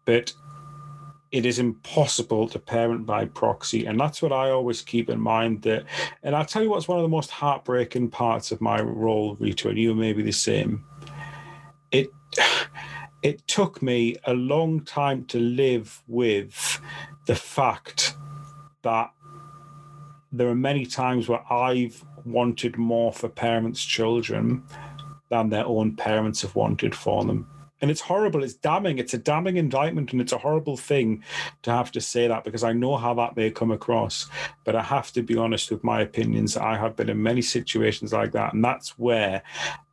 But 0.05 0.33
it 1.33 1.47
is 1.47 1.57
impossible 1.57 2.47
to 2.47 2.59
parent 2.59 3.07
by 3.07 3.25
proxy. 3.25 3.87
And 3.87 3.99
that's 3.99 4.21
what 4.21 4.31
I 4.31 4.51
always 4.51 4.83
keep 4.83 5.09
in 5.09 5.19
mind 5.19 5.63
that, 5.63 5.83
and 6.21 6.35
I'll 6.35 6.45
tell 6.45 6.61
you 6.61 6.69
what's 6.69 6.87
one 6.87 6.99
of 6.99 7.01
the 7.01 7.09
most 7.09 7.31
heartbreaking 7.31 8.11
parts 8.11 8.51
of 8.51 8.61
my 8.61 8.79
role, 8.79 9.35
Rita, 9.39 9.69
and 9.69 9.77
you 9.77 9.95
may 9.95 10.13
be 10.13 10.21
the 10.21 10.31
same. 10.31 10.85
It, 11.91 12.11
it 13.23 13.47
took 13.47 13.81
me 13.81 14.15
a 14.25 14.33
long 14.35 14.85
time 14.85 15.25
to 15.25 15.39
live 15.39 16.03
with 16.07 16.79
the 17.25 17.35
fact 17.35 18.15
that 18.83 19.11
there 20.31 20.47
are 20.47 20.55
many 20.55 20.85
times 20.85 21.27
where 21.27 21.51
I've 21.51 22.05
wanted 22.25 22.77
more 22.77 23.11
for 23.11 23.27
parents' 23.27 23.83
children 23.83 24.63
than 25.29 25.49
their 25.49 25.65
own 25.65 25.95
parents 25.95 26.43
have 26.43 26.55
wanted 26.55 26.93
for 26.93 27.25
them. 27.25 27.47
And 27.83 27.91
it's 27.91 27.99
horrible. 27.99 28.45
It's 28.45 28.53
damning. 28.53 28.97
It's 28.97 29.13
a 29.13 29.17
damning 29.17 29.57
indictment, 29.57 30.13
and 30.13 30.21
it's 30.21 30.31
a 30.31 30.37
horrible 30.37 30.77
thing 30.77 31.21
to 31.63 31.71
have 31.71 31.91
to 31.91 31.99
say 31.99 32.29
that 32.29 32.45
because 32.45 32.63
I 32.63 32.71
know 32.71 32.95
how 32.95 33.13
that 33.15 33.35
may 33.35 33.51
come 33.51 33.71
across. 33.71 34.27
But 34.63 34.77
I 34.77 34.81
have 34.81 35.11
to 35.11 35.21
be 35.21 35.35
honest 35.35 35.69
with 35.69 35.83
my 35.83 35.99
opinions. 35.99 36.55
I 36.55 36.77
have 36.77 36.95
been 36.95 37.09
in 37.09 37.21
many 37.21 37.41
situations 37.41 38.13
like 38.13 38.31
that, 38.31 38.53
and 38.53 38.63
that's 38.63 38.97
where 38.97 39.43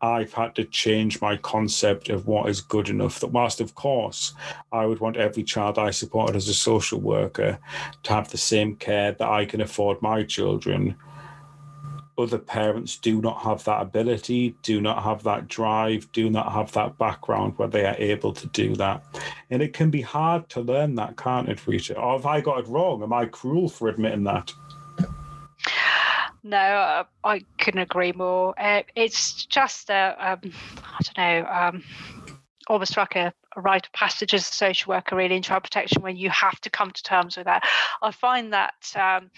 I've 0.00 0.32
had 0.32 0.54
to 0.54 0.64
change 0.66 1.20
my 1.20 1.36
concept 1.38 2.10
of 2.10 2.28
what 2.28 2.48
is 2.48 2.60
good 2.60 2.88
enough. 2.88 3.18
That 3.18 3.32
whilst, 3.32 3.60
of 3.60 3.74
course, 3.74 4.34
I 4.70 4.86
would 4.86 5.00
want 5.00 5.16
every 5.16 5.42
child 5.42 5.76
I 5.76 5.90
supported 5.90 6.36
as 6.36 6.48
a 6.48 6.54
social 6.54 7.00
worker 7.00 7.58
to 8.04 8.12
have 8.12 8.30
the 8.30 8.38
same 8.38 8.76
care 8.76 9.10
that 9.10 9.28
I 9.28 9.46
can 9.46 9.60
afford 9.60 10.00
my 10.00 10.22
children 10.22 10.94
other 12.22 12.38
parents 12.38 12.96
do 12.96 13.20
not 13.20 13.42
have 13.42 13.64
that 13.64 13.82
ability, 13.82 14.54
do 14.62 14.80
not 14.80 15.02
have 15.02 15.22
that 15.24 15.48
drive, 15.48 16.10
do 16.12 16.30
not 16.30 16.52
have 16.52 16.72
that 16.72 16.98
background 16.98 17.54
where 17.56 17.68
they 17.68 17.86
are 17.86 17.96
able 17.98 18.32
to 18.32 18.46
do 18.48 18.74
that. 18.76 19.04
And 19.50 19.62
it 19.62 19.72
can 19.72 19.90
be 19.90 20.02
hard 20.02 20.48
to 20.50 20.60
learn 20.60 20.94
that, 20.96 21.16
can't 21.16 21.48
it, 21.48 21.66
Rita? 21.66 21.98
Or 21.98 22.12
have 22.16 22.26
I 22.26 22.40
got 22.40 22.60
it 22.60 22.68
wrong? 22.68 23.02
Am 23.02 23.12
I 23.12 23.26
cruel 23.26 23.68
for 23.68 23.88
admitting 23.88 24.24
that? 24.24 24.52
No, 26.42 26.56
uh, 26.56 27.04
I 27.22 27.44
couldn't 27.58 27.82
agree 27.82 28.12
more. 28.12 28.54
Uh, 28.58 28.82
it's 28.94 29.44
just 29.44 29.90
a, 29.90 30.16
um, 30.18 30.52
I 30.82 30.98
don't 31.02 31.18
know, 31.18 31.50
um, 31.50 31.84
almost 32.66 32.96
like 32.96 33.16
a 33.16 33.34
a 33.56 33.60
rite 33.60 33.86
of 33.86 33.92
passage 33.92 34.34
as 34.34 34.42
a 34.42 34.52
social 34.52 34.90
worker 34.90 35.16
really 35.16 35.36
in 35.36 35.42
child 35.42 35.62
protection 35.62 36.02
when 36.02 36.16
you 36.16 36.30
have 36.30 36.60
to 36.60 36.70
come 36.70 36.90
to 36.90 37.02
terms 37.02 37.36
with 37.36 37.46
that. 37.46 37.64
I 38.02 38.10
find 38.10 38.52
that 38.52 38.74
um, 38.94 39.30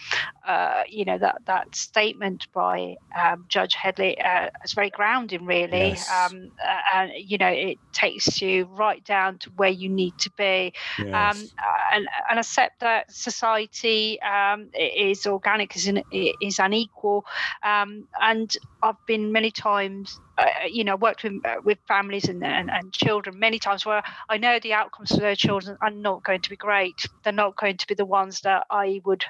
uh, 0.46 0.82
you 0.88 1.04
know 1.04 1.18
that 1.18 1.42
that 1.46 1.74
statement 1.74 2.46
by 2.52 2.96
um, 3.18 3.46
Judge 3.48 3.74
Hedley 3.74 4.20
uh, 4.20 4.50
is 4.64 4.72
very 4.72 4.90
grounding 4.90 5.46
really, 5.46 5.88
yes. 5.88 6.10
um, 6.10 6.50
uh, 6.64 6.78
and 6.94 7.12
you 7.16 7.38
know 7.38 7.48
it 7.48 7.78
takes 7.92 8.42
you 8.42 8.64
right 8.72 9.02
down 9.04 9.38
to 9.38 9.50
where 9.56 9.70
you 9.70 9.88
need 9.88 10.16
to 10.18 10.30
be, 10.36 10.72
yes. 10.98 11.06
Um, 11.08 11.48
and 11.92 12.08
and 12.30 12.38
accept 12.38 12.80
that 12.80 13.12
society 13.12 14.20
um, 14.22 14.68
is 14.74 15.26
organic, 15.26 15.74
is, 15.76 15.86
in, 15.86 16.02
is 16.40 16.58
unequal, 16.58 17.24
um, 17.62 18.06
and 18.20 18.54
I've 18.82 19.04
been 19.06 19.32
many 19.32 19.50
times 19.50 20.20
uh, 20.42 20.66
you 20.70 20.84
know, 20.84 20.96
worked 20.96 21.22
with 21.22 21.44
uh, 21.44 21.56
with 21.64 21.78
families 21.86 22.28
and, 22.28 22.44
and, 22.44 22.70
and 22.70 22.92
children 22.92 23.38
many 23.38 23.58
times 23.58 23.86
where 23.86 24.02
I 24.28 24.38
know 24.38 24.58
the 24.58 24.74
outcomes 24.74 25.10
for 25.10 25.20
their 25.20 25.36
children 25.36 25.76
are 25.80 25.90
not 25.90 26.24
going 26.24 26.40
to 26.42 26.50
be 26.50 26.56
great. 26.56 27.06
They're 27.22 27.32
not 27.32 27.56
going 27.56 27.76
to 27.78 27.86
be 27.86 27.94
the 27.94 28.04
ones 28.04 28.40
that 28.40 28.66
I 28.70 29.00
would 29.04 29.24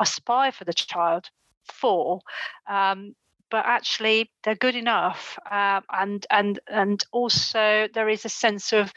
aspire 0.00 0.52
for 0.52 0.64
the 0.64 0.72
child 0.74 1.28
for. 1.72 2.20
Um, 2.68 3.14
but 3.50 3.64
actually, 3.66 4.30
they're 4.42 4.56
good 4.56 4.74
enough, 4.74 5.38
uh, 5.50 5.80
and 5.92 6.26
and 6.30 6.58
and 6.66 7.04
also 7.12 7.88
there 7.94 8.08
is 8.08 8.24
a 8.24 8.28
sense 8.28 8.72
of 8.72 8.92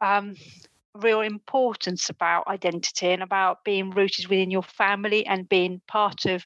um, 0.00 0.34
real 0.94 1.20
importance 1.20 2.10
about 2.10 2.46
identity 2.48 3.08
and 3.08 3.22
about 3.22 3.64
being 3.64 3.90
rooted 3.90 4.26
within 4.28 4.50
your 4.50 4.62
family 4.62 5.24
and 5.26 5.48
being 5.48 5.80
part 5.88 6.26
of 6.26 6.44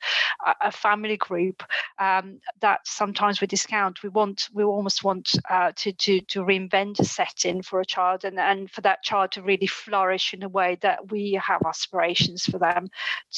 a, 0.60 0.70
family 0.70 1.16
group 1.16 1.62
um, 1.98 2.39
that 2.60 2.81
sometimes 2.85 3.40
we 3.40 3.47
discount. 3.47 4.02
We 4.02 4.09
want, 4.09 4.48
we 4.52 4.62
almost 4.62 5.02
want 5.02 5.32
uh, 5.51 5.73
to, 5.77 5.93
to, 5.93 6.20
to 6.20 6.44
reinvent 6.44 7.01
a 7.01 7.05
setting 7.05 7.62
for 7.62 7.81
a 7.81 7.85
child 7.86 8.24
and, 8.24 8.39
and 8.39 8.70
for 8.70 8.82
that 8.82 9.02
child 9.02 9.32
to 9.32 9.43
really 9.43 9.66
flourish 9.66 10.32
in 10.32 10.43
a 10.43 10.48
way 10.48 10.78
that 10.82 11.10
we 11.10 11.40
have 11.43 11.62
aspirations 11.66 12.44
for 12.44 12.59
them 12.59 12.89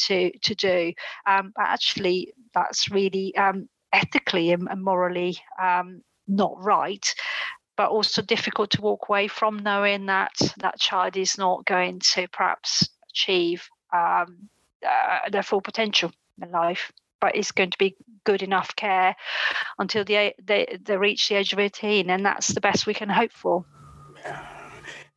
to, 0.06 0.30
to 0.39 0.55
do. 0.55 0.93
Um, 1.26 1.52
but 1.56 1.66
actually, 1.66 2.32
that's 2.55 2.90
really 2.90 3.35
um, 3.36 3.68
ethically 3.93 4.52
and 4.52 4.68
morally 4.82 5.39
um, 5.60 6.02
not 6.26 6.52
right 6.62 7.14
but 7.78 7.90
also 7.90 8.20
difficult 8.20 8.70
to 8.72 8.82
walk 8.82 9.09
away 9.09 9.28
from 9.28 9.60
knowing 9.60 10.06
that 10.06 10.32
that 10.59 10.80
child 10.80 11.16
is 11.16 11.38
not 11.38 11.64
going 11.64 12.00
to 12.00 12.26
perhaps 12.28 12.88
achieve 13.10 13.70
um, 13.94 14.50
uh, 14.86 15.30
their 15.30 15.44
full 15.44 15.62
potential 15.62 16.12
in 16.42 16.50
life 16.50 16.92
but 17.20 17.34
it's 17.34 17.52
going 17.52 17.70
to 17.70 17.78
be 17.78 17.96
good 18.24 18.42
enough 18.42 18.76
care 18.76 19.16
until 19.78 20.05
they, 20.05 20.34
they, 20.44 20.78
they 20.82 20.96
reach 20.96 21.28
the 21.28 21.36
age 21.36 21.52
of 21.52 21.59
18 21.59 22.10
and 22.10 22.26
that's 22.26 22.48
the 22.48 22.60
best 22.60 22.86
we 22.86 22.94
can 22.94 23.09
hope 23.09 23.32
for 23.32 23.64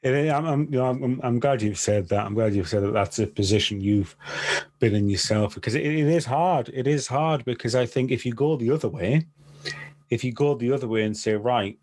I'm, 0.03 0.45
I'm, 0.45 0.63
you 0.65 0.79
know, 0.79 0.85
I'm, 0.85 1.19
I'm, 1.21 1.39
glad 1.39 1.61
you've 1.61 1.77
said 1.77 2.09
that. 2.09 2.25
I'm 2.25 2.33
glad 2.33 2.55
you've 2.55 2.67
said 2.67 2.81
that 2.81 2.91
that's 2.91 3.19
a 3.19 3.27
position 3.27 3.81
you've 3.81 4.15
been 4.79 4.95
in 4.95 5.07
yourself 5.09 5.53
because 5.53 5.75
it, 5.75 5.85
it 5.85 6.07
is 6.07 6.25
hard. 6.25 6.71
It 6.73 6.87
is 6.87 7.05
hard 7.05 7.45
because 7.45 7.75
I 7.75 7.85
think 7.85 8.09
if 8.09 8.25
you 8.25 8.33
go 8.33 8.55
the 8.55 8.71
other 8.71 8.89
way, 8.89 9.27
if 10.09 10.23
you 10.23 10.33
go 10.33 10.55
the 10.55 10.71
other 10.71 10.87
way 10.87 11.03
and 11.03 11.15
say, 11.15 11.35
right, 11.35 11.77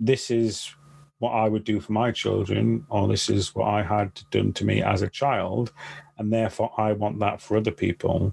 this 0.00 0.30
is 0.30 0.74
what 1.18 1.30
I 1.30 1.48
would 1.48 1.64
do 1.64 1.80
for 1.80 1.92
my 1.92 2.12
children, 2.12 2.86
or 2.90 3.08
this 3.08 3.28
is 3.28 3.54
what 3.54 3.66
I 3.66 3.82
had 3.82 4.20
done 4.30 4.52
to 4.54 4.64
me 4.64 4.82
as 4.82 5.02
a 5.02 5.08
child, 5.08 5.72
and 6.18 6.32
therefore 6.32 6.72
I 6.78 6.92
want 6.92 7.18
that 7.20 7.40
for 7.40 7.56
other 7.56 7.72
people, 7.72 8.32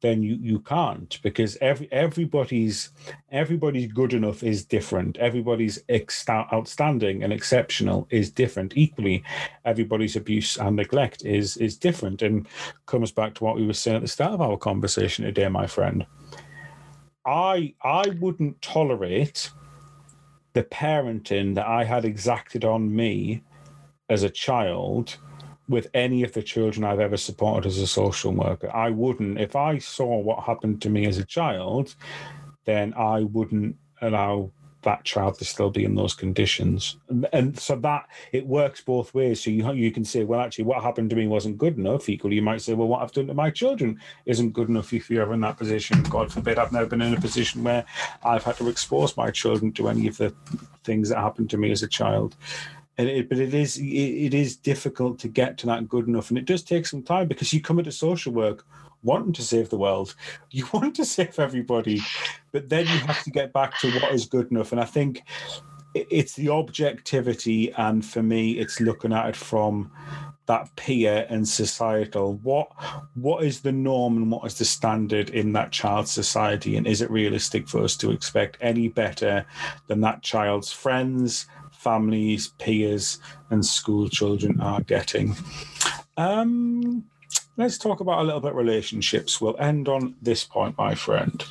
then 0.00 0.22
you 0.22 0.36
you 0.40 0.60
can't 0.60 1.18
because 1.22 1.56
every 1.62 1.90
everybody's 1.90 2.90
everybody's 3.30 3.90
good 3.90 4.12
enough 4.12 4.42
is 4.42 4.64
different. 4.64 5.16
Everybody's 5.16 5.82
outstanding 6.28 7.22
and 7.22 7.32
exceptional 7.32 8.06
is 8.10 8.30
different. 8.30 8.76
Equally, 8.76 9.24
everybody's 9.64 10.16
abuse 10.16 10.58
and 10.58 10.76
neglect 10.76 11.24
is 11.24 11.56
is 11.56 11.76
different, 11.76 12.20
and 12.20 12.46
comes 12.86 13.12
back 13.12 13.34
to 13.34 13.44
what 13.44 13.56
we 13.56 13.66
were 13.66 13.72
saying 13.72 13.96
at 13.96 14.02
the 14.02 14.08
start 14.08 14.32
of 14.32 14.42
our 14.42 14.58
conversation 14.58 15.24
today, 15.24 15.48
my 15.48 15.66
friend. 15.66 16.06
I 17.26 17.74
I 17.82 18.10
wouldn't 18.20 18.60
tolerate 18.60 19.50
the 20.54 20.64
parenting 20.64 21.54
that 21.56 21.66
I 21.66 21.84
had 21.84 22.04
exacted 22.04 22.64
on 22.64 22.94
me 22.94 23.42
as 24.08 24.22
a 24.22 24.30
child 24.30 25.16
with 25.68 25.88
any 25.94 26.22
of 26.22 26.32
the 26.32 26.42
children 26.42 26.84
I've 26.84 27.00
ever 27.00 27.16
supported 27.16 27.66
as 27.66 27.78
a 27.78 27.86
social 27.86 28.32
worker. 28.32 28.74
I 28.74 28.90
wouldn't, 28.90 29.40
if 29.40 29.56
I 29.56 29.78
saw 29.78 30.18
what 30.18 30.44
happened 30.44 30.80
to 30.82 30.90
me 30.90 31.06
as 31.06 31.18
a 31.18 31.24
child, 31.24 31.94
then 32.64 32.94
I 32.94 33.20
wouldn't 33.20 33.76
allow 34.00 34.50
that 34.84 35.04
child 35.04 35.38
to 35.38 35.44
still 35.44 35.70
be 35.70 35.84
in 35.84 35.94
those 35.94 36.14
conditions. 36.14 36.96
And, 37.32 37.58
so 37.58 37.76
that 37.76 38.06
it 38.32 38.46
works 38.46 38.80
both 38.80 39.14
ways. 39.14 39.42
So 39.42 39.50
you 39.50 39.70
you 39.72 39.90
can 39.90 40.04
say, 40.04 40.24
well, 40.24 40.40
actually, 40.40 40.64
what 40.64 40.82
happened 40.82 41.10
to 41.10 41.16
me 41.16 41.26
wasn't 41.26 41.58
good 41.58 41.76
enough. 41.78 42.08
Equally, 42.08 42.36
you 42.36 42.42
might 42.42 42.62
say, 42.62 42.74
well, 42.74 42.88
what 42.88 43.02
I've 43.02 43.12
done 43.12 43.26
to 43.26 43.34
my 43.34 43.50
children 43.50 44.00
isn't 44.26 44.52
good 44.52 44.68
enough. 44.68 44.92
If 44.92 45.10
you're 45.10 45.22
ever 45.22 45.34
in 45.34 45.40
that 45.40 45.58
position, 45.58 46.02
God 46.04 46.32
forbid, 46.32 46.58
I've 46.58 46.72
never 46.72 46.86
been 46.86 47.02
in 47.02 47.14
a 47.14 47.20
position 47.20 47.64
where 47.64 47.84
I've 48.24 48.44
had 48.44 48.56
to 48.56 48.68
expose 48.68 49.16
my 49.16 49.30
children 49.30 49.72
to 49.72 49.88
any 49.88 50.06
of 50.06 50.16
the 50.16 50.34
things 50.84 51.08
that 51.08 51.18
happened 51.18 51.50
to 51.50 51.56
me 51.56 51.70
as 51.70 51.82
a 51.82 51.88
child. 51.88 52.36
And 52.96 53.08
it, 53.08 53.28
but 53.28 53.38
it 53.38 53.54
is 53.54 53.78
it, 53.78 53.82
it 53.82 54.34
is 54.34 54.56
difficult 54.56 55.18
to 55.20 55.28
get 55.28 55.58
to 55.58 55.66
that 55.66 55.88
good 55.88 56.06
enough, 56.06 56.30
and 56.30 56.38
it 56.38 56.44
does 56.44 56.62
take 56.62 56.86
some 56.86 57.02
time 57.02 57.28
because 57.28 57.52
you 57.52 57.60
come 57.60 57.78
into 57.78 57.92
social 57.92 58.32
work 58.32 58.64
wanting 59.04 59.32
to 59.34 59.42
save 59.42 59.70
the 59.70 59.78
world. 59.78 60.14
You 60.50 60.68
want 60.72 60.94
to 60.96 61.04
save 61.04 61.38
everybody, 61.38 62.00
but 62.52 62.68
then 62.68 62.86
you 62.86 62.98
have 62.98 63.22
to 63.24 63.30
get 63.30 63.52
back 63.52 63.78
to 63.80 63.90
what 63.98 64.12
is 64.12 64.26
good 64.26 64.50
enough. 64.50 64.70
And 64.70 64.80
I 64.80 64.84
think 64.84 65.22
it's 65.94 66.34
the 66.34 66.48
objectivity, 66.48 67.72
and 67.72 68.04
for 68.04 68.22
me, 68.22 68.52
it's 68.52 68.80
looking 68.80 69.12
at 69.12 69.28
it 69.28 69.36
from 69.36 69.90
that 70.46 70.74
peer 70.76 71.26
and 71.28 71.48
societal. 71.48 72.34
What 72.42 72.68
what 73.14 73.44
is 73.44 73.60
the 73.60 73.72
norm 73.72 74.16
and 74.16 74.30
what 74.30 74.46
is 74.46 74.58
the 74.58 74.64
standard 74.64 75.30
in 75.30 75.52
that 75.52 75.72
child's 75.72 76.10
society, 76.10 76.76
and 76.76 76.86
is 76.86 77.00
it 77.00 77.10
realistic 77.10 77.68
for 77.68 77.82
us 77.82 77.96
to 77.98 78.10
expect 78.10 78.58
any 78.60 78.88
better 78.88 79.46
than 79.86 80.00
that 80.02 80.22
child's 80.22 80.72
friends, 80.72 81.46
families, 81.72 82.48
peers, 82.58 83.18
and 83.50 83.64
school 83.64 84.08
children 84.08 84.60
are 84.60 84.82
getting? 84.82 85.36
Um, 86.16 87.04
let's 87.56 87.78
talk 87.78 88.00
about 88.00 88.20
a 88.20 88.24
little 88.24 88.40
bit 88.40 88.54
relationships. 88.54 89.40
We'll 89.40 89.56
end 89.58 89.88
on 89.88 90.16
this 90.20 90.44
point, 90.44 90.76
my 90.76 90.94
friend. 90.94 91.44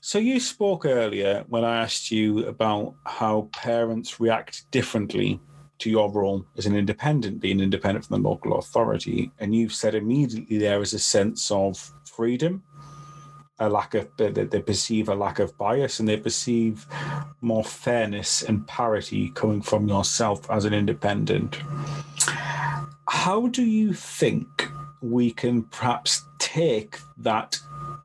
So 0.00 0.18
you 0.18 0.38
spoke 0.38 0.86
earlier 0.86 1.44
when 1.48 1.64
I 1.64 1.82
asked 1.82 2.10
you 2.10 2.46
about 2.46 2.94
how 3.04 3.48
parents 3.52 4.20
react 4.20 4.70
differently 4.70 5.40
to 5.78 5.90
your 5.90 6.10
role 6.10 6.46
as 6.56 6.66
an 6.66 6.76
independent, 6.76 7.40
being 7.40 7.60
independent 7.60 8.06
from 8.06 8.22
the 8.22 8.28
local 8.28 8.58
authority, 8.58 9.30
and 9.40 9.54
you've 9.54 9.74
said 9.74 9.94
immediately 9.94 10.58
there 10.58 10.80
is 10.80 10.94
a 10.94 10.98
sense 10.98 11.50
of 11.50 11.92
freedom, 12.04 12.62
a 13.58 13.68
lack 13.68 13.94
of 13.94 14.08
they, 14.16 14.30
they 14.30 14.60
perceive 14.60 15.08
a 15.08 15.14
lack 15.14 15.38
of 15.38 15.56
bias, 15.58 15.98
and 16.00 16.08
they 16.08 16.16
perceive 16.16 16.86
more 17.40 17.64
fairness 17.64 18.42
and 18.42 18.66
parity 18.66 19.30
coming 19.30 19.60
from 19.60 19.88
yourself 19.88 20.50
as 20.50 20.64
an 20.64 20.72
independent. 20.72 21.60
How 23.24 23.48
do 23.48 23.64
you 23.64 23.92
think 23.92 24.68
we 25.00 25.32
can 25.32 25.62
perhaps 25.64 26.24
take 26.38 26.98
that 27.18 27.58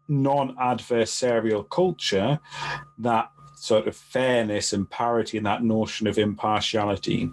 non 0.07 0.55
adversarial 0.55 1.69
culture, 1.69 2.39
that 2.97 3.29
sort 3.55 3.87
of 3.87 3.95
fairness 3.95 4.73
and 4.73 4.89
parity 4.89 5.37
and 5.37 5.45
that 5.45 5.63
notion 5.63 6.07
of 6.07 6.17
impartiality. 6.17 7.29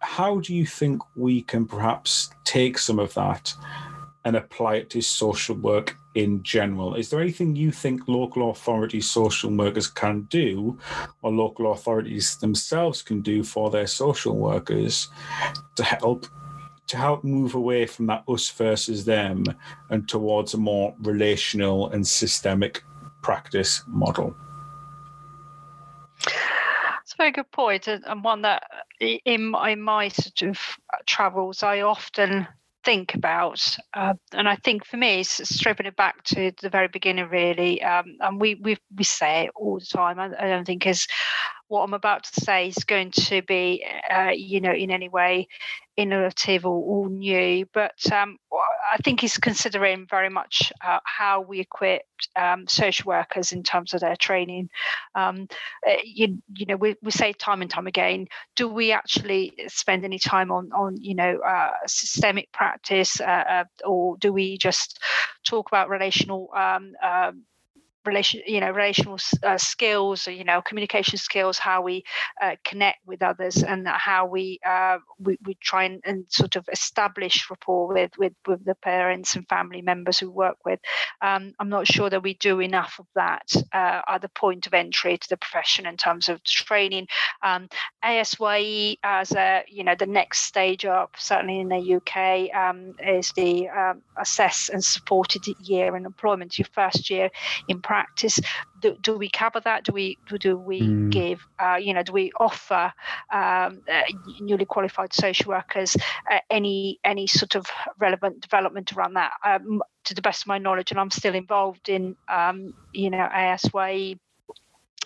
How 0.00 0.40
do 0.40 0.52
you 0.52 0.66
think 0.66 1.02
we 1.14 1.42
can 1.42 1.66
perhaps 1.66 2.30
take 2.44 2.76
some 2.78 2.98
of 2.98 3.14
that 3.14 3.54
and 4.24 4.34
apply 4.34 4.74
it 4.76 4.90
to 4.90 5.00
social 5.00 5.54
work 5.54 5.96
in 6.16 6.42
general? 6.42 6.96
Is 6.96 7.08
there 7.08 7.20
anything 7.20 7.54
you 7.54 7.70
think 7.70 8.08
local 8.08 8.50
authorities, 8.50 9.08
social 9.08 9.50
workers 9.50 9.86
can 9.86 10.22
do, 10.22 10.76
or 11.22 11.30
local 11.30 11.72
authorities 11.72 12.36
themselves 12.38 13.00
can 13.02 13.20
do 13.20 13.44
for 13.44 13.70
their 13.70 13.86
social 13.86 14.36
workers 14.36 15.08
to 15.76 15.84
help 15.84 16.26
to 16.90 16.96
help 16.96 17.22
move 17.22 17.54
away 17.54 17.86
from 17.86 18.06
that 18.06 18.24
us 18.26 18.50
versus 18.50 19.04
them 19.04 19.44
and 19.90 20.08
towards 20.08 20.54
a 20.54 20.58
more 20.58 20.92
relational 21.02 21.88
and 21.90 22.04
systemic 22.06 22.82
practice 23.22 23.84
model? 23.86 24.34
It's 27.02 27.12
a 27.14 27.16
very 27.16 27.30
good 27.30 27.50
point, 27.52 27.86
and 27.86 28.24
one 28.24 28.42
that 28.42 28.64
in 29.00 29.54
in 29.68 29.80
my 29.80 30.08
sort 30.08 30.42
of 30.42 30.58
travels 31.06 31.62
I 31.62 31.82
often 31.82 32.48
think 32.84 33.14
about. 33.14 33.60
Uh, 33.94 34.14
and 34.32 34.48
I 34.48 34.56
think 34.56 34.86
for 34.86 34.96
me, 34.96 35.20
it's 35.20 35.48
stripping 35.48 35.86
it 35.86 35.96
back 35.96 36.22
to 36.24 36.52
the 36.60 36.70
very 36.70 36.88
beginning, 36.88 37.28
really. 37.28 37.82
Um, 37.82 38.16
and 38.20 38.40
we, 38.40 38.54
we 38.56 38.78
we 38.96 39.04
say 39.04 39.44
it 39.44 39.50
all 39.54 39.78
the 39.78 39.86
time. 39.86 40.18
I, 40.18 40.30
I 40.38 40.48
don't 40.48 40.64
think 40.64 40.86
is 40.86 41.06
what 41.68 41.82
I'm 41.82 41.94
about 41.94 42.24
to 42.24 42.40
say 42.40 42.68
is 42.68 42.84
going 42.84 43.12
to 43.12 43.42
be, 43.42 43.84
uh, 44.10 44.30
you 44.34 44.60
know, 44.60 44.72
in 44.72 44.90
any 44.90 45.08
way 45.08 45.46
innovative 45.96 46.66
or, 46.66 47.08
new. 47.08 47.66
But 47.72 48.12
um, 48.12 48.38
I 48.90 48.96
think 48.98 49.20
he's 49.20 49.38
considering 49.38 50.06
very 50.08 50.28
much 50.28 50.72
uh, 50.84 50.98
how 51.04 51.40
we 51.40 51.60
equip 51.60 52.02
um, 52.36 52.66
social 52.66 53.08
workers 53.08 53.52
in 53.52 53.62
terms 53.62 53.94
of 53.94 54.00
their 54.00 54.16
training. 54.16 54.68
Um, 55.14 55.46
uh, 55.88 55.96
you, 56.04 56.42
you 56.54 56.66
know, 56.66 56.76
we, 56.76 56.96
we 57.02 57.10
say 57.10 57.32
time 57.32 57.62
and 57.62 57.70
time 57.70 57.86
again, 57.86 58.26
do 58.56 58.68
we 58.68 58.92
actually 58.92 59.52
spend 59.68 60.04
any 60.04 60.18
time 60.18 60.50
on, 60.50 60.70
on 60.72 60.96
you 61.00 61.14
know, 61.14 61.38
uh, 61.38 61.70
systemic 61.86 62.50
practice, 62.52 63.20
uh, 63.20 63.24
uh, 63.24 63.64
or 63.84 64.16
do 64.18 64.32
we 64.32 64.58
just 64.58 64.98
talk 65.46 65.68
about 65.70 65.88
relational 65.88 66.50
um, 66.54 66.92
um 67.02 67.44
relation 68.04 68.40
you 68.46 68.60
know 68.60 68.70
relational 68.70 69.18
uh, 69.42 69.58
skills 69.58 70.26
you 70.26 70.44
know 70.44 70.62
communication 70.62 71.18
skills 71.18 71.58
how 71.58 71.82
we 71.82 72.02
uh, 72.40 72.56
connect 72.64 72.98
with 73.06 73.22
others 73.22 73.62
and 73.62 73.86
how 73.88 74.26
we 74.26 74.58
uh, 74.66 74.98
we, 75.18 75.38
we 75.44 75.54
try 75.62 75.84
and, 75.84 76.00
and, 76.04 76.24
sort 76.28 76.56
of 76.56 76.68
establish 76.72 77.48
rapport 77.50 77.88
with, 77.88 78.12
with 78.18 78.32
with 78.46 78.64
the 78.64 78.74
parents 78.76 79.36
and 79.36 79.48
family 79.48 79.82
members 79.82 80.18
who 80.18 80.30
work 80.30 80.56
with. 80.64 80.80
Um, 81.20 81.52
i'm 81.58 81.68
not 81.68 81.86
sure 81.86 82.08
that 82.10 82.22
we 82.22 82.34
do 82.34 82.60
enough 82.60 82.96
of 82.98 83.06
that 83.14 83.52
uh, 83.72 84.00
at 84.08 84.22
the 84.22 84.28
point 84.30 84.66
of 84.66 84.74
entry 84.74 85.18
to 85.18 85.28
the 85.28 85.36
profession 85.36 85.86
in 85.86 85.96
terms 85.96 86.28
of 86.28 86.42
training. 86.44 87.06
Um, 87.42 87.68
ASYE 88.04 88.96
as 89.02 89.32
a 89.32 89.64
you 89.68 89.84
know 89.84 89.94
the 89.98 90.06
next 90.06 90.42
stage 90.42 90.84
up 90.84 91.14
certainly 91.18 91.60
in 91.60 91.68
the 91.68 91.94
uk 91.94 92.54
um, 92.54 92.94
is 93.06 93.32
the 93.32 93.68
um, 93.68 94.02
assess 94.18 94.68
and 94.68 94.82
supported 94.82 95.42
year 95.60 95.96
in 95.96 96.06
employment 96.06 96.58
your 96.58 96.68
first 96.72 97.10
year 97.10 97.30
in 97.68 97.80
practice? 97.90 98.38
Do, 98.80 98.96
do 99.02 99.18
we 99.18 99.28
cover 99.28 99.58
that? 99.64 99.82
Do 99.82 99.92
we 99.92 100.16
do 100.38 100.56
we 100.56 100.80
mm. 100.80 101.10
give 101.10 101.40
uh, 101.58 101.74
you 101.74 101.92
know 101.92 102.04
do 102.04 102.12
we 102.12 102.30
offer 102.38 102.92
um, 103.32 103.82
uh, 103.92 104.02
newly 104.40 104.64
qualified 104.64 105.12
social 105.12 105.48
workers 105.48 105.96
uh, 106.30 106.38
any 106.50 107.00
any 107.02 107.26
sort 107.26 107.56
of 107.56 107.66
relevant 107.98 108.40
development 108.40 108.92
around 108.92 109.14
that? 109.14 109.32
Um, 109.44 109.82
to 110.04 110.14
the 110.14 110.22
best 110.22 110.44
of 110.44 110.46
my 110.46 110.56
knowledge 110.56 110.90
and 110.90 110.98
i'm 110.98 111.10
still 111.10 111.34
involved 111.34 111.90
in 111.90 112.16
um, 112.28 112.72
you 112.94 113.10
know 113.10 113.28
ASYE 113.30 114.18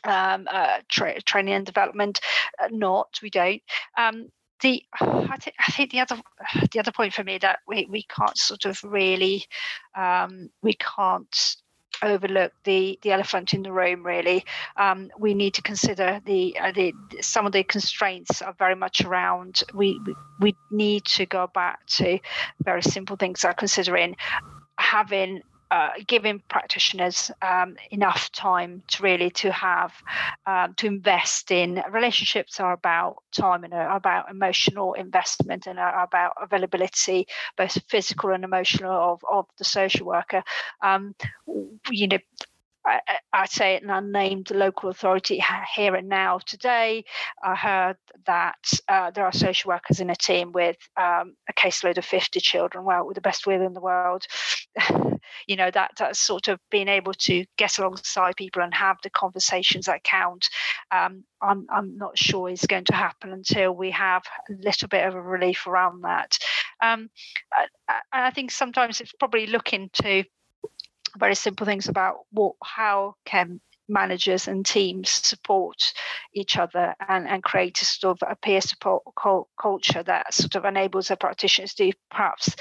um, 0.04 0.46
uh, 0.48 0.78
tra- 0.88 1.20
training 1.22 1.54
and 1.54 1.66
development. 1.66 2.20
Uh, 2.62 2.68
not 2.70 3.18
we 3.22 3.30
don't. 3.30 3.62
Um, 3.96 4.28
the 4.60 4.82
I, 5.00 5.36
th- 5.40 5.56
I, 5.66 5.72
think 5.72 5.90
the 5.90 6.00
other 6.00 6.16
the 6.72 6.78
other 6.78 6.92
point 6.92 7.12
for 7.12 7.24
me 7.24 7.38
that 7.38 7.60
we, 7.66 7.86
we 7.90 8.04
can't 8.04 8.38
sort 8.38 8.66
of 8.66 8.82
really 8.84 9.44
um, 9.96 10.50
we 10.62 10.74
can't 10.74 11.56
overlook 12.02 12.52
the 12.64 12.98
the 13.02 13.12
elephant 13.12 13.54
in 13.54 13.62
the 13.62 13.72
room 13.72 14.04
really. 14.04 14.44
Um, 14.76 15.10
we 15.18 15.34
need 15.34 15.54
to 15.54 15.62
consider 15.62 16.20
the, 16.24 16.58
uh, 16.58 16.72
the 16.72 16.94
some 17.20 17.46
of 17.46 17.52
the 17.52 17.62
constraints 17.62 18.42
are 18.42 18.54
very 18.58 18.74
much 18.74 19.02
around. 19.04 19.62
We, 19.72 20.00
we 20.40 20.54
need 20.70 21.04
to 21.06 21.26
go 21.26 21.48
back 21.52 21.86
to 21.98 22.18
very 22.62 22.82
simple 22.82 23.16
things 23.16 23.44
like 23.44 23.56
considering 23.56 24.16
having 24.78 25.42
uh, 25.74 25.88
giving 26.06 26.40
practitioners 26.48 27.32
um, 27.42 27.76
enough 27.90 28.30
time 28.30 28.80
to 28.86 29.02
really 29.02 29.30
to 29.30 29.50
have 29.50 29.92
um, 30.46 30.72
to 30.74 30.86
invest 30.86 31.50
in 31.50 31.82
relationships 31.90 32.60
are 32.60 32.72
about 32.72 33.16
time 33.32 33.64
and 33.64 33.74
are 33.74 33.96
about 33.96 34.30
emotional 34.30 34.92
investment 34.92 35.66
and 35.66 35.80
are 35.80 36.04
about 36.04 36.32
availability 36.40 37.26
both 37.56 37.76
physical 37.88 38.30
and 38.30 38.44
emotional 38.44 38.92
of, 38.92 39.24
of 39.28 39.46
the 39.58 39.64
social 39.64 40.06
worker. 40.06 40.44
Um, 40.80 41.16
you 41.90 42.06
know 42.06 42.18
I, 42.86 43.00
I, 43.32 43.46
say 43.46 43.74
it 43.74 43.82
an 43.82 43.90
unnamed 43.90 44.50
local 44.50 44.90
authority 44.90 45.42
here 45.74 45.94
and 45.94 46.08
now 46.08 46.38
today. 46.44 47.04
I 47.42 47.54
heard 47.54 47.96
that 48.26 48.58
uh, 48.88 49.10
there 49.10 49.24
are 49.24 49.32
social 49.32 49.68
workers 49.68 50.00
in 50.00 50.10
a 50.10 50.16
team 50.16 50.52
with 50.52 50.76
um, 50.96 51.34
a 51.48 51.52
caseload 51.56 51.98
of 51.98 52.04
50 52.04 52.40
children. 52.40 52.84
Well, 52.84 53.06
with 53.06 53.14
the 53.14 53.20
best 53.20 53.46
will 53.46 53.62
in 53.62 53.72
the 53.72 53.80
world, 53.80 54.26
you 55.46 55.56
know, 55.56 55.70
that, 55.70 55.92
sort 56.14 56.48
of 56.48 56.60
being 56.70 56.88
able 56.88 57.14
to 57.14 57.44
get 57.56 57.78
alongside 57.78 58.36
people 58.36 58.62
and 58.62 58.74
have 58.74 58.98
the 59.02 59.10
conversations 59.10 59.86
that 59.86 60.04
count. 60.04 60.48
Um, 60.90 61.24
I'm, 61.40 61.66
I'm 61.70 61.96
not 61.96 62.18
sure 62.18 62.50
is 62.50 62.66
going 62.66 62.84
to 62.86 62.94
happen 62.94 63.32
until 63.32 63.72
we 63.72 63.90
have 63.92 64.22
a 64.50 64.54
little 64.62 64.88
bit 64.88 65.06
of 65.06 65.14
a 65.14 65.22
relief 65.22 65.66
around 65.66 66.02
that. 66.02 66.38
Um, 66.82 67.08
I 68.12 68.30
think 68.30 68.50
sometimes 68.50 69.00
it's 69.00 69.12
probably 69.12 69.46
looking 69.46 69.90
to 70.02 70.24
very 71.18 71.34
simple 71.34 71.66
things 71.66 71.88
about 71.88 72.16
what 72.30 72.54
how 72.62 73.14
can 73.24 73.60
managers 73.88 74.48
and 74.48 74.64
teams 74.64 75.10
support 75.10 75.92
each 76.32 76.56
other 76.56 76.94
and, 77.08 77.28
and 77.28 77.42
create 77.42 77.80
a 77.82 77.84
sort 77.84 78.22
of 78.22 78.28
a 78.30 78.36
peer 78.36 78.60
support 78.60 79.02
culture 79.60 80.02
that 80.02 80.32
sort 80.32 80.54
of 80.54 80.64
enables 80.64 81.08
the 81.08 81.16
practitioners 81.16 81.74
to 81.74 81.92
perhaps 82.10 82.56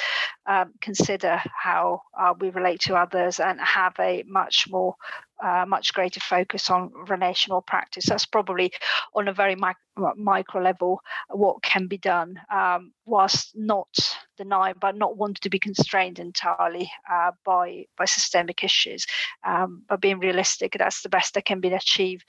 um, 0.46 0.74
consider 0.82 1.42
how 1.64 2.02
uh, 2.20 2.34
we 2.40 2.50
relate 2.50 2.82
to 2.82 2.96
others 2.96 3.40
and 3.40 3.60
have 3.62 3.94
a 4.00 4.24
much 4.28 4.68
more 4.70 4.96
much 5.68 5.94
greater 5.94 6.20
focus 6.20 6.70
on 6.70 6.92
relational 7.08 7.62
practice. 7.62 8.06
That's 8.06 8.26
probably 8.26 8.72
on 9.14 9.28
a 9.28 9.34
very 9.34 9.56
mic- 9.56 9.78
micro 10.16 10.62
level 10.62 11.02
what 11.30 11.62
can 11.62 11.88
be 11.88 11.98
done, 11.98 12.40
um, 12.52 12.94
whilst 13.06 13.52
not 13.56 13.88
denying 14.38 14.76
but 14.80 14.96
not 14.96 15.18
wanting 15.18 15.42
to 15.42 15.50
be 15.50 15.60
constrained 15.60 16.20
entirely 16.20 16.92
uh, 17.12 17.32
by 17.46 17.86
by 17.98 18.06
systemic 18.06 18.64
issues. 18.64 19.06
Um, 19.46 19.84
but 19.88 20.02
being 20.02 20.20
realistic, 20.20 20.76
that's 20.78 21.02
the 21.02 21.10
best 21.10 21.34
that 21.34 21.46
can 21.46 21.60
be 21.60 21.74
achieved 21.74 22.26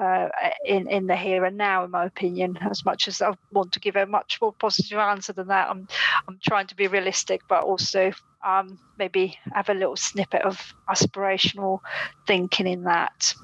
uh, 0.00 0.28
in 0.64 0.88
in 0.88 1.06
the 1.06 1.16
here 1.16 1.44
and 1.44 1.56
now, 1.56 1.84
in 1.84 1.90
my 1.90 2.04
opinion. 2.04 2.58
As 2.70 2.84
much 2.84 3.08
as 3.08 3.22
I 3.22 3.32
want 3.52 3.72
to 3.72 3.80
give 3.80 3.96
a 3.96 4.06
much 4.06 4.38
more 4.40 4.52
positive 4.52 4.98
answer 4.98 5.32
than 5.32 5.48
that, 5.48 5.68
I'm 5.70 5.86
I'm 6.28 6.38
trying 6.46 6.66
to 6.68 6.76
be 6.76 6.88
realistic, 6.88 7.42
but 7.48 7.64
also 7.64 8.12
um, 8.44 8.78
maybe 8.98 9.38
have 9.52 9.68
a 9.68 9.74
little 9.74 9.96
snippet 9.96 10.42
of 10.42 10.74
aspirational 10.88 11.80
thinking 12.26 12.66
in 12.66 12.84
that. 12.84 13.34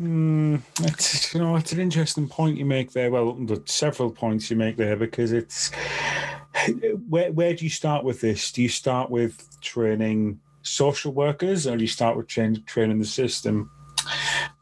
Mm, 0.00 0.62
it's, 0.80 1.34
you 1.34 1.40
know, 1.40 1.56
it's 1.56 1.72
an 1.72 1.80
interesting 1.80 2.28
point 2.28 2.56
you 2.56 2.64
make 2.64 2.92
there. 2.92 3.10
Well, 3.10 3.36
several 3.66 4.10
points 4.10 4.50
you 4.50 4.56
make 4.56 4.76
there 4.76 4.96
because 4.96 5.32
it's 5.32 5.70
where 7.08 7.32
where 7.32 7.54
do 7.54 7.64
you 7.64 7.70
start 7.70 8.04
with 8.04 8.20
this? 8.20 8.52
Do 8.52 8.62
you 8.62 8.68
start 8.68 9.10
with 9.10 9.60
training 9.60 10.40
social 10.62 11.12
workers, 11.12 11.66
or 11.66 11.76
do 11.76 11.82
you 11.82 11.88
start 11.88 12.16
with 12.16 12.28
train, 12.28 12.62
training 12.64 12.98
the 13.00 13.06
system? 13.06 13.70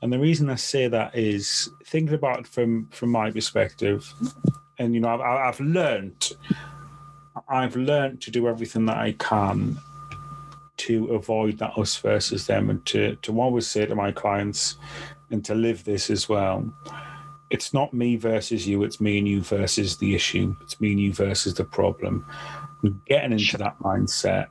And 0.02 0.12
the 0.12 0.18
reason 0.18 0.50
I 0.50 0.56
say 0.56 0.88
that 0.88 1.14
is 1.14 1.68
thinking 1.84 2.14
about 2.14 2.40
it 2.40 2.46
from 2.46 2.88
from 2.90 3.10
my 3.10 3.30
perspective, 3.30 4.10
and 4.78 4.94
you 4.94 5.00
know, 5.00 5.08
I've, 5.08 5.20
I've 5.20 5.60
learned 5.60 6.32
I've 7.48 7.76
learned 7.76 8.20
to 8.22 8.30
do 8.30 8.48
everything 8.48 8.86
that 8.86 8.96
I 8.96 9.12
can 9.12 9.78
to 10.78 11.06
avoid 11.14 11.58
that 11.58 11.78
us 11.78 11.96
versus 11.96 12.46
them 12.46 12.70
and 12.70 12.84
to, 12.86 13.16
to 13.16 13.40
always 13.40 13.66
say 13.66 13.86
to 13.86 13.94
my 13.94 14.12
clients 14.12 14.76
and 15.30 15.44
to 15.44 15.54
live 15.54 15.84
this 15.84 16.10
as 16.10 16.28
well. 16.28 16.68
It's 17.50 17.72
not 17.72 17.94
me 17.94 18.16
versus 18.16 18.66
you, 18.66 18.82
it's 18.82 19.00
me 19.00 19.18
and 19.18 19.28
you 19.28 19.40
versus 19.40 19.96
the 19.96 20.14
issue. 20.14 20.56
It's 20.62 20.80
me 20.80 20.92
and 20.92 21.00
you 21.00 21.12
versus 21.12 21.54
the 21.54 21.64
problem. 21.64 22.26
Getting 23.06 23.32
into 23.32 23.56
that 23.58 23.78
mindset 23.78 24.48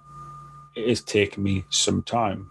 it 0.76 0.89
has 0.89 1.01
taken 1.01 1.43
me 1.43 1.65
some 1.69 2.03
time. 2.03 2.49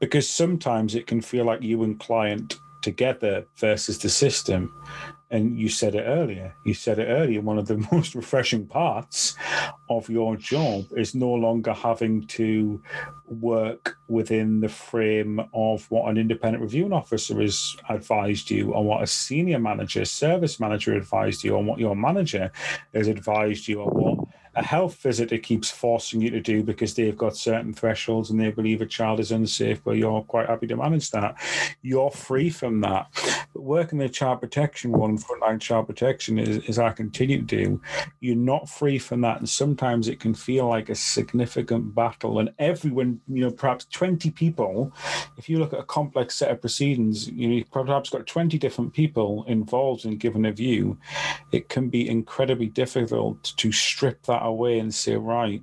Because 0.00 0.28
sometimes 0.28 0.94
it 0.94 1.06
can 1.06 1.20
feel 1.20 1.44
like 1.44 1.62
you 1.62 1.82
and 1.82 1.98
client 1.98 2.58
together 2.80 3.46
versus 3.56 3.98
the 3.98 4.08
system 4.08 4.72
and 5.30 5.58
you 5.58 5.68
said 5.68 5.94
it 5.94 6.04
earlier. 6.04 6.54
You 6.64 6.74
said 6.74 6.98
it 6.98 7.06
earlier. 7.06 7.40
One 7.40 7.58
of 7.58 7.66
the 7.66 7.86
most 7.92 8.14
refreshing 8.14 8.66
parts 8.66 9.36
of 9.90 10.08
your 10.08 10.36
job 10.36 10.86
is 10.96 11.14
no 11.14 11.30
longer 11.30 11.72
having 11.72 12.26
to 12.28 12.82
work 13.26 13.98
within 14.08 14.60
the 14.60 14.68
frame 14.68 15.40
of 15.52 15.90
what 15.90 16.10
an 16.10 16.16
independent 16.16 16.62
reviewing 16.62 16.92
officer 16.92 17.40
has 17.40 17.76
advised 17.88 18.50
you 18.50 18.72
or 18.72 18.82
what 18.82 19.02
a 19.02 19.06
senior 19.06 19.58
manager 19.58 20.04
service 20.04 20.58
manager 20.58 20.94
advised 20.94 21.44
you 21.44 21.54
or 21.54 21.62
what 21.62 21.78
your 21.78 21.94
manager 21.94 22.50
has 22.94 23.06
advised 23.06 23.68
you 23.68 23.80
or 23.80 23.90
what 23.90 24.17
a 24.58 24.64
health 24.64 24.96
visitor 24.96 25.38
keeps 25.38 25.70
forcing 25.70 26.20
you 26.20 26.30
to 26.30 26.40
do 26.40 26.64
because 26.64 26.94
they've 26.94 27.16
got 27.16 27.36
certain 27.36 27.72
thresholds 27.72 28.30
and 28.30 28.40
they 28.40 28.50
believe 28.50 28.80
a 28.80 28.86
child 28.86 29.20
is 29.20 29.30
unsafe, 29.30 29.82
but 29.84 29.96
you're 29.96 30.22
quite 30.22 30.48
happy 30.48 30.66
to 30.66 30.76
manage 30.76 31.10
that. 31.12 31.36
You're 31.82 32.10
free 32.10 32.50
from 32.50 32.80
that. 32.80 33.06
But 33.54 33.62
working 33.62 33.98
the 33.98 34.08
child 34.08 34.40
protection 34.40 34.90
one, 34.90 35.16
frontline 35.16 35.60
child 35.60 35.86
protection, 35.86 36.38
is, 36.38 36.68
as 36.68 36.78
I 36.78 36.90
continue 36.90 37.38
to 37.38 37.44
do, 37.44 37.80
you're 38.20 38.34
not 38.34 38.68
free 38.68 38.98
from 38.98 39.20
that. 39.20 39.38
And 39.38 39.48
sometimes 39.48 40.08
it 40.08 40.18
can 40.18 40.34
feel 40.34 40.68
like 40.68 40.88
a 40.88 40.94
significant 40.96 41.94
battle. 41.94 42.40
And 42.40 42.50
everyone, 42.58 43.20
you 43.28 43.44
know, 43.44 43.52
perhaps 43.52 43.84
20 43.86 44.30
people, 44.32 44.92
if 45.36 45.48
you 45.48 45.58
look 45.58 45.72
at 45.72 45.78
a 45.80 45.84
complex 45.84 46.34
set 46.34 46.50
of 46.50 46.60
proceedings, 46.60 47.28
you 47.28 47.48
know, 47.48 47.54
you've 47.54 47.70
perhaps 47.70 48.10
got 48.10 48.26
20 48.26 48.58
different 48.58 48.92
people 48.92 49.44
involved 49.46 50.04
in 50.04 50.16
giving 50.16 50.46
a 50.46 50.52
view, 50.52 50.98
it 51.52 51.68
can 51.68 51.88
be 51.88 52.08
incredibly 52.08 52.66
difficult 52.66 53.52
to 53.56 53.70
strip 53.70 54.24
that 54.24 54.42
away 54.48 54.78
and 54.78 54.92
say, 54.92 55.16
right, 55.16 55.62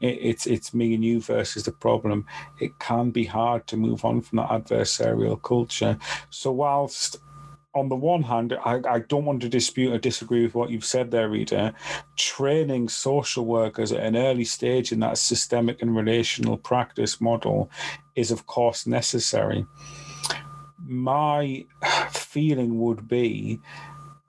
it, 0.00 0.18
it's 0.20 0.46
it's 0.46 0.74
me 0.74 0.94
and 0.94 1.04
you 1.04 1.20
versus 1.20 1.64
the 1.64 1.72
problem. 1.72 2.26
It 2.60 2.78
can 2.78 3.10
be 3.10 3.24
hard 3.24 3.66
to 3.68 3.76
move 3.76 4.04
on 4.04 4.22
from 4.22 4.36
that 4.36 4.50
adversarial 4.50 5.40
culture. 5.42 5.98
So 6.30 6.52
whilst 6.52 7.18
on 7.74 7.88
the 7.88 7.96
one 7.96 8.22
hand, 8.22 8.54
I, 8.64 8.80
I, 8.88 8.98
don't 9.00 9.26
want 9.26 9.42
to 9.42 9.48
dispute 9.48 9.92
or 9.92 9.98
disagree 9.98 10.42
with 10.42 10.54
what 10.54 10.70
you've 10.70 10.84
said 10.84 11.10
there, 11.10 11.28
Rita. 11.28 11.74
Training 12.16 12.88
social 12.88 13.44
workers 13.44 13.92
at 13.92 14.00
an 14.00 14.16
early 14.16 14.44
stage 14.44 14.90
in 14.90 15.00
that 15.00 15.18
systemic 15.18 15.82
and 15.82 15.94
relational 15.94 16.56
practice 16.56 17.20
model 17.20 17.70
is, 18.16 18.30
of 18.30 18.46
course, 18.46 18.86
necessary. 18.86 19.66
My 20.78 21.66
feeling 22.10 22.80
would 22.80 23.06
be 23.06 23.60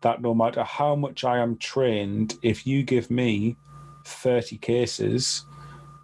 that 0.01 0.22
no 0.22 0.34
matter 0.34 0.64
how 0.64 0.95
much 0.95 1.23
I 1.23 1.39
am 1.39 1.57
trained, 1.57 2.38
if 2.41 2.68
you 2.68 2.84
give 2.84 3.10
me 3.10 3.57
30 4.05 4.57
cases, 4.57 5.45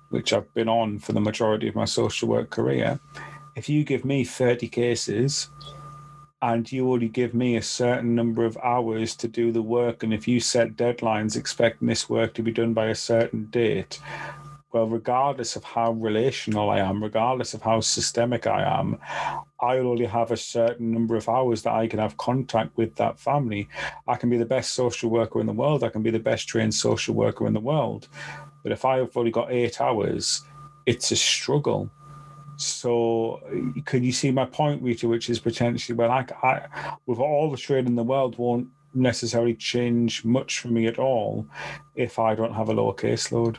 which 0.10 0.34
I've 0.34 0.54
been 0.54 0.70
on 0.70 1.00
for 1.00 1.14
the 1.14 1.22
majority 1.22 1.68
of 1.68 1.76
my 1.76 1.86
social 1.86 2.28
work 2.28 2.50
career, 2.50 3.00
if 3.56 3.70
you 3.70 3.84
give 3.84 4.06
me 4.06 4.24
30 4.24 4.68
cases 4.68 5.50
and 6.42 6.70
you 6.72 6.92
only 6.92 7.08
give 7.08 7.34
me 7.34 7.56
a 7.56 7.62
certain 7.62 8.14
number 8.14 8.46
of 8.46 8.58
hours 8.58 9.16
to 9.16 9.28
do 9.28 9.52
the 9.52 9.62
work, 9.62 10.04
and 10.04 10.14
if 10.14 10.28
you 10.28 10.40
set 10.40 10.76
deadlines 10.76 11.36
expecting 11.36 11.88
this 11.88 12.10
work 12.10 12.34
to 12.34 12.44
be 12.44 12.52
done 12.52 12.74
by 12.74 12.88
a 12.88 12.96
certain 12.96 13.46
date, 13.46 14.00
well, 14.76 14.90
regardless 14.90 15.56
of 15.56 15.64
how 15.64 15.94
relational 15.94 16.70
I 16.70 16.80
am, 16.80 17.02
regardless 17.02 17.54
of 17.54 17.62
how 17.62 17.80
systemic 17.80 18.46
I 18.46 18.62
am, 18.62 19.00
I'll 19.62 19.88
only 19.88 20.06
have 20.06 20.32
a 20.32 20.38
certain 20.38 20.92
number 20.92 21.16
of 21.16 21.30
hours 21.30 21.62
that 21.62 21.72
I 21.72 21.88
can 21.88 22.00
have 22.00 22.18
contact 22.18 22.76
with 22.76 22.94
that 22.98 23.18
family. 23.18 23.70
I 24.06 24.18
can 24.18 24.30
be 24.30 24.36
the 24.36 24.46
best 24.46 24.74
social 24.74 25.10
worker 25.10 25.40
in 25.40 25.46
the 25.46 25.54
world. 25.54 25.86
I 25.86 25.88
can 25.88 26.04
be 26.04 26.12
the 26.12 26.20
best 26.20 26.50
trained 26.50 26.74
social 26.74 27.16
worker 27.16 27.48
in 27.48 27.54
the 27.54 27.60
world. 27.62 28.10
But 28.64 28.74
if 28.74 28.84
I've 28.84 29.16
only 29.16 29.32
got 29.32 29.50
eight 29.50 29.80
hours, 29.80 30.44
it's 30.86 31.10
a 31.14 31.16
struggle. 31.16 31.90
So, 32.58 33.40
can 33.86 34.04
you 34.04 34.12
see 34.12 34.30
my 34.30 34.44
point, 34.44 34.82
Rita? 34.82 35.08
Which 35.08 35.30
is 35.30 35.40
potentially, 35.40 35.96
well, 35.96 36.12
I, 36.12 36.26
I 36.44 36.98
with 37.06 37.20
all 37.20 37.50
the 37.50 37.56
training 37.56 37.88
in 37.88 37.96
the 37.96 38.04
world, 38.04 38.38
won't 38.38 38.68
necessarily 38.94 39.54
change 39.54 40.26
much 40.26 40.60
for 40.60 40.68
me 40.68 40.88
at 40.88 41.00
all 41.00 41.48
if 41.96 42.20
I 42.20 42.36
don't 42.36 42.54
have 42.54 42.68
a 42.68 42.74
lower 42.74 42.94
caseload. 42.94 43.56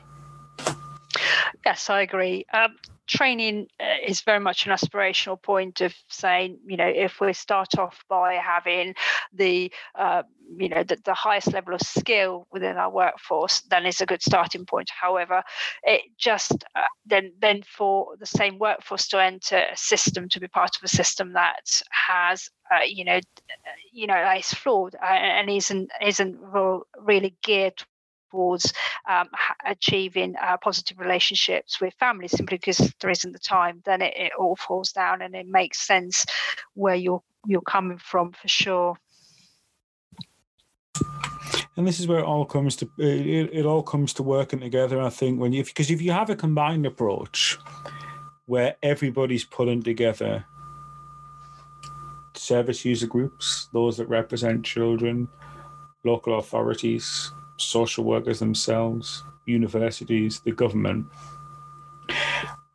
Yes, 1.65 1.91
I 1.91 2.03
agree. 2.03 2.45
Um, 2.53 2.77
training 3.07 3.69
uh, 3.81 3.85
is 4.07 4.21
very 4.23 4.41
much 4.41 4.67
an 4.67 4.73
aspirational 4.73 5.41
point 5.41 5.81
of 5.81 5.95
saying, 6.09 6.59
you 6.67 6.77
know, 6.77 6.87
if 6.87 7.21
we 7.21 7.33
start 7.33 7.79
off 7.79 8.05
by 8.09 8.35
having 8.35 8.95
the, 9.33 9.73
uh, 9.95 10.23
you 10.57 10.69
know, 10.69 10.83
the, 10.83 10.97
the, 11.05 11.15
highest 11.15 11.53
level 11.53 11.75
of 11.75 11.81
skill 11.81 12.47
within 12.53 12.77
our 12.77 12.91
workforce, 12.91 13.63
then 13.63 13.87
it's 13.87 14.01
a 14.01 14.07
good 14.07 14.23
starting 14.23 14.67
point. 14.67 14.89
However, 14.91 15.43
it 15.83 16.03
just 16.19 16.53
uh, 16.75 16.83
then 17.05 17.33
then 17.41 17.63
for 17.67 18.17
the 18.19 18.27
same 18.27 18.59
workforce 18.59 19.09
to 19.09 19.23
enter 19.23 19.65
a 19.73 19.77
system 19.77 20.29
to 20.29 20.41
be 20.41 20.49
part 20.49 20.77
of 20.77 20.83
a 20.83 20.89
system 20.89 21.33
that 21.33 21.81
has, 21.91 22.49
uh, 22.73 22.85
you 22.87 23.05
know, 23.05 23.21
you 23.93 24.07
know, 24.07 24.33
is 24.37 24.53
flawed 24.53 24.95
uh, 24.97 25.07
and 25.07 25.51
isn't 25.51 25.91
isn't 26.03 26.39
really 26.99 27.35
geared 27.43 27.83
towards 28.31 28.73
um, 29.09 29.29
achieving 29.65 30.35
uh, 30.41 30.57
positive 30.59 30.99
relationships 30.99 31.81
with 31.81 31.95
families 31.95 32.33
simply 32.33 32.59
because 32.59 32.93
there 33.01 33.11
isn't 33.11 33.33
the 33.33 33.39
time, 33.39 33.83
then 33.85 34.03
it, 34.03 34.15
it 34.17 34.33
all 34.39 34.57
falls 34.57 34.93
down 34.93 35.23
and 35.23 35.35
it 35.35 35.47
makes 35.47 35.87
sense 35.87 36.25
where 36.75 36.95
you're 36.95 37.23
you're 37.47 37.61
coming 37.61 37.99
from 37.99 38.33
for 38.33 38.49
sure. 38.49 38.97
And 41.77 41.87
this 41.87 42.01
is 42.01 42.09
where 42.09 42.21
it 42.21 42.25
all 42.25 42.47
comes 42.47 42.75
to 42.77 42.91
it, 42.99 43.51
it 43.53 43.67
all 43.67 43.83
comes 43.83 44.15
to 44.15 44.23
working 44.23 44.61
together 44.61 45.01
i 45.01 45.11
think 45.11 45.39
when 45.39 45.53
you 45.53 45.63
because 45.63 45.91
if 45.91 46.01
you 46.01 46.11
have 46.11 46.31
a 46.31 46.37
combined 46.37 46.87
approach 46.87 47.59
where 48.47 48.77
everybody's 48.83 49.45
pulling 49.45 49.83
together 49.83 50.45
service 52.33 52.83
user 52.85 53.07
groups 53.07 53.69
those 53.75 53.99
that 53.99 54.09
represent 54.09 54.65
children 54.65 55.29
local 56.03 56.39
authorities 56.39 57.31
social 57.57 58.05
workers 58.05 58.39
themselves, 58.39 59.23
universities, 59.47 60.41
the 60.41 60.53
government. 60.53 61.07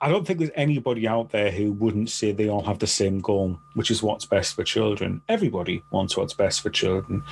I 0.03 0.09
don't 0.09 0.25
think 0.25 0.39
there's 0.39 0.51
anybody 0.55 1.07
out 1.07 1.29
there 1.29 1.51
who 1.51 1.73
wouldn't 1.73 2.09
say 2.09 2.31
they 2.31 2.49
all 2.49 2.63
have 2.63 2.79
the 2.79 2.87
same 2.87 3.19
goal, 3.19 3.59
which 3.75 3.91
is 3.91 4.01
what's 4.01 4.25
best 4.25 4.55
for 4.55 4.63
children. 4.63 5.21
Everybody 5.29 5.83
wants 5.91 6.17
what's 6.17 6.33
best 6.33 6.61
for 6.61 6.71
children. 6.71 7.23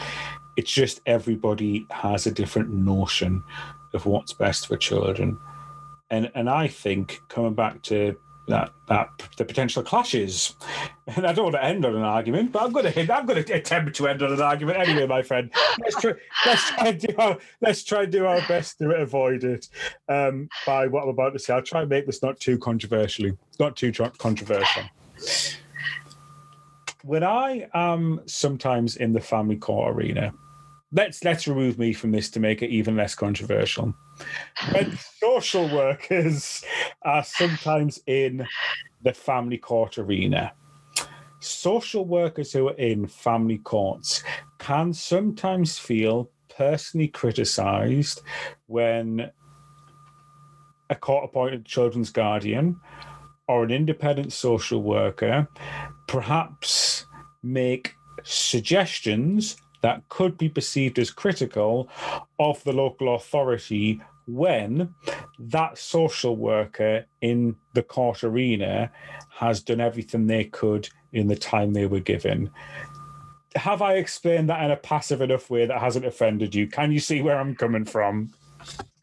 It's 0.55 0.71
just 0.71 1.01
everybody 1.05 1.87
has 1.89 2.27
a 2.27 2.31
different 2.31 2.69
notion 2.69 3.43
of 3.93 4.05
what's 4.05 4.33
best 4.33 4.67
for 4.67 4.77
children. 4.77 5.39
And 6.11 6.31
and 6.35 6.49
I 6.49 6.67
think 6.67 7.21
coming 7.27 7.55
back 7.55 7.81
to 7.83 8.15
that 8.49 8.71
that 8.87 9.09
the 9.37 9.45
potential 9.45 9.83
clashes. 9.83 10.55
And 11.15 11.25
I 11.25 11.33
don't 11.33 11.45
want 11.45 11.55
to 11.55 11.63
end 11.63 11.85
on 11.85 11.95
an 11.95 12.03
argument, 12.03 12.51
but 12.51 12.63
I'm 12.63 12.71
going 12.71 12.91
to 12.91 13.13
I'm 13.13 13.25
going 13.25 13.43
to 13.43 13.53
attempt 13.53 13.95
to 13.95 14.07
end 14.07 14.21
on 14.21 14.33
an 14.33 14.41
argument 14.41 14.77
anyway, 14.77 15.07
my 15.07 15.21
friend. 15.21 15.51
Let's 15.81 15.99
try 15.99 16.13
let's 16.45 16.69
try 16.69 16.87
and 16.87 16.99
do 16.99 17.15
our 17.17 17.37
let's 17.61 17.83
try 17.83 18.03
and 18.03 18.11
do 18.11 18.25
our 18.25 18.41
best 18.47 18.77
to 18.79 18.91
avoid 18.91 19.43
it 19.43 19.67
um, 20.07 20.49
by 20.65 20.87
what 20.87 21.03
I'm 21.03 21.09
about 21.09 21.33
to 21.33 21.39
say. 21.39 21.53
I'll 21.53 21.61
try 21.61 21.81
and 21.81 21.89
make 21.89 22.05
this 22.05 22.21
not 22.21 22.39
too 22.39 22.57
controversially, 22.57 23.37
not 23.59 23.75
too 23.75 23.91
controversial. 23.91 24.83
When 27.03 27.23
I 27.23 27.67
am 27.73 28.21
sometimes 28.25 28.97
in 28.97 29.13
the 29.13 29.21
family 29.21 29.55
court 29.55 29.95
arena, 29.95 30.33
let's 30.91 31.23
let's 31.23 31.47
remove 31.47 31.77
me 31.77 31.93
from 31.93 32.11
this 32.11 32.29
to 32.31 32.39
make 32.39 32.61
it 32.61 32.69
even 32.69 32.95
less 32.95 33.15
controversial. 33.15 33.93
When 34.71 34.97
social 35.19 35.69
workers 35.73 36.63
are 37.03 37.23
sometimes 37.23 37.99
in 38.07 38.47
the 39.01 39.13
family 39.13 39.57
court 39.57 39.97
arena, 39.97 40.53
social 41.39 42.05
workers 42.05 42.51
who 42.51 42.69
are 42.69 42.75
in 42.75 43.07
family 43.07 43.59
courts 43.59 44.23
can 44.57 44.93
sometimes 44.93 45.77
feel 45.77 46.29
personally 46.55 47.07
criticized 47.07 48.21
when 48.67 49.31
a 50.89 50.95
court 50.95 51.23
appointed 51.23 51.65
children's 51.65 52.09
guardian 52.09 52.79
or 53.47 53.63
an 53.63 53.71
independent 53.71 54.33
social 54.33 54.81
worker 54.81 55.47
perhaps 56.07 57.05
make 57.43 57.93
suggestions 58.23 59.55
that 59.81 60.07
could 60.09 60.37
be 60.37 60.49
perceived 60.49 60.99
as 60.99 61.11
critical 61.11 61.89
of 62.39 62.63
the 62.63 62.73
local 62.73 63.15
authority 63.15 64.01
when 64.27 64.93
that 65.39 65.77
social 65.77 66.35
worker 66.35 67.05
in 67.21 67.55
the 67.73 67.81
court 67.81 68.23
arena 68.23 68.91
has 69.31 69.61
done 69.61 69.81
everything 69.81 70.27
they 70.27 70.43
could 70.43 70.87
in 71.13 71.27
the 71.27 71.35
time 71.35 71.73
they 71.73 71.85
were 71.85 71.99
given. 71.99 72.49
Have 73.55 73.81
I 73.81 73.95
explained 73.95 74.49
that 74.49 74.63
in 74.63 74.71
a 74.71 74.75
passive 74.75 75.21
enough 75.21 75.49
way 75.49 75.65
that 75.65 75.81
hasn't 75.81 76.05
offended 76.05 76.53
you? 76.53 76.67
Can 76.67 76.91
you 76.91 76.99
see 76.99 77.21
where 77.21 77.39
I'm 77.39 77.55
coming 77.55 77.85
from? 77.85 78.31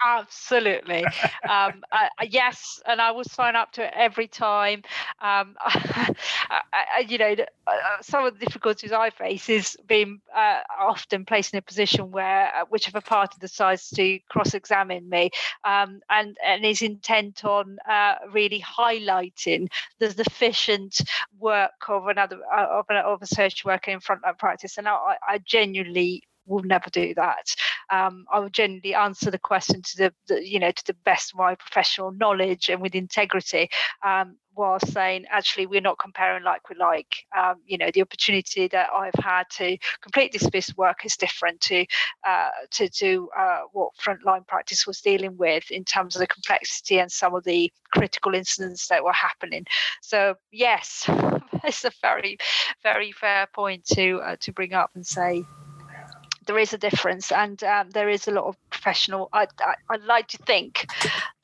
Absolutely. 0.02 1.04
Um, 1.48 1.82
uh, 1.90 2.08
yes, 2.28 2.80
and 2.86 3.00
I 3.00 3.10
will 3.12 3.24
sign 3.24 3.56
up 3.56 3.72
to 3.72 3.84
it 3.84 3.92
every 3.96 4.28
time. 4.28 4.82
Um, 5.20 5.56
I, 5.64 6.12
I, 6.72 7.06
you 7.08 7.18
know, 7.18 7.34
uh, 7.66 7.72
some 8.02 8.24
of 8.24 8.38
the 8.38 8.44
difficulties 8.44 8.92
I 8.92 9.10
face 9.10 9.48
is 9.48 9.76
being 9.86 10.20
uh, 10.34 10.60
often 10.78 11.24
placed 11.24 11.54
in 11.54 11.58
a 11.58 11.62
position 11.62 12.10
where 12.10 12.52
uh, 12.54 12.64
whichever 12.68 13.00
party 13.00 13.36
decides 13.40 13.88
to 13.90 14.18
cross-examine 14.28 15.08
me 15.08 15.30
um, 15.64 16.00
and, 16.10 16.36
and 16.44 16.64
is 16.64 16.82
intent 16.82 17.44
on 17.44 17.78
uh, 17.88 18.16
really 18.32 18.62
highlighting 18.62 19.68
the 19.98 20.08
deficient 20.12 21.00
work 21.38 21.88
of 21.88 22.06
another 22.08 22.38
uh, 22.54 22.66
of, 22.70 22.86
of 22.90 23.22
a 23.22 23.26
social 23.26 23.68
worker 23.68 23.90
in 23.90 24.00
frontline 24.00 24.38
practice, 24.38 24.78
and 24.78 24.88
I, 24.88 25.16
I 25.26 25.38
genuinely 25.38 26.22
will 26.46 26.62
never 26.62 26.90
do 26.90 27.14
that. 27.14 27.54
Um, 27.90 28.24
I 28.32 28.38
will 28.40 28.48
generally 28.48 28.94
answer 28.94 29.30
the 29.30 29.38
question 29.38 29.82
to 29.82 29.96
the, 29.96 30.14
the, 30.28 30.48
you 30.48 30.58
know 30.58 30.70
to 30.70 30.86
the 30.86 30.96
best 31.04 31.32
of 31.32 31.38
my 31.38 31.54
professional 31.54 32.12
knowledge 32.12 32.68
and 32.68 32.80
with 32.80 32.94
integrity. 32.94 33.68
Um, 34.04 34.36
while 34.56 34.80
saying 34.80 35.26
actually 35.30 35.66
we're 35.66 35.80
not 35.80 35.98
comparing 35.98 36.42
like 36.42 36.68
with 36.68 36.78
like 36.78 37.24
um, 37.36 37.56
you 37.66 37.78
know 37.78 37.90
the 37.92 38.02
opportunity 38.02 38.66
that 38.68 38.88
i've 38.96 39.22
had 39.22 39.44
to 39.50 39.76
complete 40.00 40.32
this 40.32 40.48
piece 40.50 40.68
of 40.68 40.76
work 40.78 41.04
is 41.04 41.16
different 41.16 41.60
to 41.60 41.84
uh, 42.26 42.48
to, 42.70 42.88
do 42.88 43.28
uh, 43.38 43.60
what 43.72 43.92
frontline 44.02 44.46
practice 44.46 44.86
was 44.86 45.00
dealing 45.00 45.36
with 45.36 45.70
in 45.70 45.84
terms 45.84 46.16
of 46.16 46.20
the 46.20 46.26
complexity 46.26 46.98
and 46.98 47.12
some 47.12 47.34
of 47.34 47.44
the 47.44 47.70
critical 47.92 48.34
incidents 48.34 48.88
that 48.88 49.04
were 49.04 49.12
happening 49.12 49.64
so 50.00 50.34
yes 50.50 51.04
it's 51.64 51.84
a 51.84 51.90
very 52.00 52.38
very 52.82 53.12
fair 53.12 53.46
point 53.54 53.84
to 53.84 54.18
uh, 54.24 54.36
to 54.40 54.52
bring 54.52 54.72
up 54.72 54.90
and 54.94 55.06
say 55.06 55.44
there 56.46 56.58
is 56.58 56.72
a 56.72 56.78
difference 56.78 57.30
and 57.32 57.62
um, 57.64 57.90
there 57.90 58.08
is 58.08 58.26
a 58.28 58.30
lot 58.30 58.44
of 58.44 58.56
professional 58.70 59.28
I, 59.32 59.46
I, 59.60 59.74
I, 59.90 59.96
like 60.06 60.28
to 60.28 60.38
think 60.38 60.86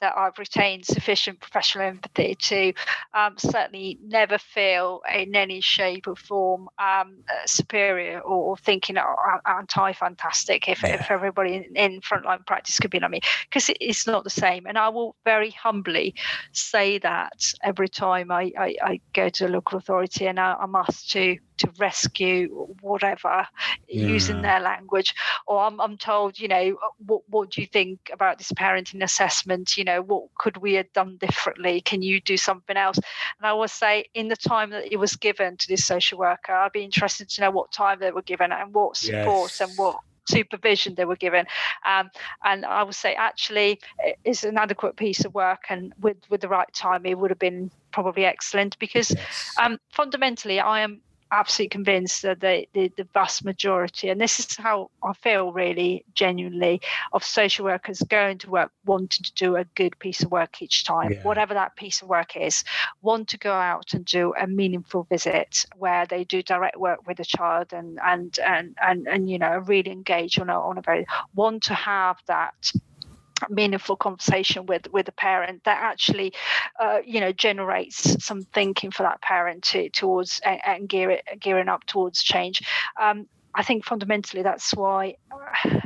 that 0.00 0.14
i've 0.16 0.38
retained 0.38 0.86
sufficient 0.86 1.40
professional 1.40 1.86
empathy 1.86 2.34
to 2.36 2.72
um, 3.14 3.34
certainly 3.36 3.98
never 4.02 4.38
feel 4.38 5.02
in 5.14 5.34
any 5.34 5.60
shape 5.60 6.06
or 6.06 6.16
form 6.16 6.68
um, 6.78 7.16
superior 7.46 8.20
or, 8.20 8.50
or, 8.52 8.56
thinking 8.56 8.96
oh, 8.98 9.14
anti-fantastic 9.46 10.68
if, 10.68 10.82
yeah. 10.82 10.94
if 10.94 11.10
everybody 11.10 11.56
in, 11.56 11.76
in, 11.76 12.00
frontline 12.00 12.44
practice 12.46 12.78
could 12.78 12.90
be 12.90 13.00
like 13.00 13.10
me 13.10 13.20
because 13.48 13.68
it, 13.68 13.76
it's 13.80 14.06
not 14.06 14.24
the 14.24 14.30
same 14.30 14.66
and 14.66 14.78
i 14.78 14.88
will 14.88 15.16
very 15.24 15.50
humbly 15.50 16.14
say 16.52 16.98
that 16.98 17.52
every 17.62 17.88
time 17.88 18.30
i, 18.30 18.52
I, 18.58 18.76
I 18.82 19.00
go 19.12 19.28
to 19.28 19.46
a 19.46 19.48
local 19.48 19.78
authority 19.78 20.26
and 20.26 20.38
I, 20.38 20.54
I'm 20.60 20.74
asked 20.74 21.10
to 21.12 21.38
to 21.58 21.70
rescue 21.78 22.48
whatever 22.80 23.46
yeah. 23.88 24.06
using 24.06 24.42
their 24.42 24.60
language 24.60 25.14
or 25.46 25.60
I'm, 25.60 25.80
I'm 25.80 25.96
told 25.96 26.38
you 26.38 26.48
know 26.48 26.76
what, 27.06 27.22
what 27.28 27.50
do 27.50 27.60
you 27.60 27.66
think 27.66 28.10
about 28.12 28.38
this 28.38 28.52
parenting 28.52 29.02
assessment 29.02 29.76
you 29.76 29.84
know 29.84 30.02
what 30.02 30.34
could 30.36 30.56
we 30.56 30.74
have 30.74 30.92
done 30.92 31.16
differently 31.16 31.80
can 31.80 32.02
you 32.02 32.20
do 32.20 32.36
something 32.36 32.76
else 32.76 32.96
and 32.96 33.46
i 33.46 33.50
always 33.50 33.72
say 33.72 34.04
in 34.14 34.28
the 34.28 34.36
time 34.36 34.70
that 34.70 34.92
it 34.92 34.96
was 34.96 35.16
given 35.16 35.56
to 35.56 35.68
this 35.68 35.84
social 35.84 36.18
worker 36.18 36.52
i'd 36.52 36.72
be 36.72 36.84
interested 36.84 37.28
to 37.28 37.40
know 37.40 37.50
what 37.50 37.72
time 37.72 37.98
they 38.00 38.10
were 38.10 38.22
given 38.22 38.52
and 38.52 38.74
what 38.74 38.96
support 38.96 39.50
yes. 39.50 39.60
and 39.60 39.72
what 39.76 39.96
supervision 40.28 40.94
they 40.94 41.04
were 41.04 41.16
given. 41.16 41.46
Um, 41.86 42.10
and 42.44 42.64
I 42.64 42.82
would 42.82 42.94
say 42.94 43.14
actually 43.14 43.80
it's 44.24 44.44
an 44.44 44.58
adequate 44.58 44.96
piece 44.96 45.24
of 45.24 45.34
work 45.34 45.64
and 45.68 45.92
with, 46.00 46.18
with 46.28 46.40
the 46.40 46.48
right 46.48 46.72
time 46.72 47.06
it 47.06 47.18
would 47.18 47.30
have 47.30 47.38
been 47.38 47.70
probably 47.92 48.24
excellent 48.24 48.78
because 48.78 49.10
yes. 49.10 49.54
um, 49.60 49.78
fundamentally 49.90 50.60
I 50.60 50.80
am 50.80 51.00
absolutely 51.32 51.70
convinced 51.70 52.22
that 52.22 52.40
the, 52.40 52.68
the, 52.74 52.92
the, 52.96 53.08
vast 53.14 53.44
majority, 53.44 54.10
and 54.10 54.20
this 54.20 54.38
is 54.38 54.56
how 54.56 54.90
I 55.02 55.14
feel 55.14 55.52
really 55.52 56.04
genuinely, 56.14 56.80
of 57.12 57.24
social 57.24 57.64
workers 57.64 58.00
going 58.08 58.38
to 58.38 58.50
work 58.50 58.70
wanting 58.84 59.24
to 59.24 59.32
do 59.34 59.56
a 59.56 59.64
good 59.74 59.98
piece 59.98 60.22
of 60.22 60.30
work 60.30 60.60
each 60.60 60.84
time, 60.84 61.12
yeah. 61.12 61.22
whatever 61.22 61.54
that 61.54 61.74
piece 61.76 62.02
of 62.02 62.08
work 62.08 62.36
is, 62.36 62.64
want 63.00 63.28
to 63.28 63.38
go 63.38 63.52
out 63.52 63.94
and 63.94 64.04
do 64.04 64.34
a 64.38 64.46
meaningful 64.46 65.04
visit 65.04 65.64
where 65.76 66.06
they 66.06 66.24
do 66.24 66.42
direct 66.42 66.76
work 66.76 67.06
with 67.06 67.18
a 67.18 67.24
child 67.24 67.72
and 67.72 67.98
and 68.04 68.38
and 68.38 68.76
and, 68.82 69.08
and 69.08 69.30
you 69.30 69.38
know 69.38 69.58
really 69.66 69.90
engage 69.90 70.38
on 70.38 70.50
a 70.50 70.60
on 70.60 70.78
a 70.78 70.82
very 70.82 71.06
want 71.34 71.62
to 71.62 71.74
have 71.74 72.18
that 72.26 72.72
meaningful 73.48 73.96
conversation 73.96 74.66
with 74.66 74.86
with 74.92 75.08
a 75.08 75.12
parent 75.12 75.64
that 75.64 75.78
actually 75.82 76.32
uh, 76.80 76.98
you 77.04 77.20
know 77.20 77.32
generates 77.32 78.24
some 78.24 78.42
thinking 78.42 78.90
for 78.90 79.02
that 79.02 79.20
parent 79.20 79.62
to, 79.62 79.88
towards 79.90 80.40
and, 80.44 80.60
and 80.64 80.88
gear 80.88 81.10
it 81.10 81.24
gearing 81.40 81.68
up 81.68 81.84
towards 81.86 82.22
change 82.22 82.62
um, 83.00 83.26
i 83.54 83.62
think 83.62 83.84
fundamentally 83.84 84.42
that's 84.42 84.74
why 84.74 85.16
uh, 85.32 85.80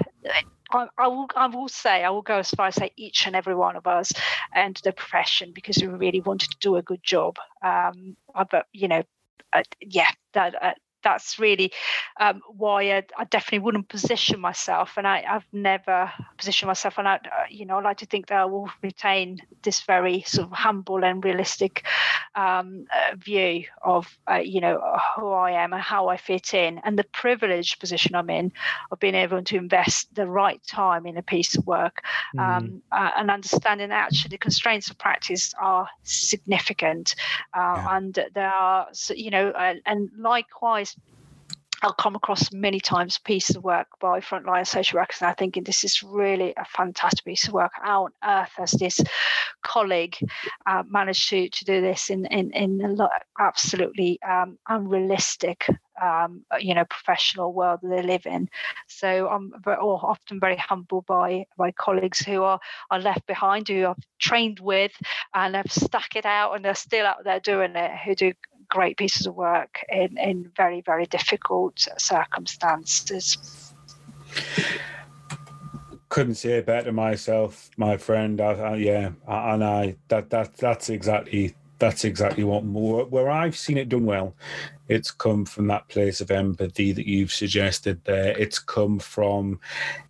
I, 0.70 0.88
I, 0.98 1.06
will. 1.06 1.28
I 1.36 1.46
will 1.46 1.68
say. 1.68 2.02
I 2.02 2.10
will 2.10 2.22
go 2.22 2.38
as 2.38 2.50
far 2.50 2.66
as 2.66 2.74
say 2.74 2.90
each 2.96 3.26
and 3.26 3.36
every 3.36 3.54
one 3.54 3.76
of 3.76 3.86
us 3.86 4.12
and 4.52 4.74
the 4.82 4.92
profession 4.92 5.52
because 5.54 5.78
we 5.78 5.86
really 5.86 6.20
wanted 6.20 6.50
to 6.50 6.56
do 6.60 6.74
a 6.74 6.82
good 6.82 7.02
job. 7.04 7.36
Um, 7.62 8.16
but 8.50 8.66
you 8.72 8.88
know, 8.88 9.04
uh, 9.52 9.62
yeah, 9.80 10.10
that 10.32 10.60
uh, 10.60 10.72
that's 11.06 11.38
really 11.38 11.70
um, 12.18 12.42
why 12.48 12.96
I, 12.96 13.04
I, 13.16 13.24
definitely 13.26 13.60
wouldn't 13.60 13.88
position 13.88 14.40
myself, 14.40 14.94
and 14.96 15.06
I, 15.06 15.20
have 15.20 15.44
never 15.52 16.10
positioned 16.36 16.66
myself. 16.66 16.98
And 16.98 17.06
I, 17.06 17.14
uh, 17.14 17.46
you 17.48 17.64
know, 17.64 17.78
I 17.78 17.82
like 17.82 17.98
to 17.98 18.06
think 18.06 18.26
that 18.26 18.38
I 18.38 18.44
will 18.44 18.68
retain 18.82 19.38
this 19.62 19.82
very 19.82 20.22
sort 20.26 20.48
of 20.48 20.52
humble 20.52 21.04
and 21.04 21.24
realistic 21.24 21.84
um, 22.34 22.86
uh, 22.92 23.14
view 23.14 23.66
of, 23.82 24.18
uh, 24.28 24.42
you 24.42 24.60
know, 24.60 24.80
who 25.14 25.30
I 25.30 25.52
am 25.52 25.72
and 25.72 25.80
how 25.80 26.08
I 26.08 26.16
fit 26.16 26.54
in, 26.54 26.80
and 26.82 26.98
the 26.98 27.04
privileged 27.04 27.78
position 27.78 28.16
I'm 28.16 28.28
in 28.28 28.50
of 28.90 28.98
being 28.98 29.14
able 29.14 29.44
to 29.44 29.56
invest 29.56 30.12
the 30.16 30.26
right 30.26 30.60
time 30.66 31.06
in 31.06 31.16
a 31.16 31.22
piece 31.22 31.56
of 31.56 31.68
work, 31.68 32.02
mm. 32.34 32.40
um, 32.40 32.82
uh, 32.90 33.10
and 33.16 33.30
understanding 33.30 33.90
that 33.90 34.06
actually 34.06 34.30
the 34.30 34.38
constraints 34.38 34.90
of 34.90 34.98
practice 34.98 35.54
are 35.60 35.88
significant, 36.02 37.14
uh, 37.54 37.60
yeah. 37.60 37.96
and 37.96 38.18
there 38.34 38.50
are, 38.50 38.88
you 39.14 39.30
know, 39.30 39.52
and 39.86 40.10
likewise 40.18 40.95
I'll 41.86 41.92
come 41.92 42.16
across 42.16 42.52
many 42.52 42.80
times 42.80 43.16
pieces 43.18 43.54
of 43.54 43.62
work 43.62 43.86
by 44.00 44.18
frontline 44.18 44.66
social 44.66 44.98
workers, 44.98 45.18
and 45.20 45.28
I'm 45.28 45.36
thinking 45.36 45.62
this 45.62 45.84
is 45.84 46.02
really 46.02 46.52
a 46.56 46.64
fantastic 46.64 47.24
piece 47.24 47.46
of 47.46 47.54
work. 47.54 47.70
How 47.80 48.06
on 48.06 48.12
earth 48.24 48.50
has 48.56 48.72
this 48.72 49.00
colleague 49.62 50.16
uh, 50.66 50.82
managed 50.88 51.28
to 51.28 51.48
to 51.48 51.64
do 51.64 51.80
this 51.80 52.10
in 52.10 52.26
in 52.26 52.50
in 52.54 52.98
a 53.00 53.08
absolutely 53.38 54.18
um, 54.22 54.58
unrealistic 54.68 55.68
um, 56.02 56.44
you 56.58 56.74
know 56.74 56.84
professional 56.86 57.52
world 57.52 57.78
that 57.82 57.88
they 57.88 58.02
live 58.02 58.26
in. 58.26 58.48
So 58.88 59.28
I'm 59.28 59.52
very, 59.62 59.76
often 59.76 60.40
very 60.40 60.56
humbled 60.56 61.06
by 61.06 61.46
by 61.56 61.70
colleagues 61.70 62.18
who 62.18 62.42
are 62.42 62.58
are 62.90 62.98
left 62.98 63.28
behind, 63.28 63.68
who 63.68 63.86
I've 63.86 64.04
trained 64.18 64.58
with, 64.58 64.92
and 65.34 65.54
have 65.54 65.70
stuck 65.70 66.16
it 66.16 66.26
out, 66.26 66.56
and 66.56 66.64
they're 66.64 66.74
still 66.74 67.06
out 67.06 67.22
there 67.22 67.38
doing 67.38 67.76
it. 67.76 67.92
Who 68.04 68.16
do 68.16 68.32
great 68.68 68.96
pieces 68.96 69.26
of 69.26 69.34
work 69.34 69.78
in, 69.88 70.16
in 70.18 70.50
very, 70.56 70.80
very 70.80 71.06
difficult 71.06 71.86
circumstances. 71.98 73.72
Couldn't 76.08 76.36
say 76.36 76.52
it 76.58 76.66
better 76.66 76.92
myself, 76.92 77.70
my 77.76 77.96
friend. 77.96 78.40
I, 78.40 78.52
I, 78.52 78.76
yeah, 78.76 79.10
and 79.26 79.64
I 79.64 79.96
that 80.08 80.30
that 80.30 80.56
that's 80.56 80.88
exactly 80.88 81.54
that's 81.78 82.04
exactly 82.04 82.44
what 82.44 82.64
more 82.64 83.04
where 83.04 83.28
I've 83.28 83.56
seen 83.56 83.76
it 83.76 83.88
done 83.88 84.06
well. 84.06 84.34
It's 84.88 85.10
come 85.10 85.44
from 85.44 85.66
that 85.68 85.88
place 85.88 86.20
of 86.20 86.30
empathy 86.30 86.92
that 86.92 87.06
you've 87.06 87.32
suggested 87.32 88.04
there. 88.04 88.36
It's 88.38 88.58
come 88.58 88.98
from 88.98 89.60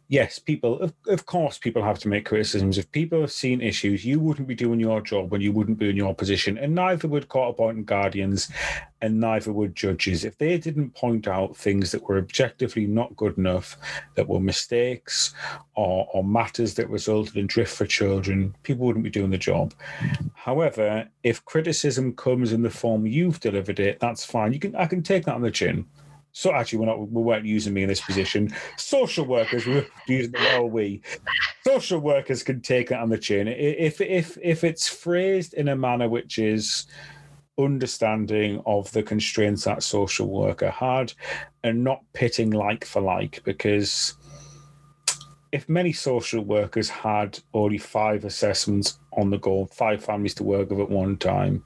yes, 0.08 0.38
people, 0.38 0.80
of, 0.80 0.92
of 1.08 1.26
course, 1.26 1.58
people 1.58 1.82
have 1.82 1.98
to 2.00 2.08
make 2.08 2.26
criticisms. 2.26 2.78
If 2.78 2.90
people 2.92 3.20
have 3.20 3.32
seen 3.32 3.60
issues, 3.60 4.04
you 4.04 4.20
wouldn't 4.20 4.48
be 4.48 4.54
doing 4.54 4.80
your 4.80 5.00
job 5.00 5.30
when 5.30 5.40
you 5.40 5.52
wouldn't 5.52 5.78
be 5.78 5.90
in 5.90 5.96
your 5.96 6.14
position, 6.14 6.58
and 6.58 6.74
neither 6.74 7.08
would 7.08 7.28
court 7.28 7.50
appointed 7.50 7.86
guardians, 7.86 8.48
and 9.02 9.20
neither 9.20 9.52
would 9.52 9.74
judges. 9.74 10.24
If 10.24 10.38
they 10.38 10.56
didn't 10.58 10.94
point 10.94 11.28
out 11.28 11.56
things 11.56 11.92
that 11.92 12.02
were 12.02 12.18
objectively 12.18 12.86
not 12.86 13.16
good 13.16 13.36
enough, 13.36 13.76
that 14.14 14.28
were 14.28 14.40
mistakes 14.40 15.34
or, 15.74 16.08
or 16.12 16.24
matters 16.24 16.74
that 16.74 16.88
resulted 16.88 17.36
in 17.36 17.46
drift 17.46 17.76
for 17.76 17.86
children, 17.86 18.54
people 18.62 18.86
wouldn't 18.86 19.04
be 19.04 19.10
doing 19.10 19.30
the 19.30 19.38
job. 19.38 19.74
However, 20.34 21.08
if 21.22 21.44
criticism 21.44 22.14
comes 22.14 22.52
in 22.52 22.62
the 22.62 22.70
form 22.70 23.06
you've 23.06 23.40
delivered 23.40 23.80
it, 23.80 24.00
that's 24.00 24.24
fine. 24.24 24.52
You 24.52 24.58
can 24.70 24.76
I 24.76 24.86
can 24.86 25.02
take 25.02 25.24
that 25.24 25.34
on 25.34 25.42
the 25.42 25.50
chin 25.50 25.86
so 26.36 26.52
actually 26.52 26.80
we're 26.80 26.86
not 26.86 27.10
we 27.10 27.22
weren't 27.22 27.46
using 27.46 27.72
me 27.72 27.82
in 27.82 27.88
this 27.88 28.02
position. 28.02 28.54
Social 28.76 29.24
workers 29.24 29.66
we're 29.66 29.86
using 30.06 30.32
the 30.32 30.38
well 30.38 30.68
we. 30.68 31.00
Social 31.66 31.98
workers 31.98 32.42
can 32.42 32.60
take 32.60 32.90
it 32.90 32.98
on 32.98 33.08
the 33.08 33.16
chin 33.16 33.48
if 33.48 34.02
if 34.02 34.36
if 34.42 34.62
it's 34.62 34.86
phrased 34.86 35.54
in 35.54 35.68
a 35.68 35.74
manner 35.74 36.10
which 36.10 36.38
is 36.38 36.84
understanding 37.58 38.62
of 38.66 38.92
the 38.92 39.02
constraints 39.02 39.64
that 39.64 39.82
social 39.82 40.28
worker 40.28 40.68
had 40.68 41.10
and 41.64 41.82
not 41.82 42.02
pitting 42.12 42.50
like 42.50 42.84
for 42.84 43.00
like 43.00 43.42
because 43.44 44.12
if 45.52 45.70
many 45.70 45.90
social 45.90 46.44
workers 46.44 46.90
had 46.90 47.38
only 47.54 47.78
five 47.78 48.26
assessments 48.26 48.98
on 49.16 49.30
the 49.30 49.38
go, 49.38 49.64
five 49.72 50.04
families 50.04 50.34
to 50.34 50.44
work 50.44 50.68
with 50.68 50.80
at 50.80 50.90
one 50.90 51.16
time, 51.16 51.64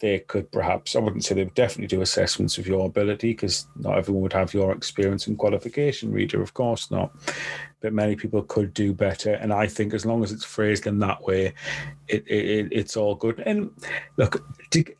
they 0.00 0.18
could 0.18 0.50
perhaps, 0.52 0.94
I 0.94 0.98
wouldn't 0.98 1.24
say 1.24 1.34
they 1.34 1.44
would 1.44 1.54
definitely 1.54 1.86
do 1.86 2.02
assessments 2.02 2.58
of 2.58 2.66
your 2.66 2.86
ability 2.86 3.32
because 3.32 3.66
not 3.76 3.96
everyone 3.96 4.22
would 4.22 4.32
have 4.34 4.52
your 4.52 4.72
experience 4.72 5.26
and 5.26 5.38
qualification, 5.38 6.12
Rita, 6.12 6.38
of 6.38 6.52
course 6.52 6.90
not. 6.90 7.12
But 7.80 7.94
many 7.94 8.14
people 8.14 8.42
could 8.42 8.74
do 8.74 8.92
better. 8.92 9.34
And 9.34 9.52
I 9.52 9.66
think 9.66 9.94
as 9.94 10.04
long 10.04 10.22
as 10.22 10.32
it's 10.32 10.44
phrased 10.44 10.86
in 10.86 10.98
that 10.98 11.22
way, 11.22 11.54
it, 12.08 12.26
it 12.26 12.68
it's 12.72 12.96
all 12.96 13.14
good. 13.14 13.42
And 13.46 13.70
look, 14.18 14.44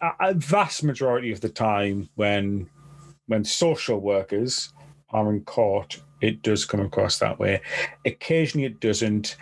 a 0.00 0.34
vast 0.34 0.82
majority 0.82 1.30
of 1.30 1.40
the 1.40 1.48
time 1.50 2.08
when 2.14 2.68
when 3.26 3.44
social 3.44 4.00
workers 4.00 4.72
are 5.10 5.30
in 5.30 5.42
court, 5.44 6.00
it 6.20 6.42
does 6.42 6.64
come 6.64 6.80
across 6.80 7.18
that 7.18 7.38
way. 7.38 7.60
Occasionally 8.06 8.66
it 8.66 8.80
doesn't, 8.80 9.36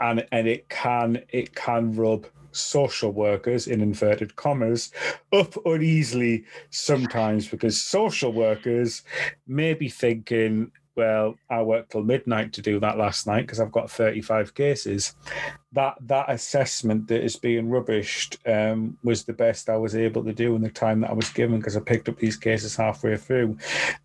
and 0.00 0.24
and 0.30 0.46
it 0.46 0.68
can 0.68 1.22
it 1.30 1.54
can 1.54 1.94
rub 1.96 2.26
social 2.52 3.12
workers 3.12 3.66
in 3.66 3.80
inverted 3.80 4.36
commas 4.36 4.92
up 5.32 5.54
uneasily 5.66 6.44
sometimes 6.70 7.48
because 7.48 7.80
social 7.80 8.32
workers 8.32 9.02
may 9.46 9.74
be 9.74 9.88
thinking 9.88 10.70
well, 10.94 11.36
I 11.48 11.62
worked 11.62 11.92
till 11.92 12.02
midnight 12.02 12.52
to 12.54 12.62
do 12.62 12.78
that 12.80 12.98
last 12.98 13.26
night 13.26 13.42
because 13.42 13.60
I've 13.60 13.72
got 13.72 13.90
35 13.90 14.54
cases. 14.54 15.14
That 15.72 15.96
that 16.02 16.30
assessment 16.30 17.08
that 17.08 17.24
is 17.24 17.36
being 17.36 17.68
rubbished 17.68 18.36
um, 18.46 18.98
was 19.02 19.24
the 19.24 19.32
best 19.32 19.70
I 19.70 19.76
was 19.76 19.96
able 19.96 20.22
to 20.24 20.34
do 20.34 20.54
in 20.54 20.60
the 20.60 20.68
time 20.68 21.00
that 21.00 21.10
I 21.10 21.14
was 21.14 21.30
given 21.30 21.58
because 21.58 21.76
I 21.76 21.80
picked 21.80 22.10
up 22.10 22.18
these 22.18 22.36
cases 22.36 22.76
halfway 22.76 23.16
through. 23.16 23.56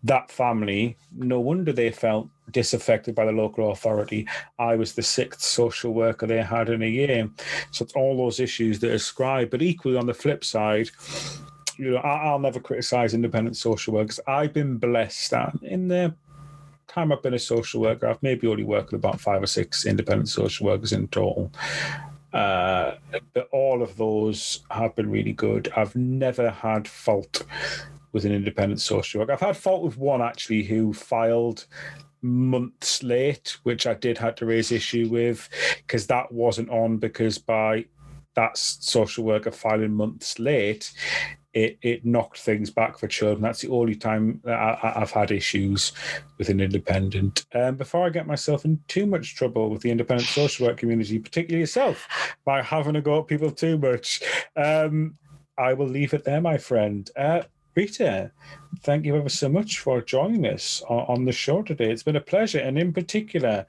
That 0.02 0.30
family, 0.30 0.96
no 1.14 1.40
wonder 1.40 1.72
they 1.72 1.90
felt 1.90 2.28
disaffected 2.52 3.14
by 3.14 3.26
the 3.26 3.32
local 3.32 3.70
authority. 3.70 4.26
I 4.58 4.76
was 4.76 4.94
the 4.94 5.02
sixth 5.02 5.42
social 5.42 5.92
worker 5.92 6.26
they 6.26 6.42
had 6.42 6.70
in 6.70 6.82
a 6.82 6.86
year. 6.86 7.28
So 7.70 7.84
it's 7.84 7.94
all 7.94 8.16
those 8.16 8.40
issues 8.40 8.78
that 8.80 8.92
are 8.92 8.98
scribed. 8.98 9.50
But 9.50 9.60
equally 9.60 9.98
on 9.98 10.06
the 10.06 10.14
flip 10.14 10.42
side, 10.42 10.88
you 11.76 11.90
know, 11.90 11.98
I'll 11.98 12.38
never 12.38 12.60
criticize 12.60 13.12
independent 13.12 13.58
social 13.58 13.92
workers. 13.92 14.18
I've 14.26 14.54
been 14.54 14.78
blessed 14.78 15.34
in 15.62 15.88
the 15.88 16.14
time 16.88 17.12
I've 17.12 17.22
been 17.22 17.34
a 17.34 17.38
social 17.38 17.80
worker, 17.80 18.06
I've 18.06 18.22
maybe 18.22 18.46
only 18.46 18.64
worked 18.64 18.92
with 18.92 19.00
about 19.00 19.20
five 19.20 19.42
or 19.42 19.46
six 19.46 19.86
independent 19.86 20.28
social 20.28 20.66
workers 20.66 20.92
in 20.92 21.08
total. 21.08 21.52
Uh, 22.32 22.94
but 23.32 23.48
all 23.52 23.82
of 23.82 23.96
those 23.96 24.60
have 24.70 24.94
been 24.96 25.10
really 25.10 25.32
good. 25.32 25.72
I've 25.76 25.94
never 25.96 26.50
had 26.50 26.86
fault 26.86 27.44
with 28.12 28.24
an 28.24 28.32
independent 28.32 28.80
social 28.80 29.20
worker. 29.20 29.32
I've 29.32 29.40
had 29.40 29.56
fault 29.56 29.82
with 29.82 29.96
one 29.96 30.22
actually 30.22 30.62
who 30.62 30.92
filed 30.92 31.66
months 32.22 33.02
late, 33.02 33.56
which 33.62 33.86
I 33.86 33.94
did 33.94 34.18
have 34.18 34.34
to 34.36 34.46
raise 34.46 34.72
issue 34.72 35.08
with 35.08 35.48
because 35.78 36.06
that 36.08 36.32
wasn't 36.32 36.70
on 36.70 36.98
because 36.98 37.38
by 37.38 37.84
that 38.34 38.56
social 38.56 39.24
worker 39.24 39.50
filing 39.50 39.94
months 39.94 40.38
late, 40.38 40.92
it, 41.58 41.78
it 41.82 42.04
knocked 42.04 42.38
things 42.38 42.70
back 42.70 42.98
for 42.98 43.08
children. 43.08 43.42
That's 43.42 43.60
the 43.60 43.70
only 43.70 43.96
time 43.96 44.40
I, 44.46 44.92
have 44.94 45.10
had 45.10 45.32
issues 45.32 45.92
with 46.38 46.50
an 46.50 46.60
independent. 46.60 47.46
Um, 47.52 47.74
before 47.74 48.06
I 48.06 48.10
get 48.10 48.28
myself 48.28 48.64
in 48.64 48.80
too 48.86 49.06
much 49.06 49.34
trouble 49.34 49.68
with 49.68 49.82
the 49.82 49.90
independent 49.90 50.28
social 50.28 50.68
work 50.68 50.76
community, 50.76 51.18
particularly 51.18 51.60
yourself, 51.60 52.06
by 52.44 52.62
having 52.62 52.94
to 52.94 53.00
go 53.00 53.18
at 53.18 53.26
people 53.26 53.50
too 53.50 53.76
much, 53.76 54.22
um, 54.54 55.16
I 55.58 55.72
will 55.72 55.88
leave 55.88 56.14
it 56.14 56.22
there, 56.22 56.40
my 56.40 56.58
friend. 56.58 57.10
Uh, 57.16 57.42
Rita, 57.78 58.32
thank 58.80 59.06
you 59.06 59.14
ever 59.14 59.28
so 59.28 59.48
much 59.48 59.78
for 59.78 60.02
joining 60.02 60.46
us 60.46 60.82
on 60.88 61.26
the 61.26 61.30
show 61.30 61.62
today. 61.62 61.92
It's 61.92 62.02
been 62.02 62.16
a 62.16 62.20
pleasure, 62.20 62.58
and 62.58 62.76
in 62.76 62.92
particular, 62.92 63.66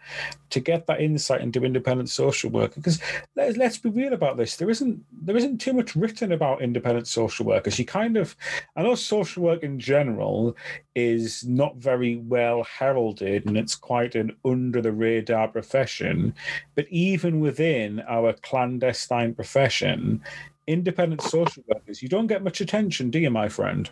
to 0.50 0.60
get 0.60 0.88
that 0.88 1.00
insight 1.00 1.42
into 1.42 1.64
independent 1.64 2.10
social 2.10 2.50
work. 2.50 2.74
Because 2.74 3.00
let's, 3.36 3.56
let's 3.56 3.78
be 3.78 3.92
real 3.92 4.14
about 4.14 4.36
this: 4.36 4.56
there 4.56 4.72
isn't 4.72 5.00
there 5.12 5.38
isn't 5.38 5.60
too 5.62 5.74
much 5.74 5.96
written 5.96 6.32
about 6.32 6.64
independent 6.64 7.08
social 7.08 7.46
workers. 7.46 7.78
You 7.78 7.86
kind 7.86 8.18
of, 8.18 8.36
I 8.76 8.82
know 8.82 8.96
social 8.96 9.44
work 9.44 9.62
in 9.62 9.80
general 9.80 10.58
is 10.96 11.46
not 11.46 11.76
very 11.76 12.16
well 12.16 12.64
heralded, 12.64 13.46
and 13.46 13.56
it's 13.56 13.76
quite 13.76 14.16
an 14.16 14.36
under 14.44 14.82
the 14.82 14.92
radar 14.92 15.50
profession. 15.50 16.34
But 16.74 16.88
even 16.90 17.42
within 17.42 18.00
our 18.08 18.34
clandestine 18.34 19.36
profession, 19.36 20.24
independent 20.70 21.22
social 21.22 21.64
workers, 21.68 22.02
you 22.02 22.10
don't 22.10 22.28
get 22.28 22.44
much 22.44 22.62
attention, 22.62 23.10
do 23.10 23.20
you, 23.20 23.30
my 23.30 23.50
friend? 23.50 23.90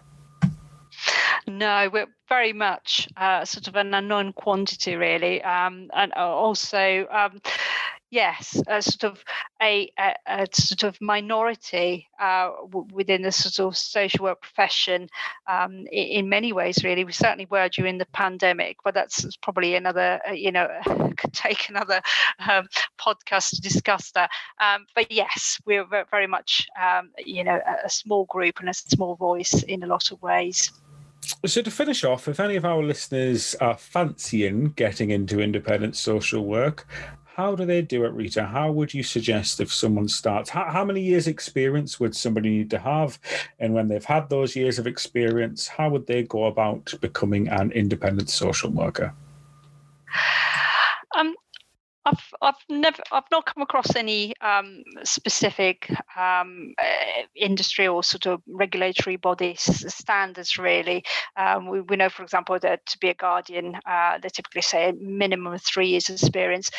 No, 1.48 1.90
we're 1.92 2.08
very 2.28 2.54
much 2.54 3.08
uh, 3.16 3.46
sort 3.46 3.68
of 3.68 3.76
an 3.76 3.94
unknown 3.94 4.34
quantity, 4.34 4.96
really, 4.96 5.42
um, 5.44 5.90
and 5.94 6.12
uh, 6.16 6.20
also. 6.20 7.08
Um, 7.10 7.42
yes, 8.10 8.62
a 8.68 8.82
sort 8.82 9.12
of 9.12 9.24
a, 9.62 9.92
a, 9.98 10.16
a 10.28 10.48
sort 10.54 10.84
of 10.84 11.00
minority 11.02 12.08
uh, 12.20 12.52
w- 12.70 12.88
within 12.92 13.22
the 13.22 13.32
sort 13.32 13.68
of 13.68 13.78
social 13.78 14.24
work 14.24 14.42
profession 14.42 15.10
um, 15.48 15.86
in, 15.92 16.08
in, 16.08 16.30
many 16.30 16.54
ways. 16.54 16.84
Really, 16.84 17.04
we 17.04 17.12
certainly 17.12 17.48
were 17.50 17.70
during 17.70 17.98
the 17.98 18.06
pandemic, 18.08 18.78
but 18.84 18.94
that's 18.94 19.36
probably 19.38 19.76
another. 19.76 20.20
Uh, 20.28 20.34
you 20.34 20.52
know, 20.52 20.68
could 21.18 21.34
take 21.34 21.70
another 21.70 22.02
um, 22.48 22.68
podcast 23.00 23.50
to 23.52 23.62
discuss 23.62 24.12
that. 24.12 24.30
Um, 24.60 24.86
but 24.96 25.12
yes, 25.12 25.60
we're 25.66 25.86
very 26.10 26.28
much 26.28 26.68
um, 26.82 27.12
you 27.18 27.44
know 27.44 27.60
a 27.84 27.90
small 27.90 28.26
group 28.26 28.60
and 28.60 28.70
a 28.70 28.74
small 28.74 29.16
voice 29.16 29.64
in 29.64 29.84
a 29.84 29.88
lot 29.88 30.12
of 30.12 30.22
ways. 30.22 30.72
So, 31.46 31.62
to 31.62 31.72
finish 31.72 32.04
off, 32.04 32.28
if 32.28 32.40
any 32.40 32.56
of 32.56 32.66
our 32.66 32.82
listeners 32.82 33.56
are 33.56 33.78
fancying 33.78 34.70
getting 34.72 35.10
into 35.10 35.42
independent 35.42 35.96
social 35.96 36.46
work, 36.46 36.88
how 37.38 37.54
do 37.54 37.66
they 37.68 37.84
do 37.84 38.04
it, 38.04 38.14
Rita? 38.14 38.46
How 38.48 38.72
would 38.72 38.96
you 38.96 39.04
suggest 39.04 39.60
if 39.60 39.72
someone 39.72 40.08
starts? 40.08 40.50
How, 40.50 40.72
how 40.72 40.84
many 40.84 41.02
years' 41.02 41.28
experience 41.28 42.00
would 42.00 42.16
somebody 42.16 42.50
need 42.50 42.72
to 42.72 42.80
have? 42.80 43.20
And 43.60 43.76
when 43.76 43.88
they've 43.88 44.04
had 44.04 44.28
those 44.28 44.56
years 44.56 44.80
of 44.80 44.88
experience, 44.88 45.68
how 45.68 45.90
would 45.90 46.08
they 46.08 46.24
go 46.24 46.46
about 46.46 46.96
becoming 47.00 47.48
an 47.48 47.72
independent 47.74 48.32
social 48.32 48.72
worker? 48.72 49.14
Um, 51.16 51.36
I've 52.08 52.34
I've 52.42 52.56
never 52.70 53.04
I've 53.12 53.30
not 53.32 53.46
come 53.46 53.64
across 53.64 53.96
any 53.96 54.34
um, 54.40 54.84
specific 55.04 55.90
um, 56.18 56.74
uh, 56.82 57.24
industry 57.36 57.86
or 57.86 58.02
sort 58.02 58.28
of 58.28 58.42
regulatory 58.48 59.18
body 59.18 59.56
standards 59.58 60.58
really. 60.58 61.04
Um, 61.36 61.68
we, 61.68 61.82
we 61.82 61.98
know, 61.98 62.08
for 62.08 62.24
example, 62.24 62.58
that 62.60 62.86
to 62.86 62.98
be 63.00 63.10
a 63.10 63.14
guardian, 63.14 63.78
uh, 63.86 64.20
they 64.22 64.30
typically 64.30 64.62
say 64.62 64.90
a 64.90 64.94
minimum 64.94 65.54
of 65.54 65.62
three 65.62 65.88
years 65.88 66.10
experience. 66.10 66.72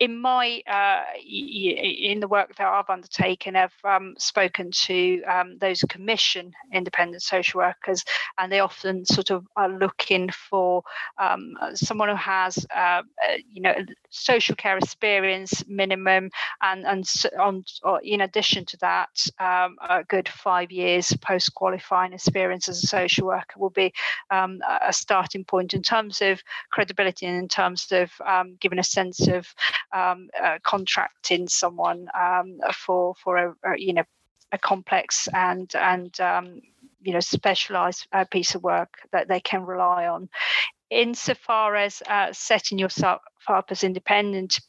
In 0.00 0.20
my 0.20 0.62
uh, 0.66 1.02
in 1.22 2.18
the 2.18 2.28
work 2.28 2.56
that 2.56 2.66
I've 2.66 2.90
undertaken, 2.90 3.54
I've 3.54 3.72
um, 3.84 4.14
spoken 4.18 4.72
to 4.72 5.22
um, 5.24 5.58
those 5.58 5.82
commission 5.82 6.52
independent 6.72 7.22
social 7.22 7.58
workers, 7.58 8.04
and 8.36 8.50
they 8.50 8.58
often 8.58 9.06
sort 9.06 9.30
of 9.30 9.46
are 9.54 9.68
looking 9.68 10.28
for 10.30 10.82
um, 11.18 11.54
someone 11.74 12.08
who 12.08 12.16
has 12.16 12.66
uh, 12.74 13.02
uh 13.02 13.02
you 13.52 13.62
know 13.62 13.74
social 14.08 14.39
social 14.40 14.56
care 14.56 14.78
experience 14.78 15.62
minimum, 15.68 16.30
and 16.62 16.86
and 16.86 17.04
on 17.38 17.62
in 18.02 18.22
addition 18.22 18.64
to 18.64 18.76
that, 18.78 19.10
um, 19.38 19.76
a 19.86 20.02
good 20.04 20.28
five 20.28 20.72
years 20.72 21.12
post 21.20 21.54
qualifying 21.54 22.14
experience 22.14 22.68
as 22.68 22.82
a 22.82 22.86
social 22.86 23.26
worker 23.26 23.58
will 23.58 23.70
be 23.70 23.92
um, 24.30 24.60
a 24.86 24.92
starting 24.92 25.44
point 25.44 25.74
in 25.74 25.82
terms 25.82 26.22
of 26.22 26.40
credibility 26.70 27.26
and 27.26 27.36
in 27.36 27.48
terms 27.48 27.92
of 27.92 28.10
um, 28.26 28.56
giving 28.60 28.78
a 28.78 28.84
sense 28.84 29.28
of 29.28 29.46
um, 29.92 30.30
uh, 30.42 30.58
contracting 30.62 31.46
someone 31.46 32.08
um, 32.18 32.58
for 32.74 33.14
for 33.22 33.36
a, 33.36 33.54
a, 33.64 33.78
you 33.78 33.92
know 33.92 34.04
a 34.52 34.58
complex 34.58 35.28
and 35.34 35.74
and 35.74 36.18
you 37.02 37.12
know 37.12 37.20
specialized 37.20 38.06
uh, 38.12 38.24
piece 38.30 38.54
of 38.54 38.62
work 38.62 38.94
that 39.12 39.28
they 39.28 39.40
can 39.40 39.66
rely 39.66 40.06
on 40.06 40.28
insofar 40.90 41.76
as 41.76 42.02
uh, 42.08 42.32
setting 42.32 42.78
yourself 42.78 43.20
up 43.48 43.66
as 43.70 43.84
independent 43.84 44.60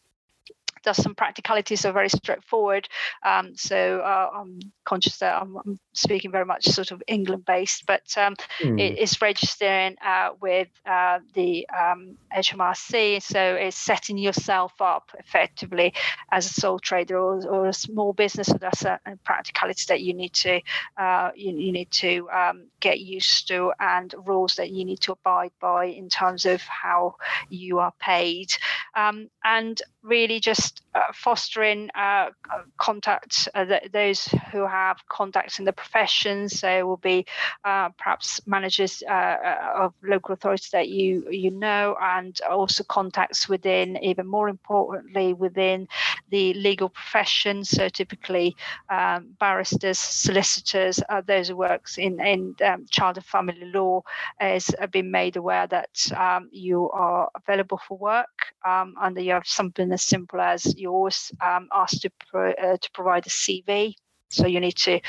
does 0.83 0.97
some 0.97 1.15
practicalities 1.15 1.85
are 1.85 1.91
very 1.91 2.09
straightforward. 2.09 2.87
Um, 3.23 3.55
so 3.55 3.99
uh, 3.99 4.29
I'm 4.35 4.59
conscious 4.85 5.17
that 5.17 5.41
I'm, 5.41 5.57
I'm, 5.57 5.79
speaking 5.93 6.31
very 6.31 6.45
much 6.45 6.65
sort 6.65 6.91
of 6.91 7.03
England 7.07 7.45
based, 7.45 7.85
but 7.85 8.01
um, 8.17 8.35
mm. 8.61 8.79
it 8.79 8.97
is 8.97 9.21
registering 9.21 9.95
uh, 10.03 10.29
with 10.39 10.69
uh, 10.85 11.19
the 11.33 11.67
um, 11.69 12.17
HMRC. 12.35 13.21
So 13.21 13.55
it's 13.55 13.77
setting 13.77 14.17
yourself 14.17 14.73
up 14.79 15.11
effectively 15.19 15.93
as 16.31 16.45
a 16.45 16.53
sole 16.53 16.79
trader 16.79 17.17
or, 17.17 17.45
or 17.45 17.67
a 17.67 17.73
small 17.73 18.13
business. 18.13 18.47
So 18.47 18.57
there's 18.57 18.79
certain 18.79 19.19
practicalities 19.23 19.85
that 19.87 20.01
you 20.01 20.13
need 20.13 20.33
to 20.33 20.61
uh, 20.97 21.31
you, 21.35 21.57
you, 21.57 21.71
need 21.71 21.91
to 21.91 22.29
um, 22.31 22.67
get 22.79 22.99
used 22.99 23.47
to 23.47 23.71
and 23.79 24.13
rules 24.25 24.55
that 24.55 24.71
you 24.71 24.85
need 24.85 24.99
to 25.01 25.13
abide 25.13 25.51
by 25.59 25.85
in 25.85 26.09
terms 26.09 26.45
of 26.45 26.61
how 26.61 27.15
you 27.49 27.79
are 27.79 27.93
paid. 27.99 28.51
Um, 28.95 29.29
and 29.43 29.81
really 30.03 30.39
just 30.39 30.70
just 30.71 30.83
uh, 30.95 31.11
fostering 31.13 31.89
uh, 31.95 32.29
contact 32.77 33.47
uh, 33.55 33.65
th- 33.65 33.91
those 33.91 34.25
who 34.51 34.65
have 34.67 34.97
contacts 35.09 35.59
in 35.59 35.65
the 35.65 35.73
profession. 35.73 36.49
So 36.49 36.85
will 36.85 36.97
be 36.97 37.25
uh, 37.63 37.89
perhaps 37.97 38.41
managers 38.45 39.03
uh, 39.09 39.35
of 39.75 39.93
local 40.03 40.33
authorities 40.33 40.69
that 40.71 40.89
you 40.89 41.25
you 41.29 41.51
know, 41.51 41.95
and 42.01 42.39
also 42.49 42.83
contacts 42.83 43.47
within, 43.49 43.97
even 44.03 44.27
more 44.27 44.49
importantly, 44.49 45.33
within 45.33 45.87
the 46.29 46.53
legal 46.53 46.89
profession. 46.89 47.63
So 47.63 47.89
typically 47.89 48.55
um, 48.89 49.35
barristers, 49.39 49.99
solicitors, 49.99 50.99
those 51.27 51.49
who 51.49 51.55
works 51.57 51.97
in 51.97 52.19
in 52.19 52.55
um, 52.65 52.85
child 52.89 53.17
and 53.17 53.25
family 53.25 53.65
law, 53.65 54.01
has 54.39 54.69
been 54.91 55.11
made 55.11 55.37
aware 55.37 55.67
that 55.67 55.89
um, 56.17 56.49
you 56.51 56.89
are 56.91 57.29
available 57.35 57.79
for 57.87 57.97
work 57.97 58.53
um, 58.65 58.95
and 59.01 59.17
you 59.17 59.31
have 59.31 59.47
something 59.47 59.91
as 59.91 60.03
simple 60.03 60.39
as 60.41 60.60
you're 60.65 60.93
always 60.93 61.31
um, 61.41 61.69
asked 61.73 62.01
to, 62.01 62.11
pro- 62.29 62.51
uh, 62.51 62.77
to 62.77 62.91
provide 62.91 63.25
a 63.27 63.29
CV. 63.29 63.95
So 64.29 64.47
you 64.47 64.59
need 64.59 64.77
to 64.77 65.01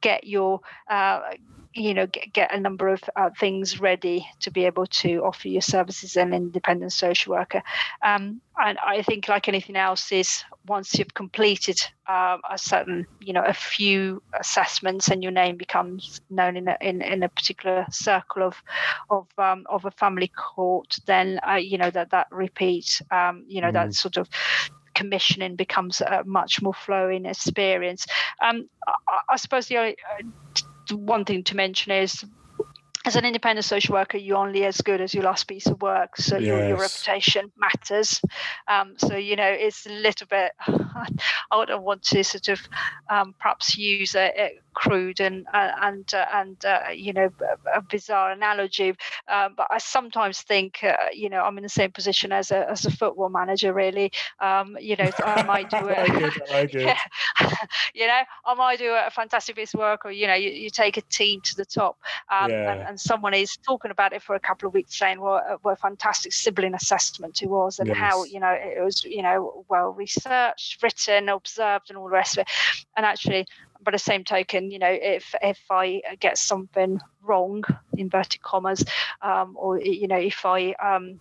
get 0.00 0.26
your 0.26 0.60
uh, 0.88 1.20
you 1.74 1.92
know 1.92 2.06
get, 2.06 2.32
get 2.32 2.54
a 2.54 2.60
number 2.60 2.88
of 2.88 3.02
uh, 3.16 3.30
things 3.38 3.80
ready 3.80 4.26
to 4.40 4.50
be 4.50 4.64
able 4.64 4.86
to 4.86 5.18
offer 5.24 5.48
your 5.48 5.60
services 5.60 6.16
as 6.16 6.22
an 6.22 6.32
independent 6.32 6.92
social 6.92 7.32
worker 7.32 7.62
um, 8.04 8.40
and 8.58 8.78
i 8.78 9.02
think 9.02 9.28
like 9.28 9.48
anything 9.48 9.76
else 9.76 10.12
is 10.12 10.44
once 10.66 10.94
you've 10.94 11.14
completed 11.14 11.78
uh, 12.06 12.38
a 12.50 12.56
certain 12.56 13.06
you 13.20 13.32
know 13.32 13.42
a 13.44 13.52
few 13.52 14.22
assessments 14.38 15.08
and 15.08 15.22
your 15.22 15.32
name 15.32 15.56
becomes 15.56 16.20
known 16.30 16.56
in 16.56 16.68
a, 16.68 16.76
in, 16.80 17.02
in 17.02 17.22
a 17.22 17.28
particular 17.28 17.84
circle 17.90 18.42
of 18.42 18.62
of 19.10 19.26
um, 19.38 19.64
of 19.68 19.84
a 19.84 19.90
family 19.90 20.28
court 20.28 20.96
then 21.06 21.40
uh, 21.48 21.54
you 21.54 21.76
know 21.76 21.90
that 21.90 22.10
that 22.10 22.28
repeat 22.30 23.02
um, 23.10 23.44
you 23.48 23.60
know 23.60 23.70
mm. 23.70 23.74
that 23.74 23.94
sort 23.94 24.16
of 24.16 24.28
commissioning 24.94 25.56
becomes 25.56 26.00
a 26.00 26.22
much 26.24 26.62
more 26.62 26.74
flowing 26.74 27.26
experience. 27.26 28.06
Um, 28.42 28.68
I, 28.86 29.20
I, 29.30 29.36
suppose 29.36 29.66
the 29.66 29.78
only, 29.78 29.96
uh, 30.20 30.96
one 30.96 31.24
thing 31.24 31.44
to 31.44 31.56
mention 31.56 31.92
is 31.92 32.24
as 33.04 33.16
an 33.16 33.24
independent 33.24 33.64
social 33.64 33.94
worker, 33.94 34.16
you're 34.16 34.38
only 34.38 34.64
as 34.64 34.80
good 34.80 35.00
as 35.00 35.12
your 35.12 35.24
last 35.24 35.46
piece 35.46 35.66
of 35.66 35.80
work. 35.82 36.16
So 36.16 36.36
yes. 36.36 36.46
your, 36.46 36.68
your 36.68 36.78
reputation 36.78 37.52
matters. 37.56 38.20
Um, 38.66 38.94
so, 38.96 39.16
you 39.16 39.36
know, 39.36 39.48
it's 39.48 39.86
a 39.86 39.90
little 39.90 40.26
bit, 40.26 40.52
I 41.50 41.64
don't 41.66 41.82
want 41.82 42.02
to 42.04 42.24
sort 42.24 42.48
of 42.48 42.60
um, 43.10 43.34
perhaps 43.38 43.76
use 43.76 44.14
a, 44.14 44.32
a, 44.36 44.58
crude 44.74 45.20
and 45.20 45.46
uh, 45.54 45.70
and 45.82 46.12
uh, 46.12 46.26
and 46.34 46.64
uh, 46.64 46.80
you 46.92 47.12
know 47.12 47.30
a 47.72 47.80
bizarre 47.80 48.32
analogy, 48.32 48.90
um, 49.28 49.54
but 49.56 49.66
I 49.70 49.78
sometimes 49.78 50.42
think 50.42 50.80
uh, 50.82 50.96
you 51.12 51.30
know 51.30 51.42
I'm 51.42 51.56
in 51.56 51.62
the 51.62 51.68
same 51.68 51.92
position 51.92 52.32
as 52.32 52.50
a 52.50 52.68
as 52.68 52.84
a 52.84 52.90
football 52.90 53.28
manager. 53.28 53.72
Really, 53.72 54.12
um, 54.40 54.76
you 54.80 54.96
know 54.96 55.10
I 55.24 55.42
might 55.44 55.70
do 55.70 55.78
it. 55.88 56.96
you 57.94 58.06
know 58.06 58.20
I 58.44 58.54
might 58.54 58.78
do 58.78 58.92
a 58.92 59.10
fantastic 59.10 59.56
piece 59.56 59.72
of 59.72 59.80
work, 59.80 60.04
or 60.04 60.10
you 60.10 60.26
know 60.26 60.34
you, 60.34 60.50
you 60.50 60.70
take 60.70 60.96
a 60.96 61.02
team 61.02 61.40
to 61.42 61.56
the 61.56 61.64
top, 61.64 61.96
um, 62.30 62.50
yeah. 62.50 62.72
and, 62.72 62.80
and, 62.82 62.93
someone 62.98 63.34
is 63.34 63.56
talking 63.56 63.90
about 63.90 64.12
it 64.12 64.22
for 64.22 64.34
a 64.34 64.40
couple 64.40 64.66
of 64.66 64.74
weeks, 64.74 64.98
saying 64.98 65.20
what 65.20 65.44
well, 65.46 65.58
what 65.62 65.72
a 65.72 65.76
fantastic 65.76 66.32
sibling 66.32 66.74
assessment 66.74 67.42
it 67.42 67.48
was, 67.48 67.78
and 67.78 67.88
yes. 67.88 67.96
how 67.96 68.24
you 68.24 68.40
know 68.40 68.50
it 68.50 68.82
was 68.82 69.04
you 69.04 69.22
know 69.22 69.64
well 69.68 69.90
researched, 69.90 70.82
written, 70.82 71.28
observed, 71.28 71.90
and 71.90 71.98
all 71.98 72.04
the 72.04 72.10
rest 72.10 72.36
of 72.36 72.42
it, 72.42 72.48
and 72.96 73.06
actually 73.06 73.46
by 73.84 73.90
the 73.90 73.98
same 73.98 74.24
token, 74.24 74.70
you 74.70 74.78
know, 74.78 74.90
if 74.90 75.34
if 75.42 75.60
I 75.70 76.02
get 76.18 76.38
something 76.38 77.00
wrong, 77.22 77.62
inverted 77.96 78.42
commas, 78.42 78.84
um, 79.22 79.54
or 79.58 79.80
you 79.80 80.08
know, 80.08 80.18
if 80.18 80.44
I 80.44 80.72
um, 80.72 81.20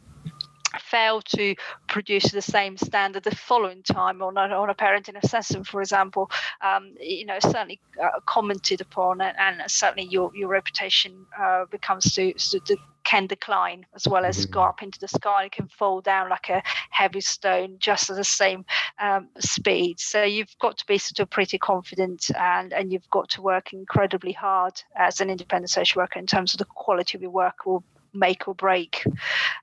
fail 0.94 1.22
to 1.24 1.56
produce 1.88 2.32
the 2.32 2.42
same 2.42 2.78
standard 2.78 3.24
the 3.24 3.36
following 3.36 3.82
time 3.82 4.22
on 4.22 4.38
a, 4.38 4.54
on 4.56 4.70
a 4.70 4.76
parenting 4.76 5.18
assessment, 5.24 5.66
for 5.66 5.82
example, 5.82 6.30
um, 6.62 6.94
you 7.00 7.26
know, 7.26 7.40
certainly 7.40 7.80
uh, 8.02 8.20
commented 8.28 8.80
upon, 8.80 9.20
and, 9.20 9.36
and, 9.40 9.72
certainly 9.72 10.08
your 10.08 10.30
your 10.36 10.50
reputation 10.50 11.26
uh, 11.40 11.66
becomes 11.72 12.14
to, 12.14 12.34
to, 12.34 12.78
can 13.04 13.26
decline 13.26 13.86
as 13.96 14.08
well 14.08 14.24
as 14.24 14.46
go 14.46 14.62
up 14.62 14.84
into 14.84 15.00
the 15.00 15.08
sky. 15.08 15.46
It 15.46 15.54
can 15.54 15.68
fall 15.68 16.00
down 16.00 16.30
like 16.30 16.50
a 16.50 16.62
heavy 16.92 17.22
stone 17.22 17.78
just 17.80 18.10
at 18.10 18.16
the 18.16 18.24
same 18.24 18.64
um, 19.00 19.30
speed. 19.40 20.00
So 20.00 20.24
you've 20.24 20.56
got 20.62 20.78
to 20.78 20.86
be 20.86 20.98
sort 20.98 21.20
of 21.20 21.30
pretty 21.30 21.58
confident 21.58 22.32
and, 22.38 22.72
and 22.72 22.94
you've 22.94 23.10
got 23.10 23.30
to 23.32 23.42
work 23.42 23.74
incredibly 23.74 24.32
hard 24.32 24.82
as 24.96 25.22
an 25.22 25.30
independent 25.30 25.72
social 25.72 26.02
worker 26.02 26.20
in 26.20 26.28
terms 26.28 26.54
of 26.54 26.60
the 26.60 26.66
quality 26.66 27.18
of 27.18 27.22
your 27.22 27.32
work 27.32 27.66
will 27.66 27.84
make 28.14 28.48
or 28.48 28.56
break 28.56 29.06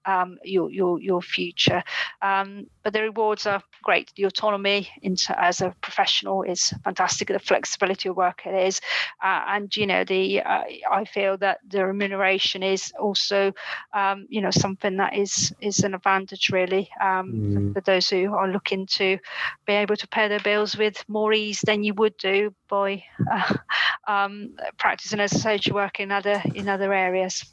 um, 0.07 0.39
your 0.45 0.71
your 0.71 1.01
your 1.01 1.23
future. 1.23 1.83
Um, 2.23 2.67
but 2.83 2.93
the 2.93 3.03
rewards 3.03 3.47
are 3.47 3.63
great. 3.83 4.13
The 4.17 4.25
autonomy 4.25 4.89
into, 5.03 5.39
as 5.41 5.61
a 5.61 5.75
professional 5.81 6.43
is 6.43 6.73
fantastic. 6.85 7.29
The 7.29 7.39
flexibility 7.39 8.09
of 8.09 8.17
work 8.17 8.43
it 8.47 8.55
is, 8.67 8.81
uh, 9.23 9.43
and 9.49 9.75
you 9.77 9.87
know 9.87 10.05
the 10.05 10.41
uh, 10.43 10.65
I 10.91 11.05
feel 11.05 11.37
that 11.39 11.59
the 11.69 11.87
remuneration 11.87 12.63
is 12.63 12.93
also 12.99 13.53
um, 13.93 14.27
you 14.29 14.41
know 14.41 14.51
something 14.51 14.97
that 14.97 15.15
is 15.17 15.55
is 15.61 15.81
an 15.81 15.95
advantage 15.95 16.51
really 16.51 16.89
um, 17.01 17.33
mm. 17.33 17.75
for 17.75 17.81
those 17.81 18.09
who 18.09 18.35
are 18.35 18.49
looking 18.49 18.87
to 18.87 19.19
be 19.67 19.73
able 19.73 19.97
to 19.97 20.09
pay 20.09 20.29
their 20.29 20.41
bills 20.41 20.77
with 20.77 21.05
more 21.09 21.33
ease 21.33 21.61
than 21.65 21.83
you 21.83 21.95
would 21.95 22.17
do 22.17 22.55
by 22.69 23.03
uh, 23.31 23.55
um, 24.09 24.55
practicing 24.79 25.21
as 25.21 25.33
a 25.33 25.39
social 25.39 25.75
worker 25.75 26.03
in 26.03 26.13
other 26.13 26.43
in 26.55 26.69
other 26.69 26.93
areas. 26.93 27.45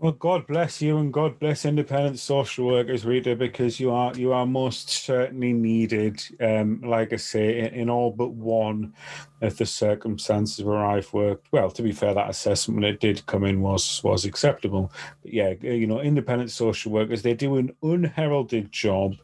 Well, 0.00 0.12
God 0.12 0.46
bless 0.46 0.80
you, 0.80 0.98
and 0.98 1.12
God 1.12 1.40
bless 1.40 1.64
independent 1.64 2.20
social 2.20 2.66
workers, 2.66 3.04
Rita, 3.04 3.34
because 3.34 3.80
you 3.80 3.90
are 3.90 4.14
you 4.14 4.32
are 4.32 4.46
most 4.46 4.90
certainly 4.90 5.52
needed. 5.52 6.22
Um, 6.40 6.80
like 6.82 7.12
I 7.12 7.16
say, 7.16 7.58
in, 7.58 7.66
in, 7.74 7.90
all 7.90 8.12
but 8.12 8.30
one 8.30 8.94
of 9.40 9.56
the 9.58 9.66
circumstances 9.66 10.64
where 10.64 10.86
I've 10.86 11.12
worked. 11.12 11.48
Well, 11.50 11.72
to 11.72 11.82
be 11.82 11.90
fair, 11.90 12.14
that 12.14 12.30
assessment 12.30 12.76
when 12.76 12.84
it 12.84 13.00
did 13.00 13.26
come 13.26 13.42
in 13.42 13.60
was 13.60 14.00
was 14.04 14.24
acceptable. 14.24 14.92
But 15.22 15.32
yeah, 15.32 15.54
you 15.62 15.88
know, 15.88 16.00
independent 16.00 16.52
social 16.52 16.92
workers 16.92 17.22
they 17.22 17.34
do 17.34 17.56
an 17.56 17.74
unheralded 17.82 18.70
job 18.70 19.16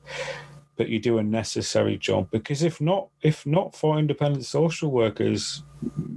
but 0.76 0.88
you 0.88 0.98
do 0.98 1.18
a 1.18 1.22
necessary 1.22 1.96
job 1.96 2.28
because 2.30 2.62
if 2.62 2.80
not 2.80 3.08
if 3.22 3.46
not 3.46 3.74
for 3.74 3.98
independent 3.98 4.44
social 4.44 4.90
workers 4.90 5.62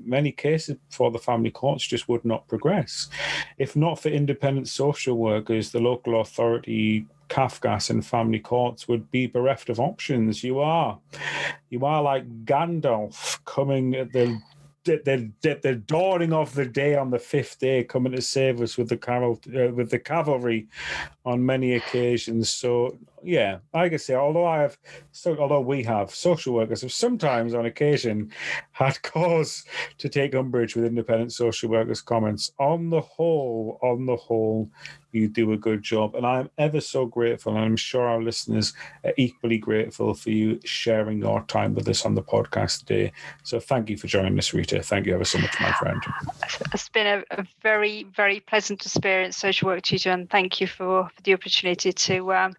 many 0.04 0.32
cases 0.32 0.78
for 0.90 1.12
the 1.12 1.20
family 1.20 1.52
courts 1.52 1.86
just 1.86 2.08
would 2.08 2.24
not 2.24 2.48
progress 2.48 3.10
if 3.58 3.76
not 3.76 4.00
for 4.00 4.10
independent 4.10 4.68
social 4.68 5.18
workers 5.18 5.72
the 5.72 5.80
local 5.80 6.22
authority 6.22 7.06
Cafcass 7.30 7.90
and 7.90 8.06
family 8.06 8.40
courts 8.40 8.88
would 8.88 9.12
be 9.12 9.28
bereft 9.28 9.70
of 9.70 9.80
options. 9.82 10.46
You 10.46 10.60
are, 10.60 10.98
you 11.70 11.84
are 11.86 12.02
like 12.02 12.46
Gandalf 12.46 13.44
coming 13.46 13.96
at 13.96 14.14
the 14.14 14.40
the, 14.88 15.32
the, 15.42 15.60
the 15.62 15.76
dawning 15.76 16.32
of 16.32 16.54
the 16.54 16.66
day 16.66 16.96
on 16.96 17.10
the 17.10 17.20
fifth 17.20 17.60
day 17.60 17.84
coming 17.84 18.14
to 18.14 18.22
save 18.22 18.62
us 18.62 18.78
with 18.78 18.88
the 18.88 18.96
carol 18.96 19.40
uh, 19.48 19.68
with 19.74 19.90
the 19.90 20.00
cavalry 20.00 20.68
on 21.26 21.46
many 21.46 21.74
occasions 21.74 22.50
so 22.50 22.98
yeah 23.24 23.60
I 23.74 23.90
can 23.90 24.00
say 24.00 24.16
although 24.16 24.46
i 24.46 24.62
have 24.62 24.78
so 25.12 25.38
although 25.38 25.62
we 25.62 25.84
have 25.84 26.14
social 26.14 26.54
workers 26.54 26.82
have 26.82 26.92
sometimes 26.92 27.54
on 27.54 27.66
occasion 27.66 28.32
had 28.72 29.02
cause 29.02 29.66
to 29.98 30.10
take 30.10 30.36
umbrage 30.36 30.76
with 30.76 30.86
independent 30.86 31.34
social 31.34 31.70
workers 31.70 32.02
comments 32.02 32.52
on 32.60 32.90
the 32.90 33.02
whole 33.02 33.80
on 33.82 34.06
the 34.06 34.16
whole 34.16 34.70
you 35.18 35.28
do 35.28 35.52
a 35.54 35.58
good 35.58 35.82
job. 35.82 36.16
And 36.16 36.26
I'm 36.26 36.50
ever 36.58 36.82
so 36.82 37.06
grateful, 37.06 37.56
and 37.56 37.64
I'm 37.64 37.76
sure 37.76 38.08
our 38.08 38.22
listeners 38.22 38.74
are 39.04 39.14
equally 39.18 39.58
grateful 39.58 40.14
for 40.14 40.30
you 40.30 40.60
sharing 40.64 41.20
your 41.20 41.44
time 41.44 41.74
with 41.74 41.88
us 41.88 42.06
on 42.06 42.16
the 42.16 42.22
podcast 42.22 42.80
today. 42.80 43.12
So 43.44 43.60
thank 43.60 43.90
you 43.90 43.98
for 43.98 44.08
joining 44.08 44.38
us, 44.38 44.54
Rita. 44.54 44.82
Thank 44.84 45.06
you 45.06 45.14
ever 45.14 45.26
so 45.26 45.40
much, 45.40 45.56
my 45.60 45.72
friend. 45.74 46.02
It's 46.74 46.90
been 46.90 47.08
a, 47.08 47.24
a 47.32 47.46
very, 47.62 48.04
very 48.16 48.40
pleasant 48.40 48.86
experience, 48.86 49.38
social 49.38 49.68
work 49.68 49.84
tutor, 49.84 50.12
and 50.12 50.30
thank 50.30 50.62
you 50.62 50.68
for, 50.68 51.10
for 51.16 51.22
the 51.24 51.34
opportunity 51.34 51.92
to 51.92 52.34
um, 52.34 52.56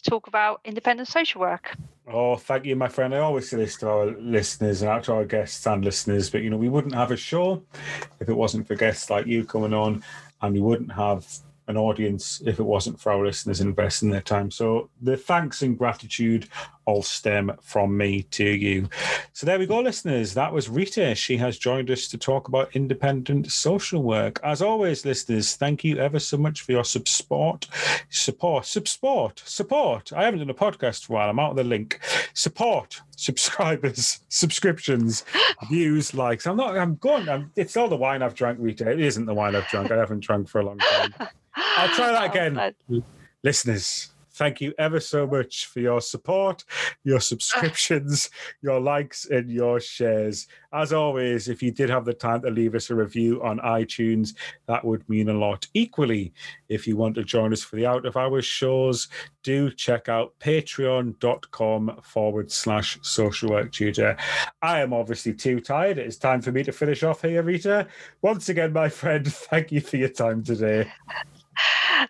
to 0.00 0.10
talk 0.10 0.26
about 0.26 0.60
independent 0.64 1.08
social 1.08 1.40
work. 1.40 1.76
Oh, 2.06 2.36
thank 2.36 2.64
you, 2.64 2.74
my 2.76 2.88
friend. 2.88 3.14
I 3.14 3.18
always 3.18 3.48
say 3.48 3.58
this 3.58 3.76
to 3.78 3.88
our 3.88 4.06
listeners 4.06 4.82
and 4.82 5.02
to 5.04 5.12
our 5.12 5.24
guests 5.24 5.66
and 5.66 5.84
listeners, 5.84 6.30
but 6.30 6.42
you 6.42 6.50
know, 6.50 6.56
we 6.56 6.68
wouldn't 6.68 6.94
have 6.94 7.10
a 7.10 7.16
show 7.16 7.62
if 8.20 8.28
it 8.28 8.36
wasn't 8.36 8.66
for 8.66 8.74
guests 8.76 9.10
like 9.10 9.26
you 9.26 9.44
coming 9.44 9.74
on, 9.74 10.02
and 10.40 10.54
we 10.54 10.60
wouldn't 10.60 10.92
have 10.92 11.26
an 11.68 11.76
audience 11.76 12.42
if 12.46 12.58
it 12.58 12.64
wasn't 12.64 12.98
for 12.98 13.12
our 13.12 13.24
listeners 13.24 13.60
investing 13.60 14.10
their 14.10 14.22
time. 14.22 14.50
So 14.50 14.88
the 15.02 15.16
thanks 15.16 15.60
and 15.60 15.76
gratitude 15.76 16.48
all 16.88 17.02
stem 17.02 17.52
from 17.60 17.94
me 17.94 18.22
to 18.22 18.44
you. 18.48 18.88
So 19.34 19.44
there 19.44 19.58
we 19.58 19.66
go, 19.66 19.80
listeners. 19.80 20.32
That 20.32 20.54
was 20.54 20.70
Rita. 20.70 21.14
She 21.14 21.36
has 21.36 21.58
joined 21.58 21.90
us 21.90 22.08
to 22.08 22.16
talk 22.16 22.48
about 22.48 22.74
independent 22.74 23.52
social 23.52 24.02
work. 24.02 24.40
As 24.42 24.62
always, 24.62 25.04
listeners, 25.04 25.54
thank 25.54 25.84
you 25.84 25.98
ever 25.98 26.18
so 26.18 26.38
much 26.38 26.62
for 26.62 26.72
your 26.72 26.84
support, 26.84 27.68
support, 28.08 28.64
support, 28.64 29.42
support. 29.44 30.14
I 30.14 30.24
haven't 30.24 30.40
done 30.40 30.48
a 30.48 30.54
podcast 30.54 31.04
for 31.04 31.12
a 31.12 31.16
while. 31.16 31.28
I'm 31.28 31.38
out 31.38 31.50
of 31.50 31.56
the 31.58 31.64
link. 31.64 32.00
Support, 32.32 33.02
subscribers, 33.16 34.20
subscriptions, 34.30 35.26
views, 35.68 36.14
likes. 36.14 36.46
I'm 36.46 36.56
not. 36.56 36.74
I'm 36.78 36.94
going. 36.96 37.28
I'm, 37.28 37.52
it's 37.54 37.76
all 37.76 37.88
the 37.88 37.96
wine 37.96 38.22
I've 38.22 38.34
drank, 38.34 38.58
Rita. 38.62 38.90
It 38.90 39.00
isn't 39.00 39.26
the 39.26 39.34
wine 39.34 39.54
I've 39.54 39.68
drunk. 39.68 39.90
I 39.90 39.98
haven't 39.98 40.20
drunk 40.20 40.48
for 40.48 40.62
a 40.62 40.64
long 40.64 40.78
time. 40.78 41.14
I'll 41.54 41.94
try 41.94 42.12
that 42.12 42.22
oh, 42.88 42.94
again. 42.94 43.04
Listeners, 43.44 44.10
thank 44.38 44.60
you 44.60 44.72
ever 44.78 45.00
so 45.00 45.26
much 45.26 45.66
for 45.66 45.80
your 45.80 46.00
support, 46.00 46.64
your 47.02 47.20
subscriptions, 47.20 48.30
your 48.62 48.80
likes, 48.80 49.26
and 49.26 49.50
your 49.50 49.80
shares. 49.80 50.46
As 50.72 50.92
always, 50.92 51.48
if 51.48 51.62
you 51.62 51.72
did 51.72 51.90
have 51.90 52.04
the 52.04 52.14
time 52.14 52.42
to 52.42 52.50
leave 52.50 52.74
us 52.74 52.90
a 52.90 52.94
review 52.94 53.42
on 53.42 53.58
iTunes, 53.58 54.34
that 54.66 54.84
would 54.84 55.06
mean 55.08 55.28
a 55.28 55.34
lot. 55.34 55.66
Equally, 55.74 56.32
if 56.68 56.86
you 56.86 56.96
want 56.96 57.16
to 57.16 57.24
join 57.24 57.52
us 57.52 57.62
for 57.62 57.76
the 57.76 57.86
out 57.86 58.06
of 58.06 58.16
hours 58.16 58.44
shows, 58.44 59.08
do 59.42 59.70
check 59.70 60.08
out 60.08 60.38
patreon.com 60.40 62.00
forward 62.02 62.52
slash 62.52 62.98
social 63.02 63.50
work 63.50 63.72
tutor. 63.72 64.16
I 64.62 64.80
am 64.80 64.92
obviously 64.92 65.34
too 65.34 65.60
tired. 65.60 65.98
It 65.98 66.06
is 66.06 66.16
time 66.16 66.42
for 66.42 66.52
me 66.52 66.62
to 66.64 66.72
finish 66.72 67.02
off 67.02 67.22
here, 67.22 67.42
Rita. 67.42 67.88
Once 68.22 68.48
again, 68.48 68.72
my 68.72 68.88
friend, 68.88 69.26
thank 69.32 69.72
you 69.72 69.80
for 69.80 69.96
your 69.96 70.10
time 70.10 70.44
today. 70.44 70.90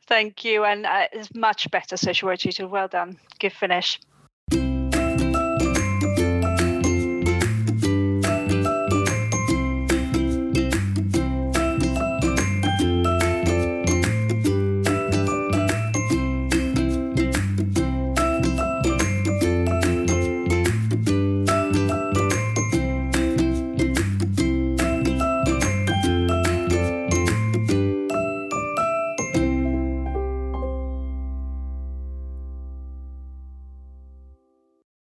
Thank 0.06 0.44
you. 0.44 0.64
And 0.64 0.86
uh, 0.86 1.06
it's 1.12 1.34
much 1.34 1.70
better 1.70 1.96
social 1.96 2.28
work 2.28 2.40
tutor. 2.40 2.68
Well 2.68 2.88
done. 2.88 3.18
Good 3.38 3.52
finish. 3.52 4.00